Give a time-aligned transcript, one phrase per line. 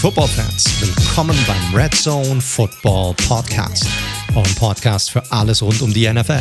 [0.00, 3.84] Football-Fans, willkommen beim Red Zone Football Podcast,
[4.36, 6.38] eurem Podcast für alles rund um die NFL.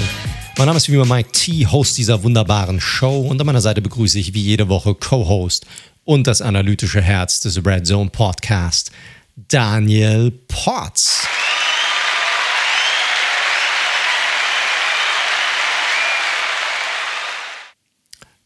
[0.59, 3.82] Mein Name ist wie immer Mike T, Host dieser wunderbaren Show und an meiner Seite
[3.82, 5.65] begrüße ich wie jede Woche Co-Host
[6.05, 8.91] und das analytische Herz des Red Zone Podcast,
[9.36, 11.28] Daniel Potts.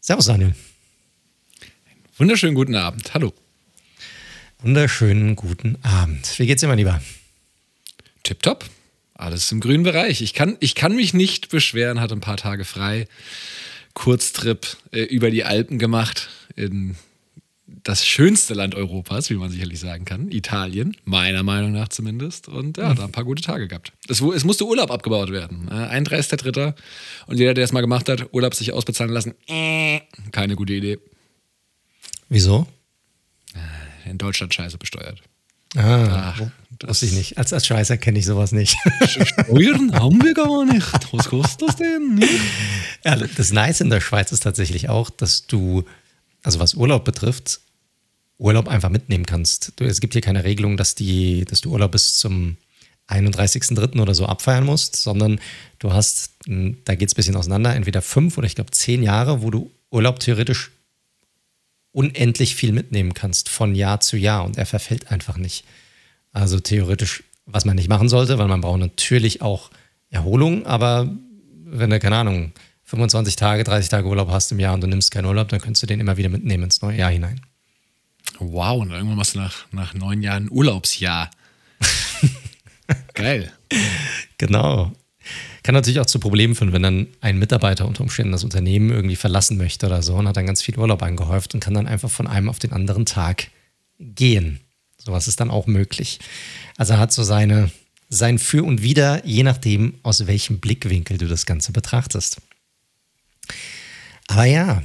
[0.00, 0.54] Servus Daniel.
[2.16, 3.12] Wunderschönen guten Abend.
[3.12, 3.34] Hallo.
[4.62, 6.38] Wunderschönen guten Abend.
[6.38, 7.02] Wie geht's dir, mein Lieber?
[8.22, 8.64] Tipptopp.
[9.12, 10.22] Alles im grünen Bereich.
[10.22, 13.08] Ich kann, ich kann mich nicht beschweren, hatte ein paar Tage frei.
[13.92, 16.94] Kurztrip äh, über die Alpen gemacht in
[17.66, 22.46] das schönste Land Europas, wie man sicherlich sagen kann, Italien, meiner Meinung nach zumindest.
[22.46, 23.92] Und ja, da ein paar gute Tage gehabt.
[24.06, 25.66] Es, es musste Urlaub abgebaut werden.
[25.72, 26.74] Äh, 31.3.
[27.26, 31.00] Und jeder, der es mal gemacht hat, Urlaub sich ausbezahlen lassen, äh, keine gute Idee.
[32.28, 32.68] Wieso?
[34.04, 35.22] In Deutschland scheiße besteuert.
[35.74, 36.42] Ah, Ach,
[36.78, 37.38] das wusste ich nicht.
[37.38, 38.76] Als, als Scheißer kenne ich sowas nicht.
[39.06, 40.86] Steuern haben wir gar nicht.
[41.12, 42.22] Was kostet das denn?
[43.04, 45.84] Ja, das Nice in der Schweiz ist tatsächlich auch, dass du,
[46.42, 47.60] also was Urlaub betrifft,
[48.36, 49.72] Urlaub einfach mitnehmen kannst.
[49.76, 52.56] Du, es gibt hier keine Regelung, dass, die, dass du Urlaub bis zum
[53.08, 54.00] 31.03.
[54.00, 55.40] oder so abfeiern musst, sondern
[55.78, 59.42] du hast, da geht es ein bisschen auseinander, entweder fünf oder ich glaube zehn Jahre,
[59.42, 60.71] wo du Urlaub theoretisch
[61.92, 65.64] unendlich viel mitnehmen kannst von Jahr zu Jahr und er verfällt einfach nicht.
[66.32, 69.70] Also theoretisch, was man nicht machen sollte, weil man braucht natürlich auch
[70.10, 71.14] Erholung, aber
[71.64, 72.52] wenn du, keine Ahnung,
[72.84, 75.82] 25 Tage, 30 Tage Urlaub hast im Jahr und du nimmst keinen Urlaub, dann könntest
[75.82, 77.40] du den immer wieder mitnehmen ins neue Jahr hinein.
[78.38, 81.30] Wow, und irgendwann machst du nach, nach neun Jahren Urlaubsjahr.
[83.14, 83.52] Geil.
[84.38, 84.92] Genau.
[85.62, 89.16] Kann natürlich auch zu Problemen führen, wenn dann ein Mitarbeiter unter Umständen das Unternehmen irgendwie
[89.16, 92.10] verlassen möchte oder so und hat dann ganz viel Urlaub angehäuft und kann dann einfach
[92.10, 93.48] von einem auf den anderen Tag
[93.98, 94.60] gehen.
[94.98, 96.18] Sowas ist dann auch möglich.
[96.76, 97.70] Also er hat so seine,
[98.08, 102.40] sein Für und Wider, je nachdem, aus welchem Blickwinkel du das Ganze betrachtest.
[104.28, 104.82] Aber ja,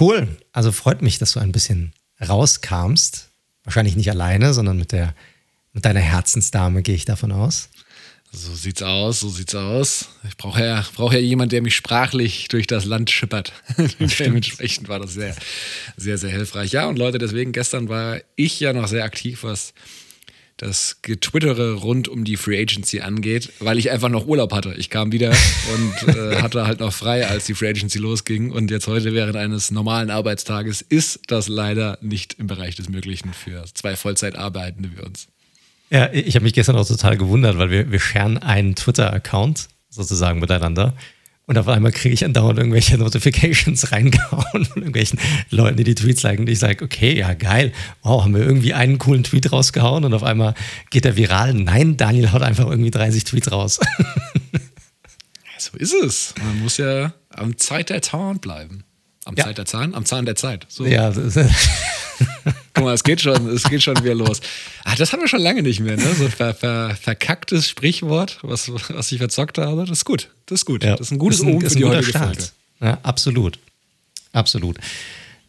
[0.00, 0.28] cool.
[0.52, 1.92] Also freut mich, dass du ein bisschen
[2.26, 3.28] rauskamst.
[3.64, 5.14] Wahrscheinlich nicht alleine, sondern mit der
[5.72, 7.68] mit deiner Herzensdame, gehe ich davon aus.
[8.32, 10.08] So sieht's aus, so sieht's aus.
[10.28, 13.52] Ich brauche ja, brauch ja jemanden, der mich sprachlich durch das Land schippert.
[14.18, 15.34] Dementsprechend war das sehr,
[15.96, 16.70] sehr, sehr hilfreich.
[16.70, 19.74] Ja, und Leute, deswegen gestern war ich ja noch sehr aktiv, was
[20.58, 24.74] das Getwittere rund um die Free Agency angeht, weil ich einfach noch Urlaub hatte.
[24.76, 25.34] Ich kam wieder
[25.74, 28.52] und äh, hatte halt noch frei, als die Free Agency losging.
[28.52, 33.32] Und jetzt heute während eines normalen Arbeitstages ist das leider nicht im Bereich des Möglichen
[33.32, 35.28] für zwei Vollzeitarbeitende wie uns.
[35.90, 40.38] Ja, ich habe mich gestern auch total gewundert, weil wir, wir scheren einen Twitter-Account sozusagen
[40.38, 40.94] miteinander.
[41.46, 45.18] Und auf einmal kriege ich andauernd irgendwelche Notifications reingehauen von irgendwelchen
[45.50, 46.42] Leuten, die die Tweets liken.
[46.42, 47.72] Und ich sage, okay, ja, geil.
[48.02, 50.54] Wow, haben wir irgendwie einen coolen Tweet rausgehauen und auf einmal
[50.90, 51.54] geht der viral.
[51.54, 53.80] Nein, Daniel haut einfach irgendwie 30 Tweets raus.
[55.58, 56.34] so ist es.
[56.40, 58.84] Man muss ja am Zeit der Zahn bleiben.
[59.30, 59.44] Am ja.
[59.44, 59.94] Zeit der Zahn?
[59.94, 60.66] Am Zahn der Zeit.
[60.68, 60.84] So.
[60.84, 61.12] Ja,
[62.74, 64.40] Guck mal, es geht schon, es geht schon wieder los.
[64.84, 66.14] Ach, das haben wir schon lange nicht mehr, ne?
[66.18, 69.82] So ver, ver, verkacktes Sprichwort, was, was ich verzockt habe.
[69.82, 70.30] Das ist gut.
[70.46, 70.82] Das ist gut.
[70.82, 70.96] Ja.
[70.96, 72.18] Das ist ein gutes Omen für die heutige.
[72.18, 72.42] Folge.
[72.80, 73.60] Ja, absolut.
[74.32, 74.78] Absolut.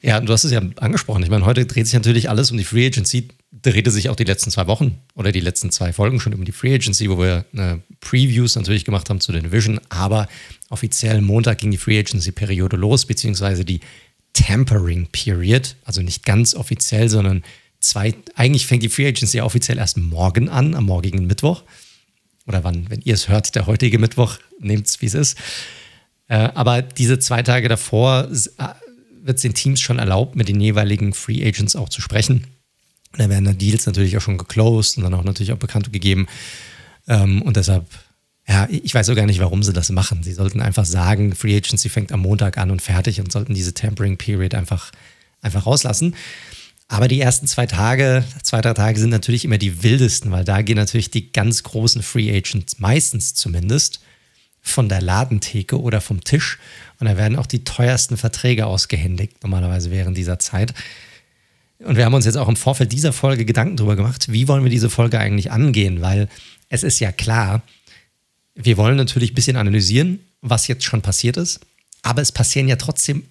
[0.02, 1.24] Ja, du hast es ja angesprochen.
[1.24, 3.30] Ich meine, heute dreht sich natürlich alles um die Free Agency.
[3.52, 6.54] Drehte sich auch die letzten zwei Wochen oder die letzten zwei Folgen schon um die
[6.54, 9.80] Free Agency, wo wir eine Previews natürlich gemacht haben zu den Division.
[9.90, 10.28] Aber
[10.70, 13.82] offiziell Montag ging die Free Agency-Periode los, beziehungsweise die
[14.34, 17.44] Tampering Period, also nicht ganz offiziell, sondern
[17.82, 21.64] zwei, eigentlich fängt die Free Agency offiziell erst morgen an, am morgigen Mittwoch.
[22.48, 25.38] Oder wann, wenn ihr es hört, der heutige Mittwoch, nehmt es, wie es ist.
[26.28, 28.68] Äh, aber diese zwei Tage davor äh,
[29.24, 32.48] wird es den Teams schon erlaubt, mit den jeweiligen Free Agents auch zu sprechen.
[33.18, 36.28] Da werden dann Deals natürlich auch schon geclosed und dann auch natürlich auch bekannt gegeben.
[37.08, 37.86] Ähm, und deshalb
[38.48, 40.24] ja, ich weiß auch gar nicht, warum sie das machen.
[40.24, 43.74] Sie sollten einfach sagen, Free Agency fängt am Montag an und fertig und sollten diese
[43.74, 44.92] Tampering Period einfach,
[45.42, 46.16] einfach rauslassen.
[46.88, 50.62] Aber die ersten zwei Tage, zwei, drei Tage sind natürlich immer die wildesten, weil da
[50.62, 54.02] gehen natürlich die ganz großen Free Agents, meistens zumindest,
[54.62, 56.60] von der Ladentheke oder vom Tisch.
[57.00, 60.74] Und da werden auch die teuersten Verträge ausgehändigt, normalerweise während dieser Zeit.
[61.84, 64.64] Und wir haben uns jetzt auch im Vorfeld dieser Folge Gedanken darüber gemacht, wie wollen
[64.64, 66.28] wir diese Folge eigentlich angehen, weil
[66.70, 67.64] es ist ja klar,
[68.56, 71.60] wir wollen natürlich ein bisschen analysieren, was jetzt schon passiert ist,
[72.04, 73.24] aber es passieren ja trotzdem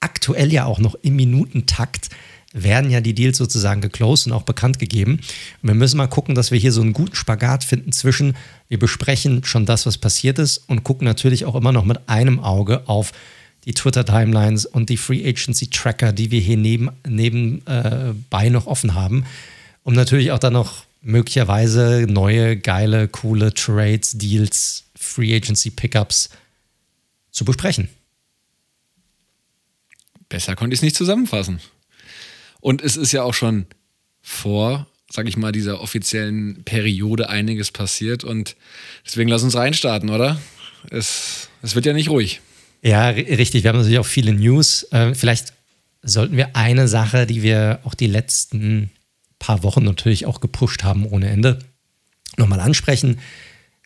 [0.00, 2.10] aktuell ja auch noch im Minutentakt
[2.52, 5.20] werden ja die Deals sozusagen geclosed und auch bekannt gegeben.
[5.62, 8.34] Und wir müssen mal gucken, dass wir hier so einen guten Spagat finden zwischen,
[8.68, 12.40] wir besprechen schon das, was passiert ist und gucken natürlich auch immer noch mit einem
[12.40, 13.12] Auge auf
[13.66, 19.26] die Twitter-Timelines und die Free Agency-Tracker, die wir hier neben, nebenbei äh, noch offen haben
[19.86, 26.28] um natürlich auch dann noch möglicherweise neue, geile, coole Trades, Deals, Free Agency Pickups
[27.30, 27.88] zu besprechen.
[30.28, 31.60] Besser konnte ich es nicht zusammenfassen.
[32.58, 33.66] Und es ist ja auch schon
[34.22, 38.56] vor, sag ich mal, dieser offiziellen Periode einiges passiert und
[39.06, 40.40] deswegen lass uns reinstarten, oder?
[40.90, 42.40] Es, es wird ja nicht ruhig.
[42.82, 43.64] Ja, richtig.
[43.64, 44.84] Wir haben natürlich auch viele News.
[44.92, 45.52] Äh, vielleicht
[46.02, 48.90] sollten wir eine Sache, die wir auch die letzten
[49.38, 51.58] paar Wochen natürlich auch gepusht haben ohne Ende,
[52.36, 53.18] nochmal ansprechen.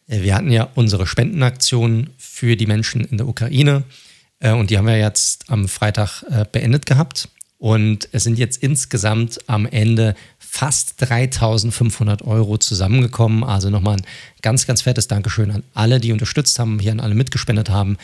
[0.06, 3.84] Äh, wir hatten ja unsere Spendenaktion für die Menschen in der Ukraine
[4.40, 6.22] äh, und die haben wir jetzt am Freitag
[6.52, 7.28] beendet gehabt.
[7.60, 13.44] Und es sind jetzt insgesamt am Ende fast 3500 Euro zusammengekommen.
[13.44, 14.06] Also nochmal ein
[14.40, 17.98] ganz, ganz fettes Dankeschön an alle, die unterstützt haben, hier an alle mitgespendet haben.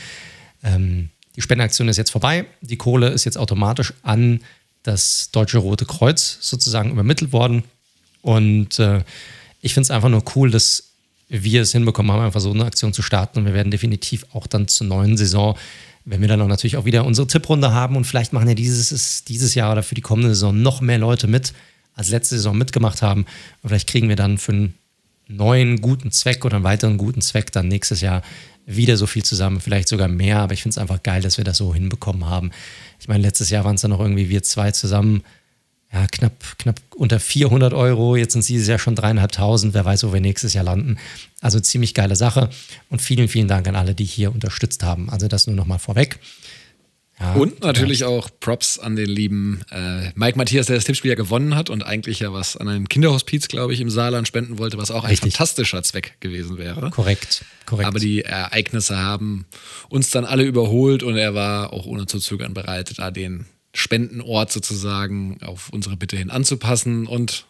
[0.62, 2.46] Ähm, die Spendenaktion ist jetzt vorbei.
[2.60, 4.40] Die Kohle ist jetzt automatisch an
[4.82, 7.64] das Deutsche Rote Kreuz sozusagen übermittelt worden.
[8.22, 9.02] Und äh,
[9.60, 10.92] ich finde es einfach nur cool, dass
[11.28, 13.40] wir es hinbekommen haben, einfach so eine Aktion zu starten.
[13.40, 15.56] Und wir werden definitiv auch dann zur neuen Saison
[16.06, 19.24] wenn wir dann auch natürlich auch wieder unsere Tipprunde haben und vielleicht machen ja dieses,
[19.24, 21.52] dieses Jahr oder für die kommende Saison noch mehr Leute mit,
[21.94, 23.26] als letzte Saison mitgemacht haben.
[23.62, 24.74] Und vielleicht kriegen wir dann für einen
[25.28, 28.22] neuen guten Zweck oder einen weiteren guten Zweck dann nächstes Jahr
[28.66, 30.40] wieder so viel zusammen, vielleicht sogar mehr.
[30.40, 32.50] Aber ich finde es einfach geil, dass wir das so hinbekommen haben.
[33.00, 35.22] Ich meine, letztes Jahr waren es dann noch irgendwie wir zwei zusammen
[35.92, 38.16] ja, knapp, knapp unter 400 Euro.
[38.16, 39.72] Jetzt sind es dieses Jahr schon dreieinhalbtausend.
[39.72, 40.98] Wer weiß, wo wir nächstes Jahr landen.
[41.40, 42.50] Also ziemlich geile Sache.
[42.90, 45.08] Und vielen, vielen Dank an alle, die hier unterstützt haben.
[45.10, 46.18] Also das nur nochmal vorweg.
[47.18, 48.08] Ja, und natürlich ja.
[48.08, 51.82] auch Props an den lieben äh, Mike Matthias, der das Tippspiel ja gewonnen hat und
[51.82, 55.10] eigentlich ja was an ein Kinderhospiz, glaube ich, im Saarland spenden wollte, was auch ein
[55.10, 55.32] Richtig.
[55.32, 56.90] fantastischer Zweck gewesen wäre.
[56.90, 57.88] Korrekt, korrekt.
[57.88, 59.46] Aber die Ereignisse haben
[59.88, 64.52] uns dann alle überholt und er war auch ohne zu zögern bereit, da den Spendenort
[64.52, 67.06] sozusagen auf unsere Bitte hin anzupassen.
[67.06, 67.46] Und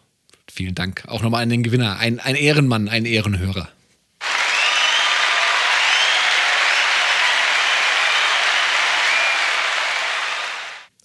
[0.49, 3.69] vielen Dank auch nochmal an den Gewinner, ein, ein Ehrenmann, ein Ehrenhörer.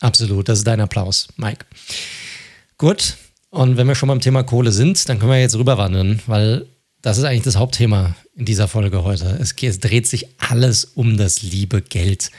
[0.02, 1.64] Absolut, das ist dein Applaus, Mike.
[2.76, 3.16] Gut,
[3.50, 6.66] und wenn wir schon beim Thema Kohle sind, dann können wir jetzt rüberwandern, weil
[7.00, 9.38] das ist eigentlich das Hauptthema in dieser Folge heute.
[9.40, 12.30] Es, es dreht sich alles um das liebe Geld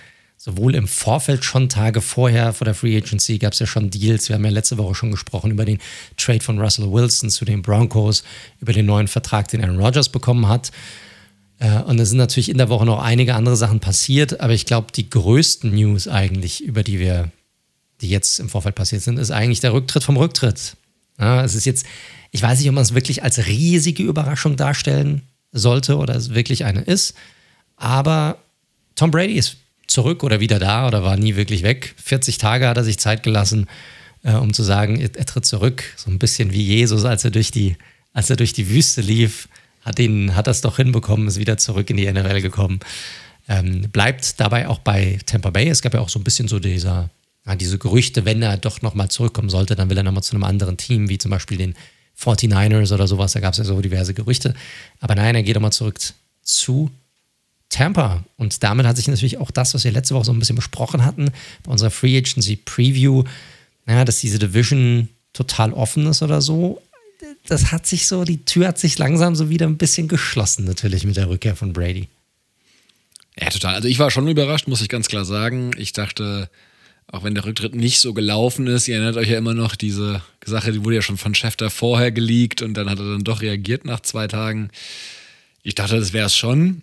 [0.44, 4.27] sowohl im Vorfeld schon Tage vorher vor der Free Agency gab es ja schon Deals.
[4.27, 5.80] Wir haben ja letzte Woche schon gesprochen über den
[6.18, 8.25] Trade von Russell Wilson zu den Broncos,
[8.59, 10.74] über den neuen Vertrag, den Aaron Rodgers bekommen hat.
[11.59, 14.66] Äh, und es sind natürlich in der Woche noch einige andere Sachen passiert, aber ich
[14.66, 17.31] glaube, die größten News eigentlich, über die wir,
[18.04, 20.76] die jetzt im Vorfeld passiert sind, ist eigentlich der Rücktritt vom Rücktritt.
[21.20, 21.86] Ja, es ist jetzt,
[22.32, 25.22] ich weiß nicht, ob man es wirklich als riesige Überraschung darstellen
[25.52, 27.14] sollte oder es wirklich eine ist,
[27.78, 28.38] aber
[28.96, 29.58] Tom Brady ist
[29.88, 31.96] zurück oder wieder da oder war nie wirklich weg.
[31.98, 33.68] 40 Tage hat er sich Zeit gelassen,
[34.24, 35.84] äh, um zu sagen, er, er, tritt zurück.
[35.96, 37.78] So ein bisschen wie Jesus, als er durch die,
[38.14, 39.48] als er durch die Wüste lief,
[39.82, 42.80] hat ihn, hat das doch hinbekommen, ist wieder zurück in die NFL gekommen.
[43.50, 45.68] Ähm, bleibt dabei auch bei Tampa Bay.
[45.68, 47.10] Es gab ja auch so ein bisschen so dieser,
[47.45, 50.44] ja, diese Gerüchte, wenn er doch nochmal zurückkommen sollte, dann will er nochmal zu einem
[50.44, 51.75] anderen Team, wie zum Beispiel den
[52.18, 53.34] 49ers oder sowas.
[53.34, 54.54] Da gab es ja so diverse Gerüchte.
[55.00, 56.00] Aber nein, er geht nochmal zurück
[56.42, 56.90] zu
[57.69, 58.24] Tampa.
[58.38, 61.04] Und damit hat sich natürlich auch das, was wir letzte Woche so ein bisschen besprochen
[61.04, 61.31] hatten,
[61.64, 63.23] bei unserer Free Agency Preview,
[63.85, 66.81] naja, dass diese Division total offen ist oder so.
[67.47, 71.04] Das hat sich so, die Tür hat sich langsam so wieder ein bisschen geschlossen, natürlich
[71.06, 72.07] mit der Rückkehr von Brady.
[73.40, 73.76] Ja, total.
[73.76, 75.71] Also ich war schon überrascht, muss ich ganz klar sagen.
[75.78, 76.50] Ich dachte,
[77.07, 80.22] auch wenn der Rücktritt nicht so gelaufen ist, ihr erinnert euch ja immer noch, diese
[80.44, 83.42] Sache, die wurde ja schon von Schäfter vorher geleakt und dann hat er dann doch
[83.42, 84.69] reagiert nach zwei Tagen.
[85.62, 86.81] Ich dachte, das wäre es schon.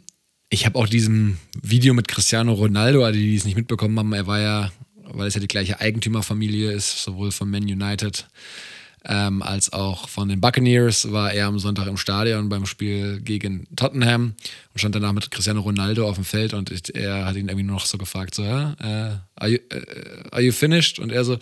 [0.49, 4.27] Ich habe auch diesem Video mit Cristiano Ronaldo, die, die es nicht mitbekommen haben, er
[4.27, 4.73] war ja,
[5.05, 8.27] weil es ja die gleiche Eigentümerfamilie ist, sowohl von Man United
[9.05, 13.67] ähm, als auch von den Buccaneers, war er am Sonntag im Stadion beim Spiel gegen
[13.77, 14.35] Tottenham
[14.73, 17.65] und stand danach mit Cristiano Ronaldo auf dem Feld und ich, er hat ihn irgendwie
[17.65, 20.99] nur noch so gefragt, so, ja, äh, are, you, uh, are you finished?
[20.99, 21.39] Und er so,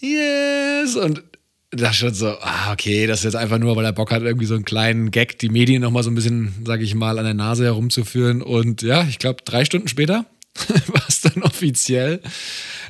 [0.00, 0.96] yes.
[0.96, 1.22] Und
[1.70, 4.46] da schon so, ah, okay, das ist jetzt einfach nur, weil er Bock hat, irgendwie
[4.46, 7.34] so einen kleinen Gag, die Medien nochmal so ein bisschen, sage ich mal, an der
[7.34, 8.42] Nase herumzuführen.
[8.42, 10.24] Und ja, ich glaube, drei Stunden später
[10.86, 12.20] war es dann offiziell.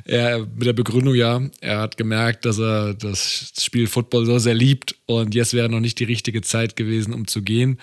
[0.05, 4.53] Er, mit der Begründung, ja, er hat gemerkt, dass er das Spiel Football so sehr
[4.53, 7.79] liebt und jetzt wäre noch nicht die richtige Zeit gewesen, um zu gehen.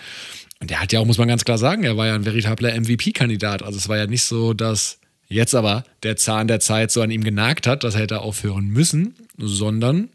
[0.59, 2.73] Und er hat ja auch, muss man ganz klar sagen, er war ja ein veritabler
[2.79, 3.61] MVP-Kandidat.
[3.61, 7.11] Also es war ja nicht so, dass jetzt aber der Zahn der Zeit so an
[7.11, 10.09] ihm genagt hat, dass er hätte aufhören müssen, sondern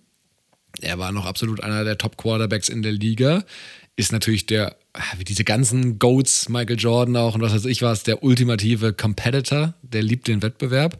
[0.81, 3.45] er war noch absolut einer der Top-Quarterbacks in der Liga.
[3.95, 4.77] Ist natürlich der,
[5.19, 9.75] wie diese ganzen Goats, Michael Jordan auch und was weiß ich was, der ultimative Competitor.
[9.83, 10.99] Der liebt den Wettbewerb.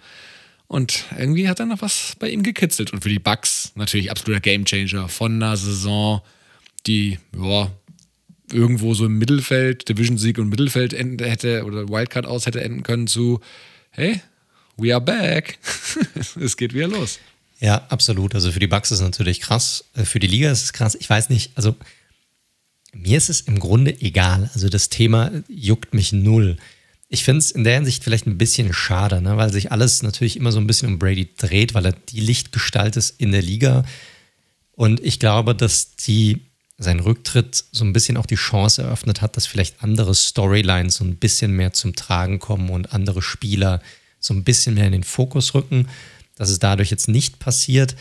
[0.73, 2.95] Und irgendwie hat er noch was bei ihm gekitzelt.
[2.95, 6.23] Und für die Bucks natürlich absoluter Gamechanger von einer Saison,
[6.87, 7.71] die ja,
[8.51, 13.41] irgendwo so im Mittelfeld, Division-Sieg und Mittelfeld hätte oder Wildcard aus hätte enden können zu,
[13.91, 14.23] hey,
[14.79, 15.59] we are back.
[16.41, 17.19] es geht wieder los.
[17.61, 18.35] Ja, absolut.
[18.35, 19.85] Also für die Bucks ist es natürlich krass.
[19.95, 20.97] Äh, für die Liga ist es krass.
[20.99, 21.77] Ich weiß nicht, also
[22.95, 24.49] mir ist es im Grunde egal.
[24.55, 26.57] Also das Thema juckt mich null.
[27.15, 29.37] Ich finde es in der Hinsicht vielleicht ein bisschen schade, ne?
[29.37, 32.97] weil sich alles natürlich immer so ein bisschen um Brady dreht, weil er die Lichtgestalt
[32.97, 33.85] ist in der Liga.
[34.73, 36.41] Und ich glaube, dass die,
[36.79, 41.05] sein Rücktritt so ein bisschen auch die Chance eröffnet hat, dass vielleicht andere Storylines so
[41.05, 43.83] ein bisschen mehr zum Tragen kommen und andere Spieler
[44.19, 45.89] so ein bisschen mehr in den Fokus rücken.
[46.37, 47.95] Dass es dadurch jetzt nicht passiert.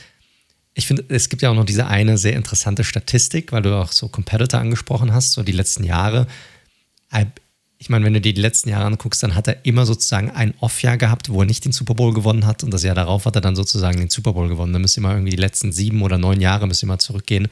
[0.73, 3.91] Ich finde, es gibt ja auch noch diese eine sehr interessante Statistik, weil du auch
[3.91, 6.27] so Competitor angesprochen hast, so die letzten Jahre
[7.81, 10.53] ich meine, wenn du dir die letzten Jahre anguckst, dann hat er immer sozusagen ein
[10.59, 13.33] Off-Jahr gehabt, wo er nicht den Super Bowl gewonnen hat und das Jahr darauf hat
[13.33, 14.71] er dann sozusagen den Super Bowl gewonnen.
[14.71, 17.47] Dann müsst ihr irgendwie die letzten sieben oder neun Jahre müsst ihr zurückgehen.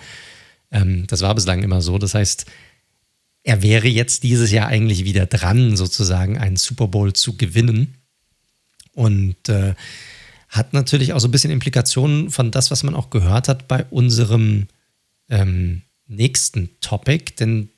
[0.69, 1.97] Ähm, das war bislang immer so.
[1.97, 2.45] Das heißt,
[3.41, 7.95] er wäre jetzt dieses Jahr eigentlich wieder dran, sozusagen einen Super Bowl zu gewinnen.
[8.93, 9.73] Und äh,
[10.47, 13.83] hat natürlich auch so ein bisschen Implikationen von das, was man auch gehört hat bei
[13.85, 14.67] unserem
[15.27, 17.69] ähm, nächsten Topic, denn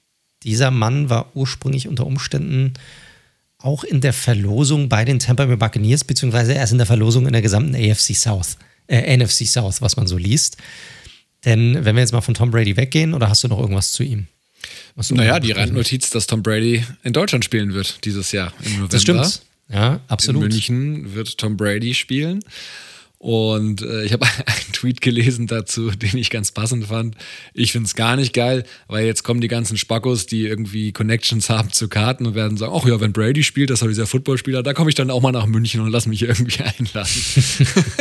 [0.44, 2.74] dieser Mann war ursprünglich unter Umständen
[3.58, 7.34] auch in der Verlosung bei den Tampa Bay Buccaneers, beziehungsweise erst in der Verlosung in
[7.34, 8.58] der gesamten AFC South,
[8.88, 10.58] äh, NFC South, was man so liest.
[11.46, 14.04] Denn wenn wir jetzt mal von Tom Brady weggehen, oder hast du noch irgendwas zu
[14.04, 14.28] ihm?
[15.10, 18.88] Naja, die Randnotiz, dass Tom Brady in Deutschland spielen wird dieses Jahr im November.
[18.90, 19.42] Das stimmt.
[19.70, 20.44] Ja, absolut.
[20.44, 22.44] In München wird Tom Brady spielen.
[23.22, 27.16] Und äh, ich habe einen Tweet gelesen dazu, den ich ganz passend fand.
[27.54, 31.48] Ich finde es gar nicht geil, weil jetzt kommen die ganzen Spackos, die irgendwie Connections
[31.48, 34.64] haben zu Karten und werden sagen, ach ja, wenn Brady spielt, das ist dieser Footballspieler,
[34.64, 37.22] da komme ich dann auch mal nach München und lass mich irgendwie einladen.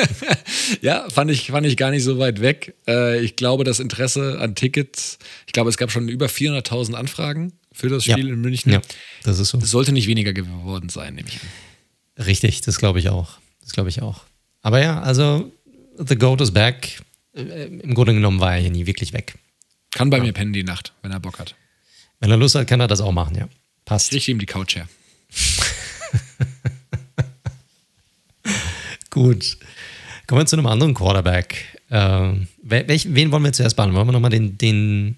[0.80, 2.74] ja, fand ich, fand ich gar nicht so weit weg.
[2.88, 7.52] Äh, ich glaube, das Interesse an Tickets, ich glaube, es gab schon über 400.000 Anfragen
[7.72, 8.32] für das Spiel ja.
[8.32, 8.72] in München.
[8.72, 8.80] Ja,
[9.24, 9.58] das ist so.
[9.58, 12.24] Das sollte nicht weniger geworden sein, nehme ich an.
[12.24, 13.36] Richtig, das glaube ich auch.
[13.60, 14.29] Das glaube ich auch.
[14.62, 15.50] Aber ja, also
[15.96, 17.02] The Goat is back.
[17.34, 19.34] Äh, Im Grunde genommen war er hier nie wirklich weg.
[19.90, 20.24] Kann bei ja.
[20.24, 21.54] mir pennen die Nacht, wenn er Bock hat.
[22.20, 23.48] Wenn er Lust hat, kann er das auch machen, ja.
[23.84, 24.12] Passt.
[24.12, 24.88] Ich ihm die Couch her.
[29.10, 29.58] Gut.
[30.26, 31.80] Kommen wir zu einem anderen Quarterback.
[31.90, 33.96] Ähm, welch, wen wollen wir zuerst behandeln?
[33.96, 35.16] Wollen wir nochmal den, den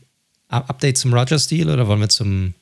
[0.49, 2.55] Update zum Roger-Stil oder wollen wir zum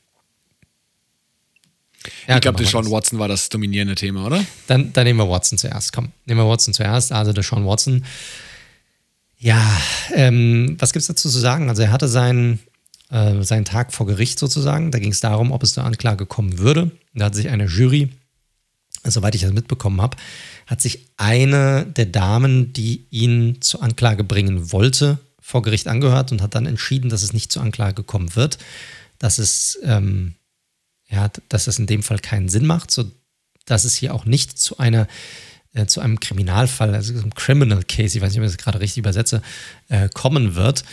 [2.26, 4.45] ja, ich glaube, Deshaun Watson war das dominierende Thema, oder?
[4.66, 5.92] Dann, dann nehmen wir Watson zuerst.
[5.92, 7.12] Komm, nehmen wir Watson zuerst.
[7.12, 8.04] Also Deshaun Watson.
[9.38, 9.62] Ja,
[10.14, 11.69] ähm, was gibt es dazu zu sagen?
[11.69, 12.61] Also er hatte seinen,
[13.11, 14.90] äh, seinen Tag vor Gericht sozusagen.
[14.90, 16.90] Da ging es darum, ob es zur Anklage kommen würde.
[17.14, 18.11] Da hat sich eine Jury,
[19.04, 20.16] soweit ich das mitbekommen habe,
[20.66, 26.42] hat sich eine der Damen, die ihn zur Anklage bringen wollte, vor Gericht angehört und
[26.42, 28.59] hat dann entschieden, dass es nicht zur Anklage kommen wird.
[29.19, 30.35] Dass es ähm,
[31.10, 33.10] ja, dass das in dem Fall keinen Sinn macht, so
[33.66, 35.06] dass es hier auch nicht zu einer
[35.72, 38.80] äh, zu einem Kriminalfall, also einem Criminal Case, ich weiß nicht, ob ich das gerade
[38.80, 39.42] richtig übersetze,
[39.88, 40.84] äh, kommen wird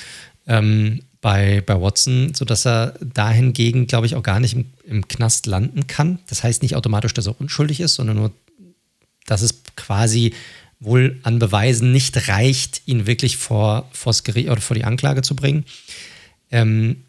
[0.45, 5.45] ähm, bei, bei Watson, sodass er dahingegen, glaube ich, auch gar nicht im, im Knast
[5.47, 6.19] landen kann.
[6.27, 8.31] Das heißt nicht automatisch, dass er unschuldig ist, sondern nur,
[9.25, 10.33] dass es quasi
[10.79, 15.35] wohl an Beweisen nicht reicht, ihn wirklich vor, vors Gericht oder vor die Anklage zu
[15.35, 15.65] bringen.
[16.51, 17.03] Ähm,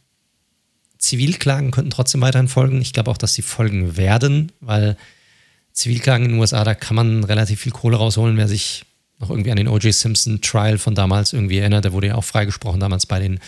[0.98, 2.80] Zivilklagen könnten trotzdem weiterhin folgen.
[2.80, 4.96] Ich glaube auch, dass sie folgen werden, weil
[5.72, 8.36] Zivilklagen in den USA, da kann man relativ viel Kohle rausholen.
[8.36, 8.84] Wer sich
[9.18, 9.92] noch irgendwie an den O.J.
[9.92, 13.40] Simpson Trial von damals irgendwie erinnert, der wurde ja auch freigesprochen damals bei den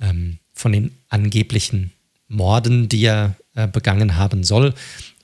[0.00, 1.92] ähm, von den angeblichen
[2.28, 4.74] Morden, die er äh, begangen haben soll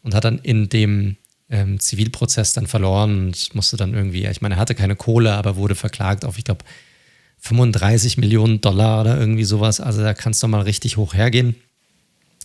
[0.03, 1.17] und hat dann in dem
[1.49, 5.57] ähm, Zivilprozess dann verloren und musste dann irgendwie, ich meine, er hatte keine Kohle, aber
[5.57, 6.65] wurde verklagt auf, ich glaube,
[7.43, 9.81] 35 Millionen Dollar oder irgendwie sowas.
[9.81, 11.57] Also da kann es mal richtig hoch hergehen,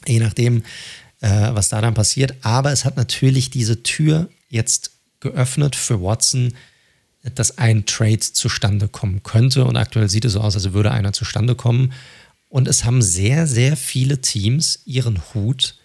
[0.08, 0.64] je nachdem,
[1.22, 2.34] äh, was da dann passiert.
[2.42, 6.54] Aber es hat natürlich diese Tür jetzt geöffnet für Watson,
[7.36, 9.66] dass ein Trade zustande kommen könnte.
[9.66, 11.94] Und aktuell sieht es so aus, als würde einer zustande kommen.
[12.50, 15.76] Und es haben sehr, sehr viele Teams ihren Hut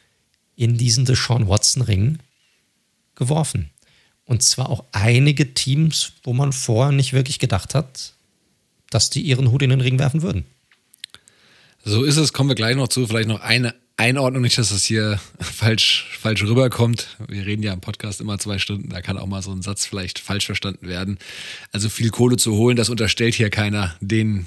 [0.56, 2.18] in diesen Deshaun Watson-Ring
[3.14, 3.70] geworfen.
[4.24, 8.14] Und zwar auch einige Teams, wo man vorher nicht wirklich gedacht hat,
[8.94, 10.44] dass die ihren Hut in den Ring werfen würden.
[11.84, 13.06] So ist es, kommen wir gleich noch zu.
[13.06, 17.16] Vielleicht noch eine Einordnung, nicht, dass das hier falsch, falsch rüberkommt.
[17.28, 19.86] Wir reden ja im Podcast immer zwei Stunden, da kann auch mal so ein Satz
[19.86, 21.18] vielleicht falsch verstanden werden.
[21.72, 24.46] Also viel Kohle zu holen, das unterstellt hier keiner den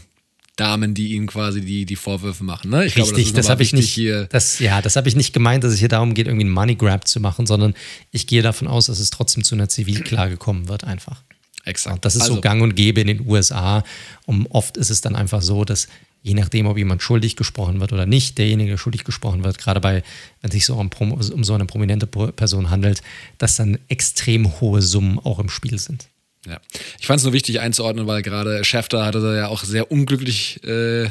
[0.55, 2.71] Damen, die ihnen quasi die, die Vorwürfe machen.
[2.71, 2.85] Ne?
[2.85, 3.89] Ich Richtig, glaube, das, das habe ich nicht.
[3.89, 4.27] Hier.
[4.27, 6.75] Das, ja, das habe ich nicht gemeint, dass es hier darum geht, irgendwie einen Money
[6.75, 7.73] Grab zu machen, sondern
[8.11, 11.23] ich gehe davon aus, dass es trotzdem zu einer Zivilklage kommen wird, einfach.
[11.65, 12.05] Exakt.
[12.05, 13.84] Das ist Also- so gang und gäbe in den USA.
[14.25, 15.88] Und oft ist es dann einfach so, dass
[16.24, 19.79] je nachdem, ob jemand schuldig gesprochen wird oder nicht, derjenige, der schuldig gesprochen wird, gerade
[19.79, 20.01] bei,
[20.41, 23.03] wenn es sich so um, um so eine prominente Person handelt,
[23.38, 26.07] dass dann extrem hohe Summen auch im Spiel sind.
[26.48, 26.60] Ja.
[27.00, 30.63] Ich fand es nur wichtig einzuordnen, weil gerade Schäfter hatte da ja auch sehr unglücklich
[30.63, 31.10] äh,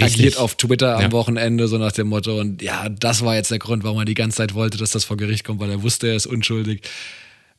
[0.00, 1.12] agiert auf Twitter am Ja.
[1.12, 2.40] Wochenende, so nach dem Motto.
[2.40, 5.04] Und ja, das war jetzt der Grund, warum er die ganze Zeit wollte, dass das
[5.04, 6.82] vor Gericht kommt, weil er wusste, er ist unschuldig.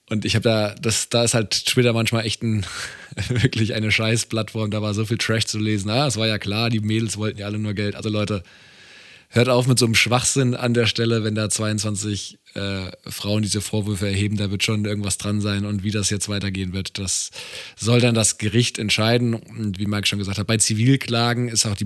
[0.09, 2.65] Und ich habe da, das, da ist halt Twitter manchmal echt ein,
[3.27, 4.71] wirklich eine Scheißplattform.
[4.71, 5.89] Da war so viel Trash zu lesen.
[5.89, 7.95] Ah, es war ja klar, die Mädels wollten ja alle nur Geld.
[7.95, 8.43] Also Leute,
[9.29, 13.61] hört auf mit so einem Schwachsinn an der Stelle, wenn da 22 äh, Frauen diese
[13.61, 17.31] Vorwürfe erheben, da wird schon irgendwas dran sein und wie das jetzt weitergehen wird, das
[17.75, 19.33] soll dann das Gericht entscheiden.
[19.33, 21.85] Und wie Mike schon gesagt hat, bei Zivilklagen ist auch die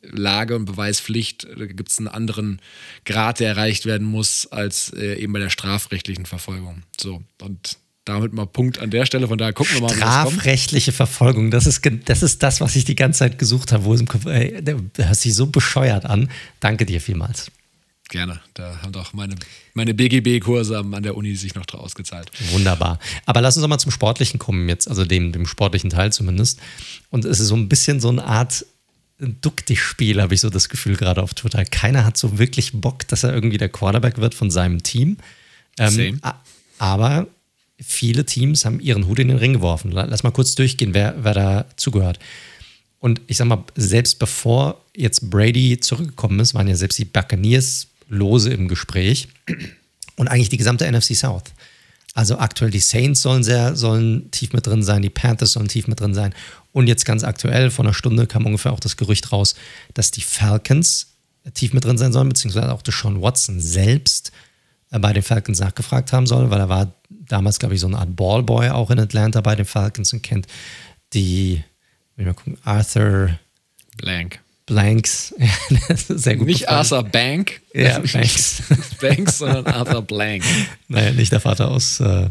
[0.00, 2.60] Beweislage und Beweispflicht, da gibt es einen anderen
[3.04, 6.82] Grad, der erreicht werden muss, als äh, eben bei der strafrechtlichen Verfolgung.
[7.00, 9.28] So, und damit mal Punkt an der Stelle.
[9.28, 9.94] Von daher gucken wir mal.
[9.94, 13.84] Strafrechtliche Verfolgung, das ist, das ist das, was ich die ganze Zeit gesucht habe.
[13.84, 16.30] Wo es im Kopf, ey, der hört sich so bescheuert an.
[16.60, 17.50] Danke dir vielmals.
[18.08, 18.40] Gerne.
[18.54, 19.34] Da haben doch meine,
[19.74, 22.30] meine BGB-Kurse an der Uni sich noch draus ausgezahlt.
[22.52, 22.98] Wunderbar.
[23.26, 26.58] Aber lass uns doch mal zum Sportlichen kommen jetzt, also dem, dem sportlichen Teil zumindest.
[27.10, 28.64] Und es ist so ein bisschen so eine Art
[29.18, 31.64] Duck dich Spiel, habe ich so das Gefühl gerade auf Twitter.
[31.64, 35.16] Keiner hat so wirklich Bock, dass er irgendwie der Quarterback wird von seinem Team.
[35.78, 35.90] Ähm,
[36.78, 37.26] aber
[37.80, 39.90] viele Teams haben ihren Hut in den Ring geworfen.
[39.90, 42.18] La- Lass mal kurz durchgehen, wer, wer da zugehört.
[43.00, 47.88] Und ich sag mal, selbst bevor jetzt Brady zurückgekommen ist, waren ja selbst die Buccaneers
[48.08, 49.28] lose im Gespräch
[50.16, 51.44] und eigentlich die gesamte NFC South.
[52.14, 55.86] Also aktuell die Saints sollen sehr, sollen tief mit drin sein, die Panthers sollen tief
[55.86, 56.34] mit drin sein.
[56.72, 59.54] Und jetzt ganz aktuell, vor einer Stunde kam ungefähr auch das Gerücht raus,
[59.94, 61.14] dass die Falcons
[61.54, 64.32] tief mit drin sein sollen, beziehungsweise auch Deshaun Watson selbst
[64.90, 67.98] äh, bei den Falcons nachgefragt haben soll, weil er war damals, glaube ich, so eine
[67.98, 70.46] Art Ballboy auch in Atlanta bei den Falcons und kennt
[71.14, 71.62] die,
[72.16, 73.38] will ich mal gucken, Arthur
[73.96, 74.40] Blank.
[74.66, 75.34] Blanks.
[76.08, 76.46] Sehr gut.
[76.46, 76.78] Nicht gefallen.
[76.78, 77.60] Arthur Bank.
[77.72, 78.62] Ja, Banks.
[79.00, 80.44] Banks, sondern Arthur Blank.
[80.88, 82.28] Naja, nicht der Vater aus äh,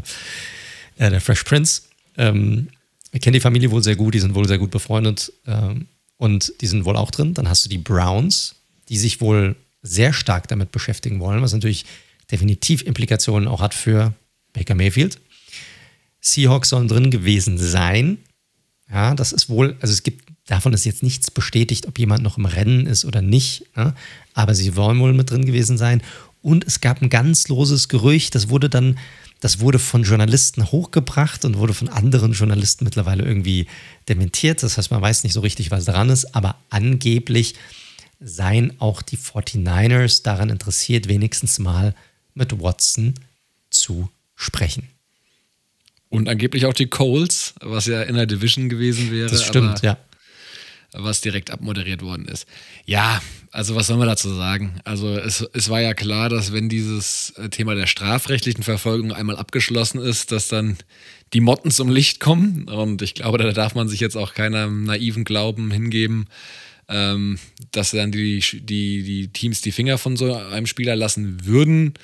[0.98, 1.82] der Fresh Prince.
[2.16, 2.68] Ähm,
[3.12, 6.52] ich kenne die Familie wohl sehr gut, die sind wohl sehr gut befreundet ähm, und
[6.60, 7.34] die sind wohl auch drin.
[7.34, 8.56] Dann hast du die Browns,
[8.88, 11.86] die sich wohl sehr stark damit beschäftigen wollen, was natürlich
[12.30, 14.12] definitiv Implikationen auch hat für
[14.52, 15.18] Baker Mayfield.
[16.20, 18.18] Seahawks sollen drin gewesen sein.
[18.90, 22.38] Ja, das ist wohl, also es gibt, davon ist jetzt nichts bestätigt, ob jemand noch
[22.38, 23.64] im Rennen ist oder nicht.
[23.76, 23.94] Ne?
[24.34, 26.02] Aber sie wollen wohl mit drin gewesen sein.
[26.42, 28.98] Und es gab ein ganz loses Gerücht, das wurde dann,
[29.40, 33.66] das wurde von Journalisten hochgebracht und wurde von anderen Journalisten mittlerweile irgendwie
[34.08, 34.62] dementiert.
[34.62, 37.54] Das heißt, man weiß nicht so richtig, was dran ist, aber angeblich
[38.20, 41.94] seien auch die 49ers daran interessiert, wenigstens mal
[42.34, 43.14] mit Watson
[43.70, 44.88] zu sprechen.
[46.08, 49.28] Und angeblich auch die Coles, was ja in der Division gewesen wäre.
[49.30, 49.98] Das stimmt, ja.
[50.92, 52.46] Was direkt abmoderiert worden ist.
[52.86, 53.20] Ja,
[53.50, 54.80] also was soll man dazu sagen?
[54.84, 59.36] Also es, es war ja klar, dass wenn dieses äh, Thema der strafrechtlichen Verfolgung einmal
[59.36, 60.76] abgeschlossen ist, dass dann
[61.32, 62.68] die Motten zum Licht kommen.
[62.68, 66.26] Und ich glaube, da darf man sich jetzt auch keinem naiven Glauben hingeben,
[66.88, 67.38] ähm,
[67.72, 71.94] dass dann die, die, die Teams die Finger von so einem Spieler lassen würden.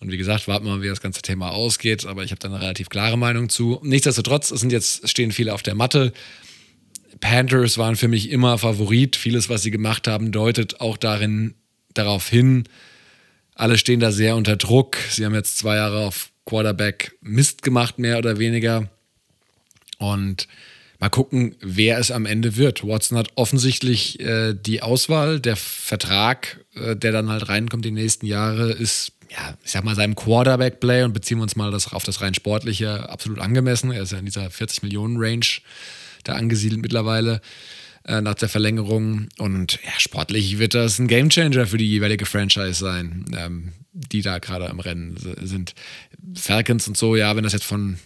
[0.00, 2.06] Und wie gesagt, warten wir mal, wie das ganze Thema ausgeht.
[2.06, 3.80] Aber ich habe da eine relativ klare Meinung zu.
[3.82, 6.12] Nichtsdestotrotz, es sind jetzt, stehen viele auf der Matte.
[7.20, 9.16] Panthers waren für mich immer Favorit.
[9.16, 11.54] Vieles, was sie gemacht haben, deutet auch darin
[11.94, 12.64] darauf hin.
[13.54, 14.96] Alle stehen da sehr unter Druck.
[15.10, 18.88] Sie haben jetzt zwei Jahre auf Quarterback Mist gemacht, mehr oder weniger.
[19.98, 20.46] Und
[20.98, 22.86] mal gucken, wer es am Ende wird.
[22.86, 25.40] Watson hat offensichtlich äh, die Auswahl.
[25.40, 29.96] Der Vertrag, äh, der dann halt reinkommt die nächsten Jahre, ist, ja, ich sag mal,
[29.96, 33.90] seinem Quarterback-Play und beziehen wir uns mal das, auf das rein sportliche absolut angemessen.
[33.90, 35.46] Er ist ja in dieser 40 Millionen Range
[36.24, 37.40] da angesiedelt mittlerweile
[38.04, 39.28] äh, nach der Verlängerung.
[39.38, 44.38] Und ja, sportlich wird das ein Gamechanger für die jeweilige Franchise sein, ähm, die da
[44.38, 45.74] gerade im Rennen sind.
[46.34, 47.98] Falcons und so, ja, wenn das jetzt von,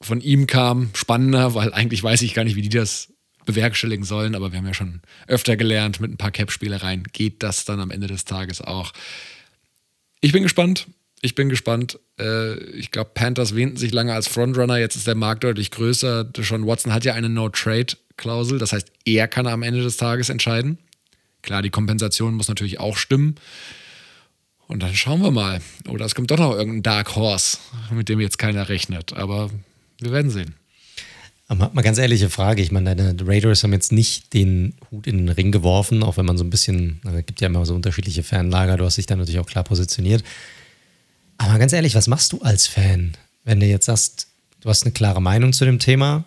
[0.00, 3.12] von ihm kam, spannender, weil eigentlich weiß ich gar nicht, wie die das
[3.44, 7.64] bewerkstelligen sollen, aber wir haben ja schon öfter gelernt, mit ein paar Cap-Spielereien geht das
[7.64, 8.92] dann am Ende des Tages auch.
[10.20, 10.88] Ich bin gespannt.
[11.26, 11.98] Ich bin gespannt.
[12.20, 14.78] Äh, ich glaube, Panthers wähnten sich lange als Frontrunner.
[14.78, 16.22] Jetzt ist der Markt deutlich größer.
[16.22, 18.60] Deshaun Watson hat ja eine No-Trade-Klausel.
[18.60, 20.78] Das heißt, er kann am Ende des Tages entscheiden.
[21.42, 23.34] Klar, die Kompensation muss natürlich auch stimmen.
[24.68, 25.60] Und dann schauen wir mal.
[25.88, 27.58] Oder es kommt doch noch irgendein Dark Horse,
[27.90, 29.12] mit dem jetzt keiner rechnet.
[29.14, 29.50] Aber
[29.98, 30.54] wir werden sehen.
[31.48, 35.18] Aber mal ganz ehrliche Frage, ich meine, deine Raiders haben jetzt nicht den Hut in
[35.18, 38.22] den Ring geworfen, auch wenn man so ein bisschen, es gibt ja immer so unterschiedliche
[38.22, 40.22] Fanlager, du hast dich da natürlich auch klar positioniert.
[41.38, 44.28] Aber ganz ehrlich, was machst du als Fan, wenn du jetzt sagst,
[44.60, 46.24] du hast eine klare Meinung zu dem Thema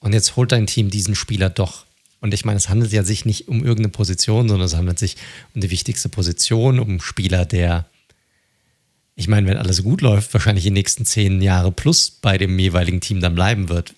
[0.00, 1.84] und jetzt holt dein Team diesen Spieler doch.
[2.20, 5.16] Und ich meine, es handelt ja sich nicht um irgendeine Position, sondern es handelt sich
[5.54, 7.86] um die wichtigste Position, um einen Spieler, der,
[9.14, 13.00] ich meine, wenn alles gut läuft, wahrscheinlich die nächsten zehn Jahre plus bei dem jeweiligen
[13.00, 13.94] Team dann bleiben wird.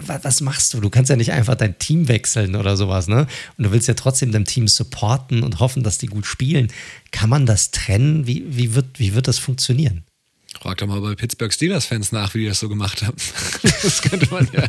[0.00, 0.80] Was machst du?
[0.80, 3.26] Du kannst ja nicht einfach dein Team wechseln oder sowas, ne?
[3.58, 6.68] Und du willst ja trotzdem dein Team supporten und hoffen, dass die gut spielen.
[7.10, 8.26] Kann man das trennen?
[8.26, 10.04] Wie, wie, wird, wie wird das funktionieren?
[10.60, 13.16] Frag doch mal bei Pittsburgh Steelers-Fans nach, wie die das so gemacht haben.
[13.82, 14.64] Das könnte man ja,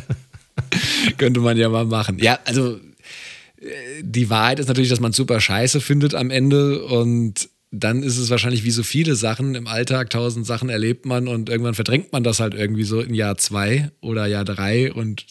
[1.16, 2.18] könnte man ja mal machen.
[2.18, 7.48] Ja, also äh, die Wahrheit ist natürlich, dass man super scheiße findet am Ende und
[7.70, 11.48] dann ist es wahrscheinlich wie so viele Sachen im Alltag, tausend Sachen erlebt man und
[11.48, 15.26] irgendwann verdrängt man das halt irgendwie so in Jahr zwei oder Jahr drei und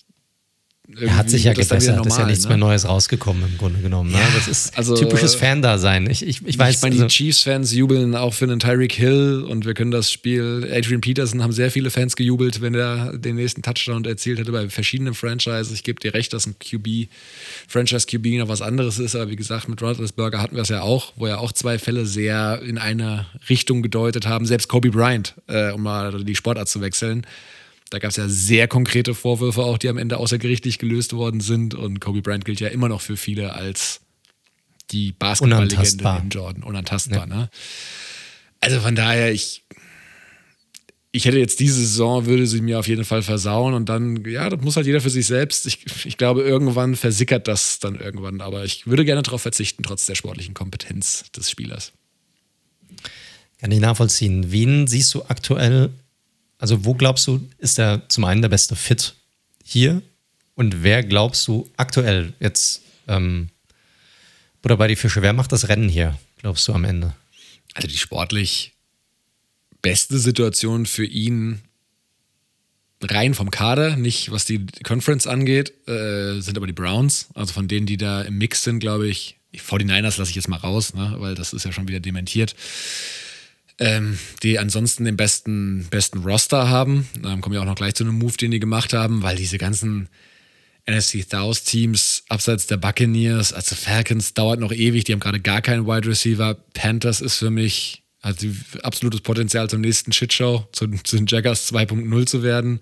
[0.95, 2.49] er hat sich ja gebessert, normal, ist ja nichts ne?
[2.49, 4.11] mehr Neues rausgekommen im Grunde genommen.
[4.11, 4.17] Ne?
[4.17, 6.09] Ja, das ist also, typisches Fan-Dasein.
[6.09, 6.77] Ich, ich, ich weiß.
[6.77, 10.09] Ich meine, also, die Chiefs-Fans jubeln auch für einen Tyreek Hill und wir können das
[10.09, 10.65] Spiel.
[10.71, 14.69] Adrian Peterson haben sehr viele Fans gejubelt, wenn er den nächsten Touchdown erzielt hätte bei
[14.69, 15.73] verschiedenen Franchises.
[15.73, 17.09] Ich gebe dir recht, dass ein QB,
[17.67, 21.11] Franchise-QB noch was anderes ist, aber wie gesagt, mit Roethlisberger hatten wir es ja auch,
[21.17, 24.45] wo ja auch zwei Fälle sehr in eine Richtung gedeutet haben.
[24.45, 27.27] Selbst Kobe Bryant, äh, um mal die Sportart zu wechseln
[27.89, 31.73] da gab es ja sehr konkrete Vorwürfe auch, die am Ende außergerichtlich gelöst worden sind.
[31.73, 34.01] Und Kobe Bryant gilt ja immer noch für viele als
[34.91, 36.63] die Basketball-Legende in Jordan.
[36.63, 37.25] Unantastbar, ja.
[37.25, 37.49] ne?
[38.59, 39.63] Also von daher, ich,
[41.11, 44.49] ich hätte jetzt diese Saison, würde sie mir auf jeden Fall versauen und dann, ja,
[44.49, 45.67] das muss halt jeder für sich selbst.
[45.67, 50.05] Ich, ich glaube, irgendwann versickert das dann irgendwann, aber ich würde gerne darauf verzichten, trotz
[50.05, 51.93] der sportlichen Kompetenz des Spielers.
[53.59, 54.51] Kann ich nachvollziehen.
[54.51, 55.91] Wen siehst du aktuell
[56.57, 59.15] also wo glaubst du, ist er zum einen der beste Fit
[59.63, 60.01] hier?
[60.55, 63.49] Und wer glaubst du aktuell jetzt, ähm,
[64.63, 67.13] oder bei die Fische, wer macht das Rennen hier, glaubst du am Ende?
[67.73, 68.73] Also die sportlich
[69.81, 71.61] beste Situation für ihn
[73.01, 77.27] rein vom Kader, nicht was die Conference angeht, äh, sind aber die Browns.
[77.35, 80.49] Also von denen, die da im Mix sind, glaube ich, die 49ers lasse ich jetzt
[80.49, 82.55] mal raus, ne, weil das ist ja schon wieder dementiert
[83.79, 87.07] ähm, die ansonsten den besten, besten Roster haben.
[87.23, 89.57] Ähm, kommen wir auch noch gleich zu einem Move, den die gemacht haben, weil diese
[89.57, 90.09] ganzen
[90.89, 95.61] NFC South Teams abseits der Buccaneers, also Falcons dauert noch ewig, die haben gerade gar
[95.61, 96.55] keinen Wide Receiver.
[96.73, 98.45] Panthers ist für mich hat
[98.83, 102.81] absolutes Potenzial zum nächsten Shitshow, zu, zu den Jaggers 2.0 zu werden.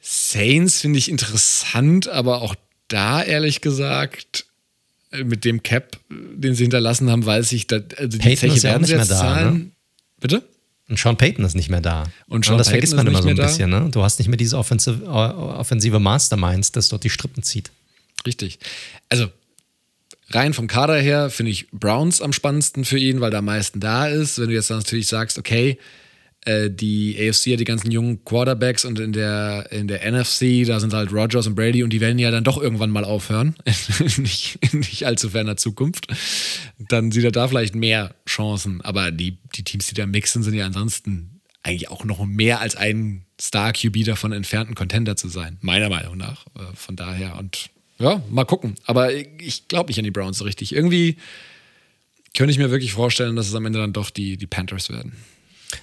[0.00, 2.54] Saints finde ich interessant, aber auch
[2.88, 4.46] da ehrlich gesagt
[5.24, 8.84] mit dem Cap, den sie hinterlassen haben, weiß ich, dass, also die Peyton Zeche werden
[8.84, 9.20] sie jetzt da, ne?
[9.20, 9.54] zahlen.
[9.54, 9.70] Ne?
[10.20, 10.42] Bitte?
[10.88, 12.04] Und Sean Payton ist nicht mehr da.
[12.28, 13.70] Und Sean das Payton vergisst man immer so ein bisschen.
[13.70, 13.88] Ne?
[13.90, 17.70] Du hast nicht mehr diese offensive, offensive Masterminds, das dort die Strippen zieht.
[18.26, 18.58] Richtig.
[19.08, 19.28] Also
[20.30, 23.80] rein vom Kader her finde ich Browns am spannendsten für ihn, weil da am meisten
[23.80, 24.38] da ist.
[24.38, 25.78] Wenn du jetzt natürlich sagst, okay,
[26.44, 30.80] äh, die AFC hat die ganzen jungen Quarterbacks und in der, in der NFC, da
[30.80, 33.56] sind halt Rogers und Brady und die werden ja dann doch irgendwann mal aufhören.
[34.16, 36.06] nicht, nicht allzu ferner Zukunft.
[36.78, 38.80] Dann sieht er da vielleicht mehr Chancen.
[38.82, 42.76] Aber die, die Teams, die da mixen, sind ja ansonsten eigentlich auch noch mehr als
[42.76, 45.58] ein Star-QB davon entfernten Contender zu sein.
[45.60, 46.46] Meiner Meinung nach.
[46.54, 47.36] Äh, von daher.
[47.38, 48.76] Und ja, mal gucken.
[48.84, 50.74] Aber ich glaube nicht an die Browns so richtig.
[50.74, 51.16] Irgendwie
[52.34, 55.16] könnte ich mir wirklich vorstellen, dass es am Ende dann doch die, die Panthers werden.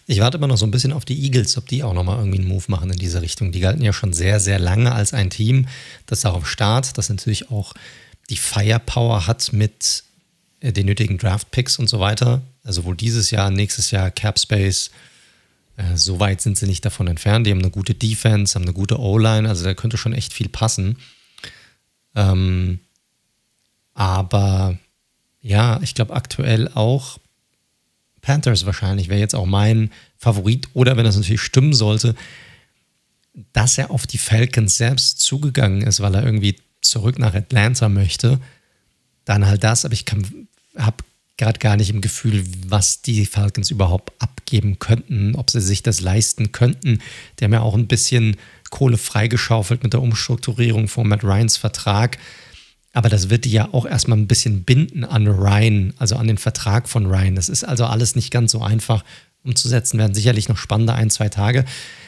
[0.07, 2.39] Ich warte immer noch so ein bisschen auf die Eagles, ob die auch nochmal irgendwie
[2.39, 3.51] einen Move machen in diese Richtung.
[3.51, 5.67] Die galten ja schon sehr, sehr lange als ein Team,
[6.05, 7.73] das darauf Start, das natürlich auch
[8.29, 10.03] die Firepower hat mit
[10.59, 12.41] äh, den nötigen Draft-Picks und so weiter.
[12.63, 14.89] Also wohl dieses Jahr, nächstes Jahr Cap Space.
[15.77, 17.45] Äh, so weit sind sie nicht davon entfernt.
[17.45, 20.49] Die haben eine gute Defense, haben eine gute O-Line, also da könnte schon echt viel
[20.49, 20.97] passen.
[22.15, 22.79] Ähm,
[23.93, 24.77] aber
[25.41, 27.19] ja, ich glaube aktuell auch
[28.25, 30.67] Panthers wahrscheinlich wäre jetzt auch mein Favorit.
[30.73, 32.15] Oder wenn das natürlich stimmen sollte,
[33.53, 38.39] dass er auf die Falcons selbst zugegangen ist, weil er irgendwie zurück nach Atlanta möchte,
[39.25, 39.85] dann halt das.
[39.85, 40.05] Aber ich
[40.75, 40.97] habe
[41.37, 46.01] gerade gar nicht im Gefühl, was die Falcons überhaupt abgeben könnten, ob sie sich das
[46.01, 47.03] leisten könnten.
[47.39, 48.37] Die haben ja auch ein bisschen
[48.71, 52.17] Kohle freigeschaufelt mit der Umstrukturierung von Matt Ryans Vertrag.
[52.95, 56.37] Aber das wird die ja auch erstmal ein bisschen binden an Ryan, also an den
[56.37, 57.35] Vertrag von Ryan.
[57.35, 59.03] Das ist also alles nicht ganz so einfach
[59.43, 61.65] umzusetzen, werden sicherlich noch spannende ein, zwei Tage.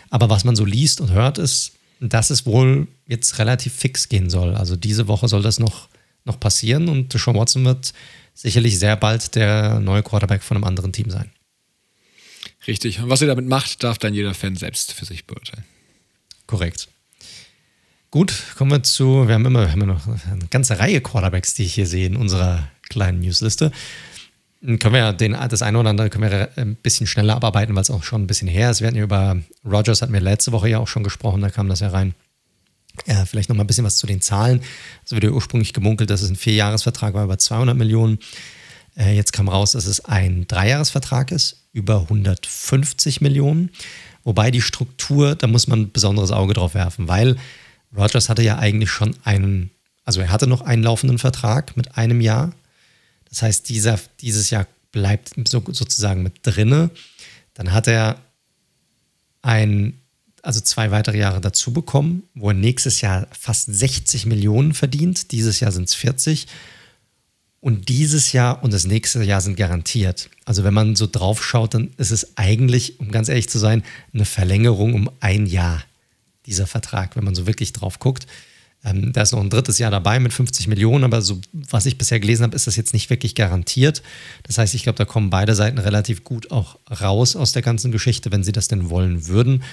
[0.10, 4.30] Aber was man so liest und hört, ist, dass es wohl jetzt relativ fix gehen
[4.30, 4.56] soll.
[4.56, 5.90] Also diese Woche soll das noch,
[6.24, 7.92] noch passieren und Sean Watson wird
[8.34, 11.30] sicherlich sehr bald der neue Quarterback von einem anderen Team sein.
[12.66, 13.02] Richtig.
[13.02, 15.66] Und was ihr damit macht, darf dann jeder Fan selbst für sich beurteilen.
[16.46, 16.88] Korrekt.
[18.10, 21.64] Gut, kommen wir zu, wir haben immer, wir haben noch eine ganze Reihe Quarterbacks, die
[21.64, 23.72] ich hier sehe in unserer kleinen Newsliste.
[24.62, 27.92] können wir den, das eine oder andere können wir ein bisschen schneller abarbeiten, weil es
[27.92, 28.80] auch schon ein bisschen her ist.
[28.80, 31.68] Wir hatten ja über Rogers hatten wir letzte Woche ja auch schon gesprochen, da kam
[31.68, 32.14] das ja rein.
[33.06, 34.62] Ja, vielleicht noch mal ein bisschen was zu den Zahlen.
[35.06, 38.20] Es wurde ursprünglich gemunkelt, dass es ein Vierjahresvertrag war über 200 Millionen.
[38.98, 43.70] Äh, jetzt kam raus, dass es ein Dreijahresvertrag ist über 150 Millionen.
[44.24, 47.36] Wobei die Struktur, da muss man ein besonderes Auge drauf werfen, weil
[47.96, 49.72] Rogers hatte ja eigentlich schon einen,
[50.04, 52.54] also er hatte noch einen laufenden Vertrag mit einem Jahr.
[53.30, 56.90] Das heißt, dieser, dieses Jahr bleibt so, sozusagen mit drinne.
[57.54, 58.18] Dann hat er
[59.42, 60.00] ein,
[60.42, 65.32] also zwei weitere Jahre dazu bekommen, wo er nächstes Jahr fast 60 Millionen verdient.
[65.32, 66.48] Dieses Jahr sind es 40.
[67.60, 70.30] Und dieses Jahr und das nächste Jahr sind garantiert.
[70.46, 73.84] Also wenn man so drauf schaut, dann ist es eigentlich, um ganz ehrlich zu sein,
[74.14, 75.84] eine Verlängerung um ein Jahr,
[76.48, 78.26] dieser Vertrag, wenn man so wirklich drauf guckt.
[78.84, 81.98] Ähm, da ist noch ein drittes Jahr dabei mit 50 Millionen, aber so was ich
[81.98, 84.02] bisher gelesen habe, ist das jetzt nicht wirklich garantiert.
[84.44, 87.92] Das heißt, ich glaube, da kommen beide Seiten relativ gut auch raus aus der ganzen
[87.92, 89.64] Geschichte, wenn sie das denn wollen würden.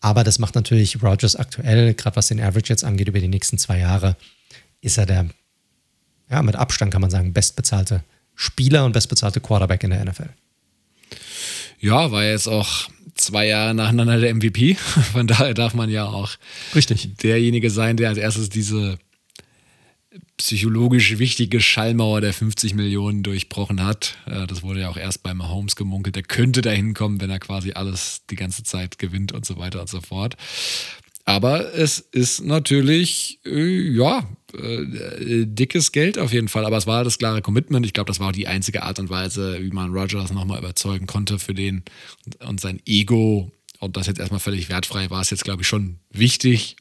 [0.00, 3.56] Aber das macht natürlich Rogers aktuell, gerade was den Average jetzt angeht, über die nächsten
[3.56, 4.16] zwei Jahre,
[4.80, 5.30] ist er der
[6.30, 8.02] ja, mit Abstand kann man sagen, bestbezahlte
[8.34, 10.30] Spieler und bestbezahlte Quarterback in der NFL.
[11.80, 14.74] Ja, war jetzt auch zwei Jahre nacheinander der MVP.
[15.12, 16.32] Von daher darf man ja auch
[16.74, 17.16] Richtig.
[17.18, 18.98] derjenige sein, der als erstes diese
[20.36, 24.16] psychologisch wichtige Schallmauer der 50 Millionen durchbrochen hat.
[24.26, 26.16] Äh, das wurde ja auch erst bei Mahomes gemunkelt.
[26.16, 29.80] Der könnte da hinkommen, wenn er quasi alles die ganze Zeit gewinnt und so weiter
[29.80, 30.36] und so fort.
[31.24, 36.64] Aber es ist natürlich, äh, ja, äh, dickes Geld auf jeden Fall.
[36.64, 37.86] Aber es war das klare Commitment.
[37.86, 41.06] Ich glaube, das war auch die einzige Art und Weise, wie man Rogers nochmal überzeugen
[41.06, 41.82] konnte für den
[42.46, 43.50] und sein Ego.
[43.80, 46.76] Und das jetzt erstmal völlig wertfrei war es jetzt, glaube ich, schon wichtig,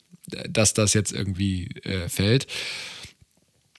[0.49, 2.47] dass das jetzt irgendwie äh, fällt.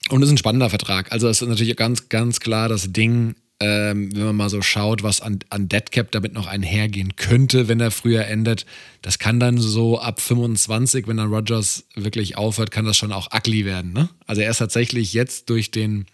[0.09, 1.11] Und es ist ein spannender Vertrag.
[1.11, 5.01] Also es ist natürlich ganz, ganz klar das Ding, ähm, wenn man mal so schaut,
[5.01, 8.65] was an, an Deadcap damit noch einhergehen könnte, wenn er früher endet.
[9.01, 13.29] Das kann dann so ab 25, wenn dann Rogers wirklich aufhört, kann das schon auch
[13.33, 13.93] ugly werden.
[13.93, 14.09] Ne?
[14.27, 16.05] Also er ist tatsächlich jetzt durch den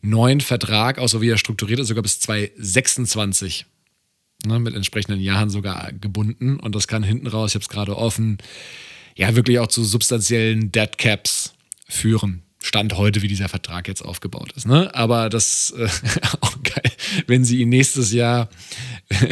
[0.00, 3.66] neuen Vertrag, auch so wie er strukturiert ist, sogar bis 2026
[4.46, 6.58] ne, mit entsprechenden Jahren sogar gebunden.
[6.60, 8.38] Und das kann hinten raus, ich habe es gerade offen,
[9.16, 11.52] ja wirklich auch zu substanziellen Deadcaps
[11.88, 12.43] führen.
[12.64, 14.66] Stand heute, wie dieser Vertrag jetzt aufgebaut ist.
[14.66, 14.92] Ne?
[14.94, 15.86] Aber das äh,
[16.40, 16.90] auch geil,
[17.26, 18.48] wenn sie ihn nächstes Jahr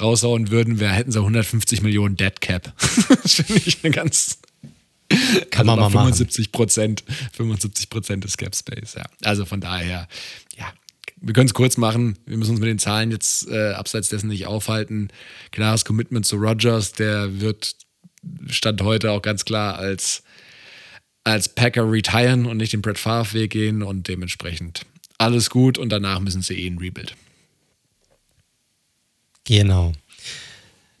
[0.00, 2.74] raushauen würden, wär, hätten sie 150 Millionen Dead Cap.
[3.22, 4.38] das finde ich eine ganz.
[5.50, 9.04] Kann also man mal 75 Prozent, 75 Prozent des Cap Space, ja.
[9.22, 10.08] Also von daher,
[10.58, 10.70] ja,
[11.22, 12.18] wir können es kurz machen.
[12.26, 15.08] Wir müssen uns mit den Zahlen jetzt äh, abseits dessen nicht aufhalten.
[15.52, 17.76] Klares Commitment zu Rogers, der wird
[18.48, 20.22] Stand heute auch ganz klar als
[21.24, 24.84] als Packer retiren und nicht den Brett Favre Weg gehen und dementsprechend
[25.18, 27.14] alles gut und danach müssen sie eh ein Rebuild.
[29.44, 29.92] Genau.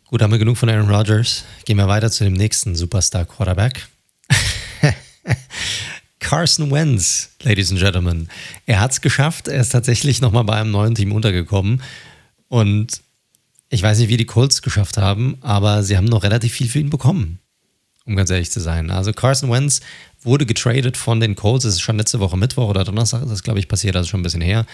[0.06, 1.44] Gut, haben wir genug von Aaron Rodgers.
[1.64, 3.86] Gehen wir weiter zu dem nächsten Superstar Quarterback.
[6.18, 8.28] Carson Wentz, Ladies and Gentlemen.
[8.66, 9.48] Er hat es geschafft.
[9.48, 11.82] Er ist tatsächlich nochmal bei einem neuen Team untergekommen.
[12.48, 13.00] Und
[13.70, 16.78] ich weiß nicht, wie die Colts geschafft haben, aber sie haben noch relativ viel für
[16.78, 17.38] ihn bekommen
[18.06, 18.90] um ganz ehrlich zu sein.
[18.90, 19.80] Also Carson Wentz
[20.22, 23.58] wurde getradet von den Colts, das ist schon letzte Woche Mittwoch oder Donnerstag, das glaube
[23.58, 24.66] ich passiert, also schon ein bisschen her,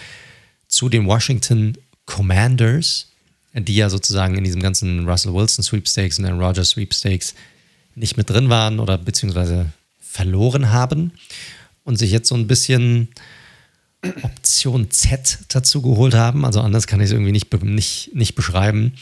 [0.67, 3.07] zu den Washington Commanders,
[3.53, 7.33] die ja sozusagen in diesem ganzen Russell Wilson Sweepstakes und den Rogers Sweepstakes
[7.95, 9.67] nicht mit drin waren oder beziehungsweise
[9.99, 11.11] verloren haben
[11.83, 13.09] und sich jetzt so ein bisschen
[14.21, 16.45] Option Z dazu geholt haben.
[16.45, 18.93] Also anders kann ich es irgendwie nicht, nicht, nicht beschreiben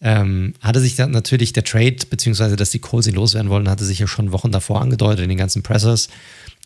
[0.00, 3.84] ähm, hatte sich dann natürlich der Trade, beziehungsweise dass die Colts ihn loswerden wollen, hatte
[3.84, 6.08] sich ja schon Wochen davor angedeutet in den ganzen Pressers.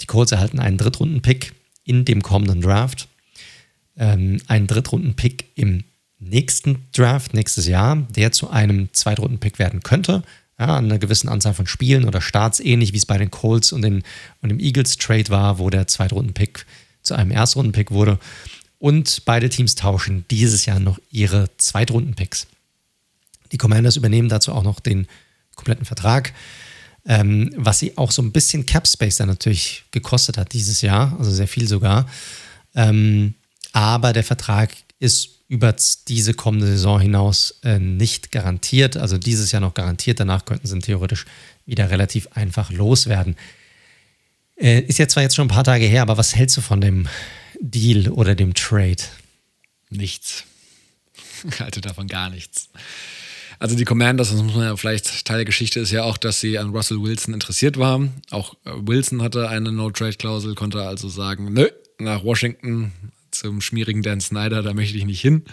[0.01, 1.53] Die Colts erhalten einen Drittrunden-Pick
[1.85, 3.09] in dem kommenden Draft.
[3.97, 5.85] Ähm, einen Drittrunden-Pick im
[6.19, 10.23] nächsten Draft, nächstes Jahr, der zu einem Zweitrunden-Pick werden könnte.
[10.59, 13.73] Ja, an einer gewissen Anzahl von Spielen oder Starts, ähnlich wie es bei den Colts
[13.73, 14.03] und, den,
[14.43, 16.67] und dem Eagles-Trade war, wo der Zweitrunden-Pick
[17.03, 18.19] zu einem Erstrunden-Pick wurde.
[18.79, 22.47] Und beide Teams tauschen dieses Jahr noch ihre Zweitrunden-Picks.
[23.53, 25.07] Die Commanders übernehmen dazu auch noch den
[25.55, 26.33] kompletten Vertrag,
[27.07, 31.17] ähm, was sie auch so ein bisschen Cap Space dann natürlich gekostet hat dieses Jahr,
[31.19, 32.07] also sehr viel sogar.
[32.75, 33.35] Ähm,
[33.73, 35.75] aber der Vertrag ist über
[36.07, 38.97] diese kommende Saison hinaus äh, nicht garantiert.
[38.97, 40.21] Also dieses Jahr noch garantiert.
[40.21, 41.27] Danach könnten sie ihn theoretisch
[41.67, 43.35] wieder relativ einfach loswerden.
[44.57, 46.81] Äh, ist ja zwar jetzt schon ein paar Tage her, aber was hältst du von
[46.81, 47.09] dem
[47.61, 49.03] Deal oder dem Trade?
[49.91, 50.45] Nichts.
[51.51, 52.69] Ich halte davon gar nichts.
[53.61, 56.41] Also die Commanders, das muss man ja vielleicht, Teil der Geschichte ist ja auch, dass
[56.41, 58.15] sie an Russell Wilson interessiert waren.
[58.31, 61.69] Auch äh, Wilson hatte eine No-Trade-Klausel, konnte also sagen, nö,
[61.99, 62.93] nach Washington
[63.31, 65.45] zum schmierigen Dan Snyder, da möchte ich nicht hin.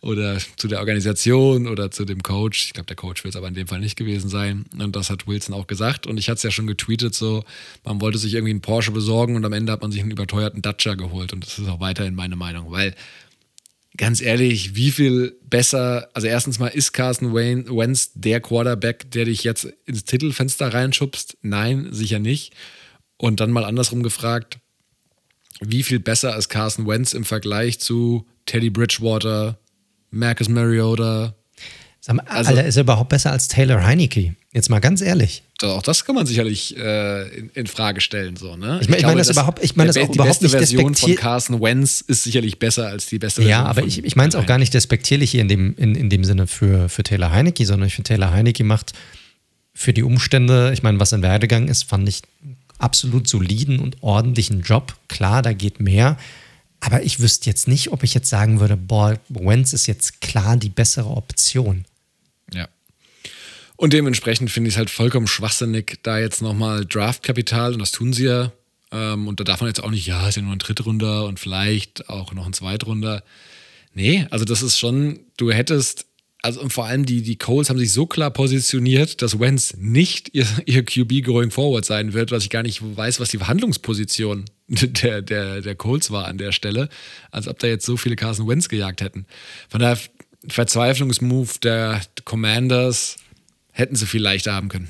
[0.00, 2.66] Oder zu der Organisation oder zu dem Coach.
[2.66, 4.66] Ich glaube, der Coach wird es aber in dem Fall nicht gewesen sein.
[4.78, 6.06] Und das hat Wilson auch gesagt.
[6.06, 7.42] Und ich hatte es ja schon getweetet, so,
[7.84, 10.60] man wollte sich irgendwie einen Porsche besorgen und am Ende hat man sich einen überteuerten
[10.60, 11.32] Dacia geholt.
[11.32, 12.94] Und das ist auch weiterhin meine Meinung, weil
[13.96, 19.44] ganz ehrlich, wie viel besser, also erstens mal ist Carson Wentz der Quarterback, der dich
[19.44, 21.38] jetzt ins Titelfenster reinschubst?
[21.42, 22.52] Nein, sicher nicht.
[23.16, 24.58] Und dann mal andersrum gefragt,
[25.60, 29.58] wie viel besser ist Carson Wentz im Vergleich zu Teddy Bridgewater,
[30.10, 31.34] Marcus Mariota?
[32.06, 34.34] Sag mal, also, Alter, ist er überhaupt besser als Taylor Heineke?
[34.52, 35.42] Jetzt mal ganz ehrlich.
[35.62, 38.36] Auch das kann man sicherlich äh, in, in, Frage stellen.
[38.36, 38.78] So, ne?
[38.82, 40.94] Ich, mein, ich meine das, überhaupt, ich meine das auch die überhaupt beste nicht Version
[40.94, 43.50] von Carson Wentz ist sicherlich besser als die beste Version.
[43.50, 46.10] Ja, aber ich, ich meine es auch gar nicht despektierlich hier in dem, in, in
[46.10, 48.92] dem Sinne für, für Taylor Heineke, sondern ich finde, Taylor Heineke macht
[49.72, 52.20] für die Umstände, ich meine, was in Werdegang ist, fand ich
[52.78, 54.94] absolut soliden und ordentlichen Job.
[55.08, 56.18] Klar, da geht mehr.
[56.80, 60.58] Aber ich wüsste jetzt nicht, ob ich jetzt sagen würde, boah, Wentz ist jetzt klar
[60.58, 61.86] die bessere Option.
[62.52, 62.68] Ja.
[63.76, 68.12] Und dementsprechend finde ich es halt vollkommen schwachsinnig, da jetzt nochmal Draftkapital, und das tun
[68.12, 68.52] sie ja,
[68.92, 71.40] ähm, und da darf man jetzt auch nicht, ja, ist ja nur ein Drittrunder und
[71.40, 73.24] vielleicht auch noch ein Zweitrunder.
[73.92, 76.06] Nee, also das ist schon, du hättest,
[76.42, 80.34] also und vor allem die, die Coles haben sich so klar positioniert, dass Wentz nicht
[80.34, 84.44] ihr, ihr QB going forward sein wird, was ich gar nicht weiß, was die Verhandlungsposition
[84.68, 86.88] der, der, der Coles war an der Stelle,
[87.32, 89.26] als ob da jetzt so viele Carson Wentz gejagt hätten.
[89.68, 89.98] Von daher
[90.48, 93.16] Verzweiflungsmove der Commanders
[93.72, 94.88] hätten sie viel leichter haben können.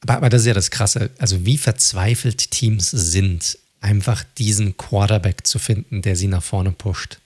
[0.00, 1.10] Aber, aber das ist ja das Krasse.
[1.18, 7.18] Also, wie verzweifelt Teams sind, einfach diesen Quarterback zu finden, der sie nach vorne pusht.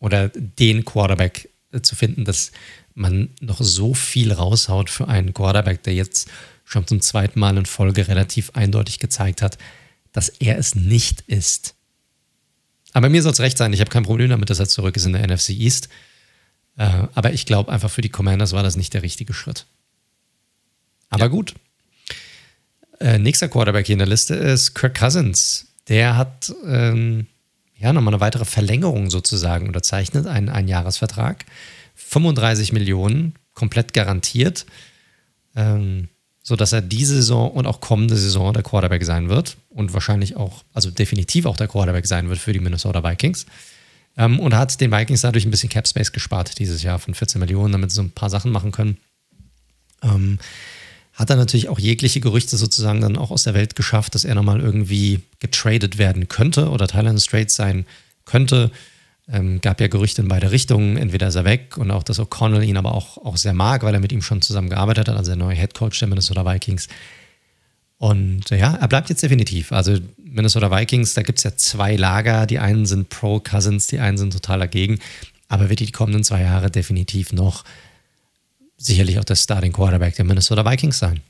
[0.00, 1.48] Oder den Quarterback
[1.82, 2.52] zu finden, dass
[2.94, 6.28] man noch so viel raushaut für einen Quarterback, der jetzt
[6.64, 9.58] schon zum zweiten Mal in Folge relativ eindeutig gezeigt hat,
[10.12, 11.74] dass er es nicht ist.
[12.92, 15.04] Aber mir soll es recht sein, ich habe kein Problem damit, dass er zurück ist
[15.04, 15.88] in der NFC East.
[16.76, 19.66] Äh, aber ich glaube einfach für die Commanders war das nicht der richtige Schritt.
[21.08, 21.28] Aber ja.
[21.28, 21.54] gut.
[23.00, 25.68] Äh, nächster Quarterback hier in der Liste ist Kirk Cousins.
[25.88, 27.26] Der hat ähm,
[27.76, 31.44] ja nochmal eine weitere Verlängerung sozusagen unterzeichnet, einen Einjahresvertrag.
[31.94, 34.66] 35 Millionen, komplett garantiert,
[35.54, 36.08] ähm,
[36.42, 40.64] sodass er diese Saison und auch kommende Saison der Quarterback sein wird und wahrscheinlich auch,
[40.72, 43.46] also definitiv auch der Quarterback sein wird für die Minnesota Vikings.
[44.16, 47.40] Ähm, und hat den Vikings dadurch ein bisschen Cap Space gespart dieses Jahr von 14
[47.40, 48.98] Millionen, damit sie so ein paar Sachen machen können.
[50.02, 50.38] Ähm,
[51.14, 54.34] hat er natürlich auch jegliche Gerüchte sozusagen dann auch aus der Welt geschafft, dass er
[54.34, 57.86] nochmal irgendwie getradet werden könnte oder Thailand Straits sein
[58.24, 58.70] könnte.
[59.28, 60.96] Ähm, gab ja Gerüchte in beide Richtungen.
[60.96, 63.94] Entweder ist er weg und auch, dass O'Connell ihn aber auch, auch sehr mag, weil
[63.94, 66.88] er mit ihm schon zusammengearbeitet hat, also der neue Head Coach der Minnesota Vikings.
[67.98, 69.72] Und ja, er bleibt jetzt definitiv.
[69.72, 69.98] Also
[70.34, 72.46] Minnesota Vikings, da gibt es ja zwei Lager.
[72.46, 74.98] Die einen sind pro Cousins, die einen sind total dagegen.
[75.48, 77.64] Aber wird die kommenden zwei Jahre definitiv noch
[78.76, 81.20] sicherlich auch der Starting Quarterback der Minnesota Vikings sein.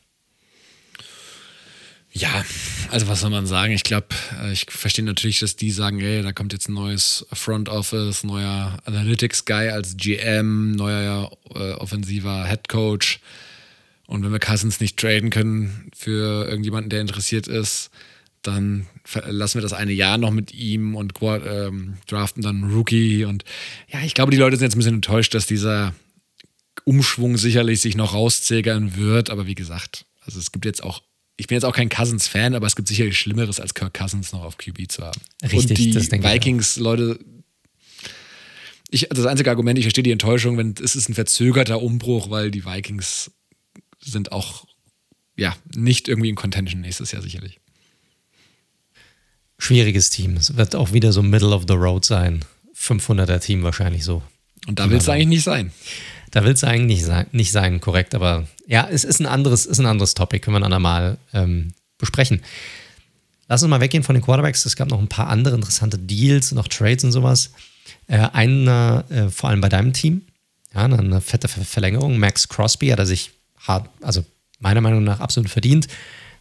[2.12, 2.44] Ja,
[2.90, 3.72] also was soll man sagen?
[3.72, 4.06] Ich glaube,
[4.40, 8.22] äh, ich verstehe natürlich, dass die sagen, ey, da kommt jetzt ein neues Front Office,
[8.22, 13.18] neuer Analytics Guy als GM, neuer äh, offensiver Head Coach.
[14.06, 17.90] Und wenn wir Cousins nicht traden können für irgendjemanden, der interessiert ist,
[18.44, 18.87] dann
[19.26, 23.24] lassen wir das eine Jahr noch mit ihm und ähm, draften dann einen Rookie.
[23.24, 23.44] Und
[23.88, 25.94] ja, ich glaube, die Leute sind jetzt ein bisschen enttäuscht, dass dieser
[26.85, 29.30] Umschwung sicherlich sich noch rauszögern wird.
[29.30, 31.02] Aber wie gesagt, also es gibt jetzt auch,
[31.37, 34.44] ich bin jetzt auch kein Cousins-Fan, aber es gibt sicherlich Schlimmeres, als Kirk Cousins noch
[34.44, 35.20] auf QB zu haben.
[35.42, 37.18] Richtig, und die Vikings, Leute,
[38.90, 42.50] ich, das einzige Argument, ich verstehe die Enttäuschung, wenn es ist ein verzögerter Umbruch, weil
[42.50, 43.30] die Vikings
[44.00, 44.66] sind auch
[45.37, 47.59] ja nicht irgendwie in Contention nächstes Jahr sicherlich.
[49.58, 50.36] Schwieriges Team.
[50.36, 52.44] Es wird auch wieder so Middle of the Road sein.
[52.76, 54.22] 500er Team wahrscheinlich so.
[54.66, 55.72] Und da will es eigentlich nicht sein.
[56.30, 58.14] Da will es eigentlich nicht sein, nicht sein, korrekt.
[58.14, 61.74] Aber ja, es ist ein anderes, ist ein anderes Topic, können wir ein andermal ähm,
[61.98, 62.42] besprechen.
[63.48, 64.64] Lass uns mal weggehen von den Quarterbacks.
[64.64, 67.50] Es gab noch ein paar andere interessante Deals, noch Trades und sowas.
[68.08, 70.22] Äh, einer, äh, vor allem bei deinem Team,
[70.74, 72.18] ja, eine fette Verlängerung.
[72.18, 74.24] Max Crosby hat er sich hart, also
[74.58, 75.88] meiner Meinung nach absolut verdient,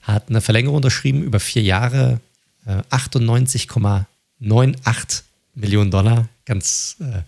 [0.01, 2.19] hat eine Verlängerung unterschrieben über vier Jahre,
[2.65, 5.23] äh, 98,98
[5.55, 6.27] Millionen Dollar.
[6.45, 7.21] Ganz äh,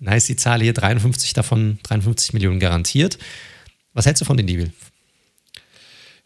[0.00, 3.18] Nice die Zahl hier, 53 davon, 53 Millionen garantiert.
[3.92, 4.70] Was hältst du von den Deal?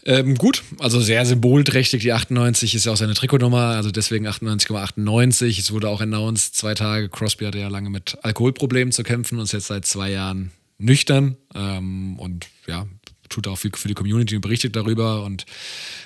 [0.04, 2.02] Ähm, gut, also sehr symbolträchtig.
[2.02, 5.58] Die 98 ist ja auch seine Trikotnummer, also deswegen 98,98.
[5.58, 7.08] Es wurde auch announced, zwei Tage.
[7.08, 11.36] Crosby hatte ja lange mit Alkoholproblemen zu kämpfen und ist jetzt seit zwei Jahren nüchtern.
[11.54, 12.86] Ähm, und ja,
[13.28, 15.24] tut auch viel für die Community und berichtet darüber.
[15.24, 15.46] Und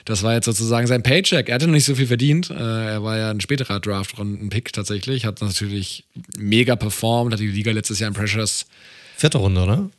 [0.04, 1.48] das war jetzt sozusagen sein Paycheck.
[1.48, 2.50] Er hatte noch nicht so viel verdient.
[2.50, 2.54] Äh,
[2.92, 6.04] er war ja ein späterer Draft-Runden-Pick tatsächlich, hat natürlich
[6.36, 8.66] mega performt, hat die Liga letztes Jahr in Pressures.
[9.16, 9.90] Vierte Runde, oder?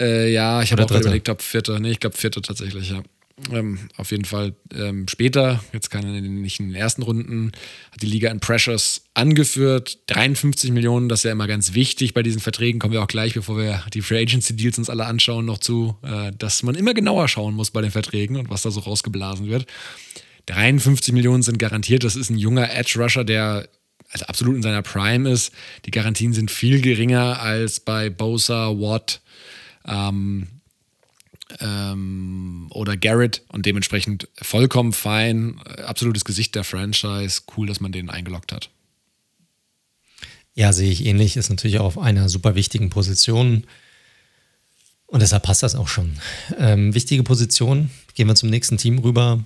[0.00, 1.80] Äh, ja, ich habe auch überlegt, ob vierte.
[1.80, 3.02] Nee, ich glaube vierte tatsächlich, ja.
[3.52, 7.52] Ähm, auf jeden Fall ähm, später, jetzt kann er nicht in den ersten Runden,
[7.92, 9.98] hat die Liga in Pressures angeführt.
[10.06, 12.78] 53 Millionen, das ist ja immer ganz wichtig bei diesen Verträgen.
[12.78, 15.96] Kommen wir auch gleich, bevor wir die Free Agency Deals uns alle anschauen, noch zu,
[16.02, 19.48] äh, dass man immer genauer schauen muss bei den Verträgen und was da so rausgeblasen
[19.48, 19.66] wird.
[20.46, 22.04] 53 Millionen sind garantiert.
[22.04, 23.68] Das ist ein junger Edge Rusher, der
[24.10, 25.52] also absolut in seiner Prime ist.
[25.84, 29.20] Die Garantien sind viel geringer als bei Bosa, Watt,
[29.86, 30.46] ähm,
[31.60, 37.42] ähm, oder Garrett und dementsprechend vollkommen fein, absolutes Gesicht der Franchise.
[37.56, 38.70] Cool, dass man den eingeloggt hat.
[40.54, 41.36] Ja, sehe ich ähnlich.
[41.36, 43.64] Ist natürlich auch auf einer super wichtigen Position.
[45.06, 46.18] Und deshalb passt das auch schon.
[46.58, 47.90] Ähm, wichtige Position.
[48.14, 49.44] Gehen wir zum nächsten Team rüber.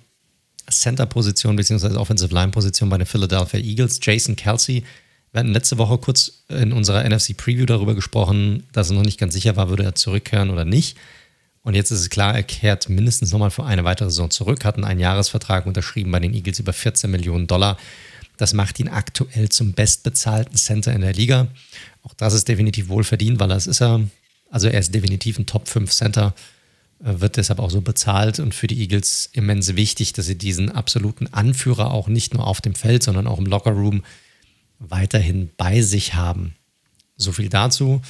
[0.70, 1.96] Center-Position bzw.
[1.96, 3.98] Offensive Line-Position bei den Philadelphia Eagles.
[4.00, 4.84] Jason Kelsey.
[5.32, 9.34] Wir hatten letzte Woche kurz in unserer NFC-Preview darüber gesprochen, dass er noch nicht ganz
[9.34, 10.96] sicher war, würde er zurückkehren oder nicht.
[11.62, 14.76] Und jetzt ist es klar, er kehrt mindestens nochmal für eine weitere Saison zurück, hat
[14.76, 17.76] einen Einjahresvertrag unterschrieben bei den Eagles über 14 Millionen Dollar.
[18.38, 21.48] Das macht ihn aktuell zum bestbezahlten Center in der Liga.
[22.02, 24.00] Auch das ist definitiv wohlverdient, weil das ist er.
[24.50, 26.34] Also er ist definitiv ein Top 5 Center,
[27.04, 30.70] äh, wird deshalb auch so bezahlt und für die Eagles immens wichtig, dass sie diesen
[30.70, 34.02] absoluten Anführer auch nicht nur auf dem Feld, sondern auch im Lockerroom
[34.78, 36.54] weiterhin bei sich haben.
[37.16, 38.00] So viel dazu.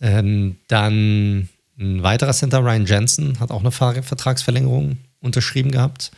[0.00, 1.48] Ähm, dann
[1.80, 6.10] ein weiterer Center, Ryan Jensen, hat auch eine Vertragsverlängerung unterschrieben gehabt.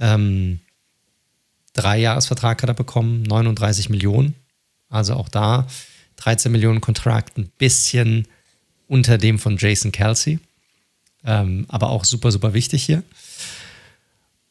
[0.00, 0.60] Ähm,
[1.72, 4.34] drei Jahresvertrag hat er bekommen, 39 Millionen.
[4.88, 5.66] Also auch da
[6.16, 8.26] 13 Millionen Kontrakt, ein bisschen
[8.88, 10.40] unter dem von Jason Kelsey.
[11.24, 13.02] Ähm, aber auch super, super wichtig hier.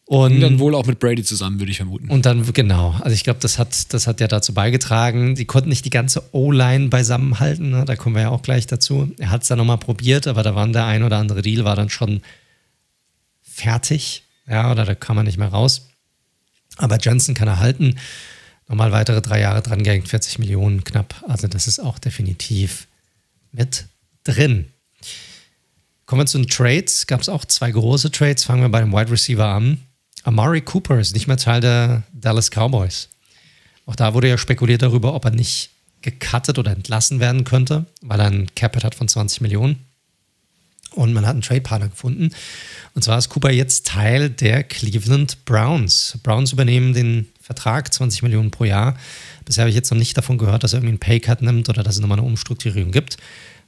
[0.07, 2.09] Und, und, dann wohl auch mit Brady zusammen, würde ich vermuten.
[2.09, 2.95] Und dann, genau.
[3.01, 5.35] Also ich glaube, das hat, das hat ja dazu beigetragen.
[5.35, 7.71] Sie konnten nicht die ganze O-Line beisammenhalten.
[7.71, 7.85] Ne?
[7.85, 9.11] Da kommen wir ja auch gleich dazu.
[9.17, 11.75] Er hat es dann nochmal probiert, aber da war der ein oder andere Deal war
[11.75, 12.21] dann schon
[13.41, 14.23] fertig.
[14.47, 15.89] Ja, oder da kam man nicht mehr raus.
[16.77, 17.95] Aber Johnson kann er halten.
[18.67, 21.23] Nochmal weitere drei Jahre dran gehängt, 40 Millionen knapp.
[21.27, 22.87] Also das ist auch definitiv
[23.51, 23.85] mit
[24.23, 24.65] drin.
[26.05, 27.07] Kommen wir zu den Trades.
[27.07, 28.43] Gab es auch zwei große Trades.
[28.43, 29.79] Fangen wir bei dem Wide Receiver an.
[30.25, 33.09] Amari Cooper ist nicht mehr Teil der Dallas Cowboys.
[33.85, 35.69] Auch da wurde ja spekuliert darüber, ob er nicht
[36.01, 39.85] gecuttet oder entlassen werden könnte, weil er ein Capit hat von 20 Millionen.
[40.93, 42.31] Und man hat einen Trade-Partner gefunden.
[42.95, 46.17] Und zwar ist Cooper jetzt Teil der Cleveland Browns.
[46.23, 48.97] Browns übernehmen den Vertrag, 20 Millionen pro Jahr.
[49.43, 51.83] Bisher habe ich jetzt noch nicht davon gehört, dass er irgendwie einen Pay-Cut nimmt oder
[51.83, 53.17] dass es nochmal eine Umstrukturierung gibt.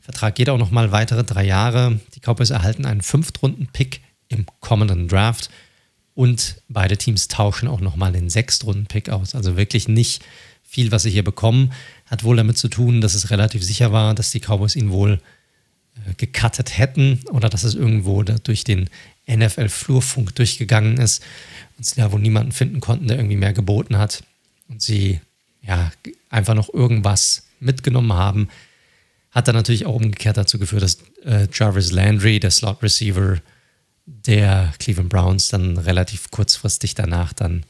[0.01, 1.99] Vertrag geht auch nochmal weitere drei Jahre.
[2.15, 5.51] Die Cowboys erhalten einen Fünftrunden-Pick im kommenden Draft
[6.17, 9.35] und beide Teams tauschen auch nochmal den Sechstrunden-Pick aus.
[9.35, 10.25] Also wirklich nicht
[10.63, 11.71] viel, was sie hier bekommen.
[12.07, 15.21] Hat wohl damit zu tun, dass es relativ sicher war, dass die Cowboys ihn wohl
[16.07, 18.89] äh, gecuttet hätten oder dass es irgendwo durch den
[19.27, 21.23] NFL-Flurfunk durchgegangen ist
[21.77, 24.23] und sie da wohl niemanden finden konnten, der irgendwie mehr geboten hat
[24.69, 25.21] und sie
[25.61, 25.91] ja
[26.31, 28.49] einfach noch irgendwas mitgenommen haben.
[29.29, 33.37] Hat dann natürlich auch umgekehrt dazu geführt, dass äh, Jarvis Landry, der Slot Receiver,
[34.07, 37.63] der Cleveland Browns dann relativ kurzfristig danach dann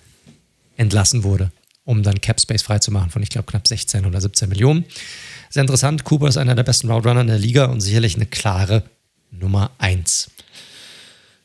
[0.78, 1.52] entlassen wurde,
[1.84, 4.86] um dann Cap Space freizumachen von, ich glaube, knapp 16 oder 17 Millionen.
[5.50, 6.04] Sehr interessant.
[6.04, 8.84] Cooper ist einer der besten Route Runner in der Liga und sicherlich eine klare
[9.32, 10.30] Nummer 1.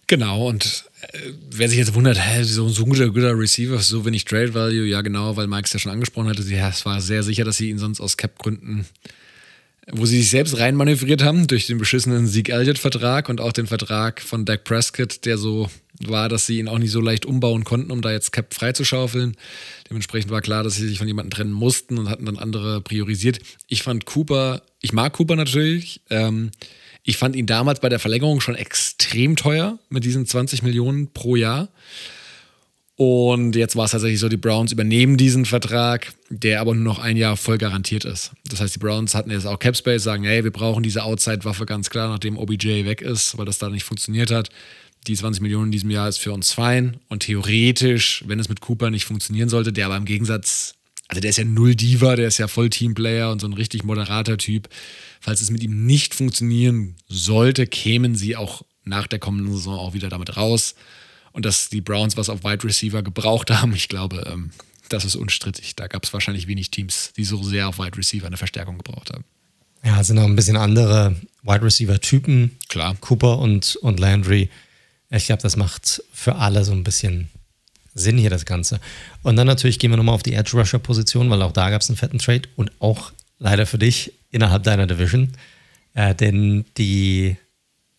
[0.07, 1.19] Genau, und äh,
[1.51, 5.01] wer sich jetzt wundert, hä, so ein guter, guter Receiver, so wenig Trade Value, ja
[5.01, 7.71] genau, weil Mike es ja schon angesprochen hatte, ja, es war sehr sicher, dass sie
[7.71, 8.85] ihn sonst aus Cap-Gründen
[9.91, 14.21] wo sie sich selbst reinmanövriert haben durch den beschissenen Sieg Elliott-Vertrag und auch den Vertrag
[14.21, 15.69] von Dak Prescott, der so
[16.01, 19.37] war, dass sie ihn auch nicht so leicht umbauen konnten, um da jetzt Cap freizuschaufeln.
[19.91, 23.41] Dementsprechend war klar, dass sie sich von jemandem trennen mussten und hatten dann andere priorisiert.
[23.67, 26.01] Ich fand Cooper, ich mag Cooper natürlich.
[26.11, 26.51] Ähm,
[27.03, 31.35] ich fand ihn damals bei der Verlängerung schon extrem teuer mit diesen 20 Millionen pro
[31.35, 31.69] Jahr.
[32.97, 36.99] Und jetzt war es tatsächlich so, die Browns übernehmen diesen Vertrag, der aber nur noch
[36.99, 38.33] ein Jahr voll garantiert ist.
[38.49, 41.89] Das heißt, die Browns hatten jetzt auch Capspace, sagen, hey, wir brauchen diese Outside-Waffe ganz
[41.89, 44.51] klar, nachdem OBJ weg ist, weil das da nicht funktioniert hat.
[45.07, 46.99] Die 20 Millionen in diesem Jahr ist für uns fein.
[47.09, 50.75] Und theoretisch, wenn es mit Cooper nicht funktionieren sollte, der aber im Gegensatz,
[51.09, 53.85] also der ist ja null Diva, der ist ja voll Teamplayer und so ein richtig
[53.85, 54.69] moderater Typ.
[55.21, 59.95] Falls es mit ihm nicht funktionieren sollte, kämen sie auch nach der kommenden Saison auch
[59.95, 60.75] wieder damit raus.
[61.33, 64.51] Und dass die Browns was auf Wide Receiver gebraucht haben, ich glaube, ähm,
[64.89, 65.75] das ist unstrittig.
[65.77, 69.11] Da gab es wahrscheinlich wenig Teams, die so sehr auf Wide Receiver eine Verstärkung gebraucht
[69.13, 69.25] haben.
[69.85, 72.59] Ja, es sind auch ein bisschen andere Wide Receiver-Typen.
[72.69, 72.97] Klar.
[73.01, 74.51] Cooper und, und Landry.
[75.11, 77.29] Ich glaube, das macht für alle so ein bisschen
[77.95, 78.81] Sinn hier, das Ganze.
[79.23, 81.83] Und dann natürlich gehen wir nochmal auf die Edge Rusher Position, weil auch da gab
[81.83, 85.33] es einen fetten Trade und auch leider für dich innerhalb deiner Division.
[85.95, 87.37] Äh, denn die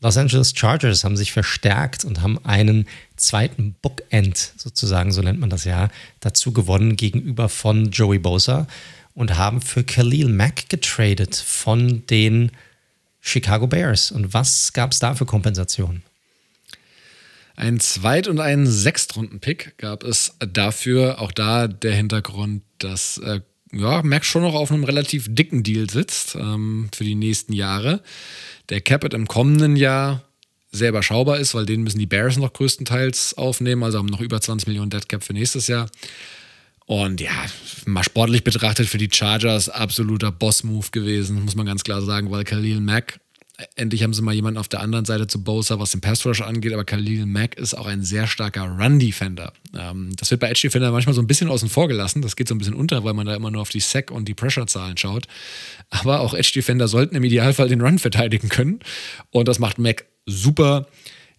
[0.04, 5.50] Los Angeles Chargers haben sich verstärkt und haben einen zweiten Bookend, sozusagen, so nennt man
[5.50, 5.88] das ja,
[6.20, 8.68] dazu gewonnen gegenüber von Joey Bosa
[9.16, 12.52] und haben für Khalil Mack getradet von den
[13.22, 14.12] Chicago Bears.
[14.12, 16.04] Und was gab es da für Kompensation?
[17.56, 21.22] Ein Zweit- und einen Sechstrunden-Pick gab es dafür.
[21.22, 23.40] Auch da der Hintergrund, dass äh,
[23.74, 28.02] ja, Max schon noch auf einem relativ dicken Deal sitzt ähm, für die nächsten Jahre.
[28.70, 30.24] Der Capit im kommenden Jahr
[30.72, 34.42] sehr überschaubar ist, weil den müssen die Bears noch größtenteils aufnehmen, also haben noch über
[34.42, 35.90] 20 Millionen Dead Cap für nächstes Jahr.
[36.86, 37.32] Und ja,
[37.86, 42.44] mal sportlich betrachtet für die Chargers absoluter Boss-Move gewesen, muss man ganz klar sagen, weil
[42.44, 43.20] Khalil Mack
[43.76, 46.42] endlich haben sie mal jemanden auf der anderen Seite zu Bosa, was den Pass Rush
[46.42, 49.54] angeht, aber Khalil Mack ist auch ein sehr starker Run-Defender.
[49.78, 52.22] Ähm, das wird bei Edge Defender manchmal so ein bisschen außen vor gelassen.
[52.22, 54.28] Das geht so ein bisschen unter, weil man da immer nur auf die Sack und
[54.28, 55.28] die Pressure-Zahlen schaut.
[55.90, 58.80] Aber auch Edge Defender sollten im Idealfall den Run verteidigen können.
[59.30, 60.88] Und das macht Mack super.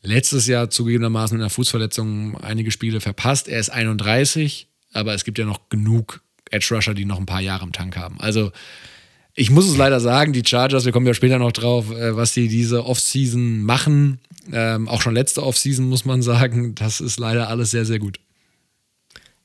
[0.02, 3.48] Letztes Jahr zugegebenermaßen in der Fußverletzung einige Spiele verpasst.
[3.48, 7.40] Er ist 31, aber es gibt ja noch genug Edge Rusher, die noch ein paar
[7.40, 8.20] Jahre im Tank haben.
[8.20, 8.52] Also
[9.34, 12.34] ich muss es leider sagen, die Chargers, wir kommen ja später noch drauf, äh, was
[12.34, 14.20] sie diese Offseason machen.
[14.52, 18.20] Ähm, auch schon letzte Offseason muss man sagen, das ist leider alles sehr, sehr gut.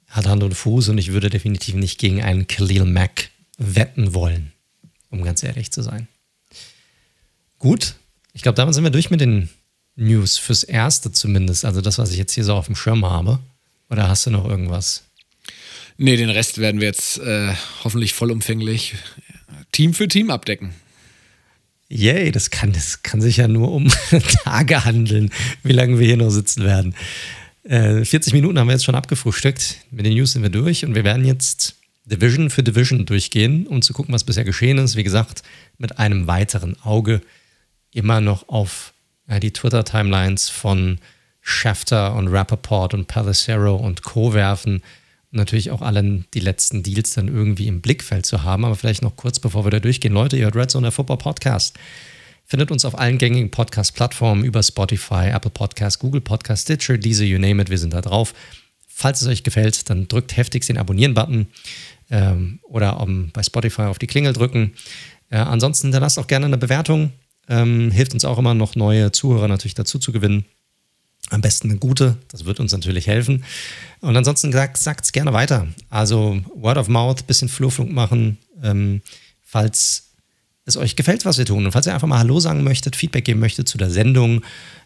[0.08, 4.52] Hat Hand und Fuß und ich würde definitiv nicht gegen einen Khalil Mack wetten wollen,
[5.10, 6.08] um ganz ehrlich zu sein.
[7.58, 7.96] Gut,
[8.34, 9.50] ich glaube, damit sind wir durch mit den
[9.96, 11.66] News, fürs Erste zumindest.
[11.66, 13.40] Also das, was ich jetzt hier so auf dem Schirm habe.
[13.90, 15.04] Oder hast du noch irgendwas?
[15.98, 18.96] Nee, den Rest werden wir jetzt äh, hoffentlich vollumfänglich
[19.72, 20.74] Team für Team abdecken.
[21.88, 23.88] Yay, das kann, das kann sich ja nur um
[24.44, 25.32] Tage handeln,
[25.64, 26.96] wie lange wir hier noch sitzen werden.
[27.64, 29.78] Äh, 40 Minuten haben wir jetzt schon abgefrühstückt.
[29.90, 33.82] Mit den News sind wir durch und wir werden jetzt Division für Division durchgehen, um
[33.82, 34.96] zu gucken, was bisher geschehen ist.
[34.96, 35.44] Wie gesagt,
[35.78, 37.22] mit einem weiteren Auge
[37.92, 38.94] immer noch auf
[39.28, 41.00] ja, die Twitter-Timelines von
[41.42, 44.34] Schafter und Rappaport und Palacero und Co.
[44.34, 44.82] werfen
[45.32, 48.66] natürlich auch allen die letzten Deals dann irgendwie im Blickfeld zu haben.
[48.66, 50.14] Aber vielleicht noch kurz, bevor wir da durchgehen.
[50.14, 51.78] Leute, ihr hört Red Zone, der Football Podcast.
[52.46, 57.38] Findet uns auf allen gängigen Podcast-Plattformen über Spotify, Apple Podcast, Google Podcast, Stitcher, diese, you
[57.38, 58.34] name it, wir sind da drauf.
[58.88, 61.48] Falls es euch gefällt, dann drückt heftigst den Abonnieren-Button
[62.10, 64.74] ähm, oder um, bei Spotify auf die Klingel drücken.
[65.30, 67.14] Äh, ansonsten dann lasst auch gerne eine Bewertung.
[67.48, 70.46] Ähm, hilft uns auch immer noch neue Zuhörer natürlich dazu zu gewinnen.
[71.30, 73.44] Am besten eine gute, das wird uns natürlich helfen.
[74.02, 75.68] Und ansonsten sagt es gerne weiter.
[75.90, 79.02] Also Word of Mouth, bisschen Flurfunk machen, ähm,
[79.42, 80.10] falls
[80.66, 81.66] es euch gefällt, was wir tun.
[81.66, 84.42] Und falls ihr einfach mal Hallo sagen möchtet, Feedback geben möchtet zu der Sendung,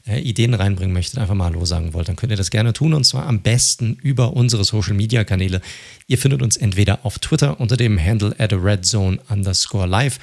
[0.07, 2.93] äh, Ideen reinbringen möchtet, einfach mal Hallo sagen wollt, dann könnt ihr das gerne tun.
[2.93, 5.61] Und zwar am besten über unsere Social Media Kanäle.
[6.07, 10.19] Ihr findet uns entweder auf Twitter unter dem Handle at redzone underscore live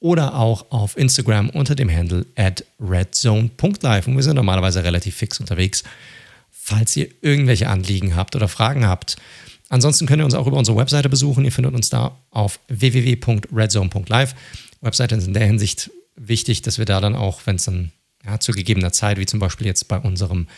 [0.00, 4.06] oder auch auf Instagram unter dem Handle at redzone.live.
[4.06, 5.84] Und wir sind normalerweise relativ fix unterwegs,
[6.50, 9.16] falls ihr irgendwelche Anliegen habt oder Fragen habt.
[9.68, 11.44] Ansonsten könnt ihr uns auch über unsere Webseite besuchen.
[11.44, 14.34] Ihr findet uns da auf www.redzone.live.
[14.80, 17.92] Webseite ist in der Hinsicht wichtig, dass wir da dann auch, wenn es dann
[18.24, 20.48] ja, zu gegebener Zeit, wie zum Beispiel jetzt bei, unserem,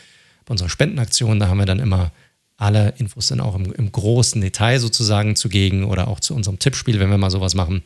[0.46, 2.12] bei unserer Spendenaktion, da haben wir dann immer
[2.56, 7.00] alle Infos dann auch im, im großen Detail sozusagen zugegen oder auch zu unserem Tippspiel,
[7.00, 7.82] wenn wir mal sowas machen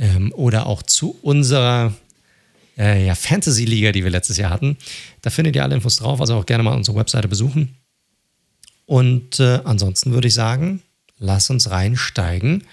[0.00, 1.92] ähm, oder auch zu unserer
[2.76, 4.76] äh, ja, Fantasy-Liga, die wir letztes Jahr hatten.
[5.22, 7.76] Da findet ihr alle Infos drauf, also auch gerne mal unsere Webseite besuchen.
[8.86, 10.82] Und äh, ansonsten würde ich sagen,
[11.18, 12.64] lass uns reinsteigen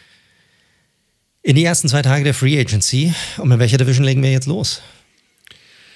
[1.44, 3.14] in die ersten zwei Tage der Free Agency.
[3.38, 4.82] Und mit welcher Division legen wir jetzt los?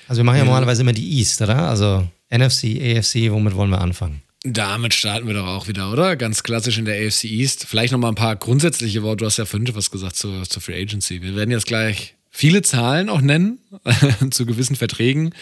[0.07, 1.69] Also wir machen ja, ja normalerweise immer die East, oder?
[1.69, 4.21] Also NFC, AFC, womit wollen wir anfangen?
[4.43, 6.15] Damit starten wir doch auch wieder, oder?
[6.15, 7.65] Ganz klassisch in der AFC East.
[7.67, 9.17] Vielleicht nochmal ein paar grundsätzliche Worte.
[9.17, 11.21] Du hast ja fünf was gesagt zur, zur Free Agency.
[11.21, 13.59] Wir werden jetzt gleich viele Zahlen auch nennen
[14.31, 15.35] zu gewissen Verträgen.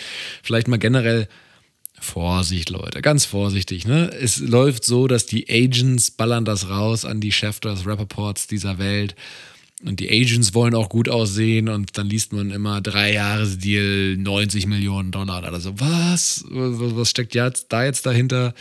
[0.44, 1.30] Vielleicht mal generell
[2.02, 3.86] Vorsicht, Leute, ganz vorsichtig.
[3.86, 4.10] Ne?
[4.20, 9.16] Es läuft so, dass die Agents ballern das raus an die Chefters, Rapperports dieser Welt.
[9.86, 14.68] Und die Agents wollen auch gut aussehen und dann liest man immer drei Jahresdeal, 90
[14.68, 15.44] Millionen Dollar.
[15.46, 16.44] Also was?
[16.50, 18.54] Was steckt da jetzt dahinter?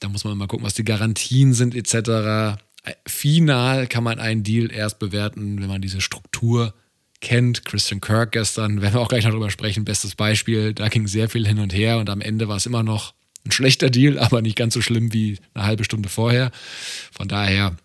[0.00, 2.58] Da muss man mal gucken, was die Garantien sind etc.
[3.06, 6.72] Final kann man einen Deal erst bewerten, wenn man diese Struktur
[7.20, 7.64] kennt.
[7.64, 10.72] Christian Kirk gestern, werden wir auch gleich noch drüber sprechen, bestes Beispiel.
[10.72, 13.14] Da ging sehr viel hin und her und am Ende war es immer noch
[13.44, 16.50] ein schlechter Deal, aber nicht ganz so schlimm wie eine halbe Stunde vorher.
[17.12, 17.76] Von daher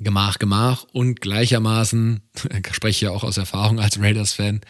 [0.00, 2.20] Gemach, Gemach und gleichermaßen,
[2.66, 4.60] ich spreche ja auch aus Erfahrung als Raiders-Fan,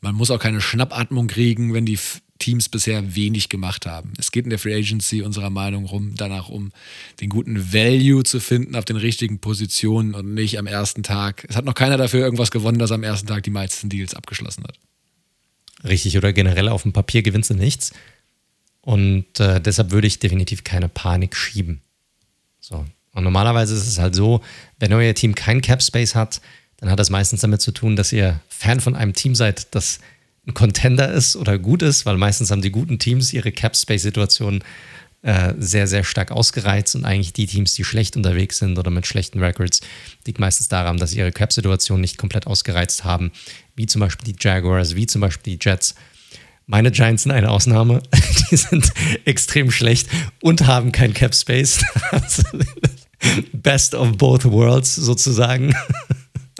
[0.00, 1.98] man muss auch keine Schnappatmung kriegen, wenn die
[2.38, 4.14] Teams bisher wenig gemacht haben.
[4.18, 6.72] Es geht in der Free Agency unserer Meinung rum, danach um
[7.20, 11.46] den guten Value zu finden auf den richtigen Positionen und nicht am ersten Tag.
[11.48, 14.64] Es hat noch keiner dafür irgendwas gewonnen, dass am ersten Tag die meisten Deals abgeschlossen
[14.64, 14.76] hat.
[15.84, 17.92] Richtig, oder generell auf dem Papier gewinnst du nichts.
[18.80, 21.80] Und äh, deshalb würde ich definitiv keine Panik schieben.
[22.58, 22.84] So.
[23.12, 24.40] Und normalerweise ist es halt so,
[24.78, 26.40] wenn euer Team kein Cap Space hat,
[26.78, 30.00] dann hat das meistens damit zu tun, dass ihr Fan von einem Team seid, das
[30.46, 34.64] ein Contender ist oder gut ist, weil meistens haben die guten Teams ihre Cap-Space-Situation
[35.22, 39.06] äh, sehr, sehr stark ausgereizt und eigentlich die Teams, die schlecht unterwegs sind oder mit
[39.06, 39.80] schlechten Records,
[40.26, 43.30] liegt meistens daran, dass sie ihre Cap-Situation nicht komplett ausgereizt haben,
[43.76, 45.94] wie zum Beispiel die Jaguars, wie zum Beispiel die Jets.
[46.66, 48.02] Meine Giants sind eine Ausnahme.
[48.50, 48.92] Die sind
[49.24, 50.08] extrem schlecht
[50.40, 51.84] und haben kein Cap Space.
[53.52, 55.74] Best of both worlds sozusagen.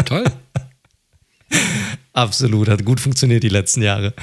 [0.05, 0.25] Toll.
[2.13, 4.15] Absolut, hat gut funktioniert die letzten Jahre.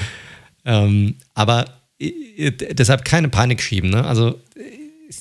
[0.66, 1.66] Ähm, aber
[2.00, 3.90] äh, deshalb keine Panik schieben.
[3.90, 4.04] Ne?
[4.04, 4.40] Also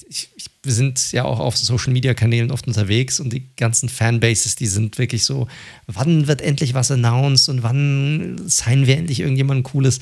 [0.08, 3.88] ich, ich, wir sind ja auch auf Social Media Kanälen oft unterwegs und die ganzen
[3.88, 5.48] Fanbases, die sind wirklich so,
[5.86, 9.98] wann wird endlich was announced und wann signen wir endlich irgendjemand Cooles?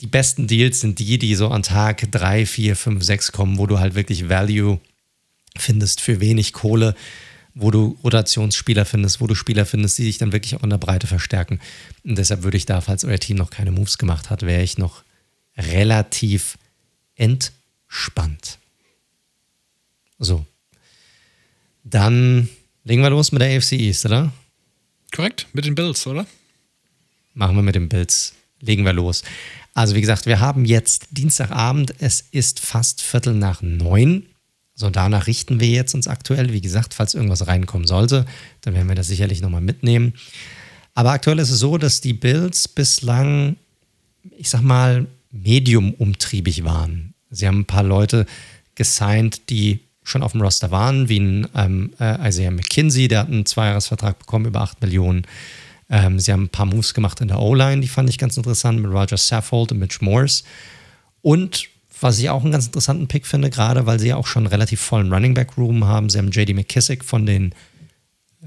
[0.00, 3.66] Die besten Deals sind die, die so an Tag 3, 4, 5, 6 kommen, wo
[3.66, 4.80] du halt wirklich Value
[5.56, 6.94] findest für wenig Kohle
[7.54, 10.78] wo du Rotationsspieler findest, wo du Spieler findest, die sich dann wirklich auch in der
[10.78, 11.60] Breite verstärken.
[12.02, 14.76] Und deshalb würde ich da, falls euer Team noch keine Moves gemacht hat, wäre ich
[14.76, 15.04] noch
[15.56, 16.58] relativ
[17.14, 18.58] entspannt.
[20.18, 20.44] So.
[21.84, 22.48] Dann
[22.82, 24.32] legen wir los mit der AFC East, oder?
[25.14, 26.26] Korrekt, mit den Bills, oder?
[27.34, 28.34] Machen wir mit den Bills.
[28.60, 29.22] Legen wir los.
[29.74, 31.94] Also, wie gesagt, wir haben jetzt Dienstagabend.
[31.98, 34.26] Es ist fast Viertel nach neun.
[34.74, 36.52] So, danach richten wir jetzt uns aktuell.
[36.52, 38.26] Wie gesagt, falls irgendwas reinkommen sollte,
[38.62, 40.14] dann werden wir das sicherlich nochmal mitnehmen.
[40.94, 43.56] Aber aktuell ist es so, dass die Bills bislang,
[44.36, 47.14] ich sag mal, medium-umtriebig waren.
[47.30, 48.26] Sie haben ein paar Leute
[48.74, 53.28] gesigned, die schon auf dem Roster waren, wie ein ähm, äh, Isaiah McKinsey, der hat
[53.28, 55.26] einen Zweijahresvertrag bekommen über 8 Millionen.
[55.88, 58.80] Ähm, sie haben ein paar Moves gemacht in der O-Line, die fand ich ganz interessant,
[58.80, 60.44] mit Roger Saffold und Mitch Morse.
[61.22, 61.68] Und
[62.04, 64.78] was ich auch einen ganz interessanten Pick finde, gerade weil sie ja auch schon relativ
[64.78, 66.10] vollen Running Back Room haben.
[66.10, 67.54] Sie haben JD McKissick von den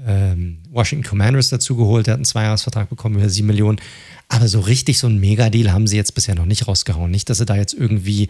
[0.06, 2.06] ähm, Washington Commanders dazu geholt.
[2.06, 3.80] Der hat einen Zweijahresvertrag bekommen über 7 Millionen.
[4.28, 7.10] Aber so richtig so ein Mega-Deal haben sie jetzt bisher noch nicht rausgehauen.
[7.10, 8.28] Nicht, dass sie da jetzt irgendwie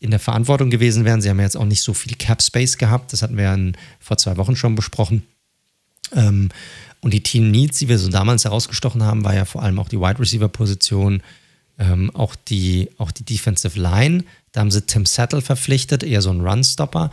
[0.00, 1.22] in der Verantwortung gewesen wären.
[1.22, 3.12] Sie haben ja jetzt auch nicht so viel Cap-Space gehabt.
[3.12, 3.56] Das hatten wir ja
[4.00, 5.22] vor zwei Wochen schon besprochen.
[6.12, 6.48] Ähm,
[7.00, 9.88] und die Team Needs, die wir so damals herausgestochen haben, war ja vor allem auch
[9.88, 11.22] die Wide Receiver-Position,
[11.78, 14.24] ähm, auch, die, auch die Defensive Line.
[14.54, 17.10] Da haben sie Tim Settle verpflichtet, eher so ein Run-Stopper.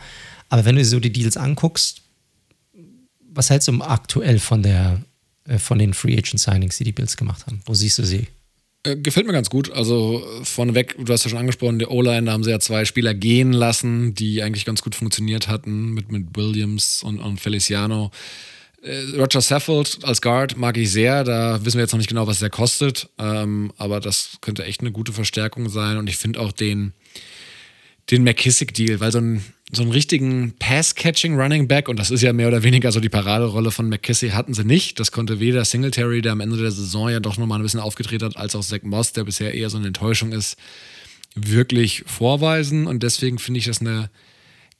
[0.48, 2.02] Aber wenn du dir so die Deals anguckst,
[3.20, 5.02] was hältst du aktuell von, der,
[5.48, 7.60] äh, von den Free Agent Signings, die die Bills gemacht haben?
[7.66, 8.28] Wo siehst du sie?
[8.84, 9.72] Äh, gefällt mir ganz gut.
[9.72, 13.12] Also vorneweg, du hast ja schon angesprochen, die O-Line, da haben sie ja zwei Spieler
[13.12, 18.12] gehen lassen, die eigentlich ganz gut funktioniert hatten, mit, mit Williams und, und Feliciano.
[18.82, 21.24] Äh, Roger Saffold als Guard mag ich sehr.
[21.24, 23.08] Da wissen wir jetzt noch nicht genau, was der kostet.
[23.18, 25.96] Ähm, aber das könnte echt eine gute Verstärkung sein.
[25.96, 26.92] Und ich finde auch den,
[28.10, 32.48] den McKissick-Deal, weil so, ein, so einen richtigen Pass-Catching-Running Back, und das ist ja mehr
[32.48, 34.98] oder weniger so die Paraderolle von McKissick, hatten sie nicht.
[35.00, 38.22] Das konnte weder Singletary, der am Ende der Saison ja doch nochmal ein bisschen aufgedreht
[38.22, 40.56] hat, als auch Zach Moss, der bisher eher so eine Enttäuschung ist,
[41.34, 42.86] wirklich vorweisen.
[42.86, 44.10] Und deswegen finde ich das eine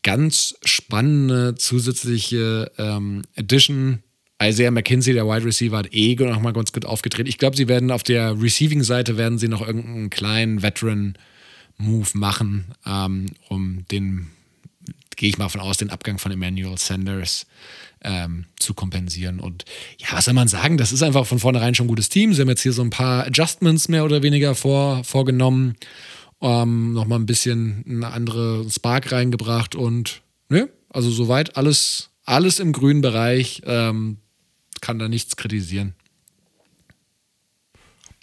[0.03, 4.03] ganz spannende zusätzliche ähm, Edition.
[4.43, 7.29] Isaiah McKinsey, der Wide Receiver, hat eh nochmal ganz gut aufgedreht.
[7.29, 11.17] Ich glaube, sie werden auf der Receiving-Seite werden sie noch irgendeinen kleinen Veteran-
[11.79, 14.29] Move machen, ähm, um den,
[15.17, 17.47] gehe ich mal von aus, den Abgang von Emmanuel Sanders
[18.03, 19.41] ähm, zu kompensieren.
[19.41, 19.65] Und
[19.99, 20.79] ja, was soll man sagen?
[20.79, 22.33] Das ist einfach von vornherein schon ein gutes Team.
[22.33, 25.77] Sie haben jetzt hier so ein paar Adjustments mehr oder weniger vor, vorgenommen,
[26.41, 32.73] ähm, nochmal ein bisschen eine andere Spark reingebracht und ne, also soweit alles, alles im
[32.73, 33.63] grünen Bereich.
[33.65, 34.19] Ähm,
[34.83, 35.95] kann da nichts kritisieren.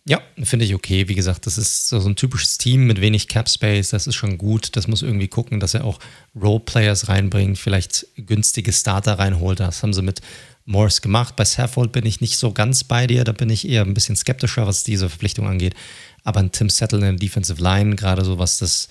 [0.05, 1.07] Ja, finde ich okay.
[1.07, 3.89] Wie gesagt, das ist so ein typisches Team mit wenig Cap Space.
[3.89, 4.75] Das ist schon gut.
[4.75, 5.99] Das muss irgendwie gucken, dass er auch
[6.39, 9.59] Roleplayers reinbringt, vielleicht günstige Starter reinholt.
[9.59, 10.21] Das haben sie mit
[10.65, 11.35] Morris gemacht.
[11.35, 13.23] Bei Saffold bin ich nicht so ganz bei dir.
[13.23, 15.75] Da bin ich eher ein bisschen skeptischer, was diese Verpflichtung angeht.
[16.23, 18.87] Aber ein Tim Settle in der Defensive Line, gerade so was das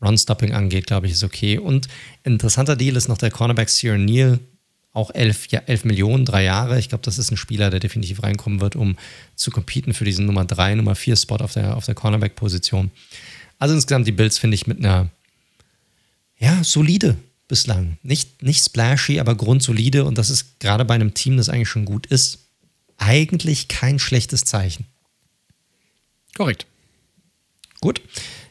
[0.00, 1.58] Run-Stopping angeht, glaube ich, ist okay.
[1.58, 1.88] Und
[2.24, 4.38] interessanter Deal ist noch der Cornerback Sierra Neal
[4.98, 6.78] auch 11, ja, 11 Millionen, drei Jahre.
[6.78, 8.96] Ich glaube, das ist ein Spieler, der definitiv reinkommen wird, um
[9.36, 12.90] zu competen für diesen Nummer 3, Nummer 4 Spot auf der, auf der Cornerback-Position.
[13.58, 15.08] Also insgesamt die Bills finde ich mit einer,
[16.38, 17.96] ja, solide bislang.
[18.02, 21.84] Nicht, nicht splashy, aber grundsolide und das ist gerade bei einem Team, das eigentlich schon
[21.84, 22.40] gut ist,
[22.98, 24.84] eigentlich kein schlechtes Zeichen.
[26.36, 26.66] Korrekt.
[27.80, 28.00] Gut.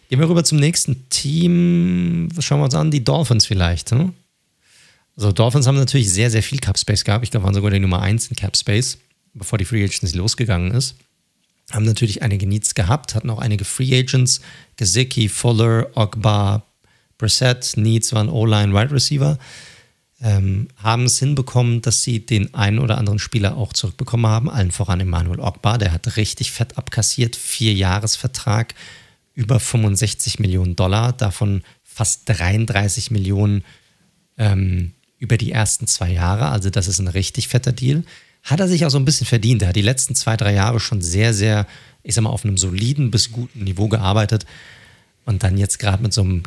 [0.09, 2.29] Gehen wir rüber zum nächsten Team.
[2.33, 2.91] Was schauen wir uns an?
[2.91, 3.91] Die Dolphins vielleicht.
[3.91, 4.13] Hm?
[5.17, 7.23] Also Dolphins haben natürlich sehr, sehr viel Cap Space gehabt.
[7.23, 8.99] Ich glaube, waren sogar die Nummer 1 in Cap Space,
[9.33, 10.95] bevor die Free Agency losgegangen ist.
[11.71, 14.41] Haben natürlich einige Needs gehabt, hatten auch einige Free Agents.
[14.77, 16.63] Gesicki, Fuller, Ogba,
[17.17, 19.39] Brissett, Needs waren O-Line, Wide Receiver.
[20.21, 24.49] Ähm, haben es hinbekommen, dass sie den einen oder anderen Spieler auch zurückbekommen haben.
[24.49, 27.35] Allen voran Emmanuel Ogba, der hat richtig fett abkassiert.
[27.35, 28.75] Vier Jahresvertrag,
[29.33, 33.63] über 65 Millionen Dollar, davon fast 33 Millionen
[34.37, 36.49] ähm, über die ersten zwei Jahre.
[36.49, 38.03] Also das ist ein richtig fetter Deal.
[38.43, 39.61] Hat er sich auch so ein bisschen verdient.
[39.61, 41.67] Er hat die letzten zwei, drei Jahre schon sehr, sehr,
[42.03, 44.45] ich sag mal, auf einem soliden bis guten Niveau gearbeitet.
[45.25, 46.43] Und dann jetzt gerade mit so einem,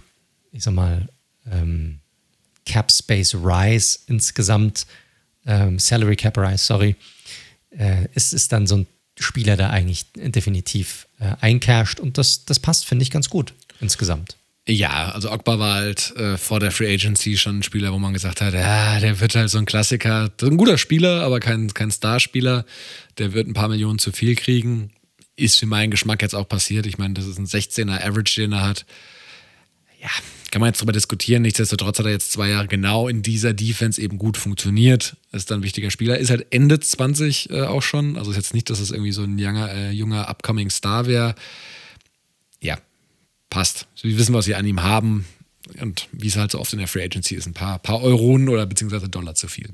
[0.52, 1.08] ich sag mal,
[1.50, 2.00] ähm,
[2.64, 4.86] Cap Space Rise insgesamt,
[5.46, 6.96] ähm, Salary Cap Rise, sorry,
[7.70, 8.86] äh, ist, ist dann so ein
[9.18, 14.36] Spieler, der eigentlich definitiv äh, eincasht und das, das passt, finde ich, ganz gut insgesamt.
[14.68, 18.12] Ja, also Ogba war halt äh, vor der Free Agency schon ein Spieler, wo man
[18.12, 21.90] gesagt hat, ja, der wird halt so ein Klassiker, ein guter Spieler, aber kein, kein
[21.90, 22.64] Starspieler.
[23.18, 24.92] Der wird ein paar Millionen zu viel kriegen.
[25.34, 26.86] Ist für meinen Geschmack jetzt auch passiert.
[26.86, 28.84] Ich meine, das ist ein 16er Average, den er hat.
[30.00, 30.10] Ja,
[30.50, 31.42] kann man jetzt darüber diskutieren.
[31.42, 35.16] Nichtsdestotrotz hat er jetzt zwei Jahre genau in dieser Defense eben gut funktioniert.
[35.32, 36.18] Ist dann ein wichtiger Spieler.
[36.18, 38.16] Ist halt Ende 20 äh, auch schon.
[38.16, 41.34] Also ist jetzt nicht, dass es irgendwie so ein junger, äh, junger upcoming Star wäre.
[43.50, 43.86] Passt.
[44.00, 45.26] Wir wissen, was wir an ihm haben.
[45.80, 48.48] Und wie es halt so oft in der Free Agency ist, ein paar, paar Euronen
[48.48, 49.70] oder beziehungsweise Dollar zu viel.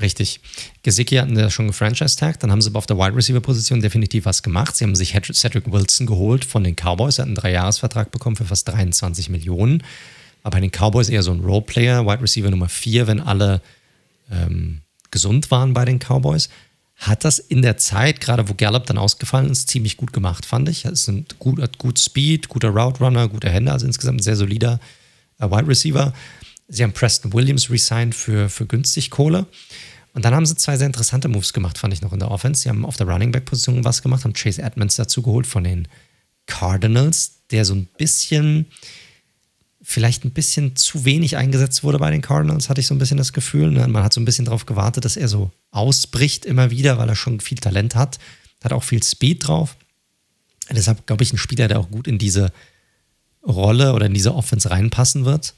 [0.00, 0.40] Richtig.
[0.82, 4.42] Gesicki hatten ja schon gefranchise-tagt, dann haben sie aber auf der Wide Receiver-Position definitiv was
[4.42, 4.76] gemacht.
[4.76, 8.44] Sie haben sich Cedric Wilson geholt von den Cowboys, er hat einen Dreijahresvertrag bekommen für
[8.44, 9.82] fast 23 Millionen.
[10.42, 13.62] Aber bei den Cowboys eher so ein Roleplayer, Wide Receiver Nummer 4, wenn alle
[14.30, 16.50] ähm, gesund waren bei den Cowboys.
[16.96, 20.68] Hat das in der Zeit, gerade wo Gallup dann ausgefallen ist, ziemlich gut gemacht, fand
[20.68, 20.86] ich.
[20.86, 24.36] Es sind gut, hat gut Speed, guter Route Runner, gute Hände, also insgesamt ein sehr
[24.36, 24.80] solider
[25.38, 26.14] äh, Wide Receiver.
[26.68, 29.46] Sie haben Preston Williams resigned für, für günstig Kohle.
[30.14, 32.62] Und dann haben sie zwei sehr interessante Moves gemacht, fand ich noch in der Offense.
[32.62, 35.62] Sie haben auf der Running Back Position was gemacht, haben Chase Edmonds dazu geholt von
[35.62, 35.86] den
[36.46, 38.66] Cardinals, der so ein bisschen,
[39.88, 43.16] vielleicht ein bisschen zu wenig eingesetzt wurde bei den Cardinals, hatte ich so ein bisschen
[43.16, 43.70] das Gefühl.
[43.70, 43.86] Ne?
[43.86, 47.14] Man hat so ein bisschen darauf gewartet, dass er so ausbricht immer wieder, weil er
[47.14, 48.18] schon viel Talent hat.
[48.64, 49.76] Hat auch viel Speed drauf.
[50.70, 52.52] Deshalb glaube ich, ein Spieler, der auch gut in diese
[53.46, 55.54] Rolle oder in diese Offense reinpassen wird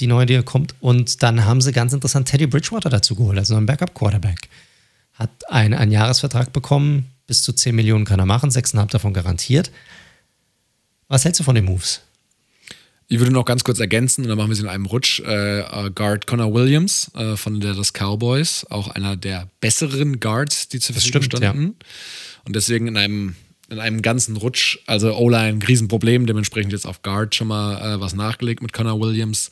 [0.00, 0.74] die neue, die kommt.
[0.80, 4.48] Und dann haben sie ganz interessant Teddy Bridgewater dazu geholt, also einen Backup-Quarterback.
[5.14, 9.70] Hat einen, einen Jahresvertrag bekommen, bis zu 10 Millionen kann er machen, 6,5 davon garantiert.
[11.08, 12.02] Was hältst du von den Moves?
[13.10, 15.20] Ich würde noch ganz kurz ergänzen, und dann machen wir sie in einem Rutsch.
[15.20, 20.68] Äh, äh Guard Connor Williams äh, von der Dallas Cowboys, auch einer der besseren Guards,
[20.68, 21.62] die zur Verfügung standen.
[21.62, 21.86] Ja.
[22.44, 23.34] Und deswegen in einem,
[23.70, 28.00] in einem ganzen Rutsch, also O-Line, ein Riesenproblem, dementsprechend jetzt auf Guard schon mal äh,
[28.00, 29.50] was nachgelegt mit Connor Williams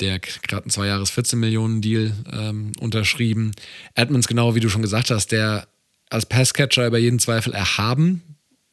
[0.00, 3.52] der gerade einen zwei Jahres 14 Millionen Deal ähm, unterschrieben.
[3.94, 5.66] Edmonds, genau wie du schon gesagt hast, der
[6.10, 8.22] als Passcatcher über jeden Zweifel erhaben.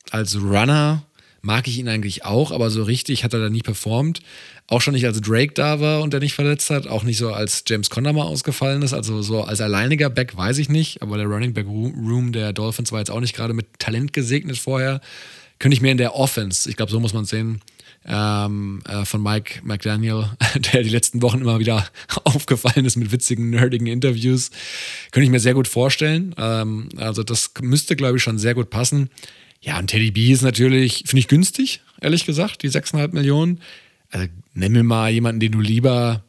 [0.10, 1.06] Als Runner
[1.44, 4.22] mag ich ihn eigentlich auch, aber so richtig hat er da nie performt.
[4.68, 6.88] Auch schon nicht, als Drake da war und er nicht verletzt hat.
[6.88, 8.94] Auch nicht so, als James Conner mal ausgefallen ist.
[8.94, 11.02] Also so als alleiniger Back weiß ich nicht.
[11.02, 14.58] Aber der Running Back Room der Dolphins war jetzt auch nicht gerade mit Talent gesegnet
[14.58, 15.02] vorher.
[15.60, 17.62] Könnte ich mir in der Offense, ich glaube, so muss man es sehen,
[18.06, 20.30] ähm, äh, von Mike McDaniel,
[20.74, 21.86] der die letzten Wochen immer wieder
[22.24, 24.50] aufgefallen ist mit witzigen, nerdigen Interviews.
[25.12, 26.34] Könnte ich mir sehr gut vorstellen.
[26.38, 29.10] Ähm, also das müsste, glaube ich, schon sehr gut passen.
[29.64, 33.62] Ja, und Teddy B ist natürlich, finde ich günstig, ehrlich gesagt, die 6,5 Millionen.
[34.10, 36.24] Also nenn mir mal jemanden, den du lieber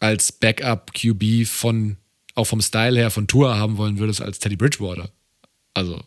[0.00, 1.96] als Backup-QB von,
[2.34, 5.08] auch vom Style her, von Tour haben wollen würdest, als Teddy Bridgewater.
[5.72, 6.02] Also.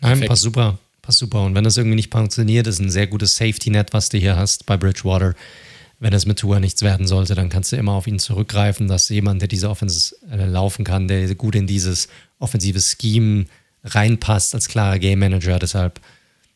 [0.00, 0.78] Nein, passt super.
[1.02, 1.44] Passt super.
[1.44, 4.66] Und wenn das irgendwie nicht funktioniert, ist ein sehr gutes Safety-Net, was du hier hast
[4.66, 5.34] bei Bridgewater.
[5.98, 9.08] Wenn es mit Tour nichts werden sollte, dann kannst du immer auf ihn zurückgreifen, dass
[9.08, 12.08] jemand, der diese Offense äh, laufen kann, der gut in dieses
[12.38, 13.46] offensive Scheme
[13.84, 15.58] reinpasst als klarer Game Manager.
[15.58, 16.00] Deshalb,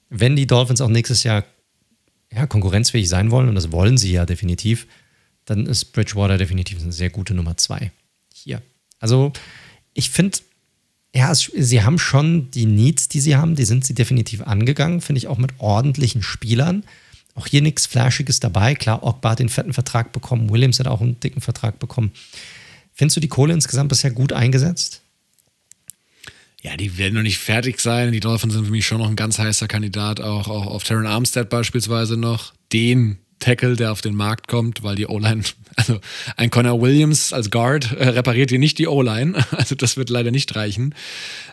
[0.08, 1.44] wenn die Dolphins auch nächstes Jahr
[2.32, 4.86] ja, konkurrenzfähig sein wollen, und das wollen sie ja definitiv,
[5.44, 7.92] dann ist Bridgewater definitiv eine sehr gute Nummer zwei
[8.34, 8.62] hier.
[8.98, 9.32] Also,
[9.94, 10.38] ich finde,
[11.14, 15.00] ja, es, sie haben schon die Needs, die sie haben, die sind sie definitiv angegangen,
[15.00, 16.84] finde ich auch mit ordentlichen Spielern.
[17.34, 18.74] Auch hier nichts Flashiges dabei.
[18.74, 22.12] Klar, Ogba hat den fetten Vertrag bekommen, Williams hat auch einen dicken Vertrag bekommen.
[22.92, 25.02] Findest du die Kohle insgesamt bisher gut eingesetzt?
[26.66, 28.10] Ja, die werden noch nicht fertig sein.
[28.10, 31.06] Die Dolphins sind für mich schon noch ein ganz heißer Kandidat, auch, auch auf Terran
[31.06, 32.54] Armstead beispielsweise noch.
[32.72, 35.44] Den Tackle, der auf den Markt kommt, weil die O-Line,
[35.76, 36.00] also
[36.36, 40.32] ein Connor Williams als Guard äh, repariert hier nicht die O-Line, also das wird leider
[40.32, 40.92] nicht reichen.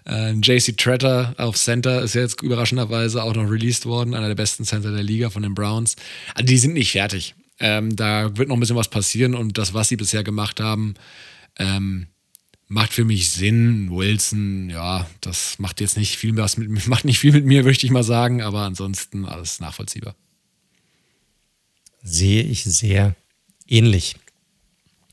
[0.07, 4.65] Äh, JC Tretter auf Center ist jetzt überraschenderweise auch noch released worden, einer der besten
[4.65, 5.95] Center der Liga von den Browns.
[6.33, 7.35] Also die sind nicht fertig.
[7.59, 10.95] Ähm, da wird noch ein bisschen was passieren und das, was sie bisher gemacht haben,
[11.59, 12.07] ähm,
[12.67, 13.89] macht für mich Sinn.
[13.91, 17.85] Wilson, ja, das macht jetzt nicht viel was mit, macht nicht viel mit mir, möchte
[17.85, 20.15] ich mal sagen, aber ansonsten alles nachvollziehbar.
[22.03, 23.15] Sehe ich sehr
[23.67, 24.15] ähnlich.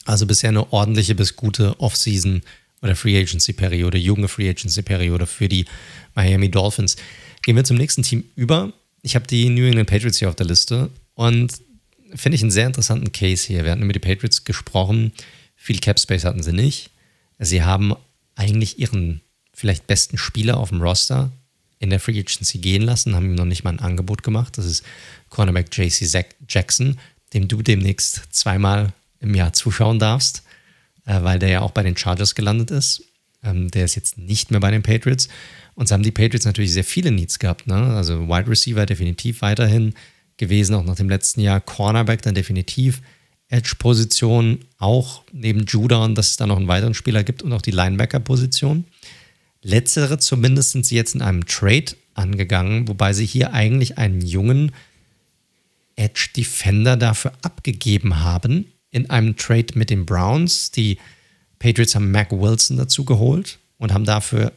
[0.04, 2.42] Also bisher eine ordentliche bis gute Offseason
[2.82, 5.66] oder Free Agency Periode, junge Free Agency Periode für die
[6.14, 6.96] Miami Dolphins.
[7.42, 8.72] Gehen wir zum nächsten Team über.
[9.02, 11.52] Ich habe die New England Patriots hier auf der Liste und
[12.14, 13.64] finde ich einen sehr interessanten Case hier.
[13.64, 15.12] Wir hatten über die Patriots gesprochen.
[15.54, 16.90] Viel Cap Space hatten sie nicht.
[17.40, 17.94] Sie haben
[18.36, 19.22] eigentlich ihren
[19.52, 21.30] vielleicht besten Spieler auf dem Roster
[21.78, 24.58] in der Free Agency gehen lassen, haben ihm noch nicht mal ein Angebot gemacht.
[24.58, 24.84] Das ist
[25.30, 26.98] Cornerback JC Jackson,
[27.32, 30.42] dem du demnächst zweimal im Jahr zuschauen darfst,
[31.06, 33.02] äh, weil der ja auch bei den Chargers gelandet ist.
[33.42, 35.28] Ähm, der ist jetzt nicht mehr bei den Patriots.
[35.74, 37.66] Und so haben die Patriots natürlich sehr viele Needs gehabt.
[37.66, 37.74] Ne?
[37.74, 39.94] Also Wide Receiver definitiv weiterhin
[40.36, 41.60] gewesen, auch nach dem letzten Jahr.
[41.60, 43.00] Cornerback dann definitiv.
[43.50, 47.62] Edge-Position auch neben Judah und dass es da noch einen weiteren Spieler gibt und auch
[47.62, 48.84] die Linebacker-Position.
[49.62, 54.72] Letztere zumindest sind sie jetzt in einem Trade angegangen, wobei sie hier eigentlich einen jungen
[55.96, 60.70] Edge-Defender dafür abgegeben haben in einem Trade mit den Browns.
[60.70, 60.98] Die
[61.58, 64.52] Patriots haben Mac Wilson dazu geholt und haben dafür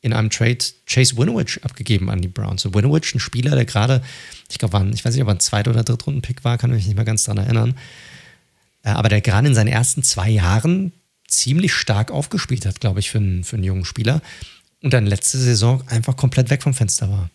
[0.00, 2.64] in einem Trade Chase Winovich abgegeben an die Browns.
[2.66, 4.02] Und Winovich, ein Spieler, der gerade,
[4.50, 6.96] ich glaube, ich weiß nicht, ob er ein Zweit- oder Drittrunden-Pick war, kann mich nicht
[6.96, 7.74] mehr ganz daran erinnern,
[8.90, 10.92] aber der gerade in seinen ersten zwei Jahren
[11.28, 14.20] ziemlich stark aufgespielt hat, glaube ich, für einen, für einen jungen Spieler.
[14.82, 17.30] Und dann letzte Saison einfach komplett weg vom Fenster war.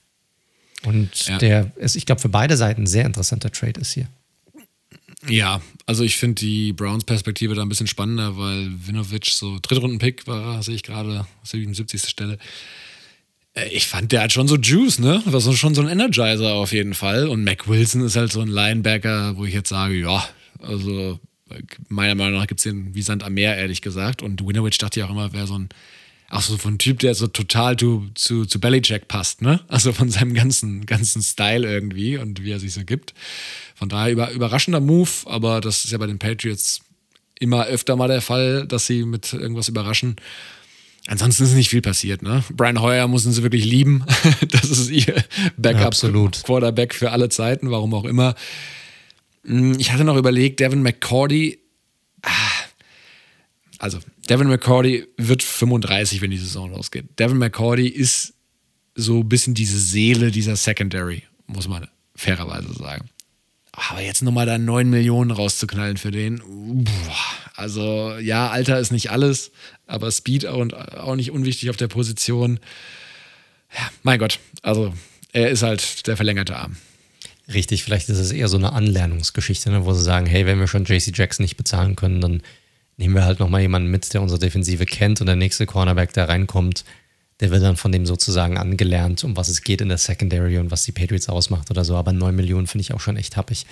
[0.83, 1.37] Und ja.
[1.37, 4.07] der ist, ich glaube, für beide Seiten ein sehr interessanter Trade ist hier.
[5.27, 10.61] Ja, also ich finde die Browns-Perspektive da ein bisschen spannender, weil Vinovic so Drittrunden-Pick war,
[10.61, 12.07] sehe ich gerade, 77.
[12.07, 12.37] Stelle.
[13.53, 15.21] Äh, ich fand, der hat schon so Juice, ne?
[15.25, 17.27] War so, schon so ein Energizer auf jeden Fall.
[17.27, 20.23] Und Mac Wilson ist halt so ein Linebacker, wo ich jetzt sage, ja,
[20.59, 21.19] also
[21.89, 24.21] meiner Meinung nach gibt es den wie Sand am Meer, ehrlich gesagt.
[24.21, 25.69] Und Winovich dachte ja auch immer, wäre so ein,
[26.29, 29.61] auch so ein Typ, der so total zu, zu, zu Bellyjack passt, ne?
[29.67, 33.13] Also von seinem ganzen, ganzen Style irgendwie und wie er sich so gibt.
[33.75, 36.81] Von daher über, überraschender Move, aber das ist ja bei den Patriots
[37.39, 40.15] immer öfter mal der Fall, dass sie mit irgendwas überraschen.
[41.07, 42.43] Ansonsten ist nicht viel passiert, ne?
[42.51, 44.03] Brian Hoyer müssen sie wirklich lieben.
[44.51, 45.23] das ist ihr
[45.55, 48.35] Backup-Quarterback für alle Zeiten, warum auch immer.
[49.47, 51.59] Hm, ich hatte noch überlegt, Devin McCordy.
[52.21, 52.29] Ah,
[53.79, 57.19] also, Devin McCordy wird 35, wenn die Saison losgeht.
[57.19, 58.33] Devin McCordy ist
[58.95, 63.09] so ein bisschen diese Seele dieser Secondary, muss man fairerweise sagen.
[63.71, 66.41] Aber jetzt nochmal da 9 Millionen rauszuknallen für den.
[67.55, 69.51] Also, ja, Alter ist nicht alles,
[69.85, 72.59] aber Speed auch, auch nicht unwichtig auf der Position.
[73.71, 74.93] Ja, mein Gott, also
[75.31, 76.77] er ist halt der verlängerte Arm.
[77.53, 80.67] Richtig, vielleicht ist es eher so eine Anlernungsgeschichte, ne, wo sie sagen, hey, wenn wir
[80.67, 82.41] schon JC Jackson nicht bezahlen können, dann
[82.97, 86.27] nehmen wir halt nochmal jemanden mit, der unsere Defensive kennt und der nächste Cornerback, der
[86.27, 86.83] reinkommt,
[87.39, 90.71] der wird dann von dem sozusagen angelernt, um was es geht in der Secondary und
[90.71, 91.95] was die Patriots ausmacht oder so.
[91.95, 93.65] Aber 9 Millionen finde ich auch schon echt happig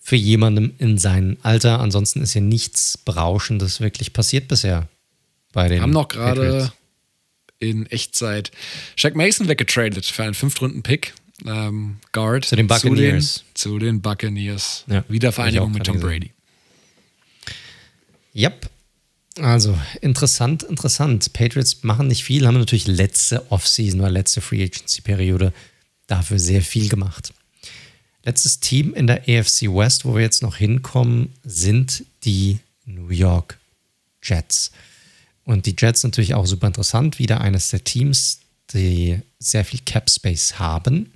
[0.00, 1.80] für jemanden in seinem Alter.
[1.80, 4.88] Ansonsten ist hier nichts Berauschendes wirklich passiert bisher
[5.52, 6.72] bei den Haben noch gerade
[7.60, 8.50] in Echtzeit
[8.96, 11.14] Shaq Mason weggetradet für einen Fünftrunden-Pick
[11.46, 13.34] ähm, Guard zu den Buccaneers.
[13.34, 14.84] Zu den, zu den Buccaneers.
[14.88, 16.32] Ja, Wiedervereinigung mit Tom Brady.
[18.34, 18.70] Yep.
[19.40, 21.32] Also interessant, interessant.
[21.32, 25.52] Patriots machen nicht viel, haben natürlich letzte Offseason oder letzte Free Agency Periode
[26.08, 27.32] dafür sehr viel gemacht.
[28.24, 33.58] Letztes Team in der AFC West, wo wir jetzt noch hinkommen, sind die New York
[34.22, 34.72] Jets.
[35.44, 38.40] Und die Jets natürlich auch super interessant, wieder eines der Teams,
[38.74, 41.12] die sehr viel Cap Space haben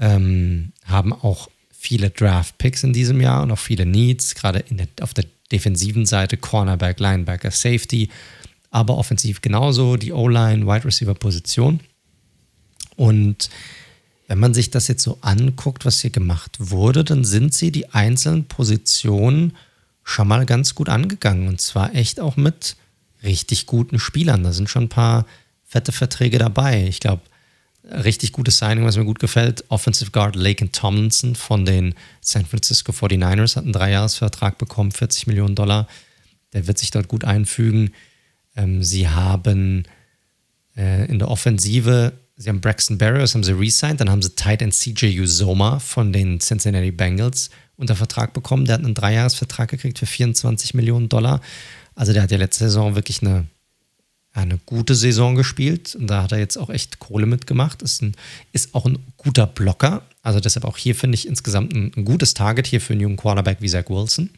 [0.00, 5.14] ähm, haben auch viele Draft-Picks in diesem Jahr und auch viele Needs, gerade der, auf
[5.14, 8.08] der defensiven Seite, Cornerback, Linebacker, Safety,
[8.70, 11.80] aber offensiv genauso, die O-Line, Wide Receiver-Position.
[12.96, 13.50] Und
[14.26, 17.88] wenn man sich das jetzt so anguckt, was hier gemacht wurde, dann sind sie die
[17.92, 19.56] einzelnen Positionen
[20.04, 21.48] schon mal ganz gut angegangen.
[21.48, 22.76] Und zwar echt auch mit
[23.22, 24.44] richtig guten Spielern.
[24.44, 25.26] Da sind schon ein paar
[25.64, 26.86] fette Verträge dabei.
[26.86, 27.22] Ich glaube,
[27.84, 29.64] richtig gutes Signing, was mir gut gefällt.
[29.68, 35.54] Offensive Guard Laken Tomlinson von den San Francisco 49ers hat einen Dreijahresvertrag bekommen, 40 Millionen
[35.54, 35.88] Dollar.
[36.52, 37.92] Der wird sich dort gut einfügen.
[38.56, 39.84] Ähm, sie haben
[40.76, 44.62] äh, in der Offensive, sie haben Braxton Barrios, haben sie resigned, dann haben sie Tight
[44.62, 48.66] End CJ Uzoma von den Cincinnati Bengals unter Vertrag bekommen.
[48.66, 51.40] Der hat einen Dreijahresvertrag gekriegt für 24 Millionen Dollar.
[51.94, 53.46] Also der hat ja letzte Saison wirklich eine,
[54.32, 55.94] eine gute Saison gespielt.
[55.94, 57.82] Und da hat er jetzt auch echt Kohle mitgemacht.
[57.82, 58.14] Ist, ein,
[58.52, 60.02] ist auch ein guter Blocker.
[60.22, 63.16] Also deshalb auch hier finde ich insgesamt ein, ein gutes Target hier für einen jungen
[63.16, 64.30] Quarterback wie Zach Wilson.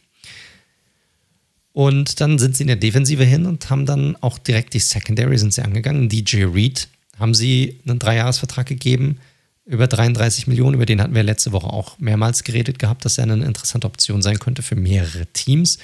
[1.73, 5.37] Und dann sind sie in der Defensive hin und haben dann auch direkt die Secondary
[5.37, 6.07] sind sie angegangen.
[6.07, 6.87] DJ Reed
[7.19, 9.19] haben sie einen Dreijahresvertrag gegeben
[9.65, 10.75] über 33 Millionen.
[10.75, 14.21] Über den hatten wir letzte Woche auch mehrmals geredet gehabt, dass er eine interessante Option
[14.21, 15.79] sein könnte für mehrere Teams.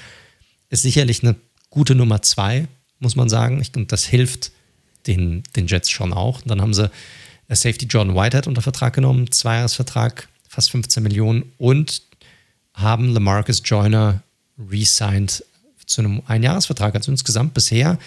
[0.68, 1.36] Ist sicherlich eine
[1.70, 2.68] gute Nummer zwei,
[3.00, 3.62] muss man sagen.
[3.74, 4.52] Und das hilft
[5.06, 6.42] den, den Jets schon auch.
[6.42, 6.90] Und dann haben sie
[7.48, 12.02] Safety Jordan Whitehead unter Vertrag genommen, Zweijahresvertrag, fast 15 Millionen und
[12.74, 14.22] haben Lamarcus Joyner
[14.58, 15.44] re-signed
[15.86, 16.94] zu einem Einjahresvertrag.
[16.94, 17.98] Also insgesamt bisher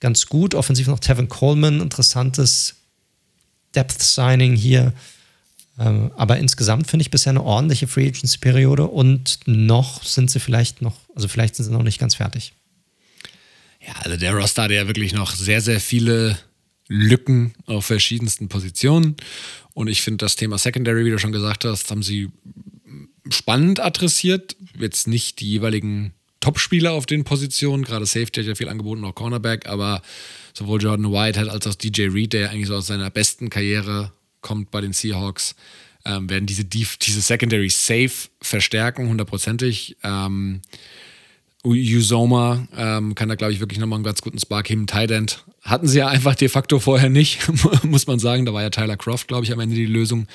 [0.00, 0.54] ganz gut.
[0.54, 2.74] Offensiv noch Tevin Coleman, interessantes
[3.74, 4.92] Depth-Signing hier.
[5.78, 10.82] Ähm, aber insgesamt finde ich bisher eine ordentliche Free Agency-Periode und noch sind sie vielleicht
[10.82, 12.52] noch, also vielleicht sind sie noch nicht ganz fertig.
[13.86, 16.38] Ja, also der Roster hat ja wirklich noch sehr, sehr viele
[16.88, 19.16] Lücken auf verschiedensten Positionen.
[19.74, 22.30] Und ich finde das Thema Secondary, wie du schon gesagt hast, haben sie
[23.30, 24.56] spannend adressiert.
[24.78, 27.84] Jetzt nicht die jeweiligen Top-Spieler auf den Positionen.
[27.84, 30.02] Gerade Safety hat ja viel angeboten, auch Cornerback, aber
[30.52, 34.12] sowohl Jordan Whitehead als auch DJ Reed, der ja eigentlich so aus seiner besten Karriere
[34.40, 35.56] kommt bei den Seahawks,
[36.04, 39.96] ähm, werden diese, diese Secondary safe verstärken, hundertprozentig.
[40.02, 40.60] Ähm,
[41.64, 44.86] Usoma ähm, kann da, glaube ich, wirklich nochmal einen ganz guten Spark heben.
[44.86, 47.40] Tight End hatten sie ja einfach de facto vorher nicht,
[47.84, 48.44] muss man sagen.
[48.44, 50.26] Da war ja Tyler Croft, glaube ich, am Ende die Lösung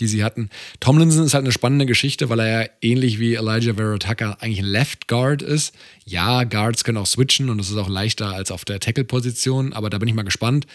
[0.00, 0.50] die sie hatten.
[0.80, 4.60] Tomlinson ist halt eine spannende Geschichte, weil er ja ähnlich wie Elijah Vera Tucker eigentlich
[4.60, 5.74] ein Left Guard ist.
[6.04, 9.90] Ja, Guards können auch switchen und es ist auch leichter als auf der Tackle-Position, aber
[9.90, 10.66] da bin ich mal gespannt.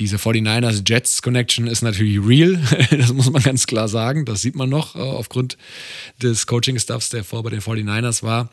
[0.00, 2.58] Diese 49ers Jets Connection ist natürlich real,
[2.90, 4.24] das muss man ganz klar sagen.
[4.24, 5.58] Das sieht man noch äh, aufgrund
[6.22, 8.50] des Coaching-Stuffs, der vor bei den 49ers war.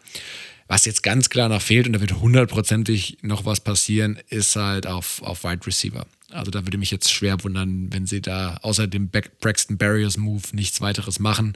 [0.68, 4.88] Was jetzt ganz klar noch fehlt, und da wird hundertprozentig noch was passieren, ist halt
[4.88, 6.06] auf, auf Wide Receiver.
[6.32, 10.44] Also da würde mich jetzt schwer wundern, wenn sie da außer dem Braxton Barriers Move
[10.52, 11.54] nichts weiteres machen.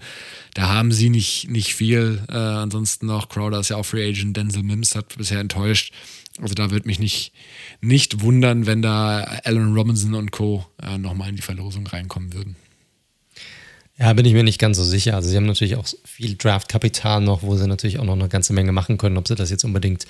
[0.53, 2.23] Da haben sie nicht, nicht viel.
[2.29, 4.37] Äh, ansonsten noch Crowder ist ja auch Free Agent.
[4.37, 5.93] Denzel Mims hat bisher enttäuscht.
[6.39, 7.33] Also da würde mich nicht,
[7.81, 10.65] nicht wundern, wenn da Allen Robinson und Co.
[10.81, 12.55] Äh, nochmal in die Verlosung reinkommen würden.
[13.97, 15.15] Ja, bin ich mir nicht ganz so sicher.
[15.15, 18.53] Also sie haben natürlich auch viel Draftkapital noch, wo sie natürlich auch noch eine ganze
[18.53, 19.17] Menge machen können.
[19.17, 20.07] Ob sie das jetzt unbedingt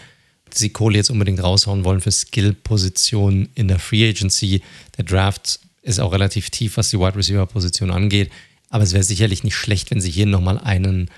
[0.54, 4.62] sie Kohle jetzt unbedingt raushauen wollen für Skill-Positionen in der Free Agency.
[4.98, 8.32] Der Draft ist auch relativ tief, was die Wide Receiver-Position angeht.
[8.70, 11.10] Aber es wäre sicherlich nicht schlecht, wenn sie hier nochmal einen,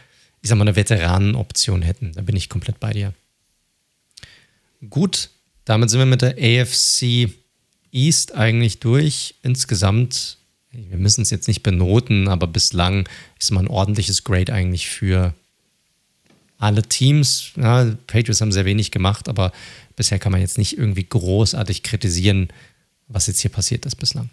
[0.42, 2.14] ich sag mal, eine Veteranen-Option hätten.
[2.14, 3.14] Da bin ich komplett bei dir.
[4.90, 5.30] Gut,
[5.66, 7.30] damit sind wir mit der AFC
[7.92, 9.36] East eigentlich durch.
[9.44, 10.38] Insgesamt,
[10.72, 13.08] wir müssen es jetzt nicht benoten, aber bislang
[13.40, 15.34] ist mal ein ordentliches Grade eigentlich für
[16.64, 19.52] alle Teams, ja, Patriots haben sehr wenig gemacht, aber
[19.96, 22.48] bisher kann man jetzt nicht irgendwie großartig kritisieren,
[23.08, 24.30] was jetzt hier passiert ist bislang.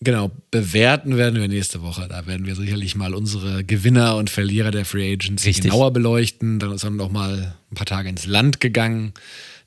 [0.00, 2.08] Genau, bewerten werden wir nächste Woche.
[2.08, 5.64] Da werden wir sicherlich mal unsere Gewinner und Verlierer der Free Agents Richtig.
[5.64, 6.58] genauer beleuchten.
[6.58, 9.12] Dann ist dann noch mal ein paar Tage ins Land gegangen.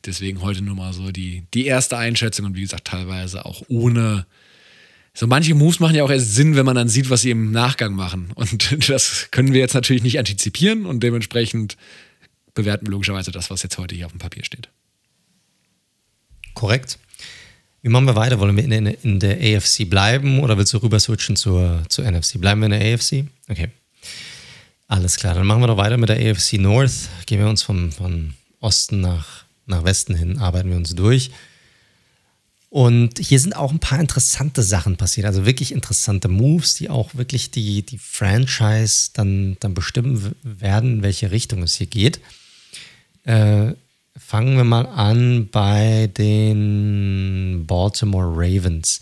[0.06, 4.26] Deswegen heute nur mal so die, die erste Einschätzung und wie gesagt, teilweise auch ohne.
[5.14, 7.52] So manche Moves machen ja auch erst Sinn, wenn man dann sieht, was sie im
[7.52, 8.32] Nachgang machen.
[8.36, 11.78] Und das können wir jetzt natürlich nicht antizipieren und dementsprechend
[12.54, 14.70] bewerten wir logischerweise das, was jetzt heute hier auf dem Papier steht.
[16.54, 17.00] Korrekt.
[17.82, 18.40] Wie machen wir weiter?
[18.40, 22.10] Wollen wir in, in, in der AFC bleiben oder willst du rüber switchen zur, zur
[22.10, 22.42] NFC?
[22.42, 23.26] Bleiben wir in der AFC?
[23.48, 23.70] Okay.
[24.88, 27.10] Alles klar, dann machen wir doch weiter mit der AFC North.
[27.26, 31.32] Gehen wir uns vom, von Osten nach, nach Westen hin, arbeiten wir uns durch.
[32.70, 37.16] Und hier sind auch ein paar interessante Sachen passiert, also wirklich interessante Moves, die auch
[37.16, 42.20] wirklich die, die Franchise dann, dann bestimmen werden, in welche Richtung es hier geht.
[43.24, 43.74] Äh,
[44.18, 49.02] fangen wir mal an bei den Baltimore Ravens.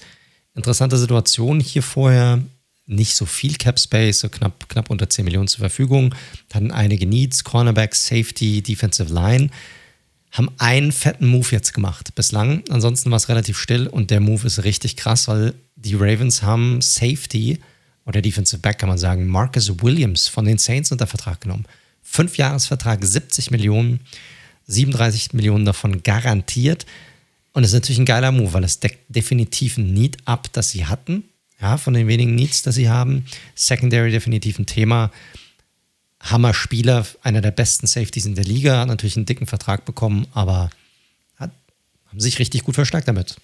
[0.56, 2.44] Interessante Situation hier vorher.
[2.86, 6.14] Nicht so viel Cap Space, so knapp, knapp unter 10 Millionen zur Verfügung.
[6.54, 9.50] Hatten einige Needs, Cornerback, Safety, Defensive Line.
[10.34, 12.64] Haben einen fetten Move jetzt gemacht bislang.
[12.70, 16.82] Ansonsten war es relativ still und der Move ist richtig krass, weil die Ravens haben
[16.82, 17.60] Safety
[18.06, 21.66] oder Defensive Back, kann man sagen, Marcus Williams von den Saints unter Vertrag genommen.
[22.02, 24.02] Fünfjahresvertrag, 70 Millionen,
[24.66, 26.88] 37 Millionen davon garantiert.
[27.54, 30.72] Und das ist natürlich ein geiler Move, weil es deckt definitiv ein Need ab, das
[30.72, 31.26] sie hatten.
[31.62, 33.26] Ja, von den wenigen Needs, das sie haben.
[33.56, 35.12] Secondary definitiv ein Thema.
[36.24, 40.70] Hammer-Spieler, einer der besten Safeties in der Liga, hat natürlich einen dicken Vertrag bekommen, aber
[41.36, 41.52] hat,
[42.08, 43.36] haben sich richtig gut verstärkt damit.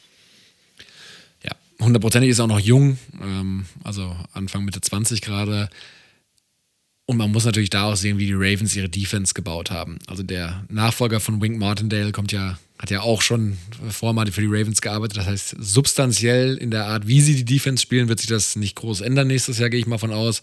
[1.44, 1.52] Ja,
[1.82, 5.70] hundertprozentig ist auch noch jung, ähm, also Anfang Mitte 20 gerade.
[7.10, 9.98] Und man muss natürlich da auch sehen, wie die Ravens ihre Defense gebaut haben.
[10.06, 13.58] Also der Nachfolger von Wink Martindale kommt ja, hat ja auch schon
[13.90, 15.18] vorher für die Ravens gearbeitet.
[15.18, 18.76] Das heißt, substanziell in der Art, wie sie die Defense spielen, wird sich das nicht
[18.76, 20.42] groß ändern nächstes Jahr, gehe ich mal von aus.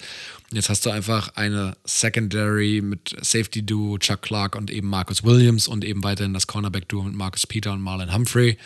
[0.53, 5.67] Jetzt hast du einfach eine Secondary mit Safety Duo, Chuck Clark und eben Marcus Williams
[5.67, 8.57] und eben weiterhin das Cornerback Duo mit Marcus Peter und Marlon Humphrey.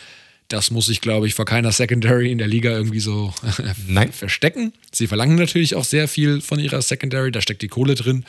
[0.47, 3.33] Das muss ich, glaube ich, vor keiner Secondary in der Liga irgendwie so
[4.11, 4.73] verstecken.
[4.91, 8.25] Sie verlangen natürlich auch sehr viel von ihrer Secondary, da steckt die Kohle drin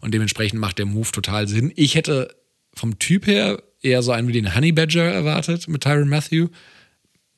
[0.00, 1.72] und dementsprechend macht der Move total Sinn.
[1.76, 2.34] Ich hätte
[2.74, 6.48] vom Typ her eher so einen wie den Honey Badger erwartet mit Tyron Matthew.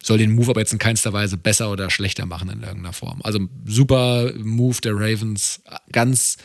[0.02, 3.20] Soll den Move aber jetzt in keinster Weise besser oder schlechter machen in irgendeiner Form.
[3.22, 6.38] Also super Move der Ravens, ganz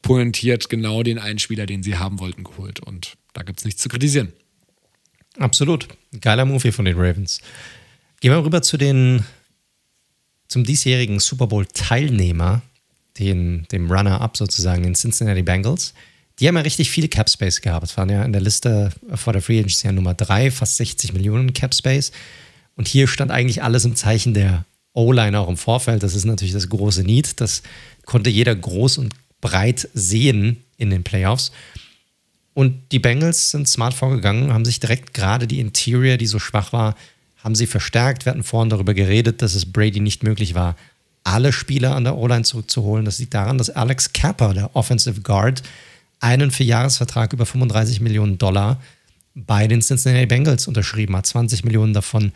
[0.00, 2.80] pointiert genau den einen Spieler, den sie haben wollten, geholt.
[2.80, 4.32] Und da gibt es nichts zu kritisieren.
[5.38, 5.88] Absolut.
[6.20, 7.40] Geiler Movie von den Ravens.
[8.20, 9.24] Gehen wir rüber zu den,
[10.48, 12.62] zum diesjährigen Super Bowl-Teilnehmer,
[13.18, 15.94] den, dem Runner-Up sozusagen, den Cincinnati Bengals.
[16.40, 17.84] Die haben ja richtig viele Cap Space gehabt.
[17.84, 21.12] Es waren ja in der Liste vor der Free Agency ja Nummer 3, fast 60
[21.12, 22.10] Millionen Cap Space.
[22.76, 24.64] Und hier stand eigentlich alles im Zeichen der
[24.94, 26.02] O-Line auch im Vorfeld.
[26.02, 27.40] Das ist natürlich das große Need.
[27.40, 27.62] Das
[28.04, 31.52] konnte jeder groß und breit sehen in den Playoffs.
[32.54, 36.72] Und die Bengals sind smart vorgegangen, haben sich direkt gerade die Interior, die so schwach
[36.72, 36.96] war,
[37.42, 38.24] haben sie verstärkt.
[38.24, 40.76] Wir hatten vorhin darüber geredet, dass es Brady nicht möglich war,
[41.24, 43.04] alle Spieler an der O-Line zurückzuholen.
[43.04, 45.62] Das liegt daran, dass Alex Kappa, der Offensive Guard,
[46.20, 48.80] einen Vierjahresvertrag über 35 Millionen Dollar
[49.34, 51.26] bei den Cincinnati Bengals unterschrieben hat.
[51.26, 52.32] 20 Millionen davon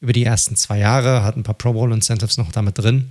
[0.00, 3.10] über die ersten zwei Jahre, hat ein paar Pro Bowl Incentives noch damit drin.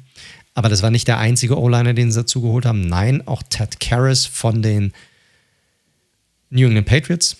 [0.56, 2.82] Aber das war nicht der einzige O-Liner, den sie dazu geholt haben.
[2.82, 4.94] Nein, auch Ted Karras von den
[6.50, 7.38] New England Patriots.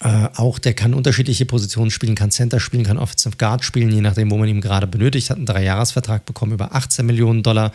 [0.00, 4.02] Äh, auch der kann unterschiedliche Positionen spielen, kann Center spielen, kann Offensive Guard spielen, je
[4.02, 5.30] nachdem, wo man ihn gerade benötigt.
[5.30, 7.72] Hat einen Dreijahresvertrag bekommen über 18 Millionen Dollar.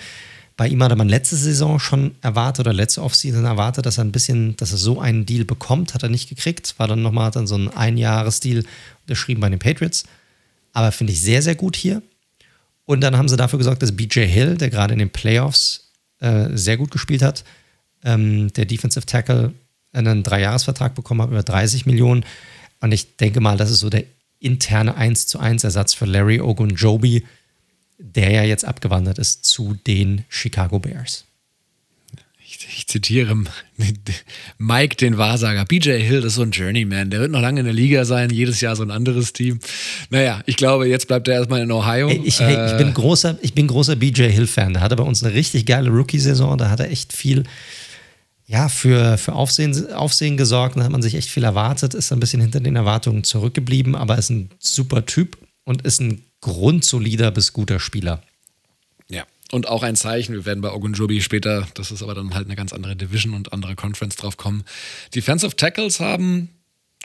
[0.57, 4.11] Bei ihm hatte man letzte Saison schon erwartet oder letzte Offseason erwartet, dass er ein
[4.11, 6.75] bisschen, dass er so einen Deal bekommt, hat er nicht gekriegt.
[6.77, 8.63] War dann nochmal dann so ein Einjahresdeal
[9.03, 10.03] unterschrieben bei den Patriots.
[10.73, 12.01] Aber finde ich sehr, sehr gut hier.
[12.85, 16.49] Und dann haben sie dafür gesorgt, dass BJ Hill, der gerade in den Playoffs äh,
[16.53, 17.43] sehr gut gespielt hat,
[18.03, 19.53] ähm, der Defensive Tackle,
[19.93, 22.23] einen Dreijahresvertrag bekommen hat, über 30 Millionen.
[22.79, 24.05] Und ich denke mal, das ist so der
[24.39, 27.25] interne 1 zu 1 Ersatz für Larry Ogunjobi,
[28.01, 31.25] der ja jetzt abgewandert ist zu den Chicago Bears.
[32.43, 33.33] Ich, ich zitiere
[34.57, 35.63] Mike, den Wahrsager.
[35.63, 37.09] BJ Hill ist so ein Journeyman.
[37.09, 39.59] Der wird noch lange in der Liga sein, jedes Jahr so ein anderes Team.
[40.09, 42.09] Naja, ich glaube, jetzt bleibt er erstmal in Ohio.
[42.09, 44.73] Hey, ich, hey, ich, bin äh, großer, ich bin großer BJ Hill-Fan.
[44.73, 46.57] Der hatte bei uns eine richtig geile Rookie-Saison.
[46.57, 47.43] Da hat er echt viel
[48.47, 50.75] ja, für, für Aufsehen, Aufsehen gesorgt.
[50.75, 54.17] Da hat man sich echt viel erwartet, ist ein bisschen hinter den Erwartungen zurückgeblieben, aber
[54.17, 58.21] ist ein super Typ und ist ein grundsolider bis guter Spieler.
[59.09, 62.47] Ja, und auch ein Zeichen, wir werden bei Ogunjobi später, das ist aber dann halt
[62.47, 64.63] eine ganz andere Division und andere Conference drauf kommen.
[65.15, 66.49] Defensive Tackles haben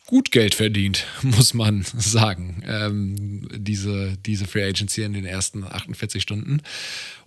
[0.07, 6.23] gut Geld verdient, muss man sagen, ähm, diese, diese Free Agency in den ersten 48
[6.23, 6.63] Stunden.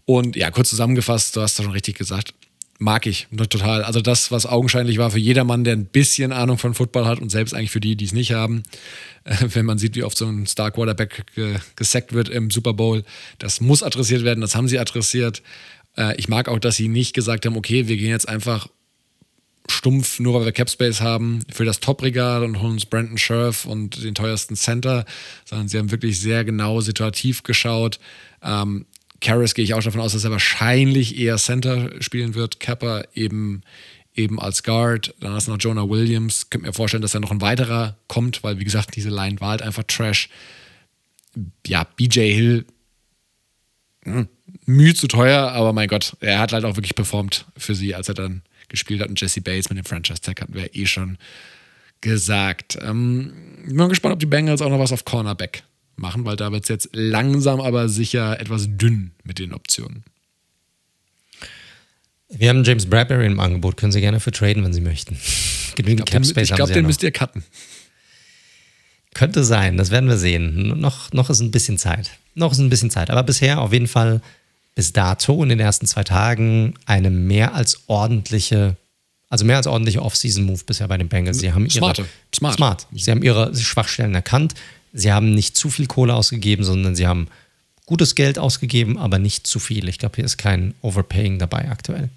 [0.06, 2.34] Und ja, kurz zusammengefasst, du hast schon richtig gesagt,
[2.80, 3.84] mag ich total.
[3.84, 7.30] Also das, was augenscheinlich war für jedermann, der ein bisschen Ahnung von Football hat und
[7.30, 8.64] selbst eigentlich für die, die es nicht haben,
[9.26, 13.04] wenn man sieht, wie oft so ein Star Quarterback ge gesackt wird im Super Bowl,
[13.38, 15.44] das muss adressiert werden, das haben sie adressiert.
[15.98, 18.70] Äh, ich mag auch, dass sie nicht gesagt haben, okay, wir gehen jetzt einfach
[19.70, 24.02] stumpf, nur weil wir Capspace haben, für das Top-Regal und holen uns Brandon Scherf und
[24.04, 25.06] den teuersten Center,
[25.46, 28.00] sondern sie haben wirklich sehr genau situativ geschaut.
[28.42, 28.86] Ähm,
[29.22, 32.60] Karras gehe ich auch davon aus, dass er wahrscheinlich eher Center spielen wird.
[32.60, 33.62] Kappa eben,
[34.16, 35.14] eben als Guard.
[35.20, 36.50] Dann hast du noch Jonah Williams.
[36.50, 39.52] Könnte mir vorstellen, dass da noch ein weiterer kommt, weil, wie gesagt, diese Line war
[39.52, 40.30] halt einfach Trash.
[41.68, 42.66] Ja, BJ Hill,
[44.04, 44.28] hm,
[44.66, 48.08] mühe zu teuer, aber mein Gott, er hat halt auch wirklich performt für sie, als
[48.08, 49.10] er dann gespielt hat.
[49.10, 51.18] Und Jesse Bates mit dem Franchise-Tag hatten wir eh schon
[52.02, 52.78] gesagt.
[52.82, 53.34] Ähm,
[53.66, 55.64] bin mal gespannt, ob die Bengals auch noch was auf Cornerback
[56.00, 60.04] machen, weil da wird es jetzt langsam aber sicher etwas dünn mit den Optionen.
[62.30, 65.18] Wir haben James Bradbury im Angebot, können Sie gerne für traden, wenn Sie möchten.
[65.76, 67.44] Genügend Cap Space Ich glaube, den, müsst ihr cutten.
[69.16, 70.80] Könnte sein, das werden wir sehen.
[70.80, 72.12] Noch, noch ist ein bisschen Zeit.
[72.36, 73.10] Noch ist ein bisschen Zeit.
[73.10, 74.22] Aber bisher auf jeden Fall
[74.76, 78.78] bis dato in den ersten zwei Tagen eine mehr als ordentliche,
[79.30, 81.40] also mehr als ordentliche Off-Season-Move bisher bei den Bengals.
[81.40, 82.06] Sie haben ihre, Smarte.
[82.34, 82.56] Smart.
[82.56, 82.88] Smart.
[82.94, 84.54] Sie haben ihre Schwachstellen erkannt.
[84.94, 87.28] Sie haben nicht zu viel Kohle ausgegeben, sondern sie haben
[87.86, 89.88] gutes Geld ausgegeben, aber nicht zu viel.
[89.88, 92.10] Ich glaube, hier ist kein Overpaying dabei aktuell.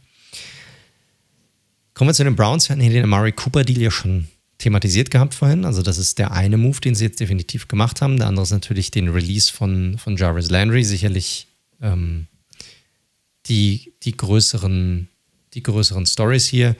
[1.94, 2.68] Kommen wir zu den Browns.
[2.68, 4.28] Wir hatten hier den Amari Cooper Deal ja schon
[4.58, 5.64] thematisiert gehabt vorhin.
[5.64, 8.16] Also, das ist der eine Move, den sie jetzt definitiv gemacht haben.
[8.16, 10.84] Der andere ist natürlich den Release von, von Jarvis Landry.
[10.84, 11.46] Sicherlich
[11.80, 12.26] ähm,
[13.46, 15.08] die, die größeren
[15.54, 16.76] die größeren Stories hier.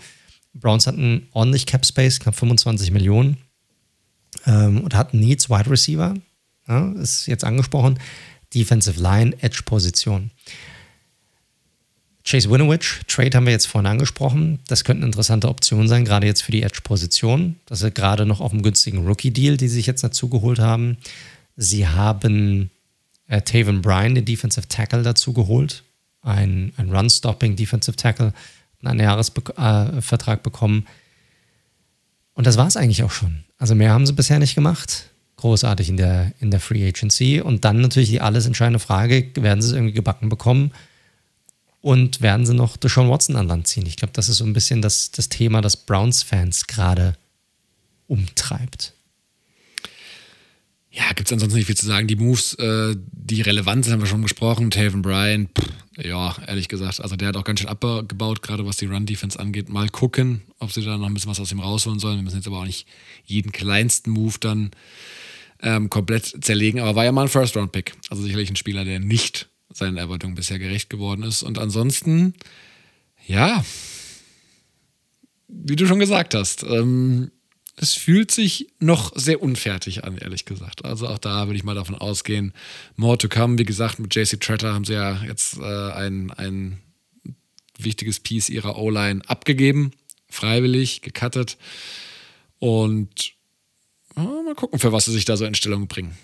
[0.55, 3.37] Browns hatten ordentlich Cap Space, knapp 25 Millionen
[4.47, 6.15] ähm, und hatten Needs Wide Receiver,
[6.69, 7.99] ja, ist jetzt angesprochen,
[8.55, 10.31] Defensive Line, Edge Position.
[12.25, 14.61] Chase Winovich, Trade haben wir jetzt vorhin angesprochen.
[14.69, 17.57] Das könnte eine interessante Option sein, gerade jetzt für die Edge-Position.
[17.67, 20.99] Das ist gerade noch auf einem günstigen Rookie-Deal, die sie sich jetzt dazu geholt haben.
[21.57, 22.71] Sie haben
[23.27, 25.83] äh, Taven Bryan, den Defensive Tackle, dazu geholt.
[26.23, 28.33] Ein, ein Run-Stopping Defensive Tackle,
[28.85, 30.87] einen Jahresvertrag äh, bekommen.
[32.35, 33.45] Und das war es eigentlich auch schon.
[33.59, 35.11] Also mehr haben sie bisher nicht gemacht.
[35.37, 37.41] Großartig in der, in der Free Agency.
[37.41, 40.73] Und dann natürlich die alles entscheidende Frage, werden sie es irgendwie gebacken bekommen?
[41.81, 43.87] Und werden sie noch Deshaun Watson an Land ziehen?
[43.87, 47.17] Ich glaube, das ist so ein bisschen das, das Thema, das Browns-Fans gerade
[48.07, 48.95] umtreibt.
[50.95, 52.07] Ja, gibt es ansonsten nicht viel zu sagen.
[52.07, 54.71] Die Moves, äh, die relevant sind, haben wir schon besprochen.
[54.71, 55.67] Taven Bryan, pff,
[55.97, 59.71] ja, ehrlich gesagt, also der hat auch ganz schön abgebaut, gerade was die Run-Defense angeht.
[59.71, 62.17] Mal gucken, ob sie da noch ein bisschen was aus ihm rausholen sollen.
[62.17, 62.87] Wir müssen jetzt aber auch nicht
[63.25, 64.71] jeden kleinsten Move dann
[65.63, 66.79] ähm, komplett zerlegen.
[66.81, 67.95] Aber war ja mal ein First-Round-Pick.
[68.11, 71.43] Also sicherlich ein Spieler, der nicht seinen Erwartungen bisher gerecht geworden ist.
[71.43, 72.35] Und ansonsten,
[73.27, 73.65] ja,
[75.49, 77.31] wie du schon gesagt hast, ähm,
[77.83, 80.85] es fühlt sich noch sehr unfertig an, ehrlich gesagt.
[80.85, 82.55] Also auch da würde ich mal davon ausgehen,
[82.95, 83.59] more to come.
[83.59, 86.79] Wie gesagt, mit JC Tretter haben sie ja jetzt äh, ein, ein
[87.77, 89.91] wichtiges Piece ihrer O-Line abgegeben,
[90.29, 91.59] freiwillig, gecuttet.
[92.61, 93.33] Und
[94.17, 96.17] ja, mal gucken, für was sie sich da so in Stellung bringen.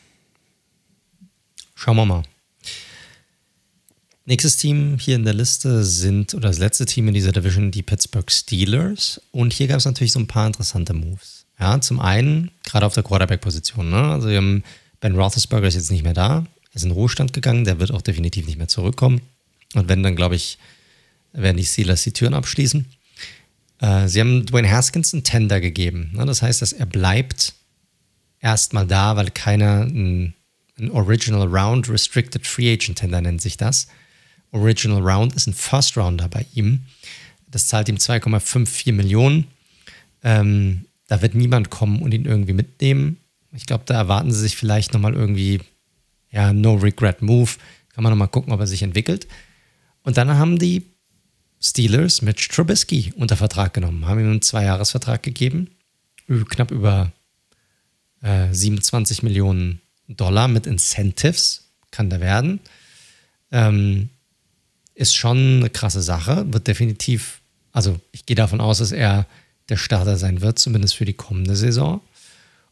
[1.75, 2.23] Schauen wir mal.
[4.27, 7.83] Nächstes Team hier in der Liste sind, oder das letzte Team in dieser Division, die
[7.83, 9.21] Pittsburgh Steelers.
[9.33, 11.38] Und hier gab es natürlich so ein paar interessante Moves.
[11.59, 13.91] Ja, zum einen, gerade auf der Quarterback-Position.
[13.91, 13.97] Ne?
[13.97, 16.47] Also, Ben Roethlisberger ist jetzt nicht mehr da.
[16.71, 17.65] Er ist in Ruhestand gegangen.
[17.65, 19.21] Der wird auch definitiv nicht mehr zurückkommen.
[19.75, 20.59] Und wenn, dann glaube ich,
[21.33, 22.87] werden die Steelers die Türen abschließen.
[23.81, 26.11] Äh, sie haben Dwayne Haskins einen Tender gegeben.
[26.15, 26.27] Ne?
[26.27, 27.55] Das heißt, dass er bleibt
[28.41, 30.35] erstmal da, weil keiner ein,
[30.79, 33.89] ein Original Round Restricted Free Agent Tender nennt sich das
[34.53, 36.85] Original Round ist ein First Rounder bei ihm.
[37.51, 39.47] Das zahlt ihm 2,54 Millionen.
[40.23, 43.17] Ähm, da wird niemand kommen und ihn irgendwie mitnehmen.
[43.53, 45.61] Ich glaube, da erwarten sie sich vielleicht nochmal irgendwie,
[46.31, 47.51] ja, No Regret Move.
[47.93, 49.27] Kann man nochmal gucken, ob er sich entwickelt.
[50.05, 50.85] Und dann haben die
[51.61, 55.71] Steelers Mitch Trubisky unter Vertrag genommen, haben ihm einen Zweijahresvertrag gegeben,
[56.49, 57.11] knapp über
[58.23, 62.61] äh, 27 Millionen Dollar mit Incentives kann der werden.
[63.51, 64.11] Ähm,
[64.95, 66.53] ist schon eine krasse Sache.
[66.53, 67.41] Wird definitiv,
[67.73, 69.27] also ich gehe davon aus, dass er
[69.69, 72.01] der Starter sein wird, zumindest für die kommende Saison.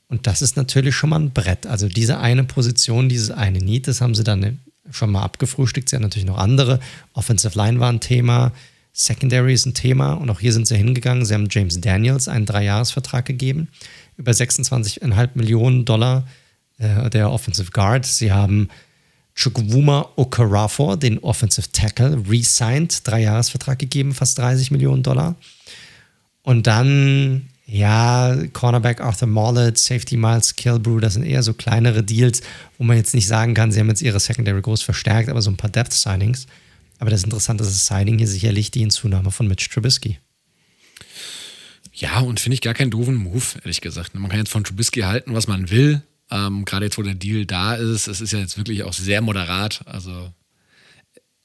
[0.08, 1.66] Und das ist natürlich schon mal ein Brett.
[1.66, 4.60] Also diese eine Position, dieses eine Need, das haben sie dann
[4.90, 5.88] schon mal abgefrühstückt.
[5.88, 6.80] Sie haben natürlich noch andere.
[7.12, 8.52] Offensive Line war ein Thema,
[8.92, 11.26] Secondary ist ein Thema und auch hier sind sie hingegangen.
[11.26, 13.68] Sie haben James Daniels einen Dreijahresvertrag gegeben,
[14.16, 16.26] über 26,5 Millionen Dollar,
[16.78, 18.06] äh, der Offensive Guard.
[18.06, 18.68] Sie haben
[19.34, 25.34] Chukwuma Okarafor, den Offensive Tackle, re-signed, Dreijahresvertrag gegeben, fast 30 Millionen Dollar.
[26.46, 32.40] Und dann, ja, Cornerback Arthur Mollett, Safety Miles Kilbrew, das sind eher so kleinere Deals,
[32.78, 35.50] wo man jetzt nicht sagen kann, sie haben jetzt ihre Secondary groß verstärkt, aber so
[35.50, 36.46] ein paar Depth-Signings.
[37.00, 40.20] Aber das Interessante ist das Signing hier sicherlich die Hinzunahme von Mitch Trubisky.
[41.92, 44.14] Ja, und finde ich gar keinen doofen Move, ehrlich gesagt.
[44.14, 46.00] Man kann jetzt von Trubisky halten, was man will.
[46.30, 49.20] Ähm, Gerade jetzt, wo der Deal da ist, es ist ja jetzt wirklich auch sehr
[49.20, 49.80] moderat.
[49.86, 50.32] Also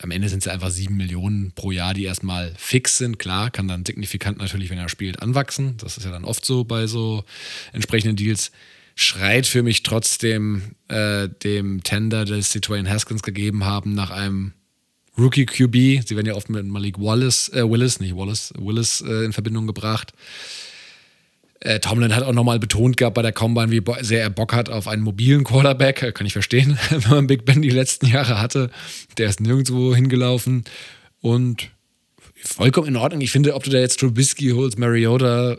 [0.01, 3.19] am Ende sind es ja einfach sieben Millionen pro Jahr, die erstmal fix sind.
[3.19, 5.77] Klar, kann dann signifikant natürlich, wenn er spielt, anwachsen.
[5.77, 7.23] Das ist ja dann oft so bei so
[7.73, 8.51] entsprechenden Deals.
[8.95, 14.53] Schreit für mich trotzdem äh, dem Tender, das sie Dwayne Haskins gegeben haben, nach einem
[15.17, 16.07] Rookie QB.
[16.07, 19.67] Sie werden ja oft mit Malik Wallace, äh, Willis, nicht Wallace, Willis äh, in Verbindung
[19.67, 20.13] gebracht.
[21.61, 24.69] Äh, Tomlin hat auch nochmal betont gehabt bei der Combine, wie sehr er Bock hat
[24.69, 26.01] auf einen mobilen Quarterback.
[26.01, 28.71] Äh, kann ich verstehen, wenn man Big Ben die letzten Jahre hatte.
[29.17, 30.63] Der ist nirgendwo hingelaufen.
[31.21, 31.69] Und
[32.35, 33.21] vollkommen in Ordnung.
[33.21, 35.57] Ich finde, ob du da jetzt Trubisky holst, Mariota,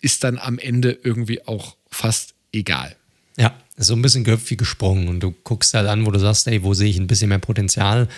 [0.00, 2.96] ist dann am Ende irgendwie auch fast egal.
[3.36, 6.64] Ja, so ein bisschen Köpfi gesprungen und du guckst halt an, wo du sagst, ey,
[6.64, 8.08] wo sehe ich ein bisschen mehr Potenzial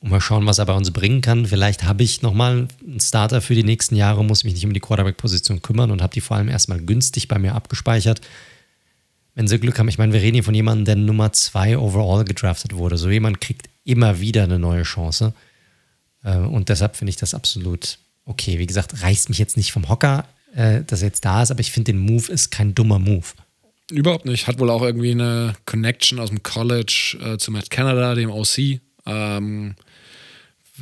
[0.00, 1.46] und mal schauen, was er bei uns bringen kann.
[1.46, 4.80] Vielleicht habe ich nochmal einen Starter für die nächsten Jahre, muss mich nicht um die
[4.80, 8.20] Quarterback-Position kümmern und habe die vor allem erstmal günstig bei mir abgespeichert.
[9.34, 12.24] Wenn sie Glück haben, ich meine, wir reden hier von jemandem, der Nummer zwei overall
[12.24, 12.96] gedraftet wurde.
[12.96, 15.34] So jemand kriegt immer wieder eine neue Chance.
[16.22, 18.58] Äh, und deshalb finde ich das absolut okay.
[18.58, 21.60] Wie gesagt, reißt mich jetzt nicht vom Hocker, äh, dass er jetzt da ist, aber
[21.60, 23.26] ich finde, den Move ist kein dummer Move.
[23.90, 24.46] Überhaupt nicht.
[24.46, 28.80] Hat wohl auch irgendwie eine Connection aus dem College äh, zu Matt Canada, dem OC.
[29.06, 29.74] Ähm,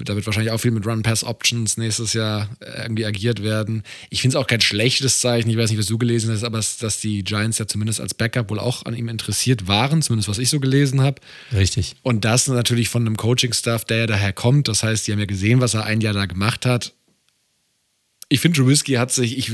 [0.04, 3.82] Da wird wahrscheinlich auch viel mit Run-Pass-Options nächstes Jahr äh, irgendwie agiert werden.
[4.10, 5.48] Ich finde es auch kein schlechtes Zeichen.
[5.48, 8.50] Ich weiß nicht, was du gelesen hast, aber dass die Giants ja zumindest als Backup
[8.50, 11.20] wohl auch an ihm interessiert waren, zumindest was ich so gelesen habe.
[11.52, 11.96] Richtig.
[12.02, 14.68] Und das natürlich von einem Coaching-Staff, der ja daher kommt.
[14.68, 16.92] Das heißt, die haben ja gesehen, was er ein Jahr da gemacht hat.
[18.28, 19.52] Ich finde, Trubisky hat sich, ich,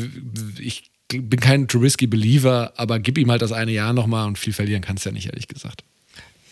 [0.59, 4.83] ich bin kein Trubisky-Believer, aber gib ihm halt das eine Jahr nochmal und viel verlieren
[4.83, 5.85] kannst du ja nicht, ehrlich gesagt.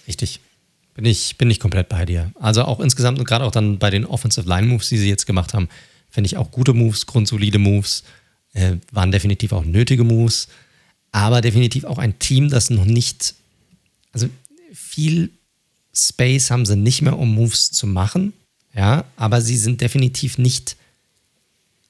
[0.06, 0.40] Richtig.
[1.01, 2.31] Bin ich, bin ich komplett bei dir.
[2.39, 5.24] Also auch insgesamt und gerade auch dann bei den Offensive Line Moves, die sie jetzt
[5.24, 5.70] gemacht haben,
[6.10, 8.05] finde ich auch gute Moves, grundsolide Moves,
[8.52, 10.48] äh, waren definitiv auch nötige Moves,
[11.10, 13.35] aber definitiv auch ein Team, das noch nicht,
[14.12, 14.28] also
[14.74, 15.31] viel
[15.94, 18.35] Space haben sie nicht mehr, um Moves zu machen,
[18.74, 20.77] ja, aber sie sind definitiv nicht,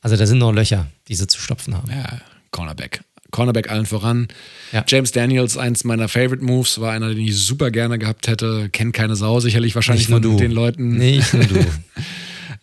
[0.03, 1.91] also da sind noch Löcher, die sie zu stopfen haben.
[1.91, 2.21] Ja,
[2.53, 3.03] Cornerback.
[3.31, 4.29] Cornerback allen voran.
[4.73, 4.85] Ja.
[4.87, 8.69] James Daniels, eins meiner Favorite Moves, war einer, den ich super gerne gehabt hätte.
[8.71, 10.37] Kennt keine Sau, sicherlich wahrscheinlich von du.
[10.37, 10.97] den Leuten.
[10.97, 11.67] Nicht nur du.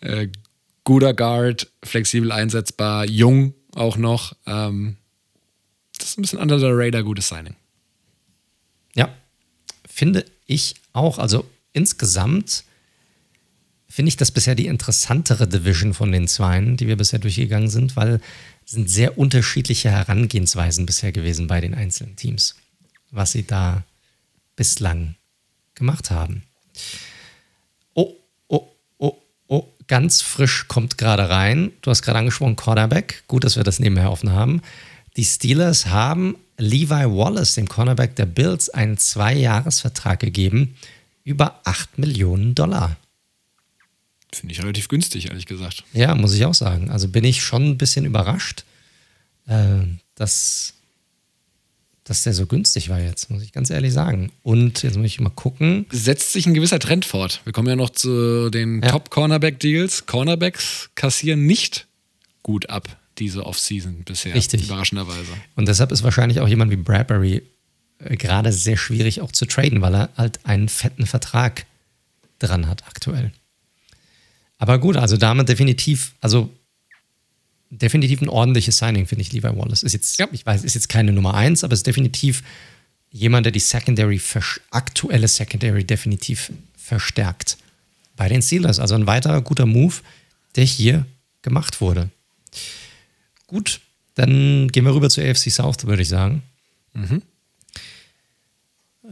[0.00, 0.28] äh,
[0.84, 4.34] guter Guard, flexibel einsetzbar, jung auch noch.
[4.46, 4.96] Ähm,
[5.98, 7.56] das ist ein bisschen under the radar gutes Signing.
[8.94, 9.08] Ja,
[9.88, 11.18] finde ich auch.
[11.18, 12.64] Also insgesamt
[13.88, 17.96] finde ich das bisher die interessantere Division von den Zweien, die wir bisher durchgegangen sind,
[17.96, 18.20] weil
[18.68, 22.54] sind sehr unterschiedliche Herangehensweisen bisher gewesen bei den einzelnen Teams,
[23.10, 23.82] was sie da
[24.56, 25.14] bislang
[25.74, 26.42] gemacht haben.
[27.94, 28.14] Oh,
[28.48, 28.68] oh,
[28.98, 29.16] oh,
[29.46, 31.72] oh, ganz frisch kommt gerade rein.
[31.80, 33.24] Du hast gerade angesprochen, Cornerback.
[33.26, 34.60] Gut, dass wir das nebenher offen haben.
[35.16, 40.76] Die Steelers haben Levi Wallace, dem Cornerback der Bills, einen Zwei-Jahres-Vertrag gegeben,
[41.24, 42.98] über 8 Millionen Dollar.
[44.32, 45.84] Finde ich relativ günstig, ehrlich gesagt.
[45.92, 46.90] Ja, muss ich auch sagen.
[46.90, 48.64] Also bin ich schon ein bisschen überrascht,
[49.46, 49.78] äh,
[50.14, 50.74] dass,
[52.04, 54.30] dass der so günstig war jetzt, muss ich ganz ehrlich sagen.
[54.42, 55.86] Und jetzt muss ich mal gucken.
[55.90, 57.40] Setzt sich ein gewisser Trend fort.
[57.44, 58.90] Wir kommen ja noch zu den Ja.
[58.90, 60.06] Top-Cornerback-Deals.
[60.06, 61.86] Cornerbacks kassieren nicht
[62.42, 64.34] gut ab, diese Offseason bisher.
[64.34, 64.64] Richtig.
[64.64, 65.32] Überraschenderweise.
[65.56, 67.42] Und deshalb ist wahrscheinlich auch jemand wie Bradbury
[67.98, 71.64] äh, gerade sehr schwierig auch zu traden, weil er halt einen fetten Vertrag
[72.38, 73.32] dran hat aktuell.
[74.58, 76.50] Aber gut, also damit definitiv, also
[77.70, 79.82] definitiv ein ordentliches Signing, finde ich, Levi Wallace.
[79.82, 82.42] Ist jetzt, ich weiß, ist jetzt keine Nummer eins, aber ist definitiv
[83.10, 84.20] jemand, der die Secondary,
[84.70, 87.56] aktuelle Secondary definitiv verstärkt.
[88.16, 88.80] Bei den Steelers.
[88.80, 89.94] Also ein weiterer guter Move,
[90.56, 91.06] der hier
[91.42, 92.10] gemacht wurde.
[93.46, 93.80] Gut,
[94.16, 96.42] dann gehen wir rüber zur AFC South, würde ich sagen.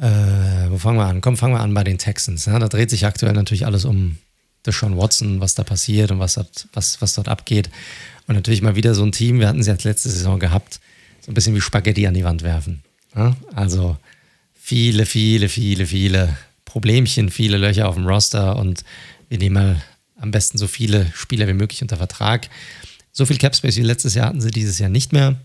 [0.00, 1.20] Äh, wo fangen wir an?
[1.20, 2.46] Komm, fangen wir an bei den Texans.
[2.46, 4.18] Ja, da dreht sich aktuell natürlich alles um
[4.66, 7.70] Deshaun Watson, was da passiert und was dort, was, was dort abgeht.
[8.26, 10.80] Und natürlich mal wieder so ein Team, wir hatten es ja letzte Saison gehabt,
[11.20, 12.82] so ein bisschen wie Spaghetti an die Wand werfen.
[13.14, 13.36] Ja?
[13.54, 13.96] Also
[14.54, 18.84] viele, viele, viele, viele Problemchen, viele Löcher auf dem Roster und
[19.28, 19.82] wir nehmen mal
[20.18, 22.48] am besten so viele Spieler wie möglich unter Vertrag.
[23.12, 25.36] So viel Capspace wie letztes Jahr hatten sie dieses Jahr nicht mehr,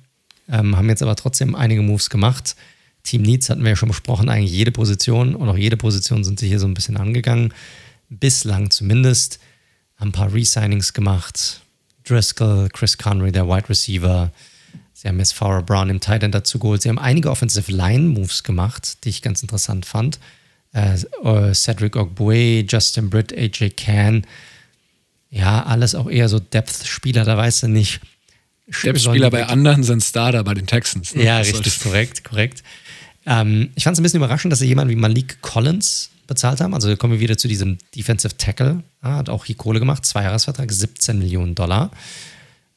[0.50, 2.56] ähm, haben jetzt aber trotzdem einige Moves gemacht.
[3.04, 6.40] Team Needs hatten wir ja schon besprochen, eigentlich jede Position und auch jede Position sind
[6.40, 7.54] sie hier so ein bisschen angegangen.
[8.12, 9.40] Bislang zumindest.
[9.98, 11.62] Haben ein paar Resignings gemacht.
[12.04, 14.32] Driscoll, Chris Connery, der Wide Receiver.
[14.94, 16.82] Sie haben jetzt Farrah Brown im Tight End dazu geholt.
[16.82, 20.20] Sie haben einige Offensive Line Moves gemacht, die ich ganz interessant fand.
[20.74, 24.28] Äh, äh, Cedric Ogbuey, Justin Britt, AJ Can.
[25.30, 28.02] Ja, alles auch eher so Depth-Spieler, da weißt du nicht.
[28.70, 31.16] Spieler bei anderen sind Starter bei den Texans.
[31.16, 31.24] ne?
[31.24, 32.64] Ja, richtig, korrekt, korrekt.
[33.26, 36.74] Ähm, ich fand es ein bisschen überraschend, dass sie jemanden wie Malik Collins bezahlt haben.
[36.74, 38.84] Also kommen wir wieder zu diesem Defensive Tackle.
[39.02, 41.92] Ah, hat auch hier Kohle gemacht, Zweijahresvertrag, 17 Millionen Dollar.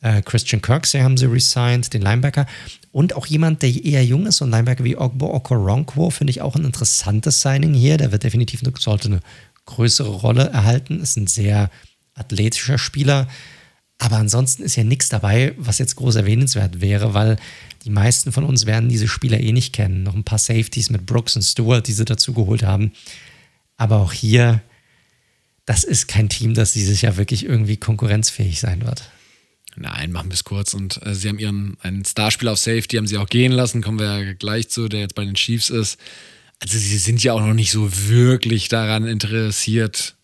[0.00, 2.46] Äh, Christian Kirksey haben sie resigned, den Linebacker.
[2.90, 6.42] Und auch jemand, der eher jung ist, so ein Linebacker wie Ogbo Okoronkwo, finde ich
[6.42, 7.96] auch ein interessantes Signing hier.
[7.96, 9.20] Der wird definitiv eine, sollte eine
[9.66, 11.00] größere Rolle erhalten.
[11.00, 11.70] Ist ein sehr
[12.14, 13.28] athletischer Spieler.
[13.98, 17.36] Aber ansonsten ist ja nichts dabei, was jetzt groß erwähnenswert wäre, weil
[17.84, 20.02] die meisten von uns werden diese Spieler eh nicht kennen.
[20.02, 22.92] Noch ein paar Safeties mit Brooks und Stewart, die sie dazu geholt haben.
[23.76, 24.62] Aber auch hier,
[25.66, 29.10] das ist kein Team, das dieses Jahr wirklich irgendwie konkurrenzfähig sein wird.
[29.76, 30.74] Nein, machen wir es kurz.
[30.74, 33.98] Und äh, sie haben ihren einen Starspieler auf Safety, haben sie auch gehen lassen, kommen
[33.98, 35.98] wir ja gleich zu, der jetzt bei den Chiefs ist.
[36.60, 40.14] Also sie sind ja auch noch nicht so wirklich daran interessiert,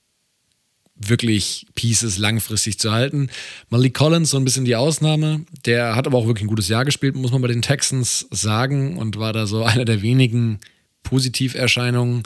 [0.95, 3.31] wirklich Pieces langfristig zu halten.
[3.71, 5.45] Malik Collins so ein bisschen die Ausnahme.
[5.67, 8.99] Der hat aber auch wirklich ein gutes Jahr gespielt, muss man bei den Texans sagen
[8.99, 10.61] und war da so einer der wenigen
[11.03, 12.23] Positiverscheinungen.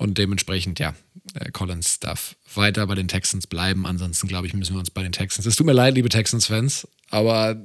[0.00, 0.94] Und dementsprechend, ja,
[1.34, 3.84] äh, Collins darf weiter bei den Texans bleiben.
[3.84, 5.44] Ansonsten, glaube ich, müssen wir uns bei den Texans.
[5.44, 7.62] Es tut mir leid, liebe Texans-Fans, aber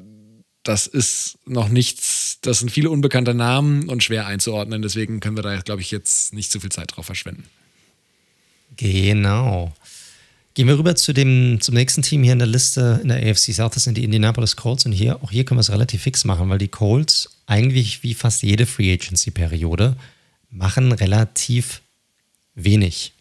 [0.63, 4.81] das ist noch nichts, das sind viele unbekannte Namen und schwer einzuordnen.
[4.81, 7.45] Deswegen können wir da, glaube ich, jetzt nicht zu viel Zeit drauf verschwenden.
[8.75, 9.73] Genau.
[10.55, 13.53] Gehen wir rüber zu dem, zum nächsten Team hier in der Liste in der AFC
[13.53, 13.75] South.
[13.75, 14.85] Das sind die Indianapolis Colts.
[14.85, 18.13] Und hier, auch hier können wir es relativ fix machen, weil die Colts eigentlich wie
[18.13, 19.95] fast jede Free Agency-Periode
[20.49, 21.81] machen relativ
[22.55, 23.13] wenig.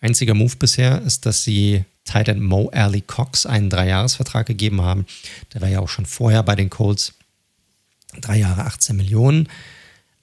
[0.00, 5.06] Einziger Move bisher ist, dass sie Titan Mo Ali Cox einen Dreijahresvertrag gegeben haben.
[5.52, 7.12] Der war ja auch schon vorher bei den Colts.
[8.20, 9.48] Drei Jahre 18 Millionen.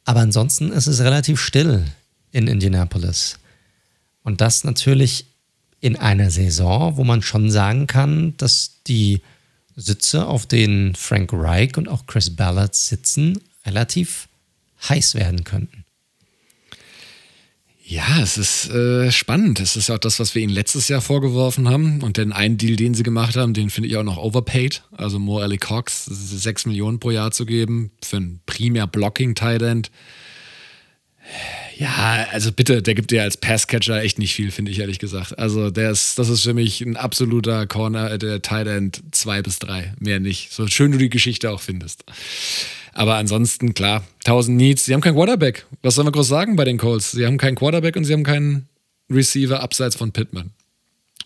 [0.05, 1.85] Aber ansonsten ist es relativ still
[2.31, 3.37] in Indianapolis.
[4.23, 5.25] Und das natürlich
[5.81, 9.21] in einer Saison, wo man schon sagen kann, dass die
[9.75, 14.29] Sitze, auf denen Frank Reich und auch Chris Ballard sitzen, relativ
[14.87, 15.82] heiß werden könnten.
[17.85, 19.59] Ja, es ist äh, spannend.
[19.59, 22.01] Es ist auch das, was wir ihnen letztes Jahr vorgeworfen haben.
[22.01, 24.83] Und den einen Deal, den sie gemacht haben, den finde ich auch noch overpaid.
[24.91, 29.91] Also Mo Ali Cox 6 Millionen pro Jahr zu geben für ein primär Blocking-Tight End
[31.77, 35.37] ja, also bitte, der gibt dir als Passcatcher echt nicht viel, finde ich ehrlich gesagt.
[35.39, 39.59] Also der ist, das ist für mich ein absoluter Corner, der Tight End 2 bis
[39.59, 40.51] 3, mehr nicht.
[40.51, 42.03] So schön du die Geschichte auch findest.
[42.93, 44.85] Aber ansonsten, klar, 1000 Needs.
[44.85, 45.65] Sie haben keinen Quarterback.
[45.81, 47.11] Was sollen wir groß sagen bei den Colts?
[47.11, 48.67] Sie haben keinen Quarterback und sie haben keinen
[49.09, 50.51] Receiver abseits von Pittman.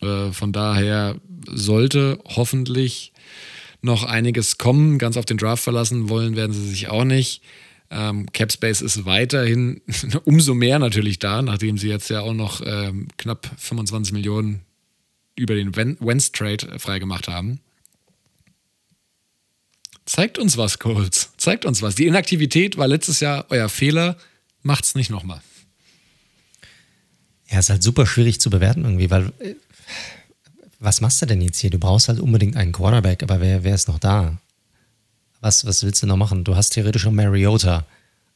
[0.01, 1.15] Äh, von daher
[1.45, 3.13] sollte hoffentlich
[3.81, 4.97] noch einiges kommen.
[4.97, 7.41] Ganz auf den Draft verlassen wollen werden sie sich auch nicht.
[7.89, 9.81] Ähm, Capspace ist weiterhin
[10.25, 14.61] umso mehr natürlich da, nachdem sie jetzt ja auch noch ähm, knapp 25 Millionen
[15.35, 17.59] über den Wentz Trade freigemacht haben.
[20.05, 21.26] Zeigt uns was, Colts.
[21.37, 21.95] Zeigt uns was.
[21.95, 24.17] Die Inaktivität war letztes Jahr euer Fehler.
[24.63, 25.41] Macht's nicht nochmal.
[27.49, 29.55] Ja, ist halt super schwierig zu bewerten irgendwie, weil äh,
[30.79, 31.69] was machst du denn jetzt hier?
[31.69, 34.37] Du brauchst halt unbedingt einen Quarterback, aber wer, wer ist noch da?
[35.41, 36.43] was, was willst du noch machen?
[36.43, 37.85] Du hast theoretisch schon Mariota.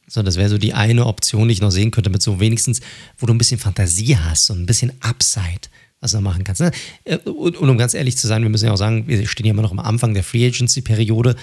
[0.08, 2.80] So, das wäre so die eine Option, die ich noch sehen könnte, mit so wenigstens,
[3.18, 5.68] wo du ein bisschen Fantasie hast, so ein bisschen Upside,
[6.00, 6.60] was du noch machen kannst.
[6.60, 6.70] Ne?
[7.04, 9.46] Äh, und, und um ganz ehrlich zu sein, wir müssen ja auch sagen, wir stehen
[9.46, 11.36] ja immer noch am Anfang der Free Agency-Periode.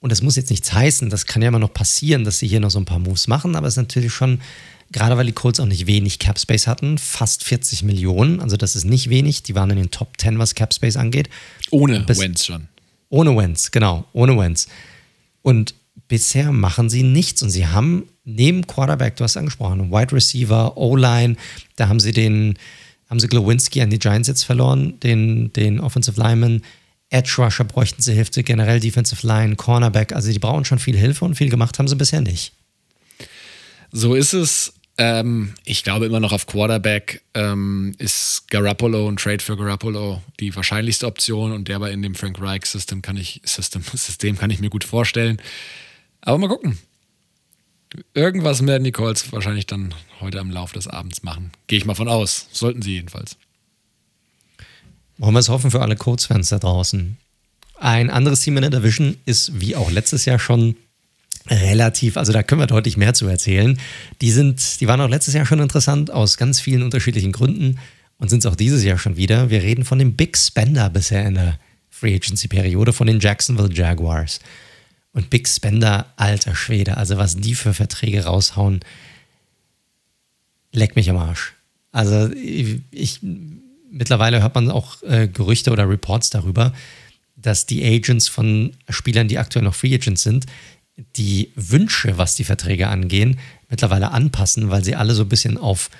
[0.00, 2.60] Und das muss jetzt nichts heißen, das kann ja immer noch passieren, dass sie hier
[2.60, 4.40] noch so ein paar Moves machen, aber es ist natürlich schon,
[4.92, 8.76] gerade weil die Colts auch nicht wenig Cap Space hatten, fast 40 Millionen, also das
[8.76, 11.30] ist nicht wenig, die waren in den Top 10, was Cap Space angeht.
[11.70, 12.68] Ohne Bis, Wentz schon.
[13.08, 14.68] Ohne Wentz, genau, ohne Wentz.
[15.42, 15.74] Und
[16.08, 21.36] bisher machen sie nichts und sie haben neben Quarterback, du hast angesprochen, Wide Receiver, O-Line,
[21.76, 22.58] da haben sie den,
[23.08, 26.62] haben sie Glowinski an die Giants jetzt verloren, den, den Offensive Lineman.
[27.10, 31.24] Edge Rusher bräuchten sie Hilfe, generell Defensive Line, Cornerback, also die brauchen schon viel Hilfe
[31.24, 32.52] und viel gemacht haben sie bisher nicht.
[33.92, 34.72] So ist es.
[34.98, 40.56] Ähm, ich glaube immer noch auf Quarterback ähm, ist Garoppolo und Trade für Garoppolo die
[40.56, 44.50] wahrscheinlichste Option und der war in dem Frank Reich System kann ich System, System kann
[44.50, 45.40] ich mir gut vorstellen.
[46.22, 46.78] Aber mal gucken.
[48.14, 51.52] Irgendwas werden die Colts wahrscheinlich dann heute am Laufe des Abends machen.
[51.66, 52.48] Gehe ich mal von aus.
[52.52, 53.36] Sollten sie jedenfalls.
[55.18, 57.16] Wollen wir es hoffen für alle Colts-Fans da draußen.
[57.78, 60.76] Ein anderes Team in der Division ist wie auch letztes Jahr schon
[61.48, 63.78] relativ, also da können wir deutlich mehr zu erzählen.
[64.20, 67.78] Die sind, die waren auch letztes Jahr schon interessant aus ganz vielen unterschiedlichen Gründen
[68.18, 69.50] und sind es auch dieses Jahr schon wieder.
[69.50, 71.58] Wir reden von dem Big Spender bisher in der
[71.90, 74.40] Free Agency Periode von den Jacksonville Jaguars.
[75.12, 78.80] Und Big Spender, alter Schwede, also was die für Verträge raushauen,
[80.72, 81.54] leck mich am Arsch.
[81.92, 83.20] Also ich,
[83.90, 86.72] mittlerweile hört man auch äh, Gerüchte oder Reports darüber,
[87.36, 90.46] dass die Agents von Spielern, die aktuell noch Free Agents sind,
[91.16, 93.38] die Wünsche, was die Verträge angehen,
[93.68, 95.90] mittlerweile anpassen, weil sie alle so ein bisschen auf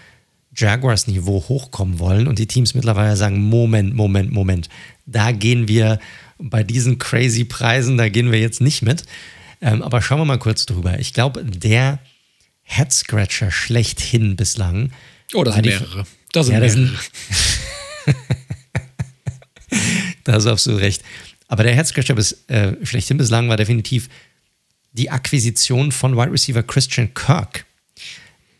[0.56, 4.68] Jaguars Niveau hochkommen wollen und die Teams mittlerweile sagen, Moment, Moment, Moment,
[5.04, 5.98] da gehen wir
[6.38, 9.04] bei diesen crazy Preisen, da gehen wir jetzt nicht mit.
[9.60, 10.98] Ähm, aber schauen wir mal kurz drüber.
[10.98, 11.98] Ich glaube, der
[12.62, 14.92] Head Scratcher schlechthin bislang.
[15.34, 16.06] Oh, das sind mehrere.
[16.32, 16.90] Das sind ja, mehrere.
[20.24, 21.02] da hast du absolut recht.
[21.48, 24.08] Aber der Head Scratcher bis, äh, schlechthin bislang war definitiv
[24.92, 27.66] die Akquisition von Wide Receiver Christian Kirk.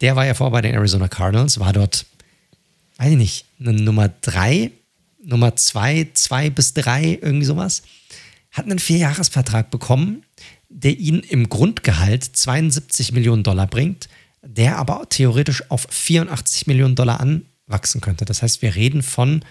[0.01, 2.05] Der war ja vor bei den Arizona Cardinals, war dort,
[2.99, 4.71] weiß ich nicht, eine Nummer drei,
[5.25, 7.83] Nummer zwei, zwei bis drei, irgendwie sowas.
[8.53, 10.23] Hat einen Vierjahresvertrag bekommen,
[10.69, 14.09] der ihn im Grundgehalt 72 Millionen Dollar bringt,
[14.43, 17.21] der aber theoretisch auf 84 Millionen Dollar
[17.67, 18.25] anwachsen könnte.
[18.25, 19.45] Das heißt, wir reden von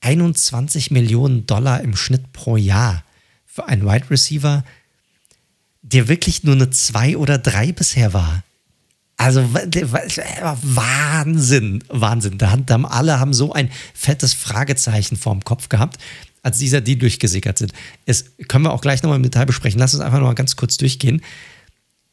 [0.00, 3.04] 21 Millionen Dollar im Schnitt pro Jahr
[3.46, 4.64] für einen Wide Receiver,
[5.82, 8.42] der wirklich nur eine 2 oder 3 bisher war.
[9.16, 9.42] Also
[10.62, 12.36] Wahnsinn, Wahnsinn.
[12.38, 15.98] Da haben alle haben so ein fettes Fragezeichen vorm Kopf gehabt,
[16.42, 17.72] als dieser die durchgesickert sind.
[18.06, 19.78] Das können wir auch gleich nochmal im Detail besprechen.
[19.78, 21.22] Lass uns einfach nochmal ganz kurz durchgehen.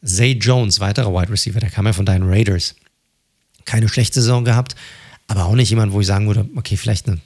[0.04, 2.76] Zay Jones, weiterer Wide Receiver, der kam ja von deinen Raiders.
[3.66, 4.76] Keine schlechte Saison gehabt,
[5.32, 7.22] aber auch nicht jemand, wo ich sagen würde, okay, vielleicht eine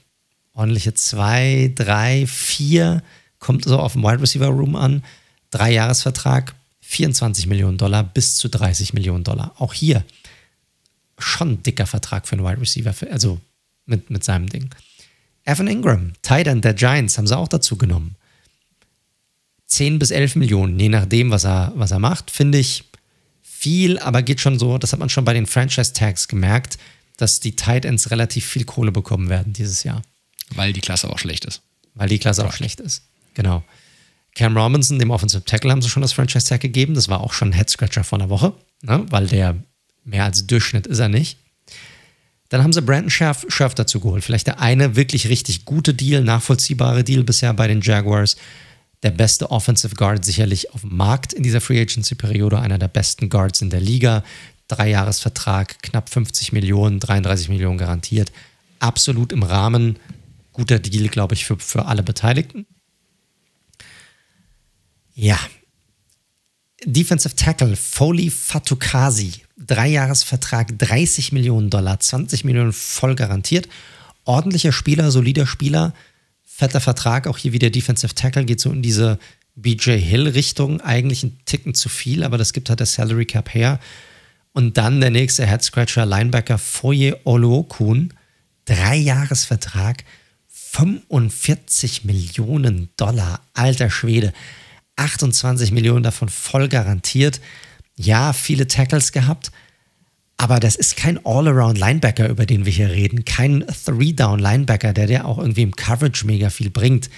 [0.54, 3.02] ordentliche zwei, drei, vier,
[3.40, 5.04] kommt so auf dem Wide Receiver Room an.
[5.50, 9.56] Drei Jahresvertrag, 24 Millionen Dollar bis zu 30 Millionen Dollar.
[9.58, 10.04] Auch hier
[11.18, 13.40] schon ein dicker Vertrag für einen Wide Receiver, also
[13.88, 14.70] mit, mit seinem Ding.
[15.44, 18.18] Evan Ingram, Titan der Giants, haben sie auch dazu genommen.
[19.66, 22.84] 10 bis 11 Millionen, je nachdem, was er, was er macht, finde ich
[23.42, 26.78] viel, aber geht schon so, das hat man schon bei den Franchise-Tags gemerkt,
[27.18, 30.02] dass die Tight Ends relativ viel Kohle bekommen werden dieses Jahr.
[30.54, 31.62] Weil die Klasse auch schlecht ist.
[31.94, 33.04] Weil die Klasse auch schlecht ist.
[33.34, 33.64] Genau.
[34.36, 36.94] Cam Robinson, dem Offensive Tackle, haben sie schon das Franchise-Tag gegeben.
[36.94, 39.06] Das war auch schon ein Head-Scratcher von der Woche, ne?
[39.10, 39.56] weil der
[40.04, 41.38] mehr als Durchschnitt ist er nicht.
[42.50, 44.24] Dann haben sie Brandon Scherf, Scherf dazu geholt.
[44.24, 48.36] Vielleicht der eine wirklich richtig gute Deal, nachvollziehbare Deal bisher bei den Jaguars.
[49.04, 53.30] Der beste Offensive Guard sicherlich auf dem Markt in dieser Free Agency-Periode, einer der besten
[53.30, 54.24] Guards in der Liga.
[54.68, 58.32] Dreijahresvertrag, knapp 50 Millionen, 33 Millionen garantiert.
[58.80, 59.98] Absolut im Rahmen.
[60.54, 62.66] Guter Deal, glaube ich, für, für alle Beteiligten.
[65.14, 65.40] Ja.
[66.84, 69.34] Defensive Tackle Foley Fatukasi.
[69.58, 73.70] Dreijahresvertrag, 30 Millionen Dollar, 20 Millionen voll garantiert.
[74.26, 75.94] Ordentlicher Spieler, solider Spieler,
[76.44, 77.28] fetter Vertrag.
[77.28, 79.18] Auch hier wieder Defensive Tackle geht so in diese
[79.56, 80.82] BJ Hill-Richtung.
[80.82, 83.80] Eigentlich ein Ticken zu viel, aber das gibt halt der Salary Cap her.
[84.56, 88.14] Und dann der nächste Head Scratcher, Linebacker Foye Oluokun.
[88.64, 90.06] Dreijahresvertrag,
[90.48, 93.42] 45 Millionen Dollar.
[93.54, 94.32] Alter Schwede.
[94.96, 97.42] 28 Millionen davon voll garantiert.
[97.98, 99.52] Ja, viele Tackles gehabt,
[100.38, 103.26] aber das ist kein All-Around-Linebacker, über den wir hier reden.
[103.26, 107.10] Kein Three-Down-Linebacker, der dir auch irgendwie im Coverage mega viel bringt.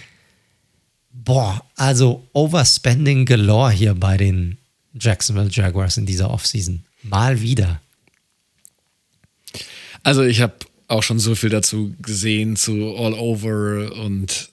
[1.12, 4.58] Boah, also Overspending galore hier bei den
[5.00, 6.87] Jacksonville Jaguars in dieser Offseason.
[7.10, 7.82] Mal wieder.
[10.04, 10.54] Also ich habe
[10.88, 14.50] auch schon so viel dazu gesehen, zu All Over und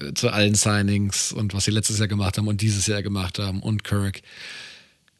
[0.00, 3.38] äh, zu allen Signings und was sie letztes Jahr gemacht haben und dieses Jahr gemacht
[3.38, 4.22] haben und Kirk.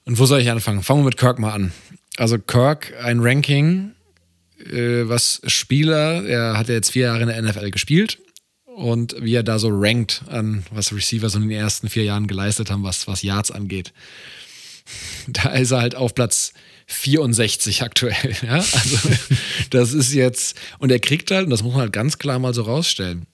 [0.05, 0.83] Und wo soll ich anfangen?
[0.83, 1.73] Fangen wir mit Kirk mal an.
[2.17, 3.93] Also Kirk, ein Ranking,
[4.59, 8.19] äh, was Spieler, er hat ja jetzt vier Jahre in der NFL gespielt
[8.65, 12.27] und wie er da so rankt an, was Receiver so in den ersten vier Jahren
[12.27, 13.93] geleistet haben, was, was Yards angeht.
[15.27, 16.53] Da ist er halt auf Platz
[16.87, 18.37] 64 aktuell.
[18.43, 18.57] Ja?
[18.57, 19.11] Also
[19.71, 22.55] das ist jetzt, und er kriegt halt, und das muss man halt ganz klar mal
[22.55, 23.27] so rausstellen,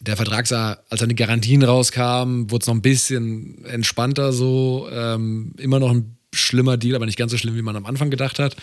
[0.00, 4.88] der Vertrag sah, als die Garantien rauskamen, wurde es noch ein bisschen entspannter so.
[4.92, 8.10] Ähm, immer noch ein schlimmer Deal, aber nicht ganz so schlimm, wie man am Anfang
[8.10, 8.56] gedacht hat.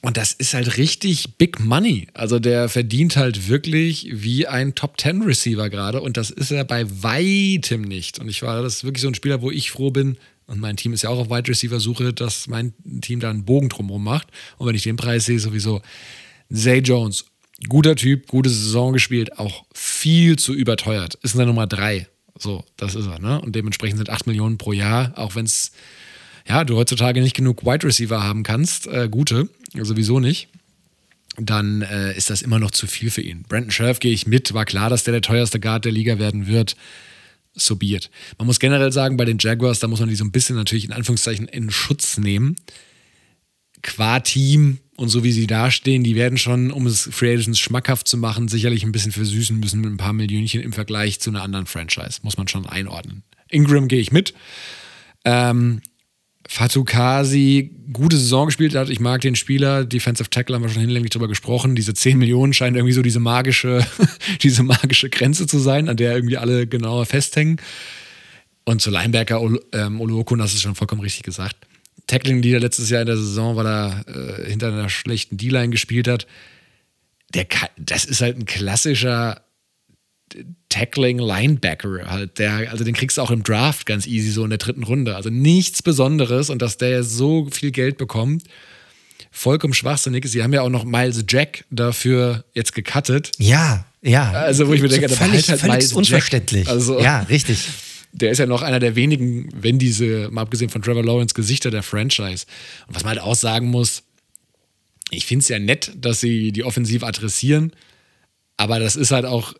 [0.00, 2.08] Und das ist halt richtig Big Money.
[2.12, 6.64] Also der verdient halt wirklich wie ein Top Ten Receiver gerade und das ist er
[6.64, 8.18] bei weitem nicht.
[8.18, 10.16] Und ich war das ist wirklich so ein Spieler, wo ich froh bin,
[10.52, 13.46] und mein Team ist ja auch auf Wide Receiver Suche, dass mein Team da einen
[13.46, 14.28] Bogen drumherum macht.
[14.58, 15.80] Und wenn ich den Preis sehe, sowieso
[16.52, 17.24] Zay Jones,
[17.70, 21.14] guter Typ, gute Saison gespielt, auch viel zu überteuert.
[21.22, 22.06] Ist in der Nummer drei.
[22.38, 23.40] So, das ist er, ne?
[23.40, 25.72] Und dementsprechend sind 8 Millionen pro Jahr, auch wenn es,
[26.46, 29.48] ja, du heutzutage nicht genug Wide Receiver haben kannst, äh, gute,
[29.80, 30.48] sowieso nicht,
[31.38, 33.44] dann äh, ist das immer noch zu viel für ihn.
[33.48, 36.46] Brandon Scherf gehe ich mit, war klar, dass der der teuerste Guard der Liga werden
[36.46, 36.76] wird.
[37.54, 38.10] So be it.
[38.38, 40.84] Man muss generell sagen, bei den Jaguars, da muss man die so ein bisschen natürlich
[40.84, 42.56] in Anführungszeichen in Schutz nehmen.
[43.82, 48.06] Qua Team und so wie sie dastehen, die werden schon, um es Free Agents schmackhaft
[48.06, 51.42] zu machen, sicherlich ein bisschen versüßen müssen mit ein paar Millionchen im Vergleich zu einer
[51.42, 52.20] anderen Franchise.
[52.22, 53.22] Muss man schon einordnen.
[53.48, 54.34] Ingram gehe ich mit.
[55.24, 55.82] Ähm,
[56.48, 58.90] Fatukasi, gute Saison gespielt hat.
[58.90, 59.84] Ich mag den Spieler.
[59.84, 61.74] Defensive Tackle haben wir schon hinlänglich drüber gesprochen.
[61.74, 63.86] Diese 10 Millionen scheinen irgendwie so diese magische,
[64.42, 67.60] diese magische Grenze zu sein, an der irgendwie alle genauer festhängen.
[68.64, 69.40] Und zu Linebacker
[69.72, 71.56] ähm, Oluokun, das ist schon vollkommen richtig gesagt.
[72.06, 75.70] Tackling, die er letztes Jahr in der Saison, weil er äh, hinter einer schlechten D-Line
[75.70, 76.26] gespielt hat,
[77.34, 77.46] der
[77.78, 79.41] das ist halt ein klassischer
[80.68, 84.50] Tackling Linebacker halt, der, also den kriegst du auch im Draft ganz easy so in
[84.50, 85.16] der dritten Runde.
[85.16, 88.44] Also nichts Besonderes und dass der so viel Geld bekommt,
[89.30, 90.24] vollkommen schwachsinnig.
[90.26, 93.32] Sie haben ja auch noch Miles Jack dafür jetzt gecuttet.
[93.38, 94.30] Ja, ja.
[94.32, 96.66] Also wo ich mir denke, so völlig, halt völlig Miles unverständlich.
[96.66, 96.74] Jack.
[96.74, 97.68] Also, ja, richtig.
[98.12, 101.70] Der ist ja noch einer der wenigen, wenn diese, mal abgesehen von Trevor Lawrence, Gesichter
[101.70, 102.46] der Franchise.
[102.86, 104.02] Und was man halt auch sagen muss,
[105.10, 107.72] ich finde es ja nett, dass sie die offensiv adressieren,
[108.56, 109.54] aber das ist halt auch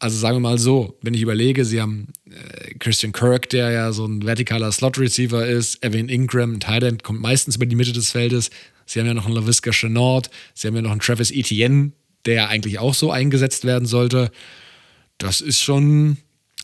[0.00, 3.92] also sagen wir mal so, wenn ich überlege, sie haben äh, Christian Kirk, der ja
[3.92, 8.10] so ein vertikaler Slot-Receiver ist, Evan Ingram, ein Tight kommt meistens über die Mitte des
[8.10, 8.50] Feldes.
[8.86, 11.92] Sie haben ja noch einen LaVisca Chenault, sie haben ja noch einen Travis Etienne,
[12.24, 14.32] der ja eigentlich auch so eingesetzt werden sollte.
[15.18, 16.16] Das ist schon,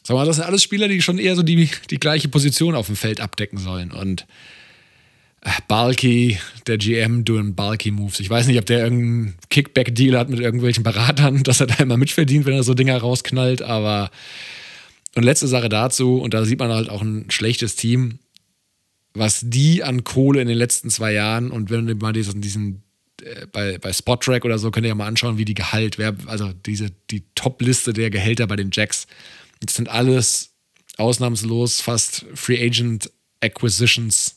[0.03, 2.87] sag mal, das sind alles Spieler, die schon eher so die, die gleiche Position auf
[2.87, 3.93] dem Feld abdecken sollen.
[3.93, 4.27] Und
[5.69, 8.21] bulky, der GM doing bulky Moves.
[8.21, 11.97] Ich weiß nicht, ob der irgendeinen Kickback-Deal hat mit irgendwelchen Beratern, dass er da immer
[11.97, 14.11] mitverdient, wenn er so Dinger rausknallt, aber
[15.15, 18.19] und letzte Sache dazu, und da sieht man halt auch ein schlechtes Team,
[19.15, 22.83] was die an Kohle in den letzten zwei Jahren und wenn du mal diesen, diesen
[23.23, 26.15] äh, bei, bei Spot-Track oder so, könnt ihr ja mal anschauen, wie die Gehalt, wer,
[26.27, 29.07] also diese, die Top-Liste der Gehälter bei den Jacks.
[29.61, 30.51] Das sind alles
[30.99, 33.11] ausnahmslos fast Free Agent
[33.41, 34.36] Acquisitions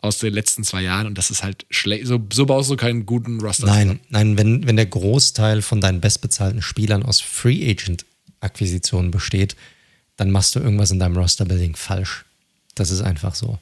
[0.00, 2.06] aus den letzten zwei Jahren und das ist halt schlecht.
[2.06, 3.66] So, so baust du keinen guten Roster.
[3.66, 4.00] Nein, zusammen.
[4.10, 8.04] nein, wenn, wenn der Großteil von deinen bestbezahlten Spielern aus Free Agent
[8.40, 9.56] Akquisitionen besteht,
[10.16, 12.24] dann machst du irgendwas in deinem Roster-Building falsch.
[12.74, 13.58] Das ist einfach so.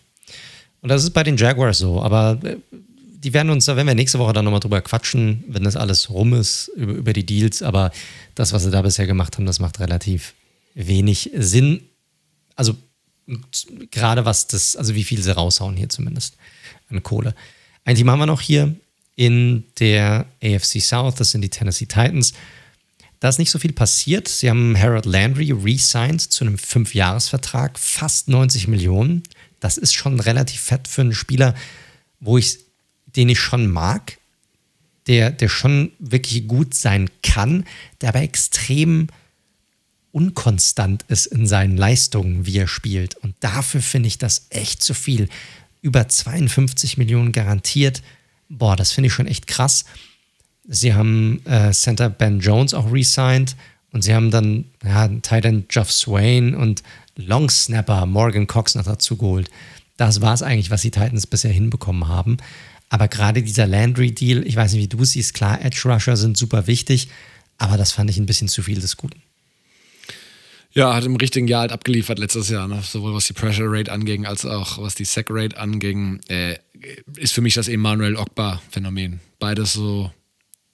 [0.82, 3.94] Und das ist bei den Jaguars so, aber äh, die werden uns, da werden wir
[3.94, 7.62] nächste Woche dann nochmal drüber quatschen, wenn das alles rum ist, über, über die Deals,
[7.62, 7.90] aber
[8.34, 10.34] das, was sie da bisher gemacht haben, das macht relativ
[10.74, 11.80] wenig Sinn.
[12.54, 12.76] Also
[13.90, 16.36] gerade was das, also wie viel sie raushauen hier zumindest
[16.90, 17.34] an Kohle.
[17.84, 18.74] Eigentlich machen wir noch hier
[19.16, 22.32] in der AFC South, das sind die Tennessee Titans.
[23.20, 24.28] Da ist nicht so viel passiert.
[24.28, 29.22] Sie haben Harold Landry re-signed zu einem Fünfjahresvertrag, fast 90 Millionen.
[29.60, 31.54] Das ist schon relativ fett für einen Spieler,
[32.20, 32.58] wo ich,
[33.16, 34.18] den ich schon mag,
[35.06, 37.64] der, der schon wirklich gut sein kann,
[38.00, 39.08] der aber extrem
[40.14, 43.16] unkonstant ist in seinen Leistungen, wie er spielt.
[43.16, 45.28] Und dafür finde ich das echt zu viel.
[45.82, 48.02] Über 52 Millionen garantiert.
[48.48, 49.84] Boah, das finde ich schon echt krass.
[50.66, 53.56] Sie haben äh, Center Ben Jones auch resigned
[53.92, 56.82] und sie haben dann ja, Titan Jeff Swain und
[57.16, 59.50] Long Snapper Morgan Cox noch dazu geholt.
[59.96, 62.38] Das war es eigentlich, was die Titans bisher hinbekommen haben.
[62.88, 66.66] Aber gerade dieser Landry-Deal, ich weiß nicht, wie du siehst, klar, Edge Rusher sind super
[66.66, 67.08] wichtig,
[67.58, 69.20] aber das fand ich ein bisschen zu viel des Guten.
[70.74, 72.82] Ja, hat im richtigen Jahr halt abgeliefert letztes Jahr, ne?
[72.82, 76.20] sowohl was die Pressure Rate anging, als auch was die Sack Rate anging.
[76.28, 76.58] Äh,
[77.16, 79.20] ist für mich das Emmanuel Ogba-Phänomen.
[79.38, 80.10] Beides so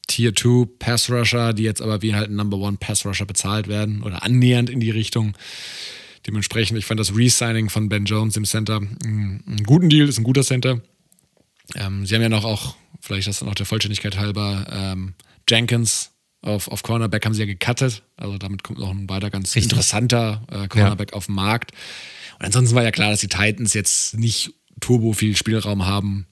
[0.08, 3.68] Tier 2 Pass Rusher, die jetzt aber wie halt ein Number One Pass Rusher bezahlt
[3.68, 5.36] werden oder annähernd in die Richtung.
[6.26, 10.24] Dementsprechend, ich fand das Resigning von Ben Jones im Center einen guten Deal, ist ein
[10.24, 10.80] guter Center.
[11.74, 15.14] Ähm, sie haben ja noch auch, vielleicht das dann auch der Vollständigkeit halber, ähm,
[15.48, 16.10] Jenkins
[16.42, 18.02] auf, auf Cornerback haben sie ja gecuttet.
[18.16, 19.72] Also damit kommt noch ein weiter ganz Richtig.
[19.72, 21.16] interessanter äh, Cornerback ja.
[21.16, 21.72] auf den Markt.
[22.38, 26.26] Und ansonsten war ja klar, dass die Titans jetzt nicht turbo viel Spielraum haben,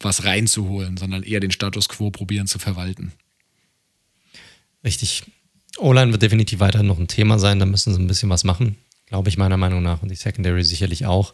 [0.00, 3.12] was reinzuholen, sondern eher den Status quo probieren zu verwalten.
[4.84, 5.22] Richtig.
[5.78, 8.76] O-Line wird definitiv weiter noch ein Thema sein, da müssen sie ein bisschen was machen,
[9.06, 11.32] glaube ich meiner Meinung nach und die Secondary sicherlich auch.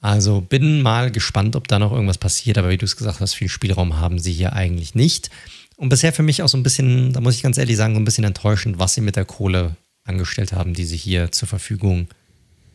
[0.00, 3.34] Also bin mal gespannt, ob da noch irgendwas passiert, aber wie du es gesagt hast,
[3.34, 5.30] viel Spielraum haben sie hier eigentlich nicht.
[5.76, 8.00] Und bisher für mich auch so ein bisschen, da muss ich ganz ehrlich sagen, so
[8.00, 12.08] ein bisschen enttäuschend, was sie mit der Kohle angestellt haben, die sie hier zur Verfügung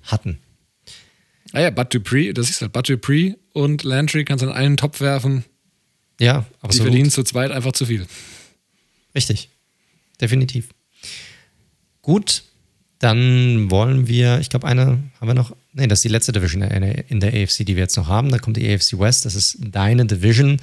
[0.03, 0.37] hatten.
[1.53, 4.77] Ah ja, Bud Dupree, das ist halt Bud Dupree und Landry kannst du in einen
[4.77, 5.43] Topf werfen.
[6.19, 6.73] Ja, absolut.
[6.73, 8.05] Die verdienen zu zweit einfach zu viel.
[9.15, 9.49] Richtig.
[10.21, 10.69] Definitiv.
[12.03, 12.43] Gut,
[12.99, 15.55] dann wollen wir, ich glaube, eine haben wir noch.
[15.73, 18.29] Nee, das ist die letzte Division in der AFC, die wir jetzt noch haben.
[18.29, 20.61] Da kommt die AFC West, das ist deine Division.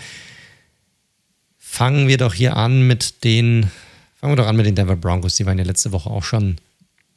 [1.78, 3.70] Fangen wir doch hier an mit den,
[4.16, 5.36] fangen wir doch an mit den Denver Broncos.
[5.36, 6.56] Die waren ja letzte Woche auch schon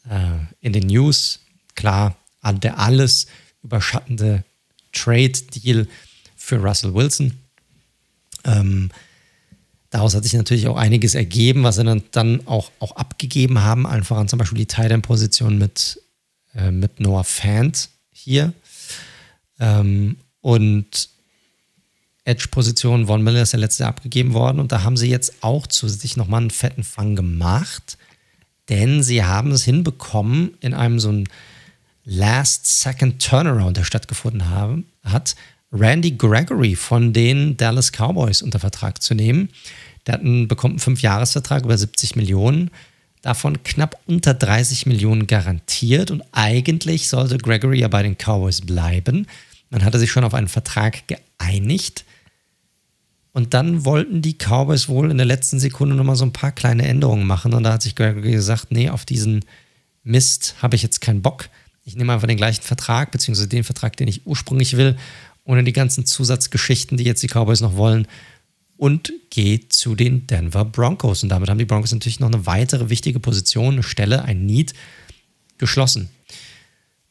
[0.07, 1.39] äh, in den News.
[1.73, 3.25] Klar, der alles
[3.63, 4.43] überschattende
[4.91, 5.87] Trade-Deal
[6.35, 7.39] für Russell Wilson.
[8.43, 8.91] Ähm,
[9.89, 13.87] daraus hat sich natürlich auch einiges ergeben, was sie dann, dann auch, auch abgegeben haben.
[13.87, 15.99] Allen voran zum Beispiel die Tight-End-Position mit,
[16.53, 18.53] äh, mit Noah Fant hier.
[19.59, 21.09] Ähm, und
[22.25, 26.17] Edge-Position, Von Miller ist letztes Jahr abgegeben worden und da haben sie jetzt auch zusätzlich
[26.17, 27.97] nochmal einen fetten Fang gemacht,
[28.69, 31.27] denn sie haben es hinbekommen, in einem so ein
[32.05, 35.35] Last-Second-Turnaround, der stattgefunden haben, hat,
[35.71, 39.49] Randy Gregory von den Dallas Cowboys unter Vertrag zu nehmen.
[40.05, 42.71] Der hat einen, bekommt einen Fünfjahresvertrag über 70 Millionen,
[43.21, 49.27] davon knapp unter 30 Millionen garantiert und eigentlich sollte Gregory ja bei den Cowboys bleiben.
[49.69, 52.03] Man hatte sich schon auf einen Vertrag geeinigt.
[53.33, 56.87] Und dann wollten die Cowboys wohl in der letzten Sekunde nochmal so ein paar kleine
[56.87, 57.53] Änderungen machen.
[57.53, 59.45] Und da hat sich Gregory gesagt, nee, auf diesen
[60.03, 61.49] Mist habe ich jetzt keinen Bock
[61.83, 64.97] ich nehme einfach den gleichen Vertrag, beziehungsweise den Vertrag, den ich ursprünglich will,
[65.43, 68.07] ohne die ganzen Zusatzgeschichten, die jetzt die Cowboys noch wollen,
[68.77, 71.21] und gehe zu den Denver Broncos.
[71.21, 74.73] Und damit haben die Broncos natürlich noch eine weitere wichtige Position, eine Stelle, ein Need
[75.59, 76.09] geschlossen.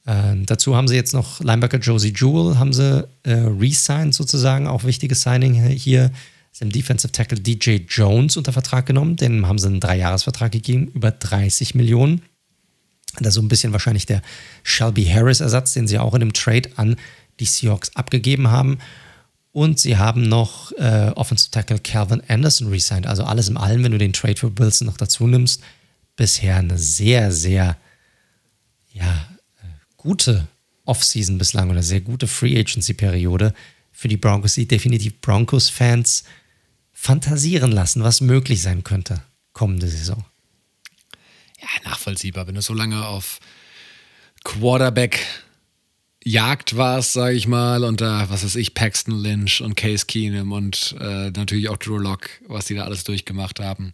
[0.07, 4.85] Äh, dazu haben sie jetzt noch Linebacker Josie Jewell, haben sie äh, re-signed sozusagen, auch
[4.85, 6.11] wichtiges Signing hier.
[6.53, 10.89] Sie haben Defensive Tackle DJ Jones unter Vertrag genommen, dem haben sie einen Dreijahresvertrag gegeben,
[10.95, 12.23] über 30 Millionen.
[13.19, 14.23] Das ist so ein bisschen wahrscheinlich der
[14.63, 16.97] Shelby Harris-Ersatz, den sie auch in dem Trade an
[17.41, 18.79] die Seahawks abgegeben haben.
[19.53, 23.07] Und sie haben noch äh, Offensive Tackle Calvin Anderson resigned.
[23.07, 25.61] Also alles im Allen, wenn du den Trade für Wilson noch dazu nimmst,
[26.15, 27.77] bisher eine sehr, sehr
[28.93, 29.27] ja,
[30.03, 30.49] gute
[30.87, 33.55] Offseason bislang oder sehr gute Free Agency-Periode
[33.93, 36.25] für die Broncos, die definitiv Broncos-Fans
[36.93, 39.23] fantasieren lassen, was möglich sein könnte
[39.53, 40.25] kommende Saison.
[41.61, 42.47] Ja, nachvollziehbar.
[42.47, 43.41] Wenn du so lange auf
[44.45, 45.27] Quarterback
[46.23, 50.53] Jagd warst, sage ich mal, und da, was weiß ich, Paxton Lynch und Case Keenum
[50.53, 53.93] und äh, natürlich auch Drew Lock, was die da alles durchgemacht haben.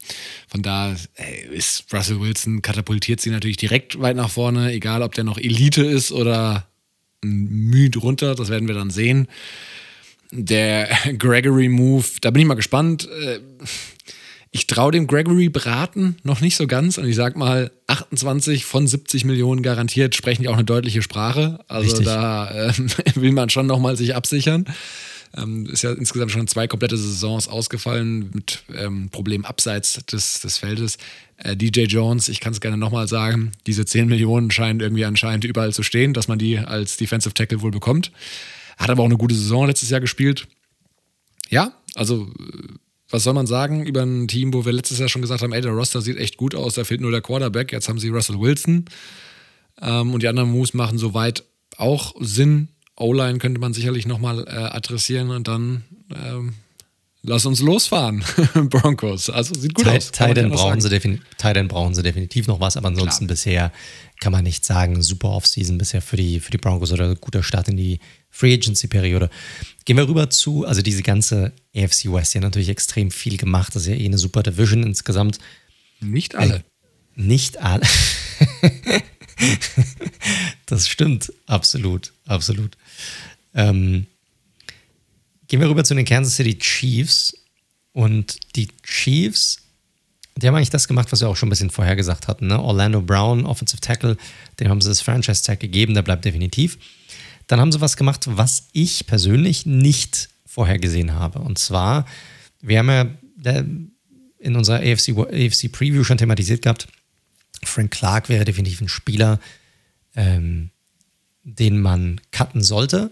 [0.48, 5.14] Von da ey, ist Russell Wilson, katapultiert sie natürlich direkt weit nach vorne, egal ob
[5.14, 6.66] der noch Elite ist oder
[7.22, 9.28] ein Mühe drunter, das werden wir dann sehen.
[10.32, 10.88] Der
[11.18, 13.08] Gregory Move, da bin ich mal gespannt.
[13.08, 13.38] Äh,
[14.56, 18.86] ich traue dem Gregory Braten noch nicht so ganz und ich sag mal, 28 von
[18.86, 21.58] 70 Millionen garantiert sprechen die auch eine deutliche Sprache.
[21.68, 22.06] Also Richtig.
[22.06, 22.72] da äh,
[23.16, 24.64] will man schon nochmal sich absichern.
[25.36, 30.56] Ähm, ist ja insgesamt schon zwei komplette Saisons ausgefallen mit ähm, Problemen abseits des, des
[30.56, 30.96] Feldes.
[31.36, 35.44] Äh, DJ Jones, ich kann es gerne nochmal sagen, diese 10 Millionen scheinen irgendwie anscheinend
[35.44, 38.10] überall zu stehen, dass man die als Defensive Tackle wohl bekommt.
[38.78, 40.48] Hat aber auch eine gute Saison letztes Jahr gespielt.
[41.50, 42.32] Ja, also
[43.10, 45.60] was soll man sagen über ein Team, wo wir letztes Jahr schon gesagt haben, ey,
[45.60, 47.72] der Roster sieht echt gut aus, da fehlt nur der Quarterback.
[47.72, 48.86] Jetzt haben sie Russell Wilson
[49.80, 51.44] ähm, und die anderen Moves machen soweit
[51.76, 52.68] auch Sinn.
[52.96, 55.84] O-Line könnte man sicherlich nochmal äh, adressieren und dann
[56.14, 56.54] ähm,
[57.22, 58.24] lass uns losfahren,
[58.70, 59.28] Broncos.
[59.28, 60.10] Also sieht gut Ty aus.
[60.10, 63.34] Titan brauchen, sie brauchen sie definitiv noch was, aber ansonsten Klar.
[63.34, 63.72] bisher
[64.20, 67.68] kann man nicht sagen, super Offseason bisher für die, für die Broncos oder guter Start
[67.68, 68.00] in die
[68.36, 69.30] Free Agency-Periode.
[69.86, 73.74] Gehen wir rüber zu, also diese ganze AFC West, die hat natürlich extrem viel gemacht.
[73.74, 75.38] Das ist ja eh eine super Division insgesamt.
[76.00, 76.56] Nicht alle.
[76.56, 76.62] Äh,
[77.14, 77.86] nicht alle.
[80.66, 82.76] das stimmt, absolut, absolut.
[83.54, 84.06] Ähm,
[85.48, 87.34] gehen wir rüber zu den Kansas City Chiefs.
[87.92, 89.62] Und die Chiefs,
[90.36, 92.48] die haben eigentlich das gemacht, was wir auch schon ein bisschen vorher gesagt hatten.
[92.48, 92.60] Ne?
[92.60, 94.18] Orlando Brown, Offensive Tackle,
[94.60, 96.76] dem haben sie das Franchise-Tag gegeben, der bleibt definitiv.
[97.46, 101.38] Dann haben sie was gemacht, was ich persönlich nicht vorher gesehen habe.
[101.40, 102.06] Und zwar,
[102.60, 103.06] wir haben ja
[104.38, 106.88] in unserer AFC, AFC Preview schon thematisiert gehabt,
[107.64, 109.40] Frank Clark wäre definitiv ein Spieler,
[110.14, 110.70] ähm,
[111.42, 113.10] den man cutten sollte.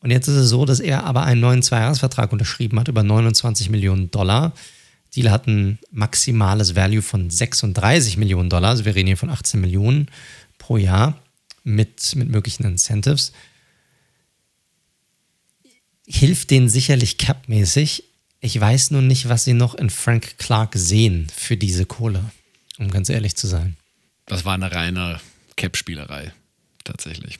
[0.00, 3.70] Und jetzt ist es so, dass er aber einen neuen Zweijahresvertrag unterschrieben hat über 29
[3.70, 4.52] Millionen Dollar.
[5.14, 8.70] Deal hat ein maximales Value von 36 Millionen Dollar.
[8.70, 10.08] Also wir reden hier von 18 Millionen
[10.58, 11.18] pro Jahr
[11.64, 13.32] mit, mit möglichen Incentives
[16.18, 18.04] hilft denen sicherlich capmäßig.
[18.40, 22.24] Ich weiß nur nicht, was sie noch in Frank Clark sehen für diese Kohle,
[22.78, 23.76] um ganz ehrlich zu sein.
[24.26, 25.20] Das war eine reine
[25.56, 26.32] Cap-Spielerei,
[26.84, 27.38] tatsächlich.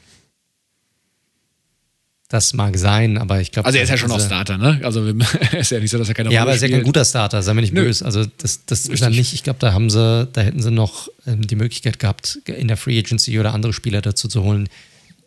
[2.33, 3.67] Das mag sein, aber ich glaube.
[3.67, 4.81] Also er ist ja schon auch Starter, ne?
[4.83, 5.07] Also
[5.53, 7.43] ist ja nicht so, dass er keine Ja, aber er ist ja kein guter Starter,
[7.43, 7.85] sei mir nicht Nö.
[7.85, 8.07] böse.
[8.07, 11.09] Also das, das ist dann nicht, ich glaube, da haben sie, da hätten sie noch
[11.27, 14.71] ähm, die Möglichkeit gehabt, in der Free Agency oder andere Spieler dazu zu holen,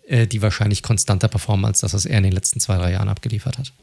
[0.07, 3.09] äh, die wahrscheinlich konstanter performen als das, was er in den letzten zwei, drei Jahren
[3.09, 3.73] abgeliefert hat.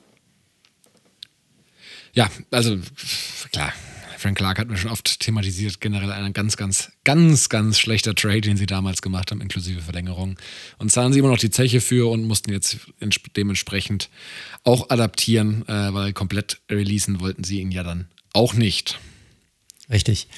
[2.15, 2.79] Ja, also
[3.53, 3.73] klar,
[4.23, 8.43] Frank Clark hat mir schon oft thematisiert, generell ein ganz, ganz, ganz, ganz schlechter Trade,
[8.43, 10.39] den sie damals gemacht haben, inklusive Verlängerung.
[10.79, 12.79] Und zahlen sie immer noch die Zeche für und mussten jetzt
[13.37, 14.11] dementsprechend
[14.63, 19.01] auch adaptieren, äh, weil komplett releasen wollten sie ihn ja dann auch nicht.
[19.91, 20.29] Richtig.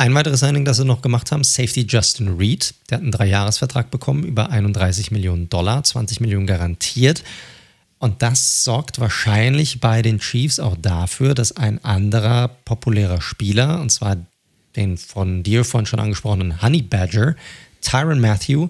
[0.00, 2.72] Ein weiteres Signing, das sie noch gemacht haben, Safety Justin Reed.
[2.88, 7.24] Der hat einen Dreijahresvertrag bekommen, über 31 Millionen Dollar, 20 Millionen garantiert.
[7.98, 13.90] Und das sorgt wahrscheinlich bei den Chiefs auch dafür, dass ein anderer populärer Spieler, und
[13.90, 14.18] zwar
[14.76, 17.34] den von dir vorhin schon angesprochenen Honey Badger,
[17.80, 18.68] Tyron Matthew,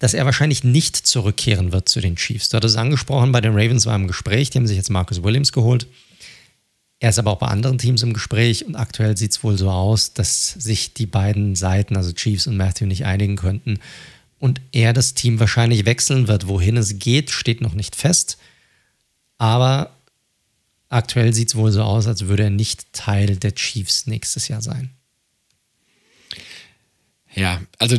[0.00, 2.48] dass er wahrscheinlich nicht zurückkehren wird zu den Chiefs.
[2.48, 5.22] Du hattest es angesprochen, bei den Ravens war im Gespräch, die haben sich jetzt Marcus
[5.22, 5.86] Williams geholt.
[7.00, 9.70] Er ist aber auch bei anderen Teams im Gespräch und aktuell sieht es wohl so
[9.70, 13.78] aus, dass sich die beiden Seiten, also Chiefs und Matthew, nicht einigen könnten
[14.38, 16.46] und er das Team wahrscheinlich wechseln wird.
[16.46, 18.36] Wohin es geht, steht noch nicht fest.
[19.38, 19.96] Aber
[20.90, 24.60] aktuell sieht es wohl so aus, als würde er nicht Teil der Chiefs nächstes Jahr
[24.60, 24.90] sein.
[27.34, 27.96] Ja, also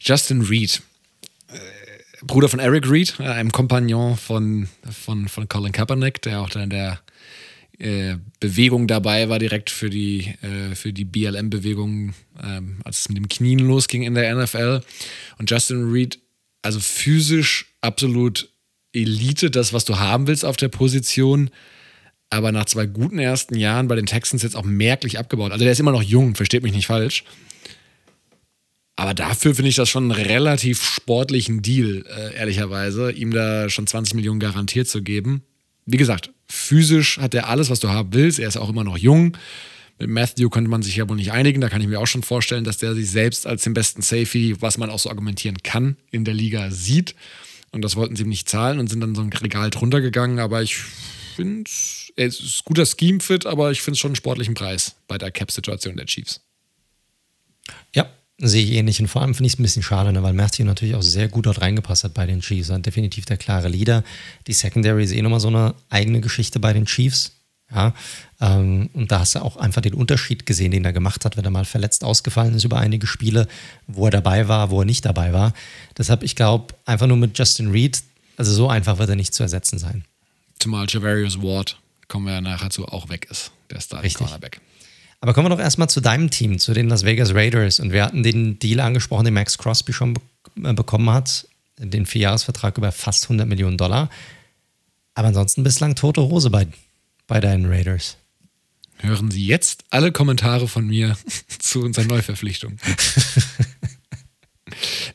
[0.00, 0.82] Justin Reed,
[1.48, 1.58] äh,
[2.22, 7.00] Bruder von Eric Reed, einem Kompagnon von, von, von Colin Kaepernick, der auch dann der
[7.82, 13.18] äh, Bewegung dabei war, direkt für die, äh, für die BLM-Bewegung, ähm, als es mit
[13.18, 14.82] dem Knien losging in der NFL.
[15.38, 16.18] Und Justin Reed,
[16.62, 18.48] also physisch absolut
[18.92, 21.50] Elite, das, was du haben willst auf der Position,
[22.30, 25.52] aber nach zwei guten ersten Jahren bei den Texans jetzt auch merklich abgebaut.
[25.52, 27.24] Also der ist immer noch jung, versteht mich nicht falsch.
[28.96, 33.86] Aber dafür finde ich das schon einen relativ sportlichen Deal, äh, ehrlicherweise, ihm da schon
[33.86, 35.42] 20 Millionen garantiert zu geben.
[35.86, 38.38] Wie gesagt, physisch hat er alles, was du haben willst.
[38.38, 39.36] Er ist auch immer noch jung.
[39.98, 41.60] Mit Matthew könnte man sich ja wohl nicht einigen.
[41.60, 44.56] Da kann ich mir auch schon vorstellen, dass der sich selbst als den besten Safety,
[44.60, 47.14] was man auch so argumentieren kann, in der Liga sieht.
[47.70, 50.38] Und das wollten sie ihm nicht zahlen und sind dann so ein Regal drunter gegangen.
[50.38, 51.70] Aber ich finde,
[52.16, 55.96] es ist guter Scheme-Fit, aber ich finde es schon einen sportlichen Preis bei der Cap-Situation
[55.96, 56.42] der Chiefs.
[58.44, 58.98] Sehe ich ähnlich.
[59.00, 61.28] Und vor allem finde ich es ein bisschen schade, ne, weil Matthew natürlich auch sehr
[61.28, 62.70] gut dort reingepasst hat bei den Chiefs.
[62.70, 64.02] Er definitiv der klare Leader.
[64.48, 67.32] Die Secondary ist eh nochmal so eine eigene Geschichte bei den Chiefs.
[67.72, 67.94] Ja,
[68.40, 71.44] ähm, und da hast du auch einfach den Unterschied gesehen, den er gemacht hat, wenn
[71.44, 73.46] er mal verletzt ausgefallen ist über einige Spiele,
[73.86, 75.54] wo er dabei war, wo er nicht dabei war.
[75.96, 78.02] Deshalb, ich glaube, einfach nur mit Justin Reed,
[78.36, 80.04] also so einfach wird er nicht zu ersetzen sein.
[80.58, 81.78] Zumal Javarius Ward,
[82.08, 84.60] kommen wir ja nachher zu, auch weg ist, der Starting Cornerback.
[85.22, 87.78] Aber kommen wir doch erstmal zu deinem Team, zu den Las Vegas Raiders.
[87.78, 90.20] Und wir hatten den Deal angesprochen, den Max Crosby schon be
[90.64, 91.46] äh, bekommen hat,
[91.78, 94.10] den Vierjahresvertrag über fast 100 Millionen Dollar.
[95.14, 96.66] Aber ansonsten bislang tote Hose bei,
[97.28, 98.16] bei deinen Raiders.
[98.98, 101.16] Hören Sie jetzt alle Kommentare von mir
[101.60, 102.78] zu unserer Neuverpflichtung.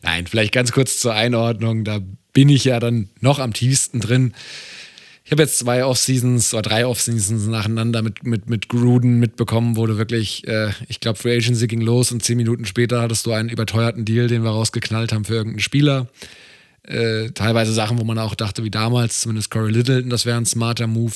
[0.04, 1.84] Nein, vielleicht ganz kurz zur Einordnung.
[1.84, 2.00] Da
[2.32, 4.34] bin ich ja dann noch am tiefsten drin.
[5.28, 9.86] Ich habe jetzt zwei Off-Seasons oder drei Off-Seasons nacheinander mit, mit, mit Gruden mitbekommen, wo
[9.86, 13.34] du wirklich, äh, ich glaube, Free Agency ging los und zehn Minuten später hattest du
[13.34, 16.08] einen überteuerten Deal, den wir rausgeknallt haben für irgendeinen Spieler.
[16.84, 20.46] Äh, teilweise Sachen, wo man auch dachte, wie damals, zumindest Corey Littleton, das wäre ein
[20.46, 21.16] smarter Move.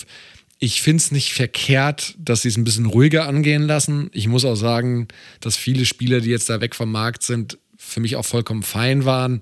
[0.59, 4.09] Ich finde es nicht verkehrt, dass sie es ein bisschen ruhiger angehen lassen.
[4.11, 5.07] Ich muss auch sagen,
[5.39, 9.05] dass viele Spieler, die jetzt da weg vom Markt sind, für mich auch vollkommen fein
[9.05, 9.39] waren.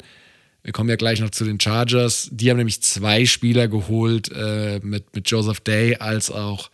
[0.64, 2.30] Wir kommen ja gleich noch zu den Chargers.
[2.31, 6.69] Die haben nämlich zwei Spieler geholt, äh, mit, mit Joseph Day als auch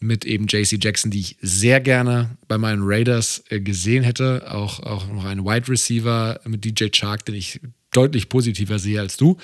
[0.00, 4.50] mit eben JC Jackson, die ich sehr gerne bei meinen Raiders äh, gesehen hätte.
[4.50, 7.60] Auch, auch noch einen Wide Receiver mit DJ Chark, den ich
[7.92, 9.36] deutlich positiver sehe als du.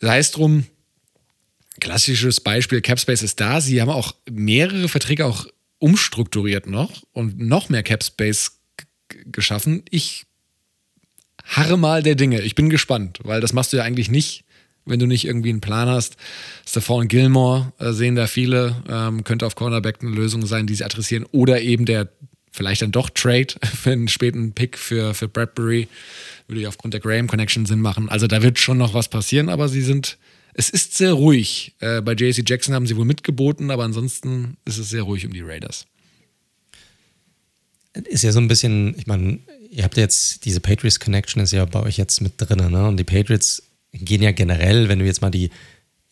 [0.00, 0.64] Sei es drum,
[1.80, 3.60] klassisches Beispiel, Capspace ist da.
[3.60, 5.46] Sie haben auch mehrere Verträge auch
[5.78, 8.60] umstrukturiert noch und noch mehr Capspace
[9.26, 9.82] geschaffen.
[9.90, 10.26] Ich
[11.56, 12.40] harre mal der Dinge.
[12.40, 14.44] Ich bin gespannt, weil das machst du ja eigentlich nicht,
[14.84, 16.16] wenn du nicht irgendwie einen Plan hast.
[16.66, 20.84] Stephon Gilmore äh, sehen da viele, ähm, könnte auf Cornerback eine Lösung sein, die sie
[20.84, 21.24] adressieren.
[21.30, 22.08] Oder eben der
[22.50, 25.88] vielleicht dann doch Trade für einen späten Pick für, für Bradbury.
[26.48, 28.08] Würde ja aufgrund der Graham Connection Sinn machen.
[28.08, 30.18] Also da wird schon noch was passieren, aber sie sind,
[30.54, 31.74] es ist sehr ruhig.
[31.80, 35.32] Äh, bei JC Jackson haben sie wohl mitgeboten, aber ansonsten ist es sehr ruhig um
[35.32, 35.86] die Raiders.
[37.94, 39.38] Ist ja so ein bisschen, ich meine,
[39.72, 42.86] ihr habt jetzt diese Patriots Connection ist ja bei euch jetzt mit drin, ne?
[42.86, 43.62] Und die Patriots
[43.92, 45.50] gehen ja generell, wenn du jetzt mal die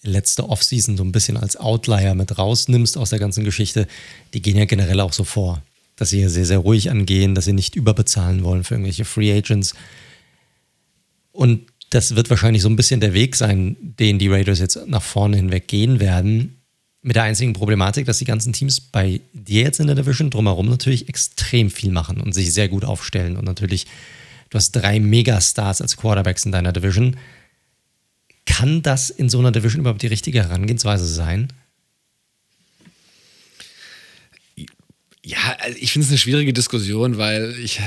[0.03, 3.87] letzte Offseason so ein bisschen als Outlier mit rausnimmst aus der ganzen Geschichte,
[4.33, 5.63] die gehen ja generell auch so vor,
[5.97, 9.75] dass sie sehr, sehr ruhig angehen, dass sie nicht überbezahlen wollen für irgendwelche Free Agents.
[11.33, 15.03] Und das wird wahrscheinlich so ein bisschen der Weg sein, den die Raiders jetzt nach
[15.03, 16.60] vorne hinweg gehen werden.
[17.03, 20.69] Mit der einzigen Problematik, dass die ganzen Teams bei dir jetzt in der Division drumherum
[20.69, 23.37] natürlich extrem viel machen und sich sehr gut aufstellen.
[23.37, 23.87] Und natürlich,
[24.51, 27.17] du hast drei Megastars als Quarterbacks in deiner Division.
[28.45, 31.49] Kann das in so einer Division überhaupt die richtige Herangehensweise sein?
[35.25, 37.81] Ja, also ich finde es eine schwierige Diskussion, weil ich,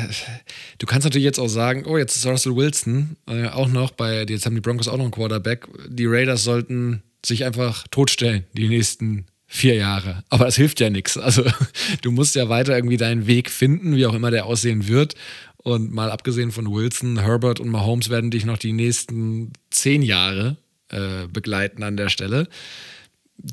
[0.77, 4.23] du kannst natürlich jetzt auch sagen, oh, jetzt ist Russell Wilson äh, auch noch bei,
[4.23, 5.68] jetzt haben die Broncos auch noch einen Quarterback.
[5.88, 10.24] Die Raiders sollten sich einfach totstellen, die nächsten vier Jahre.
[10.30, 11.18] Aber das hilft ja nichts.
[11.18, 11.44] Also
[12.02, 15.16] du musst ja weiter irgendwie deinen Weg finden, wie auch immer der aussehen wird.
[15.58, 20.58] Und mal abgesehen von Wilson, Herbert und Mahomes werden dich noch die nächsten zehn Jahre
[20.90, 22.48] äh, begleiten an der Stelle.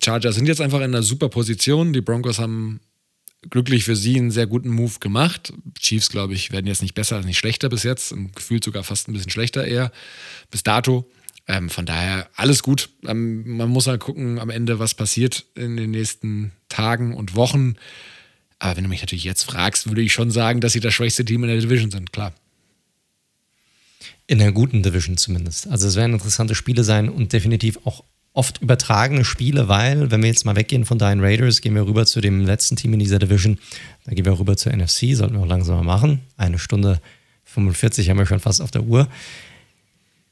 [0.03, 1.93] Chargers sind jetzt einfach in einer super Position.
[1.93, 2.81] Die Broncos haben
[3.49, 5.53] glücklich für sie einen sehr guten Move gemacht.
[5.79, 8.15] Chiefs, glaube ich, werden jetzt nicht besser, nicht schlechter bis jetzt.
[8.35, 9.93] Gefühlt sogar fast ein bisschen schlechter eher.
[10.51, 11.11] Bis dato.
[11.51, 12.91] Ähm, von daher alles gut.
[13.05, 17.75] Ähm, man muss halt gucken am Ende, was passiert in den nächsten Tagen und Wochen.
[18.61, 21.25] Aber wenn du mich natürlich jetzt fragst, würde ich schon sagen, dass sie das schwächste
[21.25, 22.33] Team in der Division sind, klar.
[24.29, 25.67] In der guten Division zumindest.
[25.67, 30.29] Also es werden interessante Spiele sein und definitiv auch oft übertragene Spiele, weil, wenn wir
[30.29, 33.19] jetzt mal weggehen von deinen Raiders, gehen wir rüber zu dem letzten Team in dieser
[33.19, 33.59] Division.
[34.05, 36.21] Dann gehen wir rüber zur NFC, sollten wir auch langsam mal machen.
[36.37, 37.01] Eine Stunde
[37.47, 39.09] 45 haben wir schon fast auf der Uhr.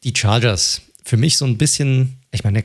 [0.05, 2.64] Die Chargers für mich so ein bisschen, ich meine,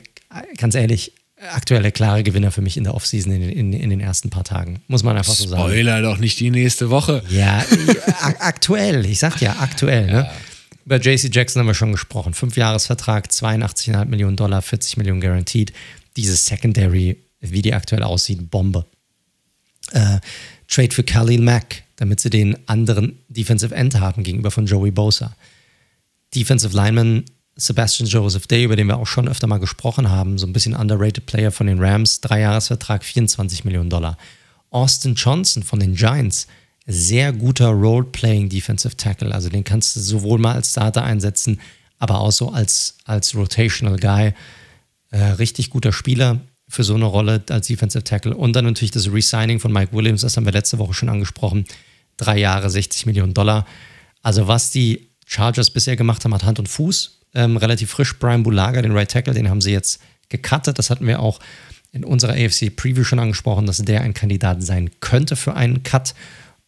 [0.58, 1.12] ganz ehrlich,
[1.52, 4.80] aktuelle klare Gewinner für mich in der Offseason in, in, in den ersten paar Tagen.
[4.86, 5.62] Muss man einfach so sagen.
[5.62, 7.22] Spoiler doch nicht die nächste Woche.
[7.30, 7.64] Ja,
[8.38, 9.06] aktuell.
[9.06, 10.06] Ich sag ja aktuell.
[10.06, 10.12] Ne?
[10.12, 10.22] Ja.
[10.22, 10.30] Ne?
[10.84, 12.34] Über JC Jackson haben wir schon gesprochen.
[12.34, 15.72] Fünfjahresvertrag, 82,5 Millionen Dollar, 40 Millionen guaranteed.
[16.16, 18.84] Dieses Secondary, wie die aktuell aussieht, Bombe.
[19.92, 20.18] Äh,
[20.68, 25.34] Trade für Khalil Mack, damit sie den anderen Defensive End haben gegenüber von Joey Bosa.
[26.34, 27.24] Defensive Lineman
[27.56, 30.74] Sebastian Joseph Day, über den wir auch schon öfter mal gesprochen haben, so ein bisschen
[30.74, 34.18] underrated Player von den Rams, Dreijahresvertrag, 24 Millionen Dollar.
[34.70, 36.48] Austin Johnson von den Giants,
[36.86, 41.60] sehr guter Role-Playing Defensive Tackle, also den kannst du sowohl mal als Starter einsetzen,
[41.98, 44.34] aber auch so als, als Rotational Guy.
[45.10, 48.36] Äh, richtig guter Spieler für so eine Rolle als Defensive Tackle.
[48.36, 51.66] Und dann natürlich das Resigning von Mike Williams, das haben wir letzte Woche schon angesprochen.
[52.16, 53.64] Drei Jahre, 60 Millionen Dollar.
[54.22, 58.18] Also was die Chargers bisher gemacht haben, hat Hand und Fuß ähm, relativ frisch.
[58.18, 60.78] Brian Bulaga, den Right Tackle, den haben sie jetzt gecuttet.
[60.78, 61.40] Das hatten wir auch
[61.92, 66.14] in unserer AFC Preview schon angesprochen, dass der ein Kandidat sein könnte für einen Cut,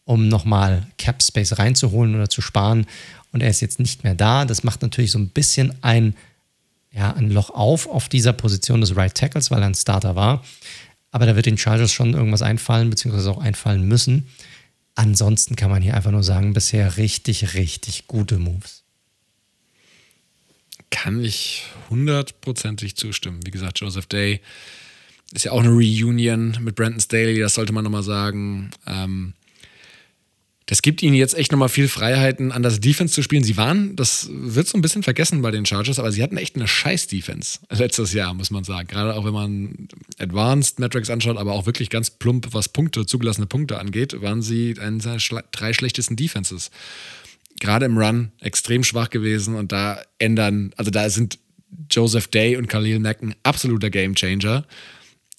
[0.05, 2.85] um nochmal Cap Space reinzuholen oder zu sparen.
[3.31, 4.45] Und er ist jetzt nicht mehr da.
[4.45, 6.15] Das macht natürlich so ein bisschen ein,
[6.91, 10.43] ja, ein Loch auf auf dieser Position des Right Tackles, weil er ein Starter war.
[11.11, 14.29] Aber da wird den Chargers schon irgendwas einfallen, beziehungsweise auch einfallen müssen.
[14.95, 18.86] Ansonsten kann man hier einfach nur sagen, bisher richtig, richtig gute Moves
[20.89, 23.39] kann ich hundertprozentig zustimmen.
[23.45, 24.41] Wie gesagt, Joseph Day
[25.33, 28.71] ist ja auch eine Reunion mit Brandon Staley, das sollte man nochmal sagen.
[28.85, 29.33] Ähm,
[30.67, 33.43] das gibt ihnen jetzt echt nochmal viel Freiheiten, an das Defense zu spielen.
[33.43, 36.57] Sie waren, das wird so ein bisschen vergessen bei den Chargers, aber sie hatten echt
[36.57, 38.89] eine scheiß Defense letztes Jahr, muss man sagen.
[38.89, 39.87] Gerade auch wenn man
[40.19, 44.75] Advanced Metrics anschaut, aber auch wirklich ganz plump, was Punkte, zugelassene Punkte angeht, waren sie
[44.77, 45.17] eine der
[45.53, 46.69] drei schlechtesten Defenses
[47.59, 51.39] gerade im Run extrem schwach gewesen und da ändern, also da sind
[51.89, 54.65] Joseph Day und Khalil Mack ein absoluter Gamechanger.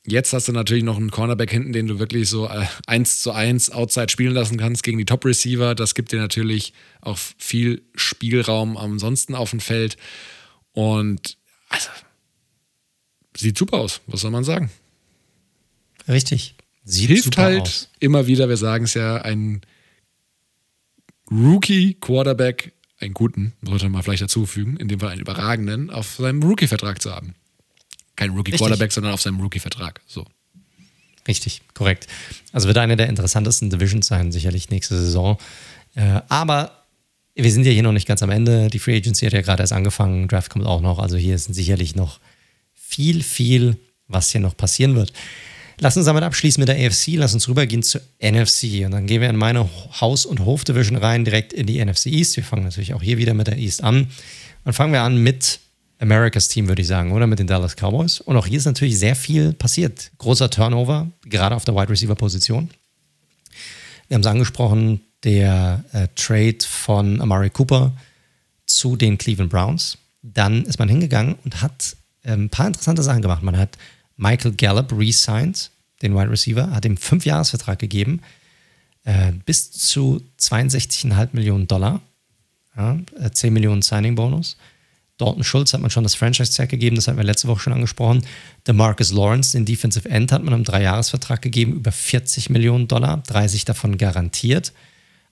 [0.07, 3.32] Jetzt hast du natürlich noch einen Cornerback hinten, den du wirklich so äh, eins zu
[3.32, 5.74] eins outside spielen lassen kannst gegen die Top-Receiver.
[5.74, 6.73] Das gibt dir natürlich
[7.03, 9.99] auch viel Spielraum ansonsten auf dem Feld.
[10.73, 11.36] Und
[11.69, 11.89] also,
[13.36, 14.70] sieht super aus, was soll man sagen?
[16.09, 16.55] Richtig.
[16.85, 17.90] Sieht Hilft halt aus.
[18.01, 19.61] immer wieder, wir sagen es ja, ein
[21.30, 27.00] Rookie-Quarterback, einen guten, sollte man vielleicht dazufügen, in dem Fall einen überragenden, auf seinem Rookie-Vertrag
[27.00, 27.34] zu haben.
[28.16, 30.00] Kein Rookie-Quarterback, sondern auf seinem Rookie-Vertrag.
[30.06, 30.26] So.
[31.28, 32.06] Richtig, korrekt.
[32.52, 35.38] Also wird eine der interessantesten Divisions sein, sicherlich nächste Saison.
[35.94, 36.84] Äh, aber
[37.34, 38.68] wir sind ja hier noch nicht ganz am Ende.
[38.68, 40.98] Die Free Agency hat ja gerade erst angefangen, Draft kommt auch noch.
[40.98, 42.18] Also hier ist sicherlich noch
[42.74, 43.76] viel, viel,
[44.09, 45.12] was hier noch passieren wird.
[45.80, 47.14] Lass uns damit abschließen mit der AFC.
[47.14, 48.84] Lass uns rübergehen zur NFC.
[48.84, 49.68] Und dann gehen wir in meine
[50.00, 52.36] Haus- und Hof-Division rein, direkt in die NFC East.
[52.36, 54.09] Wir fangen natürlich auch hier wieder mit der East an.
[54.64, 55.60] Und fangen wir an mit
[56.00, 58.20] Americas Team, würde ich sagen, oder mit den Dallas Cowboys.
[58.20, 60.10] Und auch hier ist natürlich sehr viel passiert.
[60.18, 62.70] Großer Turnover, gerade auf der Wide Receiver Position.
[64.09, 67.92] Wir haben es angesprochen, der äh, Trade von Amari Cooper
[68.66, 69.98] zu den Cleveland Browns.
[70.22, 73.42] Dann ist man hingegangen und hat äh, ein paar interessante Sachen gemacht.
[73.42, 73.76] Man hat
[74.19, 75.70] Michael Gallup re-signed,
[76.03, 78.20] den Wide Receiver, hat ihm fünf Jahresvertrag gegeben,
[79.05, 82.03] äh, bis zu 62,5 Millionen Dollar,
[82.77, 82.99] ja,
[83.32, 84.59] 10 äh, Millionen Signing-Bonus.
[85.16, 88.24] Dalton Schulz hat man schon das Franchise-Tag gegeben, das hatten wir letzte Woche schon angesprochen.
[88.66, 93.23] Der Marcus Lawrence, den Defensive End, hat man einen Dreijahresvertrag gegeben, über 40 Millionen Dollar,
[93.27, 94.73] 30 davon garantiert.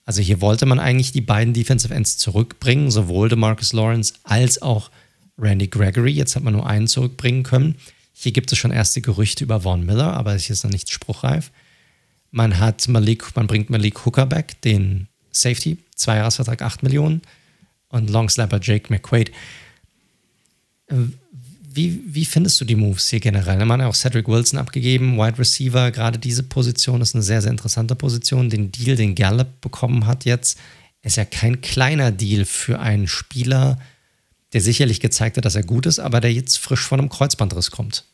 [0.05, 4.63] Also hier wollte man eigentlich die beiden Defensive Ends zurückbringen, sowohl der Marcus Lawrence als
[4.63, 4.91] auch
[5.39, 6.13] Randy Gregory.
[6.13, 7.77] Jetzt hat man nur einen zurückbringen können.
[8.19, 11.53] Hier gibt es schon erste Gerüchte über Vaughn Miller, aber es ist noch nicht spruchreif.
[12.31, 17.21] Man hat Malik, man bringt Malik Hooker back, den Safety, Zweijahresvertrag 8 Millionen
[17.89, 19.33] und Longsnapper Jake McQuaid.
[20.89, 23.63] Wie, wie findest du die Moves hier generell?
[23.67, 25.91] Man hat auch Cedric Wilson abgegeben, Wide Receiver.
[25.91, 28.49] Gerade diese Position ist eine sehr, sehr interessante Position.
[28.49, 30.59] Den Deal, den Gallup bekommen hat jetzt,
[31.03, 33.87] ist ja kein kleiner Deal für einen Spieler, der
[34.53, 38.05] sicherlich gezeigt hat, dass er gut ist, aber der jetzt frisch von einem Kreuzbandriss kommt.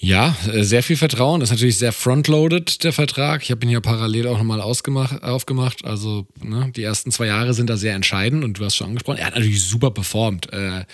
[0.00, 1.40] Ja, äh, sehr viel Vertrauen.
[1.40, 3.42] Ist natürlich sehr frontloaded, der Vertrag.
[3.42, 5.84] Ich habe ihn ja parallel auch nochmal aufgemacht.
[5.84, 9.18] Also ne, die ersten zwei Jahre sind da sehr entscheidend und du hast schon angesprochen,
[9.18, 10.52] er hat natürlich super performt.
[10.52, 10.84] Äh,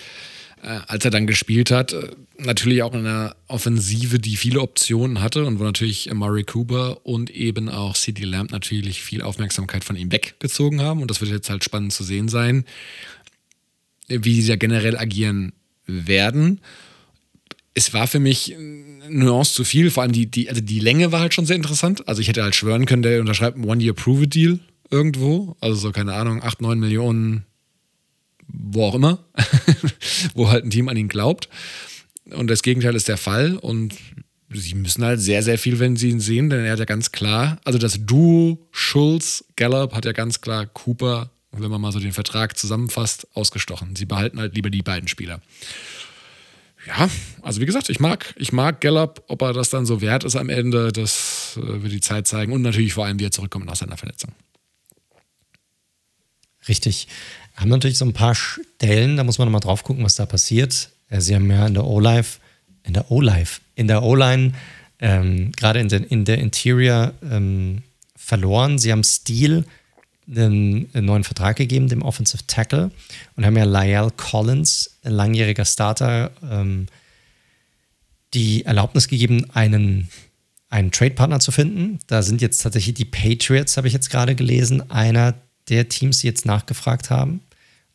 [0.65, 5.21] äh, als er dann gespielt hat, äh, natürlich auch in einer Offensive, die viele Optionen
[5.21, 9.95] hatte und wo natürlich Murray Cooper und eben auch CD Lamb natürlich viel Aufmerksamkeit von
[9.95, 11.03] ihm weggezogen haben.
[11.03, 12.65] Und das wird jetzt halt spannend zu sehen sein,
[14.07, 15.53] wie sie da generell agieren
[15.85, 16.61] werden.
[17.73, 18.55] Es war für mich
[19.09, 22.07] Nuance zu viel, vor allem die, die, also die Länge war halt schon sehr interessant.
[22.07, 24.59] Also ich hätte halt schwören können, der unterschreibt einen One-Year-Prove-Deal
[24.89, 25.55] irgendwo.
[25.59, 27.45] Also so, keine Ahnung, 8, 9 Millionen,
[28.47, 29.25] wo auch immer,
[30.33, 31.49] wo halt ein Team an ihn glaubt.
[32.31, 33.57] Und das Gegenteil ist der Fall.
[33.57, 33.95] Und
[34.49, 37.11] sie müssen halt sehr, sehr viel, wenn sie ihn sehen, denn er hat ja ganz
[37.11, 42.11] klar, also das Duo Schulz-Gallup hat ja ganz klar Cooper wenn man mal so den
[42.11, 43.95] Vertrag zusammenfasst, ausgestochen.
[43.95, 45.41] Sie behalten halt lieber die beiden Spieler.
[46.87, 47.09] ja,
[47.41, 50.35] also wie gesagt, ich mag, ich mag Gallup, ob er das dann so wert ist
[50.35, 53.65] am Ende, das äh, wird die Zeit zeigen und natürlich vor allem, wie er zurückkommt
[53.65, 54.31] nach seiner Verletzung.
[56.67, 57.07] Richtig.
[57.55, 60.89] Haben natürlich so ein paar Stellen, da muss man nochmal drauf gucken, was da passiert.
[61.09, 62.39] Äh, sie haben ja in der O-Life,
[62.83, 64.53] in der O-Life, in der O-Line,
[64.99, 67.83] ähm, gerade in, der, in der Interior ähm,
[68.15, 68.77] verloren.
[68.77, 69.65] Sie haben Steel
[70.27, 72.91] einen, einen, neuen Vertrag gegeben, dem Offensive Tackle,
[73.35, 76.87] und haben ja Lyle Collins, ein langjähriger Starter, ähm,
[78.33, 80.09] die Erlaubnis gegeben, einen,
[80.69, 81.99] einen Trade-Partner zu finden.
[82.07, 85.35] Da sind jetzt tatsächlich die Patriots, habe ich jetzt gerade gelesen, einer
[85.69, 87.41] der Teams, die jetzt nachgefragt haben.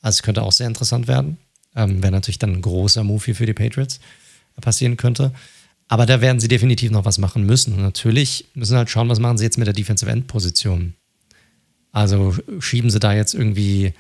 [0.01, 1.37] Also es könnte auch sehr interessant werden.
[1.77, 4.01] Ähm, Wäre natürlich dann ein großer Move hier für die Patriots
[4.61, 5.33] passieren könnte.
[5.89, 7.75] Aber da werden sie definitiv noch was machen müssen.
[7.75, 10.95] Und natürlich müssen halt schauen, was machen sie jetzt mit der Defensive End Position.
[11.93, 13.95] Also schieben sie da jetzt irgendwie,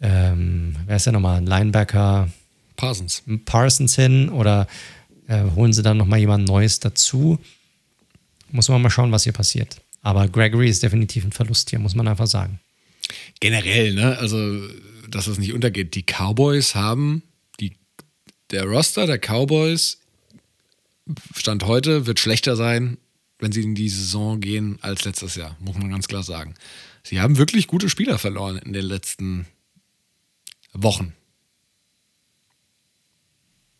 [0.00, 2.28] ähm, wer ist ja nochmal, ein Linebacker?
[2.76, 3.22] Parsons.
[3.44, 4.66] Parsons hin oder
[5.28, 7.38] äh, holen sie dann nochmal jemand Neues dazu?
[8.50, 9.80] Muss man mal schauen, was hier passiert.
[10.02, 12.60] Aber Gregory ist definitiv ein Verlust hier, muss man einfach sagen.
[13.40, 14.18] Generell, ne?
[14.18, 14.60] Also,
[15.08, 15.94] dass es nicht untergeht.
[15.94, 17.22] Die Cowboys haben
[17.60, 17.76] die,
[18.50, 19.98] der Roster der Cowboys
[21.36, 22.98] Stand heute wird schlechter sein,
[23.38, 26.54] wenn sie in die Saison gehen als letztes Jahr, muss man ganz klar sagen.
[27.02, 29.46] Sie haben wirklich gute Spieler verloren in den letzten
[30.72, 31.12] Wochen.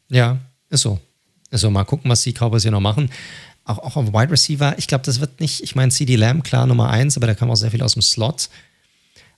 [0.08, 0.38] Ja,
[0.68, 1.00] ist so.
[1.50, 1.70] Ist so.
[1.70, 3.10] Mal gucken, was die Cowboys hier noch machen.
[3.64, 6.66] Auch, auch auf Wide Receiver, ich glaube, das wird nicht, ich meine, CD Lamb, klar,
[6.66, 8.48] Nummer eins, aber da kam auch sehr viel aus dem Slot.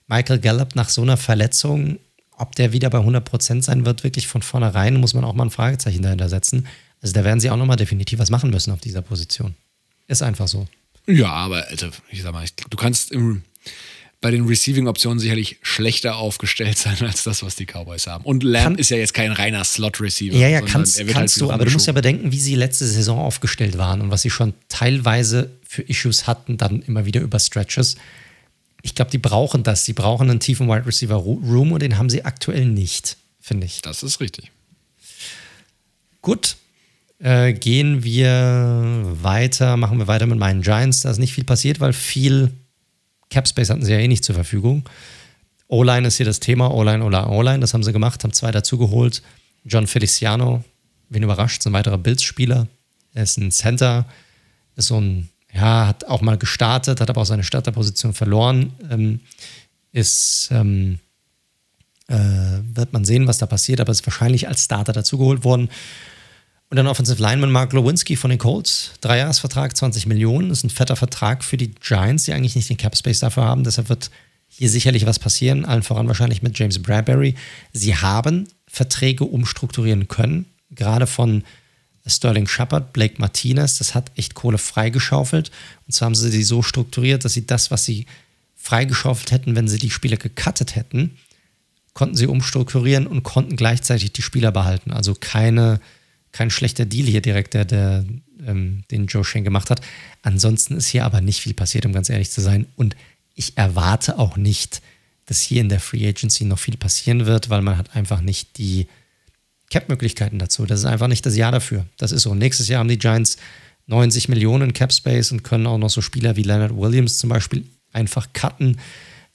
[0.07, 1.99] Michael Gallup nach so einer Verletzung,
[2.37, 5.51] ob der wieder bei 100% sein wird, wirklich von vornherein, muss man auch mal ein
[5.51, 6.67] Fragezeichen dahinter setzen.
[7.01, 9.55] Also da werden sie auch nochmal definitiv was machen müssen auf dieser Position.
[10.07, 10.67] Ist einfach so.
[11.07, 13.43] Ja, aber also, ich sag mal, du kannst im,
[14.21, 18.23] bei den Receiving-Optionen sicherlich schlechter aufgestellt sein als das, was die Cowboys haben.
[18.23, 20.35] Und Lamb Kann, ist ja jetzt kein reiner Slot-Receiver.
[20.35, 23.19] Ja, ja, kannst, kannst halt du, aber du musst ja bedenken, wie sie letzte Saison
[23.19, 27.97] aufgestellt waren und was sie schon teilweise für Issues hatten, dann immer wieder über Stretches
[28.85, 29.83] ich glaube, die brauchen das.
[29.83, 33.81] Sie brauchen einen tiefen Wide Receiver Room und den haben sie aktuell nicht, finde ich.
[33.81, 34.51] Das ist richtig.
[36.21, 36.55] Gut.
[37.17, 41.01] Äh, gehen wir weiter, machen wir weiter mit meinen Giants.
[41.01, 42.51] Da ist nicht viel passiert, weil viel
[43.35, 44.87] Cap Space hatten sie ja eh nicht zur Verfügung.
[45.67, 46.71] O-Line ist hier das Thema.
[46.71, 47.59] O-Line, O-Line, O-Line.
[47.59, 49.21] Das haben sie gemacht, haben zwei dazugeholt.
[49.65, 50.63] John Feliciano,
[51.09, 52.67] wen überrascht, ist ein weiterer Bills-Spieler.
[53.13, 54.05] Er ist ein Center,
[54.77, 58.71] ist so ein ja, hat auch mal gestartet, hat aber auch seine Starterposition verloren.
[58.89, 59.19] Ähm,
[59.91, 60.99] ist, ähm,
[62.07, 65.67] äh, wird man sehen, was da passiert, aber ist wahrscheinlich als Starter dazugeholt worden.
[66.75, 68.91] Und dann Offensive Lineman Mark Lewinsky von den Colts.
[68.99, 70.49] Dreijahresvertrag, 20 Millionen.
[70.49, 73.45] Das ist ein fetter Vertrag für die Giants, die eigentlich nicht den Cap Space dafür
[73.45, 73.63] haben.
[73.63, 74.11] Deshalb wird
[74.49, 75.63] hier sicherlich was passieren.
[75.63, 77.35] Allen voran wahrscheinlich mit James Bradbury.
[77.71, 80.47] Sie haben Verträge umstrukturieren können.
[80.69, 81.45] Gerade von
[82.05, 85.51] Sterling Shepard, Blake Martinez, das hat echt Kohle freigeschaufelt.
[85.87, 88.05] Und zwar haben sie sie so strukturiert, dass sie das, was sie
[88.57, 91.15] freigeschaufelt hätten, wenn sie die Spieler gecuttet hätten,
[91.93, 94.91] konnten sie umstrukturieren und konnten gleichzeitig die Spieler behalten.
[94.91, 95.79] Also keine,
[96.35, 98.03] kein schlechter Deal hier direkt, der, der
[98.45, 99.79] ähm, den Joe Shane gemacht hat.
[100.21, 102.65] Ansonsten ist hier aber nicht viel passiert, um ganz ehrlich zu sein.
[102.75, 102.97] Und
[103.35, 104.81] ich erwarte auch nicht,
[105.27, 108.57] dass hier in der Free Agency noch viel passieren wird, weil man hat einfach nicht
[108.57, 108.87] die
[109.69, 110.65] Cap-Möglichkeiten dazu.
[110.65, 111.85] Das ist einfach nicht das Jahr dafür.
[111.95, 112.35] Das ist so.
[112.35, 113.37] Nächstes Jahr haben die Giants
[113.87, 117.63] 90 Millionen Cap-Space und können auch noch so Spieler wie Leonard Williams zum Beispiel
[117.93, 118.81] einfach cutten,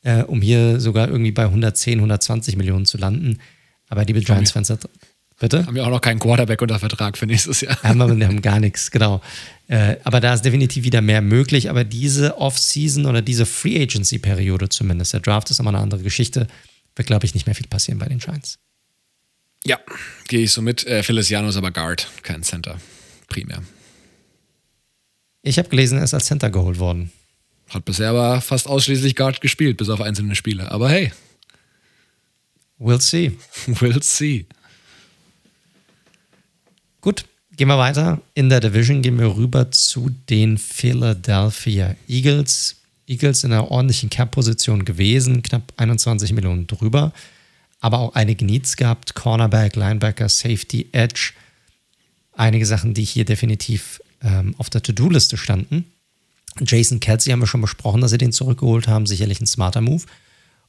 [0.03, 3.39] äh, um hier sogar irgendwie bei 110, 120 Millionen zu landen.
[3.89, 4.71] Aber liebe Giants-Fans,
[5.41, 5.67] bitte?
[5.67, 7.83] Haben wir auch noch keinen Quarterback unter Vertrag für nächstes Jahr.
[7.83, 9.21] Haben wir, wir haben gar nichts, genau.
[9.67, 11.69] Äh, aber da ist definitiv wieder mehr möglich.
[11.69, 16.47] Aber diese Off-Season oder diese Free Agency-Periode zumindest, der Draft ist immer eine andere Geschichte,
[16.95, 18.59] wird, glaube ich, nicht mehr viel passieren bei den Giants.
[19.65, 19.79] Ja,
[20.29, 20.87] gehe ich so mit.
[20.87, 22.81] Äh, Feliciano ist aber Guard, kein Center.
[23.29, 23.63] Primär.
[25.43, 27.11] Ich habe gelesen, er ist als Center geholt worden.
[27.69, 30.71] Hat bisher aber fast ausschließlich Guard gespielt, bis auf einzelne Spiele.
[30.71, 31.13] Aber hey.
[32.79, 33.33] We'll see.
[33.67, 34.47] we'll see.
[37.01, 37.25] Gut,
[37.57, 38.21] gehen wir weiter.
[38.35, 42.77] In der Division gehen wir rüber zu den Philadelphia Eagles.
[43.07, 47.13] Eagles in einer ordentlichen Cap-Position gewesen, knapp 21 Millionen drüber
[47.81, 51.33] aber auch einige Needs gehabt: Cornerback, Linebacker, Safety, Edge.
[52.33, 55.85] Einige Sachen, die hier definitiv ähm, auf der To-Do-Liste standen.
[56.61, 59.07] Jason Kelsey haben wir schon besprochen, dass sie den zurückgeholt haben.
[59.07, 60.05] Sicherlich ein smarter Move.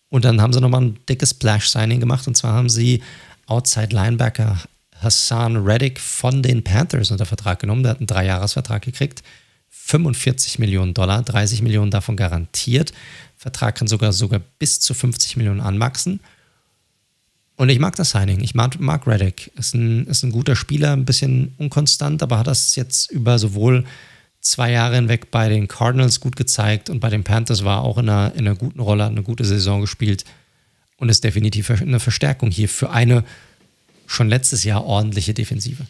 [0.10, 2.28] Und dann haben sie nochmal ein dickes Splash-Signing gemacht.
[2.28, 3.02] Und zwar haben sie
[3.48, 4.62] Outside Linebacker
[5.02, 7.84] Hassan Reddick von den Panthers unter Vertrag genommen.
[7.84, 9.24] Der hat einen Dreijahresvertrag gekriegt.
[9.70, 12.94] 45 Millionen Dollar, 30 Millionen davon garantiert.
[13.36, 16.20] Vertrag kann sogar, sogar bis zu 50 Millionen anwachsen.
[17.56, 18.42] Und ich mag das Signing.
[18.42, 19.52] Ich mag, mag Reddick.
[19.58, 23.86] Ist ein, ist ein guter Spieler, ein bisschen unkonstant, aber hat das jetzt über sowohl
[24.40, 28.10] zwei Jahre hinweg bei den Cardinals gut gezeigt und bei den Panthers war auch in
[28.10, 30.26] einer, in einer guten Rolle, hat eine gute Saison gespielt
[30.98, 33.24] und ist definitiv eine Verstärkung hier für eine
[34.12, 35.86] schon letztes Jahr ordentliche Defensive.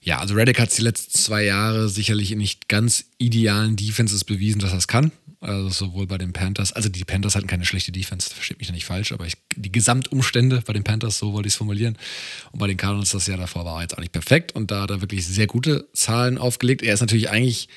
[0.00, 4.58] Ja, also Reddick hat die letzten zwei Jahre sicherlich in nicht ganz idealen Defenses bewiesen,
[4.58, 5.12] dass er es kann.
[5.40, 8.74] Also sowohl bei den Panthers, also die Panthers hatten keine schlechte Defense, versteht mich da
[8.74, 11.98] nicht falsch, aber ich, die Gesamtumstände bei den Panthers, so wollte ich es formulieren.
[12.52, 14.82] Und bei den Cardinals das Jahr davor war er jetzt auch nicht perfekt und da
[14.82, 16.82] hat er wirklich sehr gute Zahlen aufgelegt.
[16.82, 17.68] Er ist natürlich eigentlich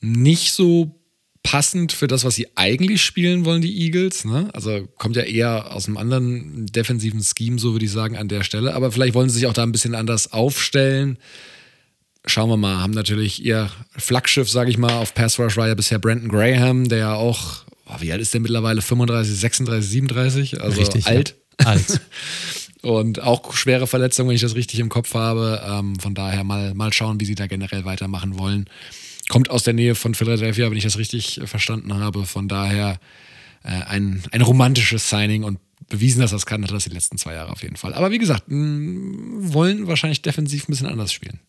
[0.00, 1.01] nicht so
[1.42, 4.24] passend für das, was sie eigentlich spielen wollen, die Eagles.
[4.24, 4.48] Ne?
[4.52, 8.44] Also kommt ja eher aus einem anderen defensiven Scheme, so würde ich sagen, an der
[8.44, 8.74] Stelle.
[8.74, 11.18] Aber vielleicht wollen sie sich auch da ein bisschen anders aufstellen.
[12.26, 15.74] Schauen wir mal, haben natürlich ihr Flaggschiff, sage ich mal, auf Pass Rush war ja
[15.74, 18.80] bisher Brandon Graham, der ja auch, oh, wie alt ist der mittlerweile?
[18.80, 20.60] 35, 36, 37?
[20.60, 21.34] Also Richtig, alt.
[21.60, 21.66] Ja.
[21.66, 22.00] Alt.
[22.82, 25.62] Und auch schwere Verletzungen, wenn ich das richtig im Kopf habe.
[25.64, 28.68] Ähm, von daher mal, mal schauen, wie sie da generell weitermachen wollen.
[29.28, 32.26] Kommt aus der Nähe von Philadelphia, wenn ich das richtig äh, verstanden habe.
[32.26, 32.98] Von daher
[33.64, 35.58] äh, ein, ein romantisches Signing und
[35.88, 37.94] bewiesen, dass das kann, hat das die letzten zwei Jahre auf jeden Fall.
[37.94, 41.40] Aber wie gesagt, mh, wollen wahrscheinlich defensiv ein bisschen anders spielen.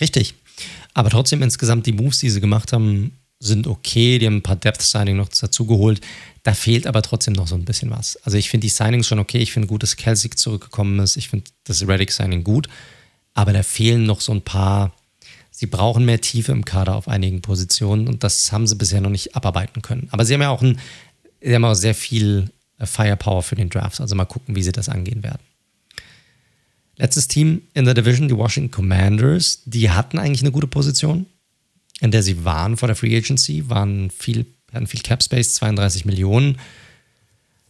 [0.00, 0.34] Richtig.
[0.94, 4.18] Aber trotzdem insgesamt die Moves, die sie gemacht haben, sind okay.
[4.18, 6.00] Die haben ein paar Depth-Signing noch dazu geholt.
[6.42, 8.16] Da fehlt aber trotzdem noch so ein bisschen was.
[8.24, 9.38] Also ich finde die Signings schon okay.
[9.38, 11.16] Ich finde gut, dass Kelsey zurückgekommen ist.
[11.16, 12.68] Ich finde das Reddick-Signing gut.
[13.34, 14.94] Aber da fehlen noch so ein paar.
[15.54, 19.10] Sie brauchen mehr Tiefe im Kader auf einigen Positionen und das haben sie bisher noch
[19.10, 20.08] nicht abarbeiten können.
[20.10, 20.80] Aber sie haben ja auch, ein,
[21.42, 24.00] sie haben auch sehr viel äh, Firepower für den Draft.
[24.00, 25.42] Also mal gucken, wie sie das angehen werden.
[26.96, 31.26] Letztes Team in der Division, die Washington Commanders, die hatten eigentlich eine gute Position,
[32.00, 36.06] in der sie waren vor der Free Agency, waren viel, hatten viel Cap Space, 32
[36.06, 36.58] Millionen.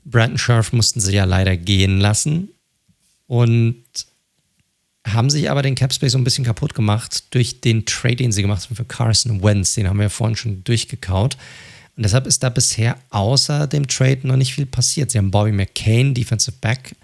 [0.04, 2.48] Brandon Scherf mussten sie ja leider gehen lassen
[3.26, 3.84] und
[5.06, 8.32] haben sich aber den Cap Space so ein bisschen kaputt gemacht durch den Trade, den
[8.32, 9.74] sie gemacht haben für Carson Wentz.
[9.74, 11.36] Den haben wir ja vorhin schon durchgekaut.
[11.96, 15.10] Und deshalb ist da bisher außer dem Trade noch nicht viel passiert.
[15.10, 16.94] Sie haben Bobby McCain, Defensive Back,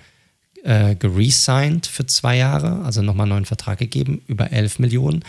[0.62, 5.24] äh, geresigned für zwei Jahre, also nochmal einen neuen Vertrag gegeben, über 11 Millionen.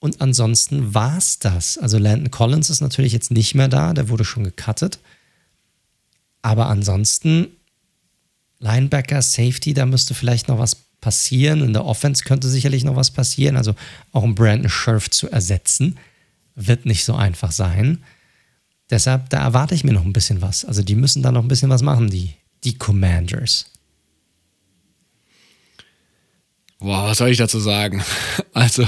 [0.00, 1.78] Und ansonsten war es das.
[1.78, 4.98] Also Landon Collins ist natürlich jetzt nicht mehr da, der wurde schon gecuttet.
[6.40, 7.48] Aber ansonsten,
[8.58, 11.60] Linebacker, Safety, da müsste vielleicht noch was passieren.
[11.60, 13.58] In der Offense könnte sicherlich noch was passieren.
[13.58, 13.74] Also
[14.12, 15.98] auch ein Brandon Scherf zu ersetzen,
[16.54, 18.02] wird nicht so einfach sein.
[18.88, 20.64] Deshalb, da erwarte ich mir noch ein bisschen was.
[20.64, 22.30] Also die müssen da noch ein bisschen was machen, die,
[22.64, 23.66] die Commanders.
[26.78, 28.02] Boah, was soll ich dazu sagen?
[28.54, 28.86] Also,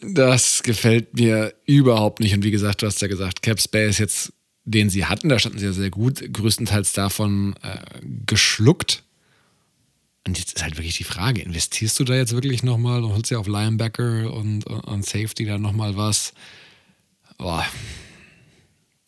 [0.00, 2.32] das gefällt mir überhaupt nicht.
[2.34, 4.32] Und wie gesagt, du hast ja gesagt, Cap Space jetzt,
[4.64, 7.78] den sie hatten, da standen sie ja sehr gut, größtenteils davon äh,
[8.26, 9.02] geschluckt.
[10.28, 13.30] Und jetzt ist halt wirklich die Frage, investierst du da jetzt wirklich nochmal und holst
[13.30, 16.34] ja auf Linebacker und, und Safety da nochmal was?
[17.38, 17.64] Boah,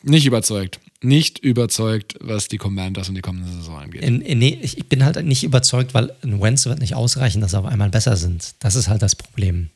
[0.01, 0.79] nicht überzeugt.
[1.03, 4.01] Nicht überzeugt, was die Commanders und die kommende Saison angeht.
[4.01, 7.59] In, nee, ich bin halt nicht überzeugt, weil ein Wentz wird nicht ausreichen, dass sie
[7.59, 8.55] auf einmal besser sind.
[8.57, 9.69] Das ist halt das Problem.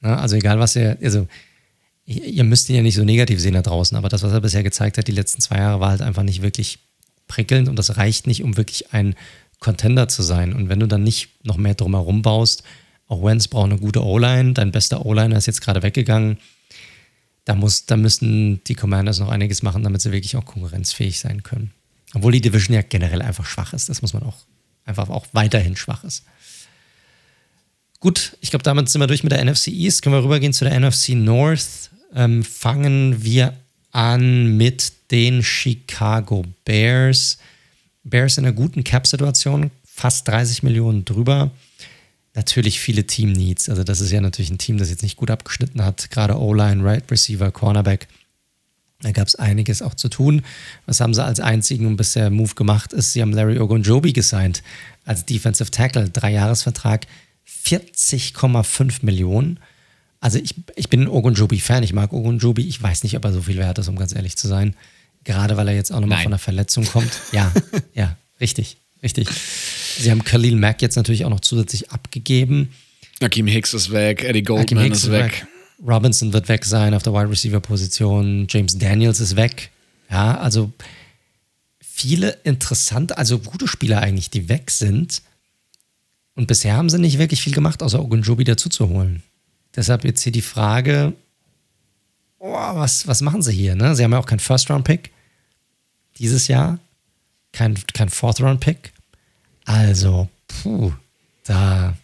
[0.00, 1.26] Ja, also egal, was ihr, also
[2.04, 4.62] ihr müsst ihn ja nicht so negativ sehen da draußen, aber das, was er bisher
[4.62, 6.78] gezeigt hat, die letzten zwei Jahre, war halt einfach nicht wirklich
[7.26, 9.16] prickelnd und das reicht nicht, um wirklich ein
[9.64, 10.52] Contender zu sein.
[10.52, 12.64] Und wenn du dann nicht noch mehr drumherum baust,
[13.08, 16.36] auch Wentz braucht eine gute O-Line, dein bester O-Liner ist jetzt gerade weggegangen,
[17.46, 21.42] da, muss, da müssen die Commanders noch einiges machen, damit sie wirklich auch konkurrenzfähig sein
[21.42, 21.72] können.
[22.12, 23.88] Obwohl die Division ja generell einfach schwach ist.
[23.88, 24.36] Das muss man auch
[24.84, 26.24] einfach auch weiterhin schwach ist.
[28.00, 30.02] Gut, ich glaube, damit sind wir durch mit der NFC East.
[30.02, 31.90] Können wir rübergehen zu der NFC North.
[32.14, 33.54] Ähm, fangen wir
[33.92, 37.38] an mit den Chicago Bears.
[38.04, 41.50] Bears in einer guten Cap-Situation, fast 30 Millionen drüber
[42.34, 43.68] natürlich viele Team-Needs.
[43.68, 46.10] Also das ist ja natürlich ein Team, das jetzt nicht gut abgeschnitten hat.
[46.10, 48.08] Gerade O-Line, Right Receiver, Cornerback.
[49.00, 50.42] Da gab es einiges auch zu tun.
[50.86, 52.92] Was haben sie als einzigen bisher Move gemacht?
[52.92, 54.62] Ist, sie haben Larry Ogunjobi gesigned
[55.04, 56.10] als Defensive Tackle.
[56.10, 57.06] Dreijahresvertrag,
[57.64, 59.60] 40,5 Millionen.
[60.20, 61.82] Also ich, ich bin ein Ogunjobi-Fan.
[61.82, 62.66] Ich mag Ogunjobi.
[62.66, 64.74] Ich weiß nicht, ob er so viel wert ist, um ganz ehrlich zu sein.
[65.24, 67.12] Gerade weil er jetzt auch nochmal von einer Verletzung kommt.
[67.32, 67.52] Ja,
[67.94, 69.28] ja, richtig, richtig.
[69.98, 72.70] Sie haben Khalil Mack jetzt natürlich auch noch zusätzlich abgegeben.
[73.22, 75.24] Akeem Hicks ist weg, Eddie Goldman ist, ist weg.
[75.24, 75.46] weg.
[75.86, 78.46] Robinson wird weg sein auf der Wide Receiver Position.
[78.48, 79.70] James Daniels ist weg.
[80.10, 80.72] Ja, also
[81.80, 85.22] viele interessante, also gute Spieler eigentlich, die weg sind.
[86.34, 89.22] Und bisher haben sie nicht wirklich viel gemacht, außer Ogunjobi dazu zu holen.
[89.76, 91.12] Deshalb jetzt hier die Frage,
[92.38, 93.74] oh, was, was machen sie hier?
[93.74, 93.94] Ne?
[93.94, 95.13] Sie haben ja auch keinen First-Round-Pick
[96.18, 96.78] dieses Jahr.
[97.52, 98.92] kein, kein Fourth-Round-Pick.
[99.64, 100.92] Also, puh,
[101.44, 101.96] da,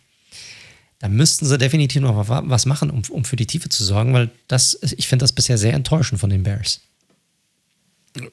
[0.99, 4.31] da müssten sie definitiv noch was machen, um, um für die Tiefe zu sorgen, weil
[4.49, 6.81] das, ich finde das bisher sehr enttäuschend von den Bears.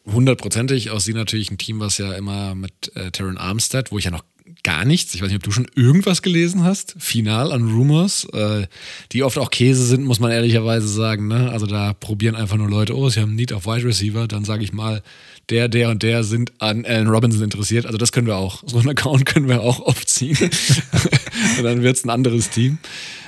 [0.05, 0.89] Hundertprozentig.
[0.91, 4.11] Aus sie natürlich ein Team, was ja immer mit äh, Terran Armstead, wo ich ja
[4.11, 4.23] noch
[4.63, 5.13] gar nichts.
[5.13, 6.95] Ich weiß nicht, ob du schon irgendwas gelesen hast.
[6.99, 8.67] Final an Rumors, äh,
[9.11, 11.27] die oft auch Käse sind, muss man ehrlicherweise sagen.
[11.27, 11.49] Ne?
[11.51, 14.63] Also da probieren einfach nur Leute, oh, sie haben Need auf Wide Receiver, dann sage
[14.63, 15.01] ich mal,
[15.49, 17.85] der, der und der sind an Allen Robinson interessiert.
[17.85, 18.63] Also das können wir auch.
[18.65, 20.37] So einen Account können wir auch aufziehen.
[21.57, 22.77] und dann wird es ein anderes Team.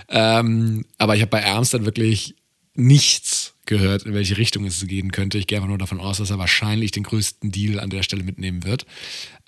[0.09, 2.35] Ähm, aber ich habe bei Ernst dann wirklich
[2.73, 5.37] nichts gehört, in welche Richtung es gehen könnte.
[5.37, 8.23] Ich gehe einfach nur davon aus, dass er wahrscheinlich den größten Deal an der Stelle
[8.23, 8.85] mitnehmen wird.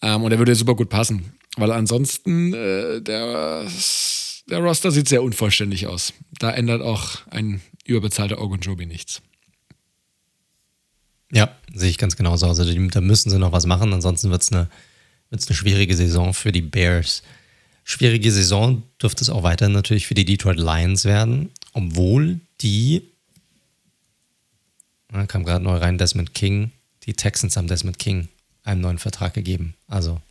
[0.01, 1.33] Ähm, und er würde super gut passen.
[1.57, 3.67] Weil ansonsten äh, der,
[4.49, 6.13] der Roster sieht sehr unvollständig aus.
[6.39, 9.21] Da ändert auch ein überbezahlter Ogunjobi nichts.
[11.31, 12.59] Ja, sehe ich ganz genauso aus.
[12.59, 14.69] Also da müssen sie noch was machen, ansonsten wird es eine,
[15.29, 17.23] wird's eine schwierige Saison für die Bears.
[17.83, 23.01] Schwierige Saison dürfte es auch weiterhin natürlich für die Detroit Lions werden, obwohl die,
[25.09, 26.71] da kam gerade neu rein, Desmond King,
[27.05, 28.27] die Texans haben Desmond King
[28.63, 29.73] einen neuen Vertrag gegeben.
[29.87, 30.21] Also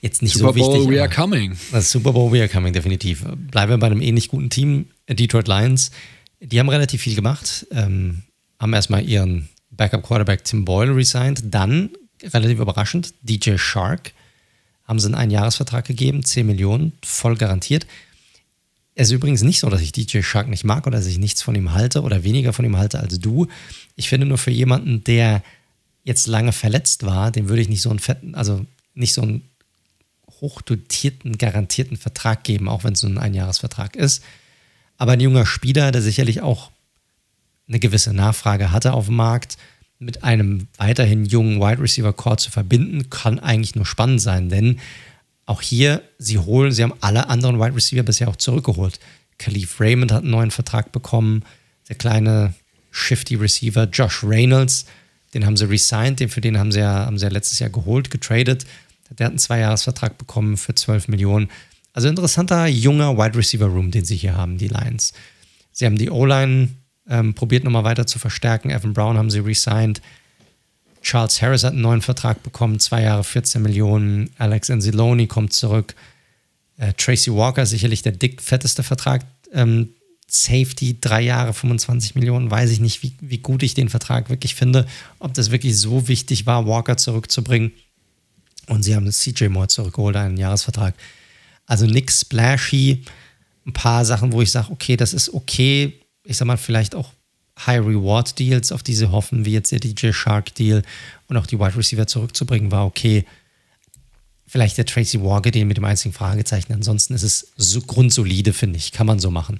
[0.00, 0.72] jetzt nicht Super so wichtig.
[0.72, 1.56] Super Bowl, we are coming.
[1.72, 3.24] Das Super Bowl, we are coming, definitiv.
[3.50, 5.90] Bleiben wir bei einem ähnlich guten Team, Detroit Lions.
[6.40, 8.22] Die haben relativ viel gemacht, ähm,
[8.58, 11.90] haben erstmal ihren Backup-Quarterback Tim Boyle resigned, dann,
[12.22, 14.12] relativ überraschend, DJ Shark,
[14.84, 17.86] haben sie einen Einjahresvertrag gegeben, 10 Millionen, voll garantiert.
[18.94, 21.42] Es ist übrigens nicht so, dass ich DJ Shark nicht mag oder dass ich nichts
[21.42, 23.46] von ihm halte oder weniger von ihm halte als du.
[23.96, 25.42] Ich finde nur für jemanden, der
[26.04, 29.48] jetzt lange verletzt war, dem würde ich nicht so einen fetten, also nicht so einen
[30.40, 34.22] hochdotierten, garantierten Vertrag geben, auch wenn es nur ein Einjahresvertrag ist.
[34.96, 36.70] Aber ein junger Spieler, der sicherlich auch
[37.68, 39.56] eine gewisse Nachfrage hatte auf dem Markt,
[39.98, 44.80] mit einem weiterhin jungen Wide Receiver Core zu verbinden, kann eigentlich nur spannend sein, denn
[45.46, 48.98] auch hier, sie holen, sie haben alle anderen Wide Receiver bisher auch zurückgeholt.
[49.38, 51.44] Khalif Raymond hat einen neuen Vertrag bekommen,
[51.88, 52.54] der kleine
[52.90, 54.86] Shifty Receiver Josh Reynolds,
[55.34, 57.70] den haben sie resigned, den, für den haben sie ja, haben sie ja letztes Jahr
[57.70, 58.66] geholt, getradet.
[59.18, 61.50] Der hat einen Zweijahresvertrag bekommen für 12 Millionen.
[61.92, 65.12] Also interessanter junger Wide Receiver Room, den sie hier haben, die Lions.
[65.72, 66.68] Sie haben die O-Line
[67.08, 68.70] ähm, probiert nochmal weiter zu verstärken.
[68.70, 70.00] Evan Brown haben sie resigned.
[71.02, 74.30] Charles Harris hat einen neuen Vertrag bekommen, zwei Jahre 14 Millionen.
[74.38, 75.94] Alex Anzalone kommt zurück.
[76.76, 79.24] Äh, Tracy Walker, sicherlich der dick fetteste Vertrag.
[79.52, 79.90] Ähm,
[80.28, 82.50] Safety, drei Jahre 25 Millionen.
[82.50, 84.86] Weiß ich nicht, wie, wie gut ich den Vertrag wirklich finde.
[85.18, 87.72] Ob das wirklich so wichtig war, Walker zurückzubringen.
[88.70, 90.94] Und sie haben CJ Moore zurückgeholt, einen Jahresvertrag.
[91.66, 93.02] Also nix splashy.
[93.66, 96.00] Ein paar Sachen, wo ich sage, okay, das ist okay.
[96.22, 97.12] Ich sag mal, vielleicht auch
[97.66, 100.82] High-Reward-Deals, auf die sie hoffen, wie jetzt der DJ Shark-Deal
[101.26, 103.26] und auch die Wide Receiver zurückzubringen, war okay.
[104.46, 106.72] Vielleicht der Tracy Walker, den mit dem einzigen Fragezeichen.
[106.72, 108.92] Ansonsten ist es so grundsolide, finde ich.
[108.92, 109.58] Kann man so machen.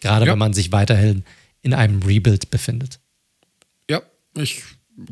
[0.00, 0.32] Gerade ja.
[0.32, 1.24] wenn man sich weiterhin
[1.62, 3.00] in einem Rebuild befindet.
[3.90, 4.00] Ja,
[4.36, 4.62] ich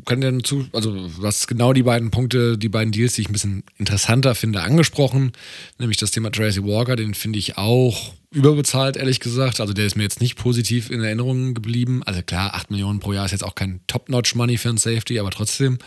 [0.05, 3.33] kann dir zu, also was genau die beiden Punkte, die beiden Deals, die ich ein
[3.33, 5.33] bisschen interessanter finde, angesprochen,
[5.77, 9.59] nämlich das Thema Tracy Walker, den finde ich auch überbezahlt, ehrlich gesagt.
[9.59, 12.01] Also der ist mir jetzt nicht positiv in Erinnerung geblieben.
[12.03, 15.31] Also klar, 8 Millionen pro Jahr ist jetzt auch kein Top-Notch-Money für einen Safety, aber
[15.31, 15.77] trotzdem.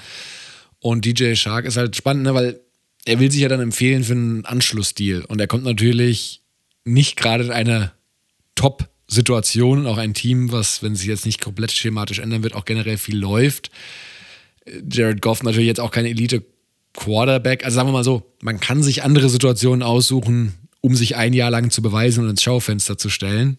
[0.78, 2.60] Und DJ Shark ist halt spannend, ne, weil
[3.04, 5.24] er will sich ja dann empfehlen für einen Anschlussdeal.
[5.24, 6.42] Und er kommt natürlich
[6.84, 7.92] nicht gerade in eine
[8.54, 12.54] Top- Situationen, auch ein Team, was, wenn es sich jetzt nicht komplett schematisch ändern wird,
[12.54, 13.70] auch generell viel läuft.
[14.90, 17.64] Jared Goff natürlich jetzt auch kein Elite-Quarterback.
[17.64, 21.50] Also sagen wir mal so, man kann sich andere Situationen aussuchen, um sich ein Jahr
[21.50, 23.58] lang zu beweisen und ins Schaufenster zu stellen.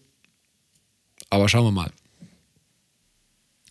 [1.30, 1.92] Aber schauen wir mal.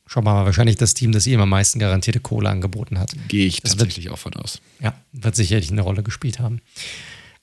[0.07, 3.11] Schauen wir mal, wahrscheinlich das Team, das ihm am meisten garantierte Kohle angeboten hat.
[3.27, 4.61] Gehe ich das tatsächlich wird, auch von aus.
[4.79, 6.61] Ja, wird sicherlich eine Rolle gespielt haben.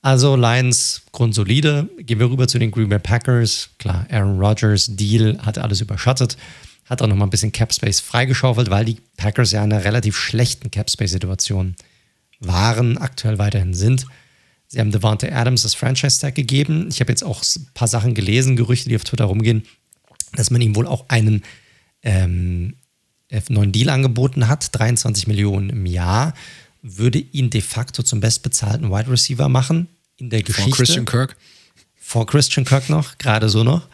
[0.05, 1.89] Also Lions grundsolide.
[1.97, 3.71] Gehen wir rüber zu den Green Bay Packers.
[3.79, 6.37] Klar, Aaron Rodgers Deal hat alles überschattet.
[6.85, 9.83] Hat auch noch mal ein bisschen Cap Space freigeschaufelt, weil die Packers ja in einer
[9.83, 11.75] relativ schlechten Cap Space Situation
[12.39, 14.05] waren, aktuell weiterhin sind.
[14.67, 16.87] Sie haben Devante Adams das Franchise Tag gegeben.
[16.91, 19.63] Ich habe jetzt auch ein paar Sachen gelesen, Gerüchte, die auf Twitter rumgehen,
[20.33, 21.41] dass man ihm wohl auch einen
[22.03, 22.75] ähm,
[23.49, 26.35] neuen Deal angeboten hat, 23 Millionen im Jahr,
[26.83, 29.87] würde ihn de facto zum bestbezahlten Wide Receiver machen
[30.17, 30.69] in der Geschichte.
[30.69, 31.35] Vor Christian Kirk.
[31.99, 33.87] Vor Christian Kirk noch, gerade so noch.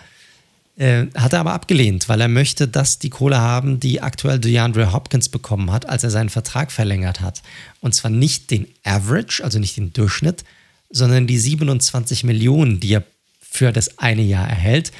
[0.77, 4.93] Äh, hat er aber abgelehnt, weil er möchte, dass die Kohle haben, die aktuell DeAndre
[4.93, 7.41] Hopkins bekommen hat, als er seinen Vertrag verlängert hat.
[7.81, 10.43] Und zwar nicht den Average, also nicht den Durchschnitt,
[10.89, 13.03] sondern die 27 Millionen, die er
[13.39, 14.91] für das eine Jahr erhält.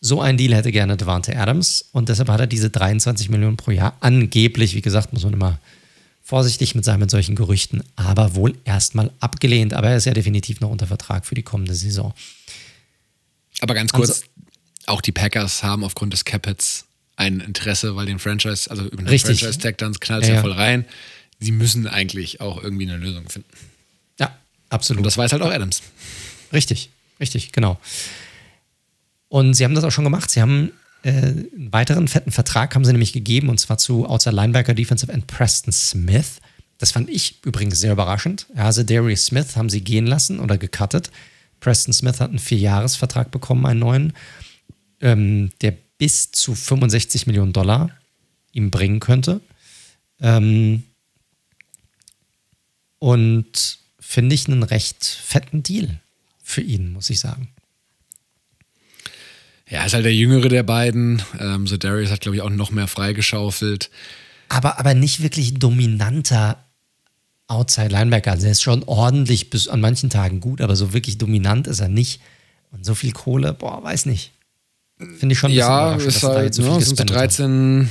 [0.00, 3.70] So ein Deal hätte gerne Devante Adams und deshalb hat er diese 23 Millionen pro
[3.70, 5.58] Jahr angeblich, wie gesagt, muss man immer
[6.26, 9.72] vorsichtig mit sein mit solchen Gerüchten, aber wohl erstmal abgelehnt.
[9.72, 12.12] Aber er ist ja definitiv noch unter Vertrag für die kommende Saison.
[13.60, 14.22] Aber ganz kurz, also,
[14.86, 16.84] auch die Packers haben aufgrund des Cap-Hits
[17.14, 20.50] ein Interesse, weil den Franchise, also über den Franchise-Tag dann knallt es ja, ja voll
[20.50, 20.84] rein.
[21.38, 23.48] Sie müssen eigentlich auch irgendwie eine Lösung finden.
[24.18, 24.36] Ja,
[24.68, 24.98] absolut.
[24.98, 25.80] Und das weiß halt auch Adams.
[26.52, 26.90] Richtig,
[27.20, 27.78] richtig, genau.
[29.28, 30.28] Und sie haben das auch schon gemacht.
[30.28, 34.34] Sie haben äh, einen weiteren fetten Vertrag haben sie nämlich gegeben und zwar zu Outside
[34.34, 36.40] Linebacker Defensive End Preston Smith.
[36.78, 38.46] Das fand ich übrigens sehr überraschend.
[38.54, 41.10] Also Darius Smith haben sie gehen lassen oder gecuttet.
[41.60, 44.12] Preston Smith hat einen Vierjahresvertrag bekommen, einen neuen,
[45.00, 47.90] ähm, der bis zu 65 Millionen Dollar
[48.52, 49.40] ihm bringen könnte.
[50.20, 50.82] Ähm,
[52.98, 56.00] und finde ich einen recht fetten Deal
[56.42, 57.48] für ihn, muss ich sagen.
[59.68, 61.22] Ja, ist halt der jüngere der beiden.
[61.40, 63.90] Ähm, so Darius hat, glaube ich, auch noch mehr freigeschaufelt.
[64.48, 66.64] Aber, aber nicht wirklich dominanter
[67.48, 68.32] Outside Linebacker.
[68.32, 71.80] Also er ist schon ordentlich bis an manchen Tagen gut, aber so wirklich dominant ist
[71.80, 72.20] er nicht.
[72.72, 74.32] Und so viel Kohle, boah, weiß nicht.
[74.98, 77.90] Finde ich schon ein ja, bisschen ist halt, so ne, sind so 13,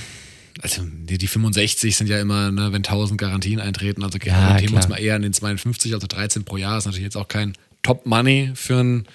[0.62, 4.74] also die, die 65 sind ja immer, ne, wenn 1000 Garantien eintreten, also ja, orientieren
[4.74, 7.28] wir uns mal eher an den 52, also 13 pro Jahr ist natürlich jetzt auch
[7.28, 7.54] kein
[7.84, 9.06] Top-Money für einen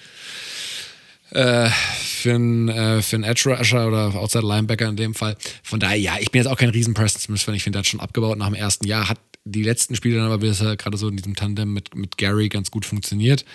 [1.31, 5.37] äh, für einen, äh, Edge Rusher oder Outside Linebacker in dem Fall.
[5.63, 7.55] Von daher, ja, ich bin jetzt auch kein riesen Preston Smith-Fan.
[7.55, 9.09] Ich finde, der hat schon abgebaut nach dem ersten Jahr.
[9.09, 12.49] Hat die letzten Spiele dann aber bisher gerade so in diesem Tandem mit, mit Gary
[12.49, 13.45] ganz gut funktioniert.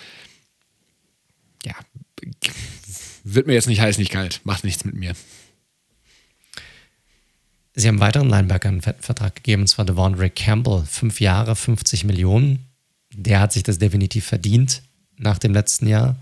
[1.64, 1.74] Ja,
[3.24, 4.40] wird mir jetzt nicht heiß, nicht kalt.
[4.44, 5.14] Macht nichts mit mir.
[7.74, 10.84] Sie haben weiteren Linebacker einen Vertrag gegeben, und zwar Devondre Campbell.
[10.86, 12.70] Fünf Jahre, 50 Millionen.
[13.12, 14.82] Der hat sich das definitiv verdient
[15.18, 16.16] nach dem letzten Jahr.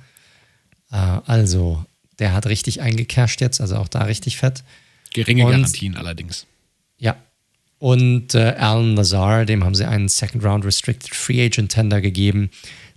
[0.95, 1.85] Äh, also,
[2.19, 4.63] der hat richtig eingecasht jetzt, also auch da richtig fett.
[5.13, 6.47] Geringe Und, Garantien allerdings.
[6.99, 7.17] Ja.
[7.79, 12.51] Und äh, Alan Lazar, dem haben sie einen Second Round Restricted Free Agent Tender gegeben,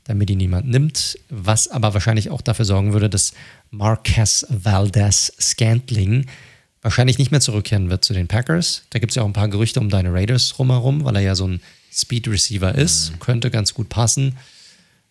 [0.06, 3.34] damit ihn niemand nimmt, was aber wahrscheinlich auch dafür sorgen würde, dass
[3.72, 6.28] Marquez Valdez Scantling
[6.82, 8.84] wahrscheinlich nicht mehr zurückkehren wird zu den Packers.
[8.92, 11.36] Da gibt es ja auch ein paar Gerüchte um deine Raiders drumherum, weil er ja
[11.36, 11.62] so ein
[11.92, 13.12] Speed Receiver ist.
[13.12, 13.20] Mhm.
[13.20, 14.38] Könnte ganz gut passen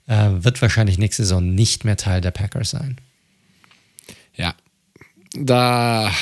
[0.07, 2.97] äh, wird wahrscheinlich nächste Saison nicht mehr Teil der Packers sein.
[4.35, 4.55] Ja,
[5.35, 6.13] da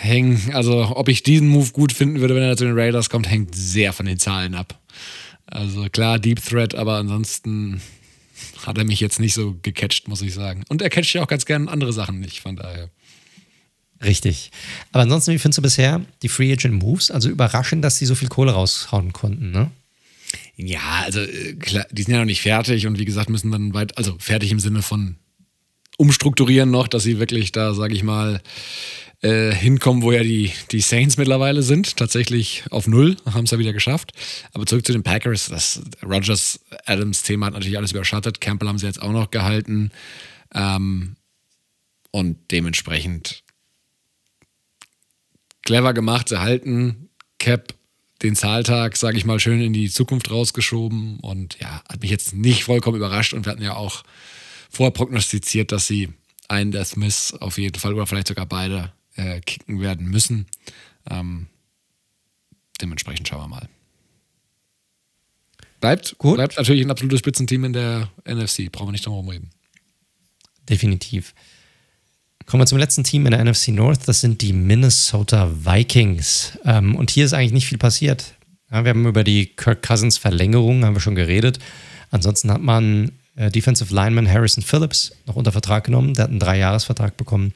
[0.00, 3.28] hängen, also ob ich diesen Move gut finden würde, wenn er zu den Raiders kommt,
[3.28, 4.78] hängt sehr von den Zahlen ab.
[5.46, 7.80] Also klar, Deep Threat, aber ansonsten
[8.66, 10.64] hat er mich jetzt nicht so gecatcht, muss ich sagen.
[10.68, 12.90] Und er catcht ja auch ganz gerne andere Sachen nicht, von daher.
[14.02, 14.52] Richtig.
[14.92, 17.10] Aber ansonsten, wie findest du bisher die Free Agent Moves?
[17.10, 19.70] Also überraschend, dass sie so viel Kohle raushauen konnten, ne?
[20.60, 23.74] Ja, also äh, klar, die sind ja noch nicht fertig und wie gesagt, müssen dann
[23.74, 25.16] weit, also fertig im Sinne von
[25.96, 28.42] umstrukturieren noch, dass sie wirklich da, sage ich mal,
[29.20, 31.96] äh, hinkommen, wo ja die, die Saints mittlerweile sind.
[31.96, 34.12] Tatsächlich auf Null, haben es ja wieder geschafft.
[34.52, 35.46] Aber zurück zu den Packers.
[35.48, 38.40] Das Rogers Adams Thema hat natürlich alles überschattet.
[38.40, 39.90] Campbell haben sie jetzt auch noch gehalten.
[40.54, 41.16] Ähm,
[42.10, 43.44] und dementsprechend
[45.62, 46.28] clever gemacht.
[46.28, 47.74] Sie halten Cap
[48.22, 52.34] den Zahltag, sage ich mal, schön in die Zukunft rausgeschoben und ja, hat mich jetzt
[52.34, 54.02] nicht vollkommen überrascht und wir hatten ja auch
[54.70, 56.08] vorher prognostiziert, dass sie
[56.48, 60.46] einen der Smiths auf jeden Fall oder vielleicht sogar beide äh, kicken werden müssen.
[61.08, 61.46] Ähm,
[62.80, 63.68] dementsprechend schauen wir mal.
[65.80, 66.36] Bleibt, Gut.
[66.36, 69.50] bleibt natürlich ein absolutes Spitzenteam in der NFC, brauchen wir nicht drum reden.
[70.68, 71.34] Definitiv.
[72.48, 74.08] Kommen wir zum letzten Team in der NFC North.
[74.08, 76.52] Das sind die Minnesota Vikings.
[76.64, 78.36] Ähm, und hier ist eigentlich nicht viel passiert.
[78.70, 81.58] Ja, wir haben über die Kirk Cousins Verlängerung haben wir schon geredet.
[82.10, 86.14] Ansonsten hat man äh, Defensive Lineman Harrison Phillips noch unter Vertrag genommen.
[86.14, 87.52] Der hat einen Dreijahresvertrag bekommen.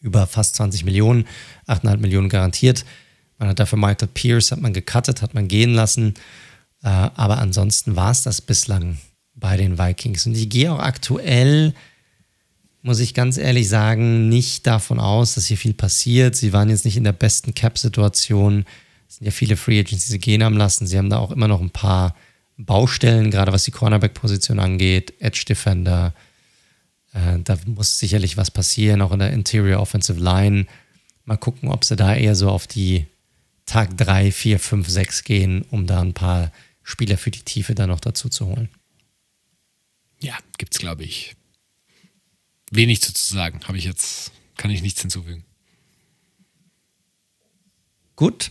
[0.00, 1.26] Über fast 20 Millionen,
[1.66, 2.86] 8,5 Millionen garantiert.
[3.38, 6.14] Man hat dafür Michael Pierce hat man gecuttet, hat man gehen lassen.
[6.82, 8.96] Äh, aber ansonsten war es das bislang
[9.34, 10.24] bei den Vikings.
[10.26, 11.74] Und ich gehe auch aktuell
[12.86, 16.36] muss ich ganz ehrlich sagen, nicht davon aus, dass hier viel passiert.
[16.36, 18.64] Sie waren jetzt nicht in der besten Cap-Situation.
[19.08, 20.86] Es sind ja viele Free Agents, die sie gehen haben lassen.
[20.86, 22.14] Sie haben da auch immer noch ein paar
[22.56, 26.14] Baustellen, gerade was die Cornerback-Position angeht, Edge-Defender.
[27.12, 30.66] Äh, da muss sicherlich was passieren, auch in der Interior Offensive Line.
[31.24, 33.06] Mal gucken, ob sie da eher so auf die
[33.66, 36.52] Tag 3, 4, 5, 6 gehen, um da ein paar
[36.84, 38.68] Spieler für die Tiefe dann noch dazu zu holen.
[40.20, 41.34] Ja, gibt's, glaube ich,
[42.70, 43.60] wenig zu sagen.
[43.66, 45.44] Habe ich jetzt, kann ich nichts hinzufügen.
[48.16, 48.50] Gut,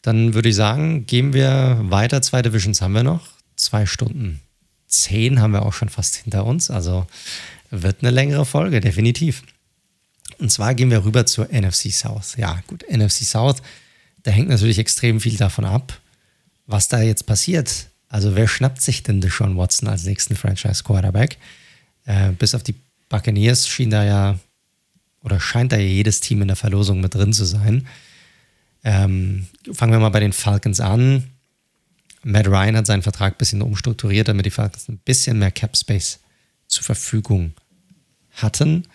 [0.00, 2.22] dann würde ich sagen, gehen wir weiter.
[2.22, 3.28] Zwei Divisions haben wir noch.
[3.56, 4.40] Zwei Stunden
[4.92, 6.70] zehn haben wir auch schon fast hinter uns.
[6.70, 7.06] Also
[7.70, 9.42] wird eine längere Folge, definitiv.
[10.38, 12.36] Und zwar gehen wir rüber zur NFC South.
[12.36, 13.62] Ja, gut, NFC South,
[14.22, 15.98] da hängt natürlich extrem viel davon ab,
[16.66, 17.88] was da jetzt passiert.
[18.08, 21.38] Also wer schnappt sich denn Deshaun Watson als nächsten Franchise-Quarterback?
[22.04, 22.74] Äh, bis auf die
[23.12, 24.38] Buccaneers schien da ja
[25.22, 27.86] oder scheint da ja jedes Team in der Verlosung mit drin zu sein.
[28.84, 31.24] Ähm, fangen wir mal bei den Falcons an.
[32.24, 35.76] Matt Ryan hat seinen Vertrag ein bisschen umstrukturiert, damit die Falcons ein bisschen mehr Cap
[35.76, 36.20] Space
[36.66, 37.52] zur Verfügung
[38.32, 38.88] hatten.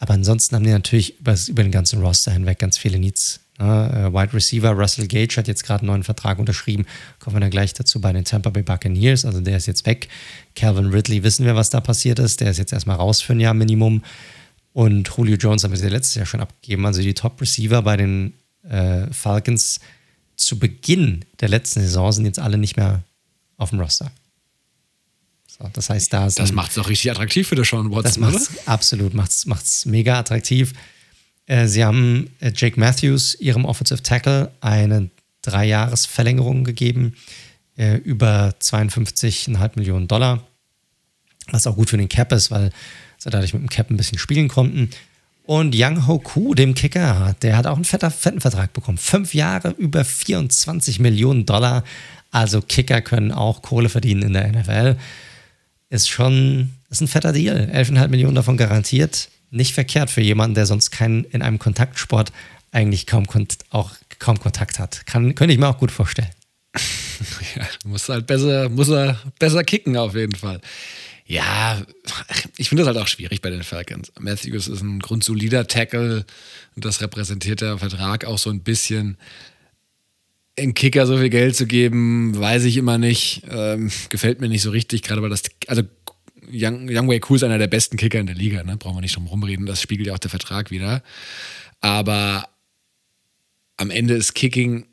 [0.00, 3.40] Aber ansonsten haben die natürlich über, über den ganzen Roster hinweg ganz viele Needs.
[3.62, 6.86] Äh, Wide Receiver Russell Gage hat jetzt gerade einen neuen Vertrag unterschrieben.
[7.18, 9.24] Kommen wir dann gleich dazu bei den Tampa Bay Buccaneers.
[9.24, 10.08] Also der ist jetzt weg.
[10.54, 12.40] Calvin Ridley wissen wir, was da passiert ist.
[12.40, 14.02] Der ist jetzt erstmal raus für ein Jahr Minimum.
[14.72, 16.84] Und Julio Jones haben wir letztes Jahr schon abgegeben.
[16.86, 18.32] Also die Top Receiver bei den
[18.68, 19.80] äh, Falcons
[20.36, 23.02] zu Beginn der letzten Saison sind jetzt alle nicht mehr
[23.58, 24.10] auf dem Roster.
[25.46, 28.50] So, das heißt, da Das macht es auch richtig attraktiv für Sean Watson, das macht's,
[28.50, 28.68] oder?
[28.68, 30.72] Absolut, macht es mega attraktiv.
[31.52, 35.10] Äh, sie haben äh, Jake Matthews, ihrem Offensive Tackle, eine
[35.42, 37.14] Dreijahresverlängerung gegeben
[37.76, 40.42] äh, über 52,5 Millionen Dollar,
[41.48, 42.70] was auch gut für den Cap ist, weil
[43.18, 44.88] sie dadurch mit dem Cap ein bisschen spielen konnten.
[45.44, 48.96] Und Young Ho Ku, dem Kicker, der hat auch einen fetter, fetten Vertrag bekommen.
[48.96, 51.84] Fünf Jahre über 24 Millionen Dollar.
[52.30, 54.96] Also Kicker können auch Kohle verdienen in der NFL.
[55.90, 57.68] Ist schon, ist ein fetter Deal.
[57.74, 59.28] 11,5 Millionen davon garantiert.
[59.52, 62.32] Nicht verkehrt für jemanden, der sonst keinen in einem Kontaktsport
[62.72, 63.26] eigentlich kaum,
[63.70, 65.06] auch kaum Kontakt hat.
[65.06, 66.30] Kann, könnte ich mir auch gut vorstellen.
[67.54, 70.60] Ja, muss halt besser, muss er besser kicken auf jeden Fall.
[71.24, 71.80] Ja,
[72.56, 74.12] ich finde das halt auch schwierig bei den Falcons.
[74.18, 76.26] Matthews ist ein grundsolider Tackle
[76.74, 79.16] und das repräsentiert der Vertrag auch so ein bisschen.
[80.56, 83.42] In Kicker so viel Geld zu geben, weiß ich immer nicht.
[83.48, 85.82] Ähm, gefällt mir nicht so richtig, gerade weil das, also
[86.50, 88.76] Young, Young Way Cool ist einer der besten Kicker in der Liga, ne?
[88.76, 91.02] brauchen wir nicht drum rumreden, das spiegelt ja auch der Vertrag wieder.
[91.80, 92.48] Aber
[93.76, 94.86] am Ende ist Kicking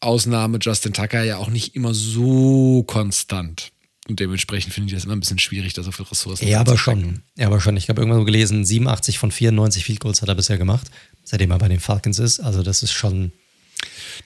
[0.00, 3.72] Ausnahme Justin Tucker ja auch nicht immer so konstant.
[4.06, 6.76] Und dementsprechend finde ich das immer ein bisschen schwierig, da so viele Ressourcen Ja, aber
[6.76, 7.22] schon.
[7.38, 7.76] Ja, aber schon.
[7.78, 10.88] Ich habe irgendwann so gelesen, 87 von 94 Field Goals hat er bisher gemacht,
[11.22, 12.40] seitdem er bei den Falcons ist.
[12.40, 13.32] Also das ist schon.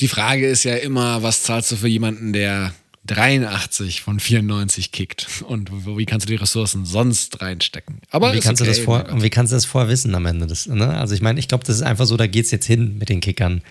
[0.01, 2.75] Die Frage ist ja immer, was zahlst du für jemanden, der
[3.11, 5.43] 83 von 94 kickt?
[5.43, 8.01] Und wie kannst du die Ressourcen sonst reinstecken?
[8.11, 10.27] Aber wie kannst, okay, du das vor, und wie kannst du das vorher wissen am
[10.27, 10.47] Ende?
[10.47, 10.97] Des, ne?
[10.97, 13.09] Also ich meine, ich glaube, das ist einfach so, da geht es jetzt hin mit
[13.09, 13.63] den Kickern.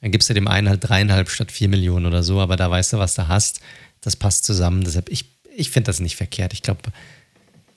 [0.00, 2.94] Dann gibst du dem einen halt dreieinhalb statt vier Millionen oder so, aber da weißt
[2.94, 3.60] du, was du hast.
[4.00, 4.84] Das passt zusammen.
[4.84, 5.24] Deshalb, ich
[5.56, 6.52] ich finde das nicht verkehrt.
[6.52, 6.80] Ich glaube,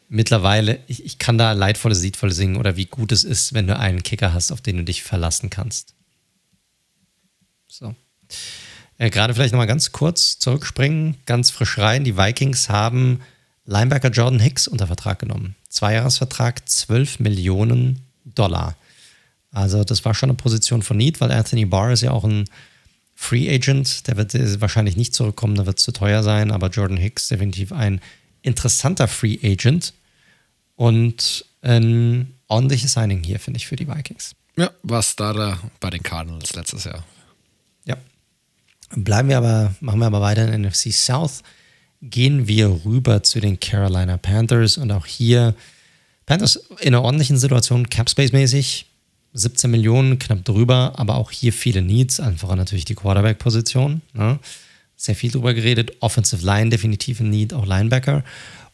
[0.09, 3.77] mittlerweile, ich, ich kann da leidvolles, siedvoll singen oder wie gut es ist, wenn du
[3.77, 5.93] einen Kicker hast, auf den du dich verlassen kannst.
[7.67, 7.95] So.
[8.99, 12.03] Äh, Gerade vielleicht nochmal ganz kurz zurückspringen, ganz frisch rein.
[12.03, 13.21] Die Vikings haben
[13.65, 15.55] Linebacker Jordan Hicks unter Vertrag genommen.
[15.69, 18.75] Zweijahresvertrag, 12 Millionen Dollar.
[19.51, 22.45] Also das war schon eine Position von Need, weil Anthony Barr ist ja auch ein
[23.15, 26.97] Free Agent, der wird wahrscheinlich nicht zurückkommen, da wird es zu teuer sein, aber Jordan
[26.97, 27.99] Hicks definitiv ein
[28.41, 29.93] interessanter Free Agent
[30.75, 34.35] und ein ordentliches Signing hier, finde ich, für die Vikings.
[34.55, 37.03] Ja, was da, da bei den Cardinals letztes Jahr.
[38.95, 41.43] Bleiben wir aber, machen wir aber weiter in NFC South.
[42.01, 45.53] Gehen wir rüber zu den Carolina Panthers und auch hier
[46.25, 48.85] Panthers in einer ordentlichen Situation, Capspace-mäßig.
[49.33, 54.01] 17 Millionen, knapp drüber, aber auch hier viele Needs, einfach natürlich die Quarterback-Position.
[54.13, 54.39] Ne?
[54.95, 55.93] Sehr viel drüber geredet.
[55.99, 58.23] Offensive Line definitiv ein Need, auch Linebacker.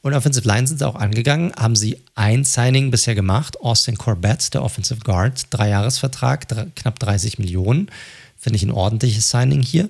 [0.01, 4.53] Und Offensive Line sind sie auch angegangen, haben sie ein Signing bisher gemacht, Austin Corbett,
[4.53, 7.89] der Offensive Guard, Dreijahresvertrag, knapp 30 Millionen.
[8.37, 9.89] Finde ich ein ordentliches Signing hier.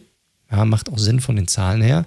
[0.52, 2.06] Ja, macht auch Sinn von den Zahlen her.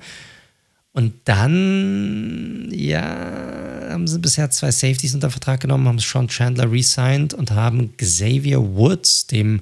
[0.93, 7.35] Und dann, ja, haben sie bisher zwei Safeties unter Vertrag genommen, haben Sean Chandler resigned
[7.35, 9.61] und haben Xavier Woods, dem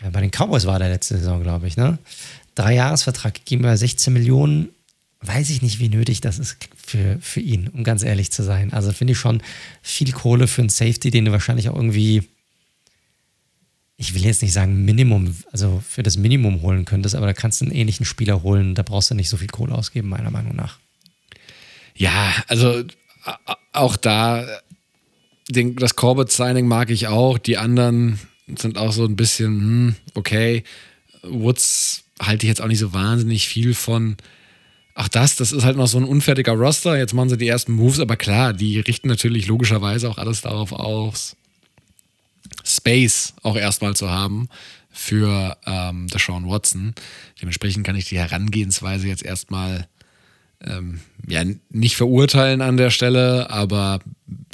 [0.00, 1.98] äh, bei den Cowboys war der letzte Saison, glaube ich, ne?
[2.54, 4.68] Drei Jahresvertrag gegeben bei 16 Millionen.
[5.20, 8.72] Weiß ich nicht, wie nötig das ist für, für ihn, um ganz ehrlich zu sein.
[8.72, 9.40] Also finde ich schon
[9.80, 12.24] viel Kohle für einen Safety, den du wahrscheinlich auch irgendwie
[13.96, 17.60] ich will jetzt nicht sagen Minimum, also für das Minimum holen könntest, aber da kannst
[17.60, 20.56] du einen ähnlichen Spieler holen, da brauchst du nicht so viel Kohle ausgeben, meiner Meinung
[20.56, 20.78] nach.
[21.94, 22.84] Ja, also
[23.72, 24.46] auch da,
[25.48, 28.18] den, das Corbett-Signing mag ich auch, die anderen
[28.58, 30.64] sind auch so ein bisschen, hm, okay,
[31.22, 34.16] Woods halte ich jetzt auch nicht so wahnsinnig viel von.
[34.94, 36.98] Ach das, das ist halt noch so ein unfertiger Roster.
[36.98, 40.72] Jetzt machen sie die ersten Moves, aber klar, die richten natürlich logischerweise auch alles darauf
[40.72, 41.36] aus,
[42.64, 44.48] Space auch erstmal zu haben
[44.90, 46.94] für ähm, Deshaun Watson.
[47.40, 49.88] Dementsprechend kann ich die Herangehensweise jetzt erstmal
[50.60, 54.00] ähm, ja, nicht verurteilen an der Stelle, aber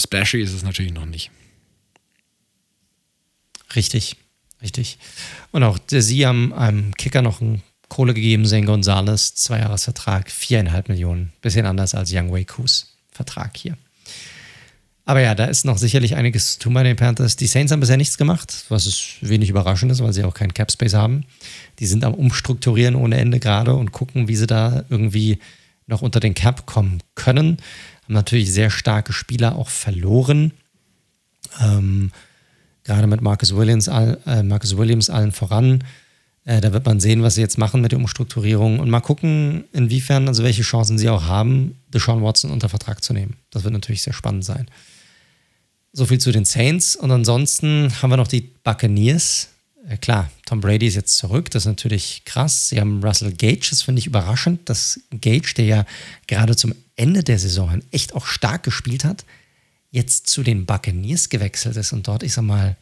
[0.00, 1.30] splashy ist es natürlich noch nicht.
[3.74, 4.16] Richtig,
[4.62, 4.98] richtig.
[5.50, 11.32] Und auch sie haben einem Kicker noch einen Kohle gegeben, Zane Gonzalez, Zweijahresvertrag, viereinhalb Millionen.
[11.40, 13.76] Bisschen anders als Young Wei Kus Vertrag hier.
[15.08, 17.36] Aber ja, da ist noch sicherlich einiges zu tun bei den Panthers.
[17.36, 20.52] Die Saints haben bisher nichts gemacht, was ist wenig überraschend ist, weil sie auch keinen
[20.52, 21.24] Cap Space haben.
[21.78, 25.38] Die sind am Umstrukturieren ohne Ende gerade und gucken, wie sie da irgendwie
[25.86, 27.56] noch unter den Cap kommen können.
[28.02, 30.52] Haben natürlich sehr starke Spieler auch verloren.
[31.58, 32.12] Ähm,
[32.84, 35.84] gerade mit Marcus Williams, äh, Marcus Williams allen voran.
[36.44, 39.64] Äh, da wird man sehen, was sie jetzt machen mit der Umstrukturierung und mal gucken,
[39.72, 43.38] inwiefern, also welche Chancen sie auch haben, Deshaun Watson unter Vertrag zu nehmen.
[43.50, 44.68] Das wird natürlich sehr spannend sein.
[45.92, 46.96] So viel zu den Saints.
[46.96, 49.48] Und ansonsten haben wir noch die Buccaneers.
[49.88, 51.50] Äh, klar, Tom Brady ist jetzt zurück.
[51.50, 52.68] Das ist natürlich krass.
[52.68, 53.68] Sie haben Russell Gage.
[53.70, 55.86] Das finde ich überraschend, dass Gage, der ja
[56.26, 59.24] gerade zum Ende der Saison echt auch stark gespielt hat,
[59.90, 62.76] jetzt zu den Buccaneers gewechselt ist und dort, ich sag mal,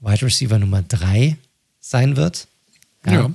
[0.00, 1.36] Wide Receiver Nummer 3
[1.80, 2.48] sein wird.
[3.06, 3.12] Ja.
[3.12, 3.32] ja.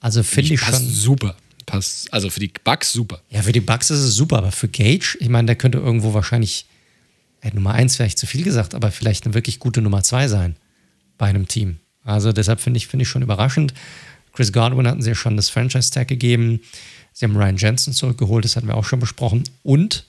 [0.00, 0.86] Also finde ich schon.
[0.88, 1.36] super.
[1.66, 3.22] Passt, also für die Bucks super.
[3.30, 6.12] Ja, für die Bucks ist es super, aber für Gage, ich meine, der könnte irgendwo
[6.12, 6.66] wahrscheinlich
[7.44, 10.56] ja, Nummer 1 vielleicht zu viel gesagt, aber vielleicht eine wirklich gute Nummer 2 sein
[11.18, 11.78] bei einem Team.
[12.04, 13.74] Also deshalb finde ich, finde ich schon überraschend.
[14.32, 16.60] Chris Godwin hatten sie ja schon das Franchise-Tag gegeben.
[17.12, 19.44] Sie haben Ryan Jensen zurückgeholt, das hatten wir auch schon besprochen.
[19.62, 20.04] Und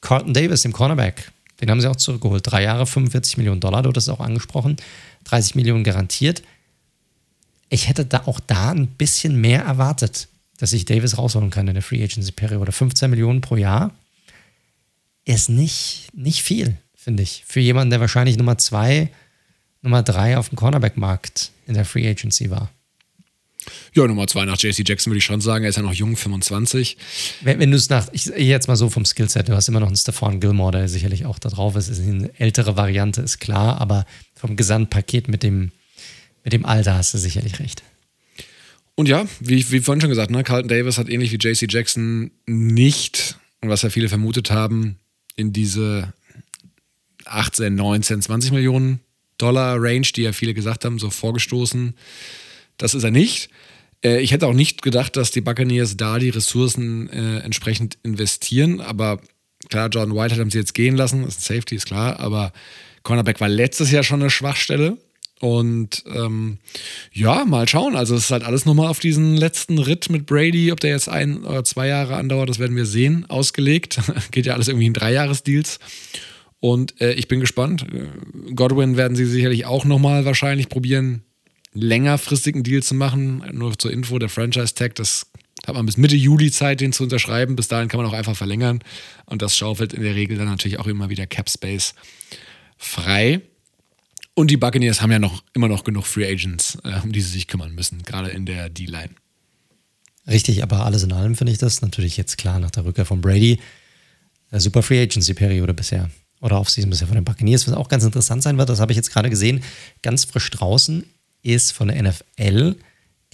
[0.00, 2.42] Carlton Davis, dem Cornerback, den haben sie auch zurückgeholt.
[2.44, 4.76] Drei Jahre, 45 Millionen Dollar, du hast auch angesprochen.
[5.24, 6.42] 30 Millionen garantiert.
[7.70, 10.28] Ich hätte da auch da ein bisschen mehr erwartet,
[10.58, 12.70] dass ich Davis rausholen kann in der Free Agency-Periode.
[12.70, 13.92] 15 Millionen pro Jahr
[15.24, 17.44] ist nicht, nicht viel, finde ich.
[17.46, 19.10] Für jemanden, der wahrscheinlich Nummer zwei,
[19.82, 22.70] Nummer drei auf dem Cornerback-Markt in der Free Agency war.
[23.94, 25.64] Ja, Nummer zwei nach JC Jackson würde ich schon sagen.
[25.64, 26.96] Er ist ja noch jung, 25.
[27.40, 29.86] Wenn, wenn du es nach, ich jetzt mal so vom Skillset, du hast immer noch
[29.86, 31.88] einen Stefan Gilmore, der sicherlich auch da drauf ist.
[31.88, 35.72] ist eine ältere Variante, ist klar, aber vom Gesamtpaket mit dem,
[36.42, 37.82] mit dem Alter hast du sicherlich recht.
[38.96, 42.30] Und ja, wie, wie vorhin schon gesagt, ne, Carlton Davis hat ähnlich wie JC Jackson
[42.46, 44.98] nicht, und was ja viele vermutet haben,
[45.36, 46.12] in diese
[47.24, 49.00] 18, 19, 20 Millionen
[49.38, 51.94] Dollar Range, die ja viele gesagt haben, so vorgestoßen.
[52.76, 53.50] Das ist er nicht.
[54.04, 58.80] Äh, ich hätte auch nicht gedacht, dass die Buccaneers da die Ressourcen äh, entsprechend investieren,
[58.80, 59.20] aber
[59.68, 62.52] klar, Jordan White haben sie jetzt gehen lassen, das ist Safety, ist klar, aber
[63.02, 64.98] Cornerback war letztes Jahr schon eine Schwachstelle.
[65.44, 66.56] Und ähm,
[67.12, 67.96] ja, mal schauen.
[67.96, 71.06] Also es ist halt alles nochmal auf diesen letzten Ritt mit Brady, ob der jetzt
[71.06, 74.00] ein oder zwei Jahre andauert, das werden wir sehen, ausgelegt.
[74.30, 75.80] Geht ja alles irgendwie in Dreijahresdeals.
[76.60, 77.84] Und äh, ich bin gespannt.
[78.54, 81.24] Godwin werden sie sicherlich auch nochmal wahrscheinlich probieren,
[81.74, 83.44] längerfristigen Deal zu machen.
[83.52, 85.26] Nur zur Info, der Franchise-Tag, das
[85.66, 87.54] hat man bis Mitte Juli Zeit, den zu unterschreiben.
[87.54, 88.80] Bis dahin kann man auch einfach verlängern.
[89.26, 91.94] Und das schaufelt in der Regel dann natürlich auch immer wieder Cap Space
[92.78, 93.42] frei.
[94.34, 97.30] Und die Buccaneers haben ja noch immer noch genug Free Agents, äh, um die sie
[97.30, 99.10] sich kümmern müssen, gerade in der D-Line.
[100.26, 103.20] Richtig, aber alles in allem finde ich das natürlich jetzt klar nach der Rückkehr von
[103.20, 103.60] Brady.
[104.50, 106.10] Äh, super Free Agency-Periode bisher.
[106.40, 107.66] Oder Offseason bisher von den Buccaneers.
[107.68, 109.62] Was auch ganz interessant sein wird, das habe ich jetzt gerade gesehen,
[110.02, 111.04] ganz frisch draußen
[111.42, 112.76] ist von der NFL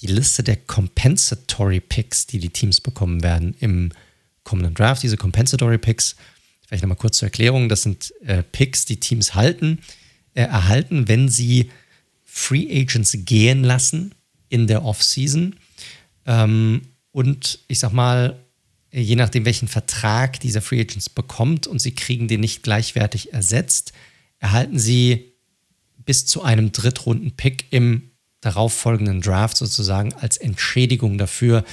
[0.01, 3.93] die Liste der Compensatory Picks, die die Teams bekommen werden im
[4.45, 5.03] kommenden Draft.
[5.03, 6.17] Diese Compensatory Picks,
[6.67, 9.81] vielleicht nochmal kurz zur Erklärung, das sind äh, Picks, die Teams halten,
[10.35, 11.71] äh, erhalten, wenn sie
[12.25, 14.15] Free Agents gehen lassen
[14.49, 15.57] in der Offseason.
[16.27, 18.39] Ähm, und ich sag mal,
[18.93, 23.93] je nachdem, welchen Vertrag dieser Free Agents bekommt und sie kriegen den nicht gleichwertig ersetzt,
[24.39, 25.33] erhalten sie
[26.05, 28.11] bis zu einem Drittrunden-Pick im
[28.41, 31.65] darauffolgenden Draft sozusagen als Entschädigung dafür,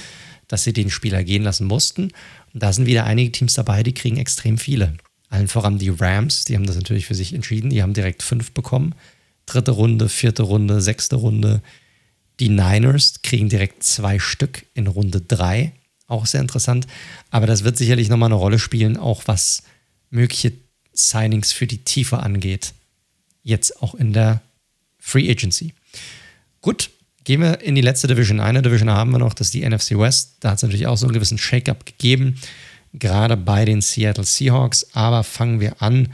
[0.48, 2.10] dass sie den Spieler gehen lassen mussten.
[2.52, 4.96] Und da sind wieder einige Teams dabei, die kriegen extrem viele.
[5.30, 7.70] Allen voran die Rams, die haben das natürlich für sich entschieden.
[7.70, 8.94] Die haben direkt fünf bekommen.
[9.46, 11.62] Dritte Runde, vierte Runde, sechste Runde.
[12.40, 15.72] Die Niners kriegen direkt zwei Stück in Runde drei.
[16.06, 16.86] Auch sehr interessant.
[17.30, 19.62] Aber das wird sicherlich nochmal eine Rolle spielen, auch was
[20.10, 20.52] mögliche
[20.94, 22.72] Signings für die Tiefe angeht.
[23.42, 24.40] Jetzt auch in der
[24.98, 25.74] Free Agency.
[26.62, 26.90] Gut,
[27.24, 28.40] gehen wir in die letzte Division.
[28.40, 30.36] Eine Division haben wir noch, das ist die NFC West.
[30.40, 32.38] Da hat es natürlich auch so einen gewissen Shake-up gegeben
[32.92, 34.86] gerade bei den Seattle Seahawks.
[34.94, 36.08] Aber fangen wir an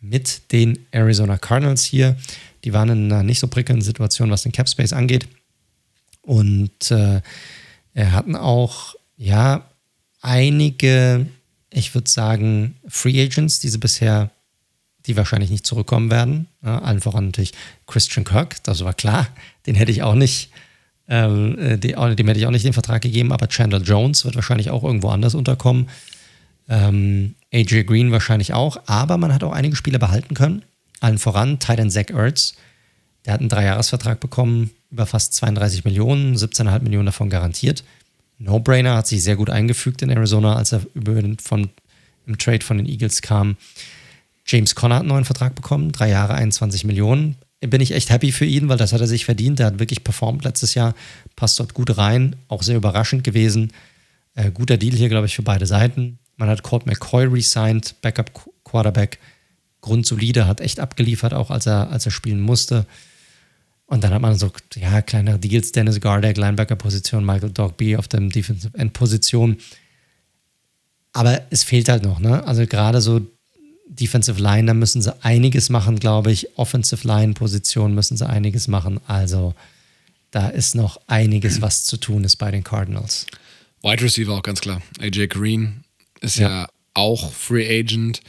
[0.00, 2.16] mit den Arizona Cardinals hier.
[2.64, 5.28] Die waren in einer nicht so prickelnden Situation, was den Cap Space angeht.
[6.22, 7.20] Und äh,
[7.96, 9.64] hatten auch, ja,
[10.20, 11.26] einige,
[11.70, 14.30] ich würde sagen, Free Agents, die sie bisher,
[15.06, 16.46] die wahrscheinlich nicht zurückkommen werden.
[16.62, 17.52] Ja, allen voran natürlich
[17.86, 19.26] Christian Kirk, das war klar.
[19.66, 20.50] Den hätte ich auch nicht
[21.10, 24.70] ähm, äh, dem hätte ich auch nicht den Vertrag gegeben, aber Chandler Jones wird wahrscheinlich
[24.70, 25.90] auch irgendwo anders unterkommen.
[26.70, 30.62] Ähm, AJ Green wahrscheinlich auch, aber man hat auch einige Spieler behalten können.
[31.00, 32.54] Allen voran Titan Zach Ertz,
[33.26, 37.84] Der hat einen Dreijahresvertrag bekommen, über fast 32 Millionen, 17,5 Millionen davon garantiert.
[38.38, 41.68] No-Brainer hat sich sehr gut eingefügt in Arizona, als er über den, von,
[42.26, 43.56] im Trade von den Eagles kam.
[44.46, 47.36] James Conner hat einen neuen Vertrag bekommen, drei Jahre, 21 Millionen.
[47.60, 49.58] Bin ich echt happy für ihn, weil das hat er sich verdient.
[49.58, 50.94] Der hat wirklich performt letztes Jahr,
[51.36, 53.72] passt dort gut rein, auch sehr überraschend gewesen.
[54.34, 56.18] Äh, guter Deal hier, glaube ich, für beide Seiten.
[56.40, 58.32] Man hat Colt McCoy resigned, Backup
[58.64, 59.18] Quarterback,
[59.82, 62.86] grundsolide, hat echt abgeliefert, auch als er, als er spielen musste.
[63.84, 68.20] Und dann hat man so, ja, kleinere Deals, Dennis Gardeck, Linebacker-Position, Michael Dogby auf der
[68.20, 69.58] Defensive End-Position.
[71.12, 72.42] Aber es fehlt halt noch, ne?
[72.46, 73.20] Also gerade so
[73.86, 76.56] Defensive Line, da müssen sie einiges machen, glaube ich.
[76.56, 78.98] Offensive Line-Position müssen sie einiges machen.
[79.06, 79.54] Also
[80.30, 83.26] da ist noch einiges, was zu tun ist bei den Cardinals.
[83.82, 84.80] Wide Receiver auch ganz klar.
[85.00, 85.84] AJ Green
[86.20, 88.20] ist ja, ja auch Free Agent.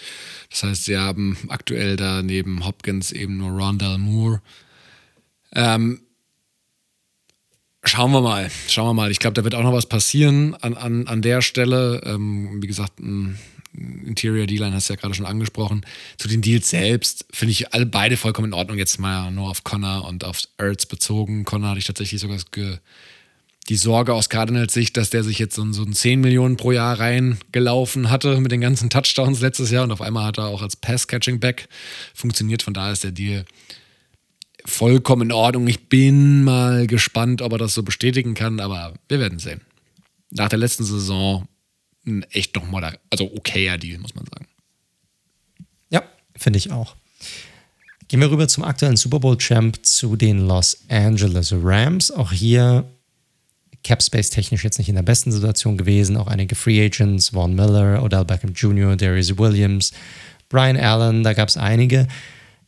[0.49, 4.41] Das heißt, sie haben aktuell da neben Hopkins eben nur Rondell Moore.
[5.53, 6.01] Ähm,
[7.83, 9.11] schauen wir mal, schauen wir mal.
[9.11, 12.01] Ich glaube, da wird auch noch was passieren an, an, an der Stelle.
[12.05, 13.37] Ähm, wie gesagt, ein
[13.73, 15.85] Interior D-Line hast du ja gerade schon angesprochen.
[16.17, 18.77] Zu den Deals selbst finde ich alle beide vollkommen in Ordnung.
[18.77, 21.45] Jetzt mal nur auf Connor und auf Ertz bezogen.
[21.45, 22.37] Connor hatte ich tatsächlich sogar
[23.69, 26.71] die Sorge aus Cardinals Sicht, dass der sich jetzt so, so ein 10 Millionen pro
[26.71, 30.61] Jahr reingelaufen hatte mit den ganzen Touchdowns letztes Jahr und auf einmal hat er auch
[30.61, 31.67] als Pass-Catching-Back
[32.13, 32.63] funktioniert.
[32.63, 33.45] Von daher ist der Deal
[34.65, 35.67] vollkommen in Ordnung.
[35.67, 39.61] Ich bin mal gespannt, ob er das so bestätigen kann, aber wir werden sehen.
[40.31, 41.47] Nach der letzten Saison
[42.05, 44.47] ein echt nochmal, also okayer Deal, muss man sagen.
[45.89, 46.03] Ja,
[46.35, 46.95] finde ich auch.
[48.07, 52.11] Gehen wir rüber zum aktuellen Super Bowl-Champ, zu den Los Angeles Rams.
[52.11, 52.85] Auch hier
[53.83, 56.17] Capspace technisch jetzt nicht in der besten Situation gewesen.
[56.17, 59.91] Auch einige Free Agents, Vaughn Miller, Odell Beckham Jr., Darius Williams,
[60.49, 62.07] Brian Allen, da gab es einige.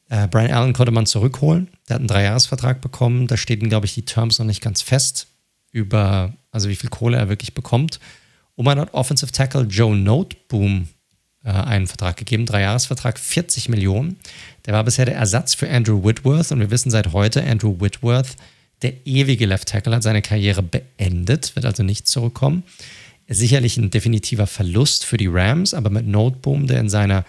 [0.10, 1.70] Äh, Brian Allen konnte man zurückholen.
[1.88, 3.28] Der hat einen Dreijahresvertrag bekommen.
[3.28, 5.28] Da stehen, glaube ich, die Terms noch nicht ganz fest
[5.72, 8.00] über, also wie viel Kohle er wirklich bekommt.
[8.56, 10.88] Und man hat Offensive Tackle Joe Noteboom
[11.44, 14.18] äh, einen Vertrag gegeben, Dreijahresvertrag, 40 Millionen.
[14.66, 18.36] Der war bisher der Ersatz für Andrew Whitworth und wir wissen seit heute, Andrew Whitworth,
[18.84, 22.64] der ewige Left Tackle, hat seine Karriere beendet, wird also nicht zurückkommen.
[23.28, 27.26] Sicherlich ein definitiver Verlust für die Rams, aber mit Noteboom, der in seiner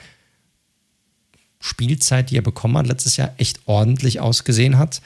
[1.61, 5.01] Spielzeit, die er bekommen hat, letztes Jahr echt ordentlich ausgesehen hat,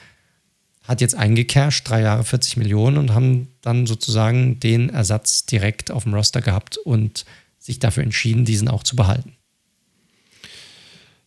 [0.83, 6.03] hat jetzt eingecashed, drei Jahre 40 Millionen und haben dann sozusagen den Ersatz direkt auf
[6.03, 7.25] dem Roster gehabt und
[7.59, 9.35] sich dafür entschieden, diesen auch zu behalten.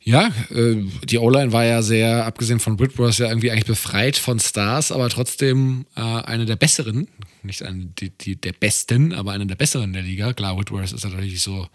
[0.05, 4.41] Ja, äh, die O-Line war ja sehr, abgesehen von Whitworth, ja irgendwie eigentlich befreit von
[4.41, 7.07] Stars, aber trotzdem äh, eine der besseren,
[7.45, 10.33] nicht eine die, die, der besten, aber eine der besseren der Liga.
[10.33, 11.69] Klar, Whitworth ist natürlich so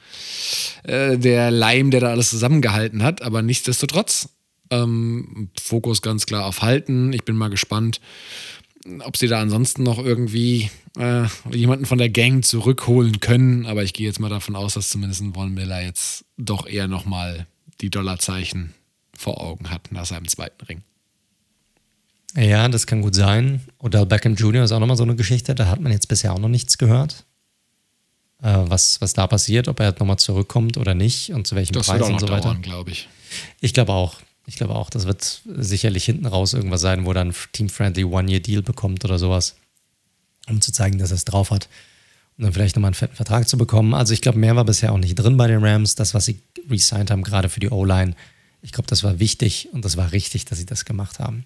[0.84, 4.30] äh, der Leim, der da alles zusammengehalten hat, aber nichtsdestotrotz
[4.72, 7.14] ähm, Fokus ganz klar auf Halten.
[7.14, 8.02] Ich bin mal gespannt,
[9.00, 13.66] ob sie da ansonsten noch irgendwie äh, jemanden von der Gang zurückholen können.
[13.66, 17.48] Aber ich gehe jetzt mal davon aus, dass zumindest Von Miller jetzt doch eher nochmal
[17.82, 18.74] die Dollarzeichen
[19.16, 20.82] vor Augen hat nach seinem zweiten Ring.
[22.36, 23.62] Ja, das kann gut sein.
[23.80, 24.64] Odell Beckham Jr.
[24.64, 25.56] ist auch nochmal so eine Geschichte.
[25.56, 27.26] Da hat man jetzt bisher auch noch nichts gehört.
[28.42, 31.88] Äh, was, was da passiert, ob er nochmal zurückkommt oder nicht und zu welchem das
[31.88, 32.56] Preis und so weiter.
[32.62, 33.08] glaube ich.
[33.62, 34.22] Ich glaube auch.
[34.46, 39.04] Ich glaube auch, das wird sicherlich hinten raus irgendwas sein, wo dann Team-Friendly One-Year-Deal bekommt
[39.04, 39.58] oder sowas,
[40.48, 41.68] um zu zeigen, dass er es drauf hat.
[42.38, 43.94] Und dann vielleicht nochmal einen fetten Vertrag zu bekommen.
[43.94, 45.96] Also ich glaube, mehr war bisher auch nicht drin bei den Rams.
[45.96, 48.14] Das, was sie resigned haben, gerade für die O-Line,
[48.62, 51.46] ich glaube, das war wichtig und das war richtig, dass sie das gemacht haben.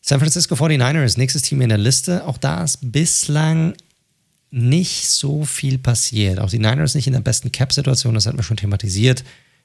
[0.00, 2.24] San Francisco 49ers, nächstes Team in der Liste.
[2.26, 3.74] Auch da ist bislang
[4.50, 6.38] nicht so viel passiert.
[6.38, 9.24] Auch die Niners nicht in der besten Cap-Situation, das hatten wir schon thematisiert.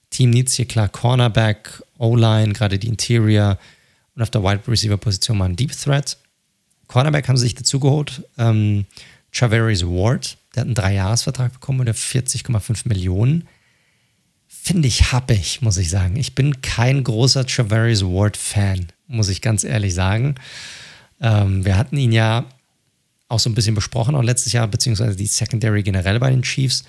[0.10, 3.58] Team Needs hier klar Cornerback, O-Line, gerade die Interior
[4.16, 6.18] und auf der Wide Receiver Position mal ein Deep Threat.
[6.88, 8.24] Cornerback haben sie sich dazugeholt.
[8.38, 8.86] Ähm,
[9.32, 13.48] Traveris Ward, der hat einen Dreijahresvertrag bekommen oder 40,5 Millionen.
[14.48, 16.18] Finde ich happig, muss ich sagen.
[16.18, 20.36] Ich bin kein großer Traveris Ward-Fan, muss ich ganz ehrlich sagen.
[21.22, 22.46] Ähm, wir hatten ihn ja
[23.28, 26.84] auch so ein bisschen besprochen, auch letztes Jahr, beziehungsweise die Secondary generell bei den Chiefs.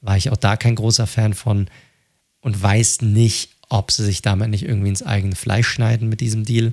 [0.00, 1.68] War ich auch da kein großer Fan von
[2.40, 6.44] und weiß nicht, ob sie sich damit nicht irgendwie ins eigene Fleisch schneiden mit diesem
[6.44, 6.72] Deal.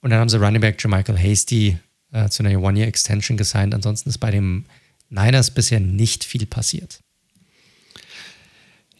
[0.00, 1.78] Und dann haben sie Running Back Jermichael Hasty
[2.14, 3.74] äh, zu einer One-Year-Extension gesigned.
[3.74, 4.64] Ansonsten ist bei dem
[5.10, 7.00] Niners bisher nicht viel passiert.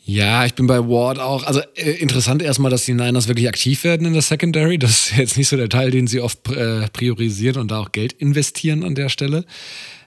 [0.06, 1.44] Ja, ich bin bei Ward auch.
[1.44, 4.78] Also äh, interessant erstmal, dass die Niners wirklich aktiv werden in der Secondary.
[4.78, 7.92] Das ist jetzt nicht so der Teil, den sie oft äh, priorisieren und da auch
[7.92, 9.46] Geld investieren an der Stelle.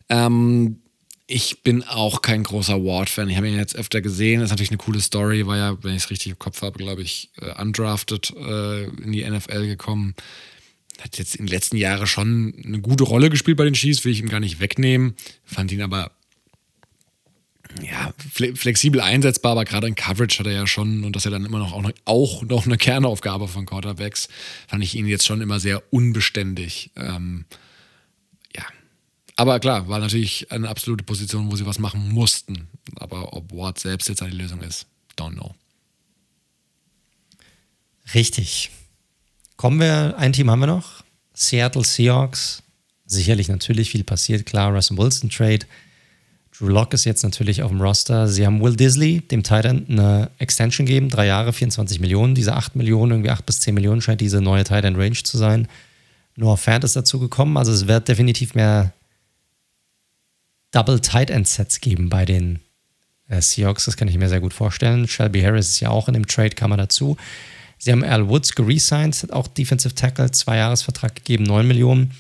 [0.10, 0.82] Ähm,
[1.26, 3.30] ich bin auch kein großer Ward-Fan.
[3.30, 4.40] Ich habe ihn jetzt öfter gesehen.
[4.40, 5.48] Das ist natürlich eine coole Story.
[5.48, 9.12] War ja, wenn ich es richtig im Kopf habe, glaube ich, äh, undrafted äh, in
[9.12, 10.14] die NFL gekommen.
[11.00, 14.12] Hat jetzt in den letzten Jahren schon eine gute Rolle gespielt bei den Chiefs, will
[14.12, 15.16] ich ihm gar nicht wegnehmen.
[15.46, 16.12] Fand ihn aber
[17.84, 21.32] ja, flexibel einsetzbar, aber gerade in Coverage hat er ja schon, und das ist ja
[21.32, 24.30] dann immer noch auch, noch auch noch eine Kernaufgabe von Quarterbacks,
[24.68, 26.92] fand ich ihn jetzt schon immer sehr unbeständig.
[26.96, 27.46] Ähm,
[29.40, 32.68] aber klar, war natürlich eine absolute Position, wo sie was machen mussten.
[32.96, 35.54] Aber ob Ward selbst jetzt eine Lösung ist, don't know.
[38.16, 38.72] Richtig.
[39.58, 41.04] Kommen wir, ein Team haben wir noch.
[41.34, 42.64] Seattle Seahawks.
[43.06, 44.74] Sicherlich natürlich viel passiert, klar.
[44.74, 45.66] Russell Wilson Trade.
[46.58, 48.28] Drew Locke ist jetzt natürlich auf dem Roster.
[48.28, 51.10] Sie haben Will Disley, dem Titan, eine Extension gegeben.
[51.10, 52.36] Drei Jahre, 24 Millionen.
[52.36, 55.68] Diese 8 Millionen, irgendwie 8 bis 10 Millionen scheint diese neue Titan Range zu sein.
[56.36, 57.58] Noah Fant ist dazu gekommen.
[57.58, 58.94] Also es wird definitiv mehr
[60.72, 62.60] Double Tight End Sets geben bei den
[63.28, 63.86] äh, Seahawks.
[63.86, 65.08] Das kann ich mir sehr gut vorstellen.
[65.08, 67.18] Shelby Harris ist ja auch in dem Trade, kam er dazu.
[67.78, 72.12] Sie haben Al Woods geresigned, hat auch Defensive Tackle, zwei Jahresvertrag gegeben, 9 Millionen.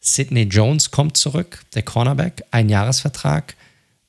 [0.00, 3.56] Sidney Jones kommt zurück, der Cornerback, ein Jahresvertrag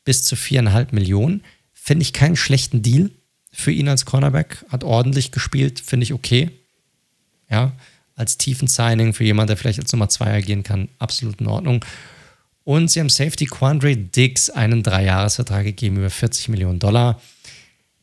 [0.03, 1.43] bis zu 4,5 Millionen.
[1.73, 3.09] Finde ich keinen schlechten Deal
[3.51, 4.65] für ihn als Cornerback.
[4.69, 6.51] Hat ordentlich gespielt, finde ich okay.
[7.49, 7.71] Ja,
[8.15, 11.85] als tiefen Signing für jemanden, der vielleicht als Nummer 2 agieren kann, absolut in Ordnung.
[12.63, 17.21] Und sie haben Safety Quandre Dix einen Dreijahresvertrag gegeben über 40 Millionen Dollar.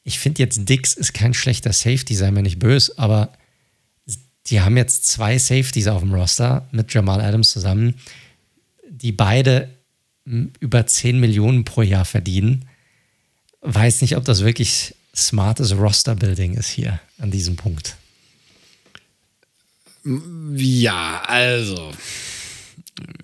[0.04, 3.32] Ich finde jetzt, Dix ist kein schlechter Safety, sei mir nicht böse, aber
[4.46, 7.94] die haben jetzt zwei Safeties auf dem Roster mit Jamal Adams zusammen,
[8.88, 9.70] die beide
[10.60, 12.66] über 10 Millionen pro Jahr verdienen.
[13.62, 17.96] Weiß nicht, ob das wirklich smartes Roster-Building ist hier an diesem Punkt.
[20.04, 21.92] Ja, also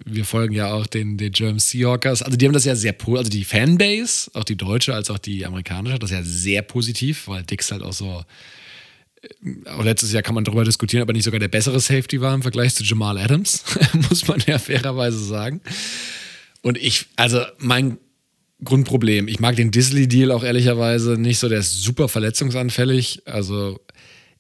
[0.05, 2.23] wir folgen ja auch den, den German Seahawkers.
[2.23, 5.47] Also die haben das ja sehr, also die Fanbase, auch die deutsche als auch die
[5.47, 8.25] amerikanische, hat das ja sehr positiv, weil Dix halt auch so,
[9.23, 12.35] äh, auch letztes Jahr kann man darüber diskutieren, aber nicht sogar der bessere Safety war
[12.35, 13.65] im Vergleich zu Jamal Adams,
[14.09, 15.61] muss man ja fairerweise sagen.
[16.63, 17.99] Und ich, also mein
[18.65, 23.81] Grundproblem, ich mag den Disley-Deal auch ehrlicherweise nicht so, der ist super verletzungsanfällig, also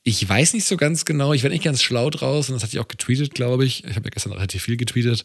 [0.02, 2.76] ich weiß nicht so ganz genau, ich werde nicht ganz schlau draus und das hatte
[2.76, 3.84] ich auch getweetet, glaube ich.
[3.84, 5.24] Ich habe ja gestern relativ viel getweetet.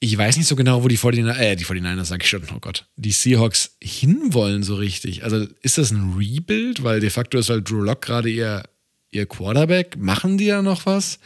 [0.00, 2.60] Ich weiß nicht so genau, wo die 49ers, äh, die 49ers sage ich schon, oh
[2.60, 5.24] Gott, die Seahawks hinwollen so richtig.
[5.24, 6.84] Also ist das ein Rebuild?
[6.84, 8.62] Weil de facto ist halt Drew Lock gerade ihr,
[9.10, 9.96] ihr Quarterback.
[9.96, 11.18] Machen die da noch was?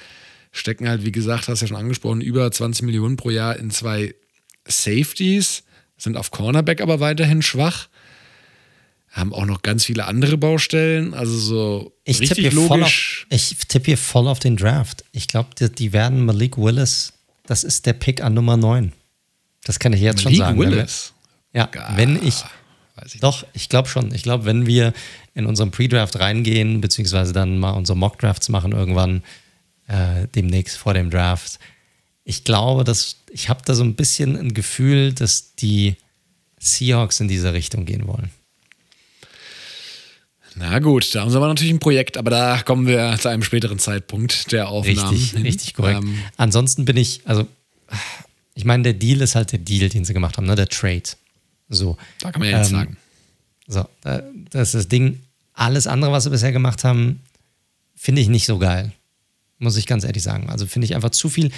[0.53, 3.71] Stecken halt, wie gesagt, hast du ja schon angesprochen, über 20 Millionen pro Jahr in
[3.71, 4.15] zwei
[4.67, 5.65] Safeties,
[5.99, 7.89] sind auf Cornerback aber weiterhin schwach
[9.13, 11.15] haben auch noch ganz viele andere Baustellen.
[11.15, 13.27] Also so ich richtig tippe logisch.
[13.31, 15.05] Auf, ich tippe hier voll auf den Draft.
[15.13, 17.13] Ich glaube, die, die, werden Malik Willis,
[17.47, 18.93] das ist der Pick an Nummer 9.
[19.65, 20.59] Das kann ich jetzt Malik schon sagen.
[20.59, 21.13] Willis?
[21.53, 22.43] ja, Gar, wenn ich,
[23.05, 24.15] ich doch, ich glaube schon.
[24.15, 24.95] Ich glaube, wenn wir
[25.35, 29.23] in unserem Pre-Draft reingehen, beziehungsweise dann mal unsere Mock-Drafts machen irgendwann
[29.89, 31.59] äh, demnächst vor dem Draft,
[32.25, 35.97] ich glaube, dass ich habe da so ein bisschen ein Gefühl, dass die
[36.59, 38.31] Seahawks in diese Richtung gehen wollen.
[40.57, 43.43] Na gut, da haben sie aber natürlich ein Projekt, aber da kommen wir zu einem
[43.43, 45.11] späteren Zeitpunkt der Aufnahmen.
[45.11, 45.43] Richtig, hin.
[45.43, 46.03] richtig korrekt.
[46.03, 47.47] Ähm, Ansonsten bin ich, also,
[48.55, 50.55] ich meine, der Deal ist halt der Deal, den sie gemacht haben, ne?
[50.55, 51.03] der Trade.
[51.69, 51.97] So.
[52.21, 52.97] Da kann man ja jetzt ähm, sagen.
[53.67, 55.21] So, das ist das Ding.
[55.55, 57.21] Alles andere, was sie bisher gemacht haben,
[57.95, 58.93] finde ich nicht so geil.
[59.59, 60.51] Muss ich ganz ehrlich sagen.
[60.51, 61.51] Also finde ich einfach zu viel.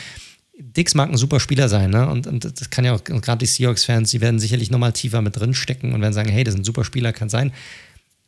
[0.56, 2.08] Dix mag ein super Spieler sein, ne?
[2.08, 5.36] Und, und das kann ja auch, gerade die Seahawks-Fans, die werden sicherlich nochmal tiefer mit
[5.36, 7.52] drin stecken und werden sagen, hey, das ist ein super Spieler, kann sein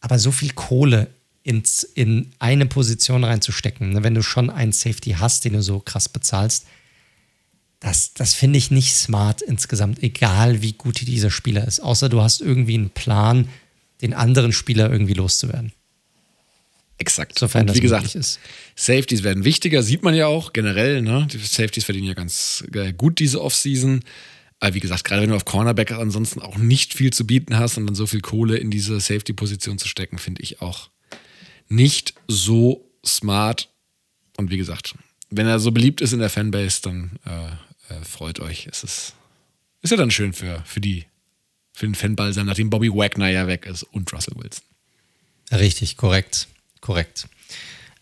[0.07, 1.09] aber so viel Kohle
[1.43, 5.81] ins, in eine Position reinzustecken, ne, wenn du schon einen Safety hast, den du so
[5.81, 6.65] krass bezahlst,
[7.81, 11.81] das, das finde ich nicht smart insgesamt, egal wie gut dieser Spieler ist.
[11.81, 13.49] Außer du hast irgendwie einen Plan,
[14.01, 15.73] den anderen Spieler irgendwie loszuwerden.
[16.99, 17.37] Exakt.
[17.37, 18.39] Sofern Und wie gesagt, ist.
[18.77, 21.03] Safeties werden wichtiger, sieht man ja auch generell.
[21.03, 21.27] Ne?
[21.33, 24.05] Die Safeties verdienen ja ganz äh, gut diese Offseason.
[24.61, 27.77] Aber wie gesagt, gerade wenn du auf Cornerback ansonsten auch nicht viel zu bieten hast
[27.77, 30.89] und dann so viel Kohle in diese Safety-Position zu stecken, finde ich auch
[31.69, 33.69] nicht so smart.
[34.37, 34.95] Und wie gesagt,
[35.31, 38.67] wenn er so beliebt ist in der Fanbase, dann äh, äh, freut euch.
[38.71, 39.15] Es ist,
[39.83, 41.05] ist ja dann schön für, für die,
[41.75, 44.65] für den Fanball sein, nachdem Bobby Wagner ja weg ist und Russell Wilson.
[45.53, 46.49] Richtig, korrekt,
[46.81, 47.29] korrekt.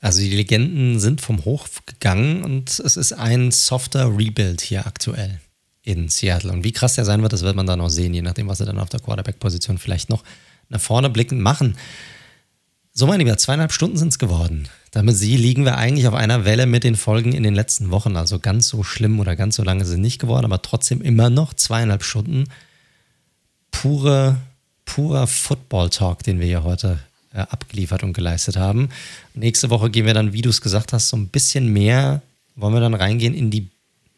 [0.01, 5.41] Also die Legenden sind vom Hof gegangen und es ist ein softer Rebuild hier aktuell
[5.85, 6.51] in Seattle.
[6.51, 8.59] Und wie krass der sein wird, das wird man dann auch sehen, je nachdem, was
[8.59, 10.25] sie dann auf der Quarterback-Position vielleicht noch
[10.71, 11.77] nach vorne blickend machen.
[12.93, 14.69] So, mein Lieber, zweieinhalb Stunden sind es geworden.
[14.93, 18.17] Damit sie liegen wir eigentlich auf einer Welle mit den Folgen in den letzten Wochen.
[18.17, 21.55] Also ganz so schlimm oder ganz so lange sind nicht geworden, aber trotzdem immer noch
[21.55, 22.45] zweieinhalb Stunden.
[23.71, 24.39] pure,
[24.85, 27.01] purer Football-Talk, den wir hier heute
[27.33, 28.89] äh, abgeliefert und geleistet haben.
[29.35, 32.23] Nächste Woche gehen wir dann, wie du es gesagt hast, so ein bisschen mehr,
[32.55, 33.69] wollen wir dann reingehen in die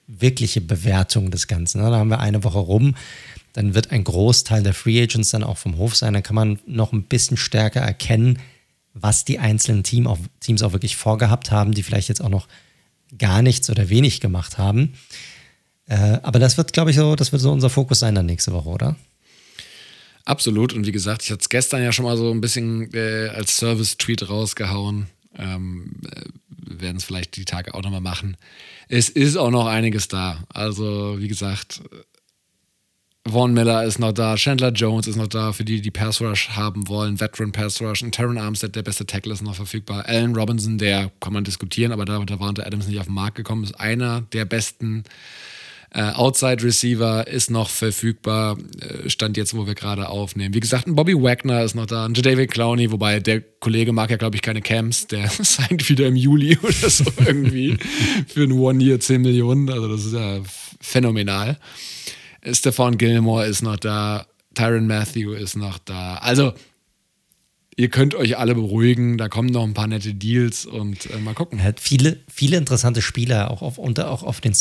[0.06, 1.82] wirkliche Bewertung des Ganzen.
[1.82, 1.90] Ne?
[1.90, 2.94] Da haben wir eine Woche rum.
[3.52, 6.12] Dann wird ein Großteil der Free Agents dann auch vom Hof sein.
[6.12, 8.38] Dann kann man noch ein bisschen stärker erkennen,
[8.92, 12.48] was die einzelnen Team auch, Teams auch wirklich vorgehabt haben, die vielleicht jetzt auch noch
[13.18, 14.94] gar nichts oder wenig gemacht haben.
[15.86, 18.52] Äh, aber das wird, glaube ich, so, das wird so unser Fokus sein dann nächste
[18.52, 18.96] Woche, oder?
[20.24, 20.72] Absolut.
[20.72, 23.56] Und wie gesagt, ich hatte es gestern ja schon mal so ein bisschen äh, als
[23.56, 25.06] Service-Tweet rausgehauen.
[25.38, 26.24] Ähm, äh,
[26.80, 28.36] werden es vielleicht die Tage auch nochmal machen.
[28.88, 30.44] Es ist auch noch einiges da.
[30.48, 31.82] Also, wie gesagt,
[33.28, 36.50] Vaughn Miller ist noch da, Chandler Jones ist noch da, für die, die Pass Rush
[36.50, 40.06] haben wollen, Veteran Pass Rush, und Terran Armstead, der beste Tackle, ist noch verfügbar.
[40.06, 43.14] Allen Robinson, der kann man diskutieren, aber da, da war unter Adams nicht auf den
[43.14, 45.02] Markt gekommen, ist einer der besten
[45.96, 50.54] äh, Outside Receiver, ist noch verfügbar, äh, stand jetzt, wo wir gerade aufnehmen.
[50.54, 54.10] Wie gesagt, ein Bobby Wagner ist noch da, ein David Clowney, wobei der Kollege mag
[54.10, 57.78] ja, glaube ich, keine Camps, der signed wieder im Juli oder so irgendwie
[58.28, 60.40] für ein One-Year 10 Millionen, also das ist ja
[60.82, 61.58] phänomenal.
[62.52, 66.16] Stefan Gilmore ist noch da, Tyron Matthew ist noch da.
[66.16, 66.52] Also,
[67.74, 71.34] ihr könnt euch alle beruhigen, da kommen noch ein paar nette Deals und äh, mal
[71.34, 71.58] gucken.
[71.58, 74.52] Er hat viele, viele interessante Spieler, auch auf, unter, auch auf den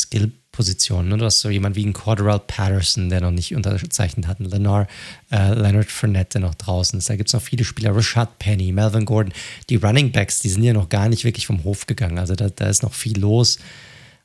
[0.56, 1.08] Skill-Positionen.
[1.08, 1.18] Ne?
[1.18, 4.88] Du hast so jemand wie ein Cordell Patterson, der noch nicht unterzeichnet hat, ein Leonard,
[5.30, 7.08] äh, Leonard Fournette, der noch draußen ist.
[7.08, 9.32] Da gibt es noch viele Spieler, Rashad Penny, Melvin Gordon.
[9.68, 12.18] Die Running Backs, die sind ja noch gar nicht wirklich vom Hof gegangen.
[12.18, 13.58] Also da, da ist noch viel los.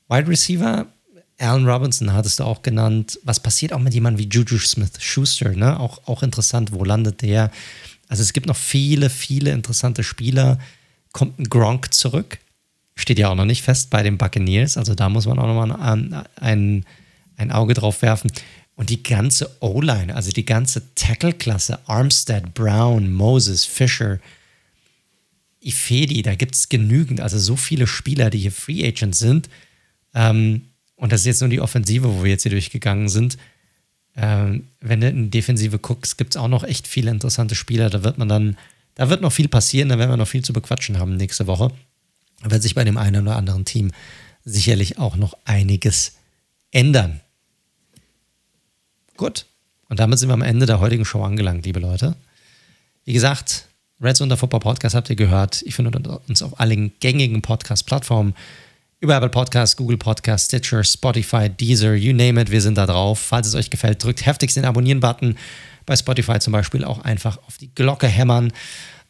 [0.09, 0.87] Wide Receiver,
[1.39, 3.19] Allen Robinson hattest du auch genannt.
[3.23, 5.49] Was passiert auch mit jemandem wie Juju Smith-Schuster?
[5.51, 5.79] Ne?
[5.79, 7.51] Auch, auch interessant, wo landet der?
[8.07, 10.59] Also es gibt noch viele, viele interessante Spieler.
[11.13, 12.39] Kommt ein Gronk zurück?
[13.01, 14.77] Steht ja auch noch nicht fest bei den Buccaneers.
[14.77, 16.85] Also da muss man auch nochmal ein, ein,
[17.35, 18.31] ein Auge drauf werfen.
[18.75, 24.19] Und die ganze O-Line, also die ganze Tackle-Klasse, Armstead, Brown, Moses, Fisher,
[25.61, 29.49] Ifedi, da gibt es genügend, also so viele Spieler, die hier Free Agents sind.
[30.13, 30.65] Ähm,
[30.95, 33.39] und das ist jetzt nur die Offensive, wo wir jetzt hier durchgegangen sind.
[34.15, 37.89] Ähm, wenn du in Defensive guckst, gibt es auch noch echt viele interessante Spieler.
[37.89, 38.57] Da wird man dann,
[38.93, 41.71] da wird noch viel passieren, da werden wir noch viel zu bequatschen haben nächste Woche.
[42.43, 43.91] Wird sich bei dem einen oder anderen Team
[44.43, 46.13] sicherlich auch noch einiges
[46.71, 47.21] ändern.
[49.17, 49.45] Gut.
[49.89, 52.15] Und damit sind wir am Ende der heutigen Show angelangt, liebe Leute.
[53.03, 53.67] Wie gesagt,
[54.01, 55.61] Reds Zone Football Podcast habt ihr gehört.
[55.63, 58.33] Ich finde uns auf allen gängigen Podcast-Plattformen
[58.99, 63.19] über Apple Podcasts, Google Podcasts, Stitcher, Spotify, Deezer, you name it, wir sind da drauf.
[63.19, 65.37] Falls es euch gefällt, drückt heftigst den Abonnieren-Button.
[65.85, 68.53] Bei Spotify zum Beispiel auch einfach auf die Glocke hämmern.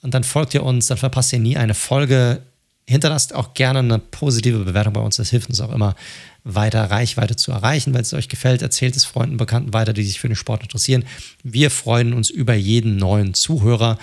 [0.01, 2.41] Und dann folgt ihr uns, dann verpasst ihr nie eine Folge.
[2.87, 5.17] Hinterlasst auch gerne eine positive Bewertung bei uns.
[5.17, 5.95] Das hilft uns auch immer,
[6.43, 7.93] weiter Reichweite zu erreichen.
[7.93, 11.05] Wenn es euch gefällt, erzählt es Freunden, Bekannten weiter, die sich für den Sport interessieren.
[11.43, 13.97] Wir freuen uns über jeden neuen Zuhörer.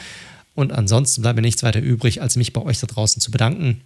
[0.55, 3.83] Und ansonsten bleibt mir nichts weiter übrig, als mich bei euch da draußen zu bedanken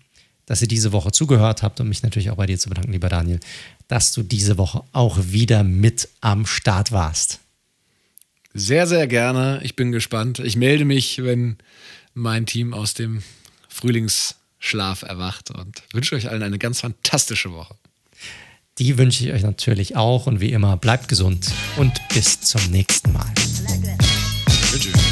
[0.47, 3.09] dass ihr diese Woche zugehört habt und mich natürlich auch bei dir zu bedanken, lieber
[3.09, 3.41] Daniel,
[3.89, 7.41] dass du diese Woche auch wieder mit am Start warst.
[8.55, 9.61] Sehr, sehr gerne.
[9.63, 10.41] Ich bin gespannt.
[10.41, 11.57] Ich melde mich, wenn
[12.13, 13.23] mein Team aus dem
[14.63, 17.75] Frühlingsschlaf erwacht und wünsche euch allen eine ganz fantastische Woche.
[18.79, 23.13] Die wünsche ich euch natürlich auch und wie immer bleibt gesund und bis zum nächsten
[23.13, 23.33] Mal.
[24.73, 25.12] Tschüss.